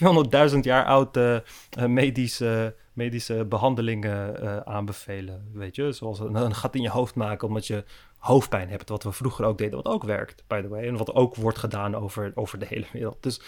een 0.00 0.50
200.000 0.52 0.58
jaar 0.60 0.84
oude 0.84 1.44
uh, 1.78 1.84
medische 1.84 2.74
medische 2.92 3.44
behandelingen 3.44 4.66
aanbevelen. 4.66 5.50
Weet 5.52 5.76
je, 5.76 5.92
zoals 5.92 6.18
een, 6.18 6.34
een, 6.34 6.54
gat 6.54 6.74
in 6.74 6.82
je 6.82 6.90
hoofd 6.90 7.14
maken 7.14 7.48
omdat 7.48 7.66
je 7.66 7.84
hoofdpijn 8.18 8.68
hebt. 8.68 8.88
Wat 8.88 9.02
we 9.02 9.12
vroeger 9.12 9.44
ook 9.44 9.58
deden, 9.58 9.82
wat 9.82 9.94
ook 9.94 10.04
werkt, 10.04 10.44
by 10.46 10.60
the 10.60 10.68
way. 10.68 10.86
En 10.86 10.96
wat 10.96 11.14
ook 11.14 11.34
wordt 11.34 11.58
gedaan 11.58 11.96
over, 11.96 12.32
over 12.34 12.58
de 12.58 12.66
hele 12.66 12.86
wereld. 12.92 13.16
Dus 13.20 13.40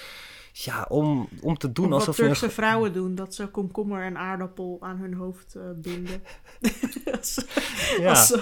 ja, 0.65 0.87
om, 0.89 1.29
om 1.41 1.59
te 1.59 1.73
doen 1.73 1.87
of 1.87 1.93
alsof 1.93 2.07
wat 2.07 2.17
Turkse 2.17 2.51
vrouwen 2.51 2.93
doen, 2.93 3.15
dat 3.15 3.35
ze 3.35 3.47
komkommer 3.47 4.03
en 4.03 4.19
aardappel 4.19 4.77
aan 4.81 4.97
hun 4.97 5.15
hoofd 5.15 5.55
uh, 5.57 5.63
binden. 5.77 6.23
als, 7.19 7.45
ja. 7.99 8.09
Als 8.09 8.29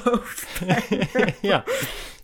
ja. 1.41 1.65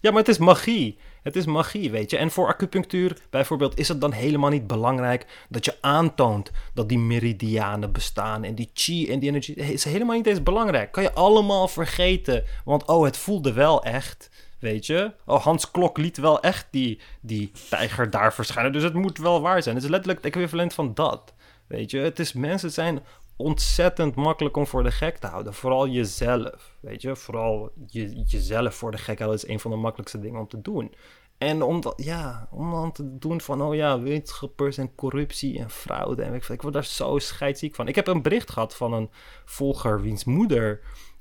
ja, 0.00 0.10
maar 0.10 0.18
het 0.18 0.28
is 0.28 0.38
magie. 0.38 0.98
Het 1.22 1.36
is 1.36 1.46
magie, 1.46 1.90
weet 1.90 2.10
je. 2.10 2.16
En 2.16 2.30
voor 2.30 2.46
acupunctuur 2.46 3.18
bijvoorbeeld 3.30 3.78
is 3.78 3.88
het 3.88 4.00
dan 4.00 4.12
helemaal 4.12 4.50
niet 4.50 4.66
belangrijk 4.66 5.46
dat 5.48 5.64
je 5.64 5.76
aantoont 5.80 6.50
dat 6.74 6.88
die 6.88 6.98
meridianen 6.98 7.92
bestaan 7.92 8.44
en 8.44 8.54
die 8.54 8.70
chi 8.74 9.10
en 9.10 9.18
die 9.18 9.28
energie. 9.28 9.54
is 9.54 9.84
helemaal 9.84 10.16
niet 10.16 10.26
eens 10.26 10.42
belangrijk. 10.42 10.92
Kan 10.92 11.02
je 11.02 11.12
allemaal 11.12 11.68
vergeten, 11.68 12.44
want 12.64 12.86
oh, 12.86 13.04
het 13.04 13.16
voelde 13.16 13.52
wel 13.52 13.82
echt. 13.84 14.30
Weet 14.60 14.86
je? 14.86 15.12
Oh, 15.26 15.42
Hans 15.42 15.70
Klok 15.70 15.98
liet 15.98 16.16
wel 16.16 16.40
echt 16.40 16.66
die, 16.70 17.00
die 17.20 17.50
tijger 17.68 18.10
daar 18.10 18.34
verschijnen. 18.34 18.72
Dus 18.72 18.82
het 18.82 18.94
moet 18.94 19.18
wel 19.18 19.40
waar 19.40 19.62
zijn. 19.62 19.74
Het 19.74 19.84
is 19.84 19.90
letterlijk 19.90 20.24
het 20.24 20.34
equivalent 20.34 20.74
van 20.74 20.94
dat. 20.94 21.34
Weet 21.66 21.90
je? 21.90 21.98
Het 21.98 22.18
is 22.18 22.32
mensen 22.32 22.70
zijn 22.70 23.02
ontzettend 23.36 24.14
makkelijk 24.14 24.56
om 24.56 24.66
voor 24.66 24.82
de 24.82 24.90
gek 24.90 25.18
te 25.18 25.26
houden. 25.26 25.54
Vooral 25.54 25.88
jezelf. 25.88 26.76
Weet 26.80 27.02
je? 27.02 27.16
Vooral 27.16 27.72
je, 27.86 28.22
jezelf 28.26 28.74
voor 28.74 28.90
de 28.90 28.98
gek 28.98 29.18
houden 29.18 29.42
is 29.42 29.48
een 29.48 29.60
van 29.60 29.70
de 29.70 29.76
makkelijkste 29.76 30.20
dingen 30.20 30.40
om 30.40 30.48
te 30.48 30.60
doen. 30.60 30.94
En 31.38 31.62
om, 31.62 31.80
dat, 31.80 31.94
ja, 31.96 32.48
om 32.50 32.70
dan 32.70 32.92
te 32.92 33.18
doen 33.18 33.40
van, 33.40 33.62
oh 33.62 33.74
ja, 33.74 34.00
wetenschappers 34.00 34.78
en 34.78 34.94
corruptie 34.94 35.58
en 35.58 35.70
fraude. 35.70 36.22
En 36.22 36.34
ik, 36.34 36.48
ik 36.48 36.62
word 36.62 36.74
daar 36.74 36.84
zo 36.84 37.18
scheidziek 37.18 37.74
van. 37.74 37.88
Ik 37.88 37.94
heb 37.94 38.06
een 38.06 38.22
bericht 38.22 38.50
gehad 38.50 38.76
van 38.76 38.92
een 38.92 39.10
volger 39.44 40.00
wiens 40.00 40.24
moeder... 40.24 40.80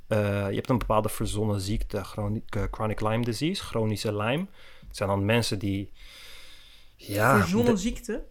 Uh, 0.10 0.50
je 0.50 0.56
hebt 0.56 0.70
een 0.70 0.78
bepaalde 0.78 1.10
verzonnen 1.10 1.62
ziekte, 1.62 2.04
chronic, 2.04 2.56
uh, 2.56 2.64
chronic 2.72 3.02
Lyme 3.02 3.24
disease, 3.24 3.64
chronische 3.64 4.16
Lyme. 4.16 4.46
Het 4.88 4.98
zijn 4.98 5.10
dan 5.10 5.26
mensen 5.26 5.60
die... 5.60 5.92
Ja, 6.96 7.40
verzonnen 7.40 7.78
ziekte? 7.78 8.26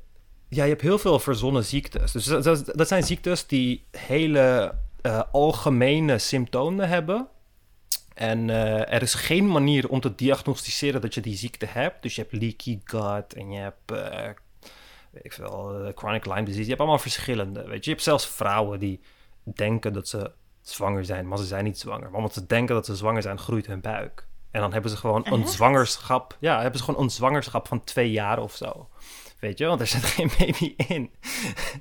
Ja, 0.49 0.63
je 0.63 0.71
hebt 0.71 0.83
heel 0.83 0.99
veel 0.99 1.19
verzonnen 1.19 1.65
ziektes. 1.65 2.13
Dus 2.13 2.25
dat, 2.25 2.65
dat 2.75 2.89
zijn 2.89 3.03
ziektes 3.03 3.47
die 3.47 3.87
hele 3.91 4.75
uh, 5.03 5.23
algemene 5.33 6.19
symptomen 6.19 6.89
hebben. 6.89 7.29
En 8.15 8.49
uh, 8.49 8.93
er 8.93 9.03
is 9.03 9.15
geen 9.15 9.49
manier 9.49 9.89
om 9.89 10.01
te 10.01 10.15
diagnosticeren 10.15 11.01
dat 11.01 11.15
je 11.15 11.21
die 11.21 11.37
ziekte 11.37 11.67
hebt. 11.67 12.03
Dus 12.03 12.15
je 12.15 12.21
hebt 12.21 12.43
leaky 12.43 12.81
gut 12.85 13.35
en 13.35 13.51
je 13.51 13.59
hebt, 13.59 13.93
uh, 13.93 14.31
weet 15.11 15.25
ik 15.25 15.33
veel, 15.33 15.93
chronic 15.95 16.27
Lyme 16.27 16.43
disease. 16.43 16.63
Je 16.63 16.69
hebt 16.69 16.81
allemaal 16.81 16.99
verschillende, 16.99 17.63
weet 17.63 17.85
je. 17.85 17.91
Je 17.91 17.91
hebt 17.91 18.03
zelfs 18.03 18.27
vrouwen 18.27 18.79
die 18.79 19.01
denken 19.43 19.93
dat 19.93 20.09
ze 20.09 20.31
zwanger 20.71 21.05
zijn, 21.05 21.29
maar 21.29 21.39
ze 21.39 21.45
zijn 21.45 21.65
niet 21.65 21.79
zwanger. 21.79 22.09
Maar 22.09 22.19
omdat 22.19 22.35
ze 22.35 22.47
denken 22.47 22.75
dat 22.75 22.87
ze 22.87 22.97
zwanger 22.97 23.23
zijn, 23.23 23.39
groeit 23.39 23.67
hun 23.67 23.81
buik. 23.81 24.27
En 24.51 24.61
dan 24.61 24.73
hebben 24.73 24.91
ze 24.91 24.97
gewoon 24.97 25.27
een 25.27 25.49
zwangerschap. 25.49 26.37
Ja, 26.41 26.61
hebben 26.61 26.79
ze 26.79 26.85
gewoon 26.85 27.03
een 27.03 27.11
zwangerschap 27.11 27.69
van 27.69 27.85
twee 27.85 28.11
jaar 28.11 28.39
of 28.39 28.55
zo. 28.55 28.89
Weet 29.39 29.59
je, 29.59 29.67
want 29.67 29.81
er 29.81 29.87
zit 29.87 30.05
geen 30.17 30.31
baby 30.39 30.75
in. 30.77 31.11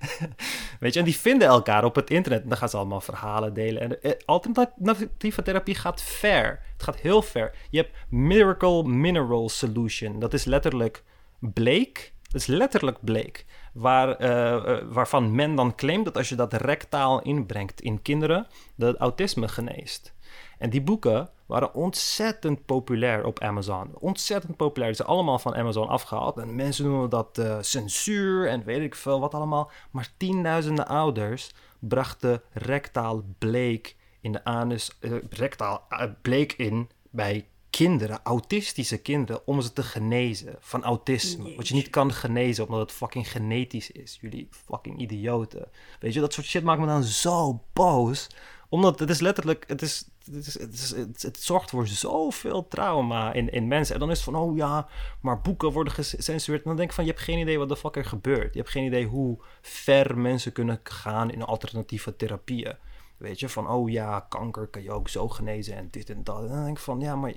Weet 0.80 0.94
je, 0.94 1.00
en 1.00 1.06
die 1.06 1.18
vinden 1.18 1.48
elkaar 1.48 1.84
op 1.84 1.96
het 1.96 2.10
internet. 2.10 2.44
En 2.44 2.50
dan 2.50 2.58
gaan 2.58 2.70
ze 2.70 2.78
allemaal 2.78 3.02
verhalen 3.02 3.54
delen. 3.54 3.82
En 3.82 4.02
eh, 4.02 4.12
alternatieve 4.26 5.42
therapie 5.42 5.76
gaat 5.76 6.02
ver. 6.02 6.62
Het 6.74 6.84
gaat 6.84 6.96
heel 6.96 7.22
ver. 7.22 7.56
Je 7.70 7.78
hebt 7.78 7.96
Miracle 8.10 8.84
Mineral 8.84 9.50
Solution. 9.50 10.20
Dat 10.20 10.34
is 10.34 10.46
letterlijk 10.46 11.04
bleek. 11.40 12.14
Dat 12.28 12.42
is 12.42 12.48
letterlijk 12.48 12.98
bleek. 13.02 13.46
Waar, 13.74 14.16
eh, 14.16 14.54
eh, 14.54 14.84
waarvan 14.90 15.36
men 15.36 15.56
dan 15.56 15.76
claimt 15.76 16.06
dat 16.06 16.18
als 16.18 16.30
je 16.30 16.36
dat 16.36 16.54
rectaal 16.54 17.22
inbrengt 17.22 17.82
in 17.82 18.02
kinderen, 18.02 18.48
dat 18.76 18.98
autisme 18.98 19.48
geneest. 19.48 20.14
En 20.58 20.70
die 20.70 20.82
boeken 20.82 21.30
waren 21.46 21.74
ontzettend 21.74 22.66
populair 22.66 23.26
op 23.26 23.40
Amazon. 23.40 23.90
Ontzettend 23.94 24.58
populair. 24.58 24.90
Ze 24.90 24.96
zijn 24.96 25.08
allemaal 25.08 25.40
van 25.40 25.56
Amazon 25.56 25.88
afgehaald. 25.88 26.38
En 26.38 26.56
mensen 26.56 26.86
noemen 26.86 27.10
dat 27.10 27.38
uh, 27.38 27.58
censuur 27.62 28.48
en 28.48 28.64
weet 28.64 28.82
ik 28.82 28.96
veel 28.96 29.20
wat 29.20 29.34
allemaal. 29.34 29.72
Maar 29.92 30.10
tienduizenden 30.18 30.88
ouders 30.88 31.52
brachten 31.80 32.42
rectaal 32.52 33.24
bleek 33.38 33.96
in 34.22 34.32
de 34.32 34.44
anus, 34.44 34.98
rectaal 35.30 35.88
bleek 36.22 36.54
in 36.54 36.90
bij 37.10 37.48
kinderen, 37.78 38.20
autistische 38.24 38.98
kinderen, 38.98 39.48
om 39.48 39.62
ze 39.62 39.74
te 39.74 39.84
genezen 39.84 40.56
van 40.60 40.84
autisme. 40.84 41.56
Wat 41.56 41.68
je 41.68 41.74
niet 41.74 41.90
kan 41.90 42.14
genezen 42.14 42.66
omdat 42.66 42.80
het 42.80 42.92
fucking 42.92 43.32
genetisch 43.32 43.92
is. 43.92 44.18
Jullie 44.22 44.48
fucking 44.52 45.00
idioten. 45.00 45.68
Weet 46.00 46.14
je, 46.14 46.20
dat 46.20 46.34
soort 46.34 46.48
shit 46.48 46.64
maakt 46.64 46.80
me 46.80 46.86
dan 46.86 47.04
zo 47.04 47.64
boos 47.74 48.28
omdat 48.70 49.00
het 49.00 49.10
is 49.10 49.20
letterlijk, 49.20 49.64
het, 49.68 49.82
is, 49.82 50.10
het, 50.32 50.48
is, 50.48 50.54
het, 50.54 50.74
is, 50.74 51.24
het, 51.24 51.38
zorgt 51.42 51.70
voor 51.70 51.88
zoveel 51.88 52.68
trauma 52.68 53.34
in, 53.34 53.50
in 53.52 53.68
mensen. 53.68 53.94
En 53.94 54.00
dan 54.00 54.12
is 54.12 54.16
het 54.16 54.34
van, 54.34 54.36
oh 54.36 54.56
ja, 54.56 54.88
maar 55.22 55.42
boeken 55.42 55.72
worden 55.72 55.94
gecensureerd. 55.94 56.64
En 56.64 56.70
dan 56.70 56.78
denk 56.78 56.90
ik 56.90 56.96
van, 56.96 57.06
je 57.06 57.12
hebt 57.12 57.24
geen 57.24 57.40
idee 57.40 57.58
wat 57.58 57.70
de 57.70 57.78
fuck 57.78 57.96
er 57.96 58.06
gebeurt. 58.06 58.54
Je 58.54 58.60
hebt 58.60 58.72
geen 58.72 58.86
idee 58.86 59.06
hoe 59.06 59.38
ver 59.62 60.18
mensen 60.18 60.52
kunnen 60.52 60.80
gaan 60.84 61.32
in 61.32 61.44
alternatieve 61.44 62.16
therapieën. 62.16 62.76
Weet 63.18 63.40
je, 63.40 63.50
van, 63.50 63.70
oh 63.70 63.90
ja, 63.90 64.20
kanker 64.20 64.68
kan 64.68 64.84
je 64.84 64.92
ook 64.92 65.10
zo 65.10 65.30
genezen 65.30 65.76
en 65.76 65.88
dit 65.92 66.10
en 66.10 66.24
dat. 66.24 66.42
En 66.42 66.48
dan 66.48 66.64
denk 66.64 66.78
ik 66.78 66.84
van, 66.84 67.00
ja, 67.00 67.16
maar... 67.16 67.34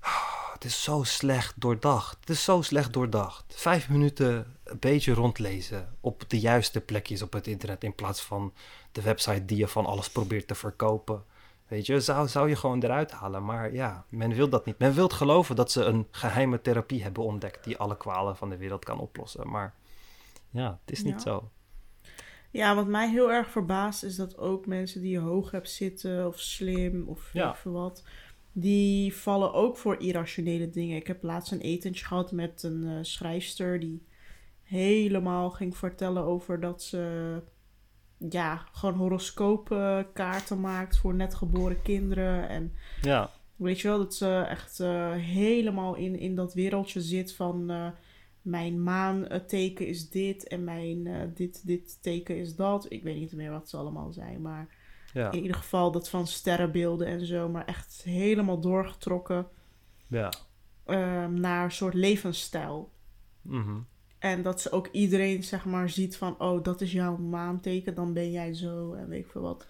Het 0.52 0.64
is 0.70 0.82
zo 0.82 1.02
slecht 1.02 1.60
doordacht. 1.60 2.16
Het 2.20 2.30
is 2.30 2.44
zo 2.44 2.62
slecht 2.62 2.92
doordacht. 2.92 3.44
Vijf 3.56 3.88
minuten 3.88 4.56
een 4.64 4.78
beetje 4.78 5.12
rondlezen 5.12 5.96
op 6.00 6.24
de 6.28 6.40
juiste 6.40 6.80
plekjes 6.80 7.22
op 7.22 7.32
het 7.32 7.46
internet 7.46 7.84
in 7.84 7.94
plaats 7.94 8.22
van 8.22 8.52
de 8.92 9.02
website 9.02 9.44
die 9.44 9.56
je 9.56 9.68
van 9.68 9.86
alles 9.86 10.10
probeert 10.10 10.46
te 10.46 10.54
verkopen. 10.54 11.24
Weet 11.68 11.86
je, 11.86 12.00
zou, 12.00 12.28
zou 12.28 12.48
je 12.48 12.56
gewoon 12.56 12.82
eruit 12.82 13.10
halen. 13.10 13.44
Maar 13.44 13.72
ja, 13.72 14.04
men 14.08 14.34
wil 14.34 14.48
dat 14.48 14.64
niet. 14.66 14.78
Men 14.78 14.94
wil 14.94 15.08
geloven 15.08 15.56
dat 15.56 15.72
ze 15.72 15.84
een 15.84 16.06
geheime 16.10 16.60
therapie 16.60 17.02
hebben 17.02 17.24
ontdekt 17.24 17.64
die 17.64 17.78
alle 17.78 17.96
kwalen 17.96 18.36
van 18.36 18.50
de 18.50 18.56
wereld 18.56 18.84
kan 18.84 18.98
oplossen. 18.98 19.48
Maar 19.48 19.74
ja, 20.50 20.78
het 20.84 20.90
is 20.90 21.02
niet 21.02 21.22
zo. 21.22 21.50
Ja, 22.52 22.74
wat 22.74 22.86
mij 22.86 23.10
heel 23.10 23.32
erg 23.32 23.50
verbaast 23.50 24.02
is 24.02 24.16
dat 24.16 24.38
ook 24.38 24.66
mensen 24.66 25.00
die 25.00 25.10
je 25.10 25.18
hoog 25.18 25.50
hebt 25.50 25.70
zitten 25.70 26.26
of 26.26 26.38
slim 26.38 27.08
of 27.08 27.30
ja. 27.32 27.56
wat, 27.64 28.04
die 28.52 29.14
vallen 29.14 29.52
ook 29.52 29.76
voor 29.76 30.00
irrationele 30.00 30.70
dingen. 30.70 30.96
Ik 30.96 31.06
heb 31.06 31.22
laatst 31.22 31.52
een 31.52 31.60
etentje 31.60 32.04
gehad 32.04 32.32
met 32.32 32.62
een 32.62 32.82
uh, 32.82 32.98
schrijfster 33.02 33.80
die 33.80 34.06
helemaal 34.62 35.50
ging 35.50 35.76
vertellen 35.76 36.22
over 36.22 36.60
dat 36.60 36.82
ze 36.82 37.42
ja, 38.30 38.66
gewoon 38.72 38.94
horoscoopkaarten 38.94 40.60
maakt 40.60 40.96
voor 40.96 41.14
net 41.14 41.34
geboren 41.34 41.82
kinderen. 41.82 42.48
En 42.48 42.72
ja. 43.02 43.30
weet 43.56 43.80
je 43.80 43.88
wel, 43.88 43.98
dat 43.98 44.14
ze 44.14 44.46
echt 44.48 44.80
uh, 44.80 45.12
helemaal 45.12 45.94
in, 45.94 46.18
in 46.18 46.34
dat 46.34 46.54
wereldje 46.54 47.00
zit 47.00 47.34
van 47.34 47.70
uh, 47.70 47.86
mijn 48.42 48.82
maanteken 48.82 49.86
is 49.86 50.10
dit 50.10 50.48
en 50.48 50.64
mijn 50.64 51.06
uh, 51.06 51.20
dit, 51.34 51.66
dit 51.66 52.02
teken 52.02 52.36
is 52.36 52.56
dat. 52.56 52.86
Ik 52.88 53.02
weet 53.02 53.16
niet 53.16 53.32
meer 53.32 53.50
wat 53.50 53.68
ze 53.68 53.76
allemaal 53.76 54.12
zijn, 54.12 54.40
maar 54.40 54.68
ja. 55.12 55.30
in 55.30 55.42
ieder 55.42 55.56
geval 55.56 55.90
dat 55.90 56.08
van 56.08 56.26
sterrenbeelden 56.26 57.06
en 57.06 57.26
zo, 57.26 57.48
maar 57.48 57.64
echt 57.64 58.02
helemaal 58.04 58.60
doorgetrokken 58.60 59.46
ja. 60.06 60.32
naar 61.28 61.64
een 61.64 61.70
soort 61.70 61.94
levensstijl. 61.94 62.92
Mm 63.42 63.86
en 64.22 64.42
dat 64.42 64.60
ze 64.60 64.70
ook 64.70 64.88
iedereen, 64.92 65.42
zeg 65.42 65.64
maar, 65.64 65.90
ziet 65.90 66.16
van... 66.16 66.34
oh, 66.38 66.62
dat 66.62 66.80
is 66.80 66.92
jouw 66.92 67.16
maanteken, 67.16 67.94
dan 67.94 68.12
ben 68.12 68.30
jij 68.30 68.54
zo 68.54 68.92
en 68.92 69.08
weet 69.08 69.24
ik 69.24 69.30
veel 69.30 69.40
wat. 69.40 69.66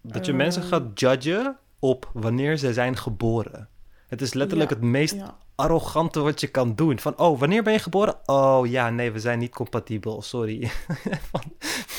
Dat 0.00 0.26
je 0.26 0.32
mensen 0.32 0.62
eh, 0.62 0.68
gaat 0.68 1.00
judgen 1.00 1.58
op 1.78 2.10
wanneer 2.12 2.56
ze 2.56 2.72
zijn 2.72 2.96
geboren. 2.96 3.68
Het 4.06 4.20
is 4.20 4.34
letterlijk 4.34 4.70
het 4.70 4.80
meest 4.80 5.16
arrogante 5.56 6.20
wat 6.20 6.40
je 6.40 6.46
kan 6.46 6.74
doen. 6.74 6.98
Van, 6.98 7.18
oh, 7.18 7.38
wanneer 7.38 7.62
ben 7.62 7.72
je 7.72 7.78
geboren? 7.78 8.16
Oh, 8.26 8.66
ja, 8.66 8.90
nee, 8.90 9.10
we 9.10 9.18
zijn 9.18 9.38
niet 9.38 9.54
compatibel, 9.54 10.22
sorry. 10.22 10.70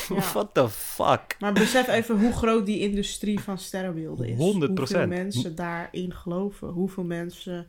What 0.32 0.54
the 0.54 0.68
fuck? 0.68 1.36
Maar 1.38 1.52
besef 1.52 1.88
even 1.88 2.20
hoe 2.20 2.32
groot 2.32 2.66
die 2.66 2.80
industrie 2.80 3.40
van 3.40 3.58
sterrenbeelden 3.58 4.28
is. 4.28 4.36
100%. 4.36 4.38
Hoeveel 4.38 5.06
mensen 5.06 5.54
daarin 5.54 6.14
geloven. 6.14 6.68
Hoeveel 6.68 7.04
mensen 7.04 7.68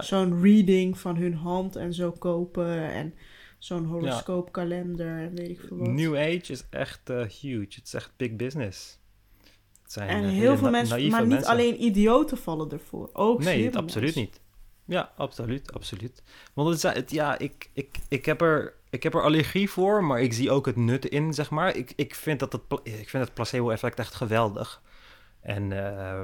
zo'n 0.00 0.42
reading 0.42 0.98
van 0.98 1.16
hun 1.16 1.34
hand 1.34 1.76
en 1.76 1.94
zo 1.94 2.12
kopen 2.12 2.92
en 2.92 3.14
zo'n 3.58 3.84
horoscoopkalender 3.84 5.18
en 5.18 5.34
weet 5.34 5.48
ik 5.48 5.60
veel 5.68 5.76
wat. 5.76 5.88
New 5.88 6.16
Age 6.16 6.52
is 6.52 6.64
echt 6.70 7.10
uh, 7.10 7.26
huge. 7.26 7.74
Het 7.74 7.86
is 7.86 7.94
echt 7.94 8.12
big 8.16 8.36
business. 8.36 8.98
Het 9.82 9.92
zijn 9.92 10.08
en 10.08 10.22
uh, 10.24 10.30
heel 10.30 10.56
veel 10.56 10.70
mensen, 10.70 11.08
maar 11.08 11.26
niet 11.26 11.44
alleen 11.44 11.84
idioten 11.84 12.38
vallen 12.38 12.70
ervoor. 12.70 13.10
Ook 13.12 13.44
Nee, 13.44 13.76
absoluut 13.76 14.14
niet. 14.14 14.40
Ja, 14.90 15.10
absoluut, 15.16 15.72
absoluut. 15.72 16.22
Want 16.52 16.82
het, 16.82 17.10
ja, 17.10 17.38
ik, 17.38 17.70
ik, 17.72 17.98
ik, 18.08 18.24
heb 18.24 18.40
er, 18.40 18.74
ik 18.90 19.02
heb 19.02 19.14
er 19.14 19.22
allergie 19.22 19.70
voor, 19.70 20.04
maar 20.04 20.20
ik 20.20 20.32
zie 20.32 20.50
ook 20.50 20.66
het 20.66 20.76
nut 20.76 21.04
in, 21.04 21.34
zeg 21.34 21.50
maar. 21.50 21.76
Ik, 21.76 21.92
ik, 21.96 22.14
vind, 22.14 22.40
dat 22.40 22.52
het, 22.52 22.62
ik 22.82 23.08
vind 23.08 23.24
het 23.24 23.34
placebo-effect 23.34 23.98
echt 23.98 24.14
geweldig. 24.14 24.82
En 25.40 25.70
uh, 25.70 26.22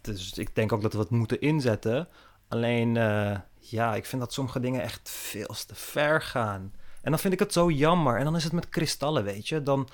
dus 0.00 0.32
ik 0.32 0.54
denk 0.54 0.72
ook 0.72 0.82
dat 0.82 0.92
we 0.92 0.98
het 0.98 1.10
moeten 1.10 1.40
inzetten. 1.40 2.08
Alleen, 2.48 2.94
uh, 2.94 3.38
ja, 3.58 3.94
ik 3.94 4.06
vind 4.06 4.22
dat 4.22 4.32
sommige 4.32 4.60
dingen 4.60 4.82
echt 4.82 5.10
veel 5.10 5.54
te 5.66 5.74
ver 5.74 6.22
gaan. 6.22 6.72
En 7.02 7.10
dan 7.10 7.18
vind 7.20 7.32
ik 7.32 7.38
het 7.38 7.52
zo 7.52 7.70
jammer. 7.70 8.18
En 8.18 8.24
dan 8.24 8.36
is 8.36 8.44
het 8.44 8.52
met 8.52 8.68
kristallen, 8.68 9.24
weet 9.24 9.48
je. 9.48 9.62
Dan 9.62 9.88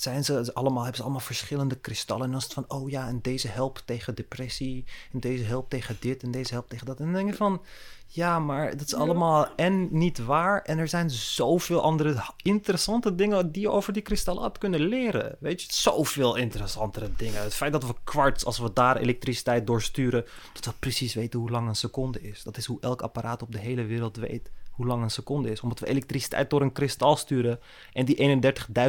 zijn 0.00 0.24
ze 0.24 0.54
allemaal, 0.54 0.78
hebben 0.78 0.96
ze 0.96 1.02
allemaal 1.02 1.20
verschillende 1.20 1.74
kristallen. 1.74 2.24
En 2.24 2.30
dan 2.30 2.38
is 2.38 2.44
het 2.44 2.52
van, 2.52 2.64
oh 2.68 2.90
ja, 2.90 3.08
en 3.08 3.18
deze 3.22 3.48
helpt 3.48 3.86
tegen 3.86 4.14
depressie. 4.14 4.84
En 5.12 5.20
deze 5.20 5.44
helpt 5.44 5.70
tegen 5.70 5.96
dit. 6.00 6.22
En 6.22 6.30
deze 6.30 6.52
helpt 6.52 6.70
tegen 6.70 6.86
dat. 6.86 6.98
En 6.98 7.04
dan 7.04 7.14
denk 7.14 7.30
je 7.30 7.36
van, 7.36 7.62
ja, 8.06 8.38
maar 8.38 8.70
dat 8.76 8.86
is 8.86 8.94
allemaal 8.94 9.54
en 9.56 9.88
niet 9.90 10.18
waar. 10.18 10.62
En 10.62 10.78
er 10.78 10.88
zijn 10.88 11.10
zoveel 11.10 11.82
andere 11.82 12.22
interessante 12.42 13.14
dingen 13.14 13.52
die 13.52 13.62
je 13.62 13.70
over 13.70 13.92
die 13.92 14.02
kristallen 14.02 14.42
had 14.42 14.58
kunnen 14.58 14.80
leren. 14.80 15.36
Weet 15.40 15.62
je, 15.62 15.72
zoveel 15.72 16.36
interessantere 16.36 17.10
dingen. 17.16 17.42
Het 17.42 17.54
feit 17.54 17.72
dat 17.72 17.86
we 17.86 17.94
kwarts, 18.04 18.44
als 18.44 18.58
we 18.58 18.72
daar 18.72 18.96
elektriciteit 18.96 19.66
doorsturen, 19.66 20.24
dat 20.52 20.64
we 20.64 20.72
precies 20.78 21.14
weten 21.14 21.40
hoe 21.40 21.50
lang 21.50 21.68
een 21.68 21.76
seconde 21.76 22.20
is. 22.20 22.42
Dat 22.42 22.56
is 22.56 22.66
hoe 22.66 22.80
elk 22.80 23.02
apparaat 23.02 23.42
op 23.42 23.52
de 23.52 23.58
hele 23.58 23.84
wereld 23.84 24.16
weet 24.16 24.50
hoe 24.78 24.86
lang 24.86 25.02
een 25.02 25.10
seconde 25.10 25.50
is. 25.50 25.60
Omdat 25.60 25.78
we 25.78 25.88
elektriciteit 25.88 26.50
door 26.50 26.62
een 26.62 26.72
kristal 26.72 27.16
sturen 27.16 27.60
en 27.92 28.04
die 28.04 28.40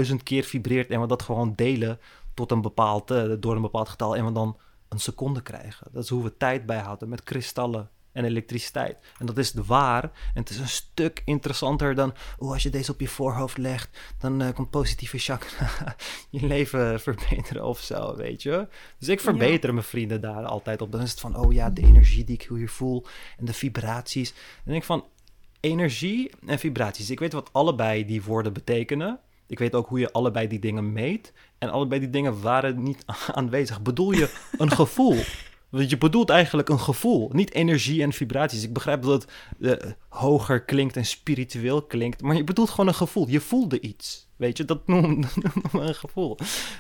31.000 0.08 0.16
keer 0.24 0.44
vibreert 0.44 0.90
en 0.90 1.02
we 1.02 1.08
dat 1.08 1.22
gewoon 1.22 1.54
delen 1.56 2.00
tot 2.34 2.52
een 2.52 2.62
bepaald, 2.62 3.12
uh, 3.12 3.34
door 3.40 3.56
een 3.56 3.62
bepaald 3.62 3.90
getal 3.90 4.16
en 4.16 4.26
we 4.26 4.32
dan 4.32 4.58
een 4.90 5.00
seconde 5.00 5.42
krijgen. 5.42 5.88
Dat 5.92 6.04
is 6.04 6.10
hoe 6.10 6.24
we 6.24 6.38
tijd 6.38 6.66
bijhouden 6.66 7.10
met 7.10 7.24
kristallen 7.24 7.90
en 8.12 8.26
elektriciteit. 8.26 8.98
En 9.18 9.26
dat 9.26 9.38
is 9.38 9.54
waar. 9.54 10.04
En 10.04 10.42
het 10.42 10.50
is 10.50 10.58
een 10.58 10.68
stuk 10.68 11.22
interessanter 11.26 11.96
dan... 11.96 12.14
Oh, 12.38 12.52
als 12.52 12.64
je 12.64 12.70
deze 12.70 12.92
op 12.92 13.00
je 13.00 13.08
voorhoofd 13.08 13.58
legt... 13.58 14.00
dan 14.20 14.42
eh, 14.42 14.54
komt 14.54 14.70
positieve 14.70 15.18
chakra 15.18 15.96
je 16.30 16.48
leven 16.48 17.00
verbeteren 17.00 17.64
of 17.66 17.80
zo, 17.80 18.16
weet 18.16 18.42
je. 18.42 18.68
Dus 18.98 19.08
ik 19.08 19.20
verbeter 19.20 19.74
mijn 19.74 19.86
vrienden 19.86 20.22
daar 20.22 20.46
altijd 20.46 20.82
op. 20.82 20.92
Dan 20.92 21.02
is 21.02 21.12
het 21.12 21.20
van... 21.20 21.36
Oh 21.36 21.54
ja, 21.54 21.70
de 21.70 21.82
energie 21.82 22.24
die 22.24 22.36
ik 22.36 22.50
hier 22.50 22.70
voel... 22.70 23.06
en 23.38 23.46
de 23.46 23.54
vibraties. 23.54 24.30
En 24.30 24.64
denk 24.66 24.78
ik 24.78 24.84
van... 24.84 25.06
Energie 25.60 26.32
en 26.46 26.60
vibraties. 26.60 27.10
Ik 27.10 27.20
weet 27.20 27.34
wat 27.34 27.50
allebei 27.54 28.06
die 28.06 28.24
woorden 28.24 28.54
betekenen. 28.54 29.20
Ik 29.48 29.60
weet 29.60 29.76
ook 29.76 29.88
hoe 29.88 30.00
je 30.00 30.12
allebei 30.12 30.48
die 30.48 30.60
dingen 30.60 30.94
meet. 30.94 31.34
En 31.58 31.70
allebei 31.70 32.00
die 32.00 32.10
dingen 32.10 32.42
waren 32.42 32.84
niet 32.84 33.06
aanwezig. 33.34 33.82
Bedoel 33.82 34.12
je 34.12 34.34
een 34.58 34.72
gevoel? 34.82 35.18
Want 35.70 35.90
je 35.90 35.98
bedoelt 35.98 36.30
eigenlijk 36.30 36.70
een 36.70 36.80
gevoel, 36.80 37.30
niet 37.34 37.54
energie 37.54 38.02
en 38.02 38.14
vibraties. 38.14 38.64
Ik 38.64 38.74
begrijp 38.74 39.02
dat 39.02 39.22
het 39.22 39.32
uh, 39.60 39.92
hoger 40.10 40.64
klinkt 40.64 40.98
en 40.98 41.06
spiritueel 41.06 41.82
klinkt, 41.82 42.22
maar 42.22 42.36
je 42.36 42.44
bedoelt 42.44 42.70
gewoon 42.70 42.88
een 42.88 42.94
gevoel. 42.94 43.28
Je 43.28 43.40
voelde 43.40 43.80
iets, 43.80 44.29
weet 44.40 44.58
je, 44.58 44.66
dat 44.66 44.88
noemen 44.88 45.20
we 45.72 45.80
een 45.80 45.96
gevoel. 45.96 46.38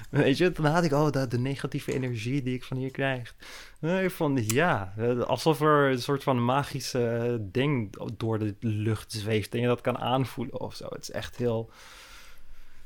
Weet 0.10 0.38
je, 0.38 0.52
dan 0.52 0.66
had 0.66 0.84
ik, 0.84 0.92
oh, 0.92 1.12
de, 1.12 1.28
de 1.28 1.40
negatieve 1.40 1.94
energie 1.94 2.44
die 2.44 2.56
ik 2.56 2.64
van 2.64 2.78
hier 2.78 2.92
krijg. 2.92 3.36
Nee, 3.80 4.10
van 4.10 4.44
ja, 4.48 4.94
eh, 4.98 5.20
alsof 5.20 5.62
er 5.62 5.92
een 5.92 6.02
soort 6.02 6.24
van 6.24 6.46
magische 6.46 7.38
ding 7.42 7.98
door 8.18 8.40
de 8.40 8.56
lucht 8.60 9.12
zweeft 9.12 9.54
en 9.54 9.62
je 9.62 9.68
dat 9.68 9.82
kan 9.82 9.98
aanvoelen 9.98 10.60
of 10.60 10.76
zo. 10.76 10.88
Het 10.90 11.02
is 11.02 11.12
echt 11.12 11.36
heel... 11.36 11.72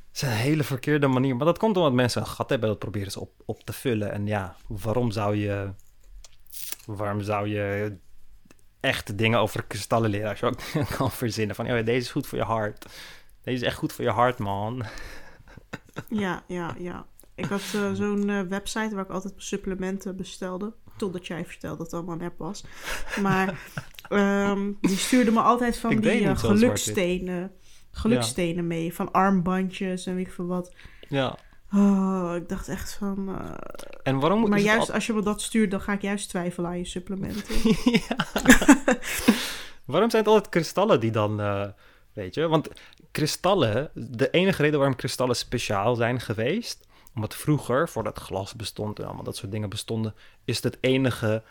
Het 0.07 0.21
is 0.21 0.27
een 0.27 0.35
hele 0.35 0.63
verkeerde 0.63 1.07
manier. 1.07 1.35
Maar 1.35 1.45
dat 1.45 1.57
komt 1.57 1.77
omdat 1.77 1.93
mensen 1.93 2.21
een 2.21 2.27
gat 2.27 2.49
hebben. 2.49 2.69
Dat 2.69 2.79
proberen 2.79 3.11
ze 3.11 3.19
op, 3.19 3.31
op 3.45 3.63
te 3.63 3.73
vullen. 3.73 4.11
En 4.11 4.27
ja, 4.27 4.55
waarom 4.67 5.11
zou 5.11 5.35
je 5.35 5.69
Waarom 6.85 7.21
zou 7.21 7.47
je 7.47 7.97
echte 8.79 9.15
dingen 9.15 9.39
over 9.39 9.63
kristallen 9.63 10.09
leren 10.09 10.29
als 10.29 10.39
je 10.39 10.45
ook 10.45 10.59
kan 10.97 11.11
verzinnen 11.11 11.55
van, 11.55 11.65
oh, 11.71 11.85
deze 11.85 11.91
is 11.91 12.11
goed 12.11 12.27
voor 12.27 12.37
je 12.37 12.43
hart. 12.43 12.85
Deze 13.43 13.61
is 13.61 13.67
echt 13.67 13.77
goed 13.77 13.93
voor 13.93 14.05
je 14.05 14.11
hart, 14.11 14.39
man. 14.39 14.83
Ja, 16.07 16.43
ja, 16.47 16.75
ja. 16.77 17.05
Ik 17.35 17.45
had 17.45 17.61
uh, 17.75 17.91
zo'n 18.01 18.29
uh, 18.29 18.41
website 18.41 18.95
waar 18.95 19.03
ik 19.03 19.11
altijd 19.11 19.33
supplementen 19.37 20.15
bestelde. 20.15 20.73
Totdat 20.97 21.27
jij 21.27 21.45
vertelde 21.45 21.77
dat 21.77 21.85
het 21.85 21.95
allemaal 21.95 22.15
nep 22.15 22.37
was. 22.37 22.63
Maar 23.21 23.59
um, 24.09 24.77
die 24.81 24.97
stuurde 24.97 25.31
me 25.31 25.41
altijd 25.41 25.77
van 25.77 25.95
die 25.95 26.21
uh, 26.21 26.37
gelukstenen, 26.37 27.51
gelukstenen 27.91 28.55
ja. 28.55 28.61
mee. 28.61 28.93
Van 28.93 29.11
armbandjes 29.11 30.05
en 30.05 30.15
weet 30.15 30.27
ik 30.27 30.33
veel 30.33 30.47
wat. 30.47 30.73
Ja. 31.09 31.37
Oh, 31.73 32.31
ik 32.35 32.49
dacht 32.49 32.67
echt 32.67 32.93
van. 32.93 33.29
Uh... 33.29 33.51
En 34.03 34.19
waarom 34.19 34.39
moet 34.39 34.49
Maar 34.49 34.59
juist 34.59 34.91
als 34.91 35.05
je 35.05 35.13
me 35.13 35.21
dat 35.21 35.41
stuurt, 35.41 35.71
dan 35.71 35.81
ga 35.81 35.93
ik 35.93 36.01
juist 36.01 36.29
twijfelen 36.29 36.69
aan 36.69 36.77
je 36.77 36.85
supplementen. 36.85 37.55
waarom 39.85 40.09
zijn 40.09 40.23
het 40.23 40.31
altijd 40.31 40.49
kristallen 40.49 40.99
die 40.99 41.11
dan. 41.11 41.39
Uh, 41.39 41.65
weet 42.13 42.33
je? 42.35 42.47
Want 42.47 42.69
kristallen, 43.11 43.91
de 43.93 44.29
enige 44.29 44.61
reden 44.61 44.79
waarom 44.79 44.97
kristallen 44.97 45.35
speciaal 45.35 45.95
zijn 45.95 46.19
geweest. 46.19 46.87
Omdat 47.15 47.35
vroeger, 47.35 47.89
voordat 47.89 48.17
glas 48.17 48.53
bestond 48.53 48.99
en 48.99 49.05
allemaal 49.05 49.23
dat 49.23 49.35
soort 49.35 49.51
dingen 49.51 49.69
bestonden, 49.69 50.15
is 50.45 50.55
het, 50.55 50.63
het 50.63 50.77
enige 50.81 51.43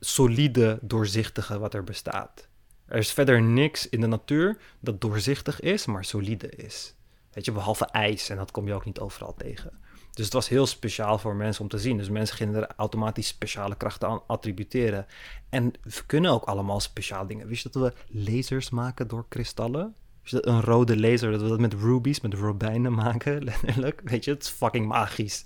solide, 0.00 0.78
doorzichtige 0.82 1.58
wat 1.58 1.74
er 1.74 1.84
bestaat. 1.84 2.48
Er 2.86 2.98
is 2.98 3.12
verder 3.12 3.42
niks 3.42 3.88
in 3.88 4.00
de 4.00 4.06
natuur 4.06 4.58
dat 4.80 5.00
doorzichtig 5.00 5.60
is, 5.60 5.86
maar 5.86 6.04
solide 6.04 6.48
is. 6.48 6.94
Weet 7.32 7.44
je, 7.44 7.52
behalve 7.52 7.84
ijs. 7.84 8.28
En 8.28 8.36
dat 8.36 8.50
kom 8.50 8.66
je 8.66 8.74
ook 8.74 8.84
niet 8.84 9.00
overal 9.00 9.34
tegen. 9.34 9.80
Dus 10.18 10.26
het 10.26 10.36
was 10.36 10.48
heel 10.48 10.66
speciaal 10.66 11.18
voor 11.18 11.34
mensen 11.34 11.62
om 11.62 11.68
te 11.68 11.78
zien. 11.78 11.96
Dus 11.96 12.08
mensen 12.08 12.36
gingen 12.36 12.54
er 12.54 12.68
automatisch 12.76 13.26
speciale 13.26 13.76
krachten 13.76 14.08
aan 14.08 14.20
attributeren. 14.26 15.06
En 15.48 15.72
we 15.82 16.02
kunnen 16.06 16.30
ook 16.30 16.44
allemaal 16.44 16.80
speciaal 16.80 17.26
dingen. 17.26 17.46
Wist 17.46 17.72
dat 17.72 17.74
we 17.82 17.92
lasers 18.08 18.70
maken 18.70 19.08
door 19.08 19.24
kristallen? 19.28 19.94
Wist 20.22 20.34
dat 20.34 20.46
een 20.46 20.60
rode 20.60 21.00
laser, 21.00 21.30
dat 21.30 21.42
we 21.42 21.48
dat 21.48 21.60
met 21.60 21.72
rubies, 21.72 22.20
met 22.20 22.34
robijnen 22.34 22.92
maken, 22.92 23.44
letterlijk? 23.44 24.00
Weet 24.04 24.24
je, 24.24 24.30
het 24.30 24.42
is 24.42 24.48
fucking 24.48 24.86
magisch. 24.86 25.44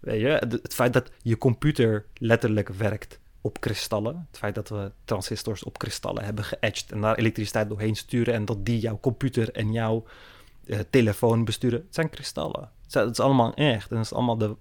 Weet 0.00 0.20
je, 0.20 0.58
het 0.62 0.74
feit 0.74 0.92
dat 0.92 1.10
je 1.22 1.38
computer 1.38 2.06
letterlijk 2.14 2.68
werkt 2.68 3.20
op 3.40 3.60
kristallen. 3.60 4.26
Het 4.30 4.38
feit 4.38 4.54
dat 4.54 4.68
we 4.68 4.92
transistors 5.04 5.64
op 5.64 5.78
kristallen 5.78 6.24
hebben 6.24 6.44
geëtcht 6.44 6.92
en 6.92 7.00
daar 7.00 7.16
elektriciteit 7.16 7.68
doorheen 7.68 7.96
sturen 7.96 8.34
en 8.34 8.44
dat 8.44 8.66
die 8.66 8.78
jouw 8.78 8.98
computer 9.00 9.52
en 9.52 9.72
jouw 9.72 10.04
uh, 10.64 10.78
telefoon 10.90 11.44
besturen. 11.44 11.80
Het 11.80 11.94
zijn 11.94 12.10
kristallen. 12.10 12.78
Het 12.90 13.10
is 13.10 13.20
allemaal 13.20 13.54
echt. 13.54 13.90
En 13.90 13.96
het 13.96 14.04
is 14.04 14.12
allemaal 14.12 14.38
de 14.38 14.56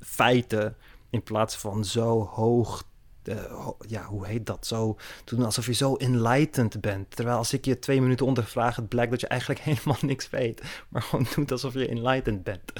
feiten 0.00 0.76
in 1.10 1.22
plaats 1.22 1.56
van 1.56 1.84
zo 1.84 2.26
hoog. 2.26 2.88
Uh, 3.24 3.68
ja, 3.78 4.04
hoe 4.04 4.26
heet 4.26 4.46
dat? 4.46 4.66
Zo 4.66 4.96
doen 5.24 5.44
alsof 5.44 5.66
je 5.66 5.72
zo 5.72 5.94
enlightened 5.94 6.80
bent. 6.80 7.16
Terwijl 7.16 7.36
als 7.36 7.52
ik 7.52 7.64
je 7.64 7.78
twee 7.78 8.00
minuten 8.00 8.26
ondervraag, 8.26 8.76
het 8.76 8.88
blijkt 8.88 9.10
dat 9.10 9.20
je 9.20 9.26
eigenlijk 9.26 9.60
helemaal 9.68 9.98
niks 10.00 10.30
weet. 10.30 10.62
Maar 10.88 11.02
gewoon 11.02 11.26
doet 11.34 11.52
alsof 11.52 11.74
je 11.74 11.88
enlightened 11.88 12.42
bent. 12.42 12.72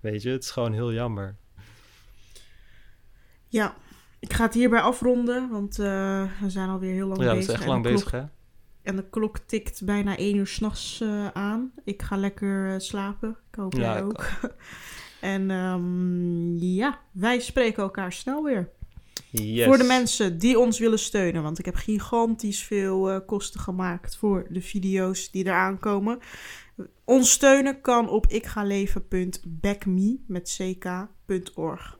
Weet 0.00 0.22
je, 0.22 0.30
het 0.30 0.42
is 0.42 0.50
gewoon 0.50 0.72
heel 0.72 0.92
jammer. 0.92 1.36
Ja, 3.48 3.74
ik 4.18 4.32
ga 4.32 4.44
het 4.44 4.54
hierbij 4.54 4.80
afronden, 4.80 5.50
want 5.50 5.78
uh, 5.78 5.86
we 6.40 6.50
zijn 6.50 6.68
alweer 6.68 6.92
heel 6.92 7.06
lang 7.06 7.18
bezig. 7.18 7.32
Ja, 7.32 7.38
we 7.38 7.44
zijn 7.44 7.56
echt 7.56 7.66
lang 7.66 7.82
bezig, 7.82 8.10
hè? 8.10 8.24
En 8.84 8.96
de 8.96 9.08
klok 9.10 9.38
tikt 9.38 9.84
bijna 9.84 10.16
één 10.16 10.36
uur 10.36 10.46
s'nachts 10.46 11.00
uh, 11.00 11.28
aan. 11.28 11.72
Ik 11.84 12.02
ga 12.02 12.16
lekker 12.16 12.72
uh, 12.72 12.78
slapen. 12.78 13.36
Ik 13.50 13.54
hoop 13.54 13.74
jij 13.74 14.02
ook. 14.02 14.10
ook. 14.10 14.30
en 15.20 15.50
um, 15.50 16.56
ja, 16.58 17.00
wij 17.12 17.40
spreken 17.40 17.82
elkaar 17.82 18.12
snel 18.12 18.42
weer. 18.42 18.70
Yes. 19.30 19.66
Voor 19.66 19.78
de 19.78 19.84
mensen 19.84 20.38
die 20.38 20.58
ons 20.58 20.78
willen 20.78 20.98
steunen. 20.98 21.42
Want 21.42 21.58
ik 21.58 21.64
heb 21.64 21.74
gigantisch 21.74 22.62
veel 22.62 23.10
uh, 23.10 23.18
kosten 23.26 23.60
gemaakt 23.60 24.16
voor 24.16 24.46
de 24.50 24.60
video's 24.60 25.30
die 25.30 25.44
eraan 25.44 25.78
komen. 25.78 26.18
Ons 27.04 27.30
steunen 27.30 27.80
kan 27.80 28.08
op 28.08 28.26
ikgaleven.backme 28.26 30.18
met 30.26 30.56
ck.org. 30.58 31.98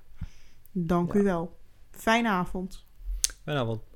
Dank 0.73 1.13
ja. 1.13 1.21
u 1.21 1.23
wel. 1.23 1.59
Fijne 1.91 2.29
avond. 2.29 2.87
Fijne 3.45 3.61
avond. 3.61 3.94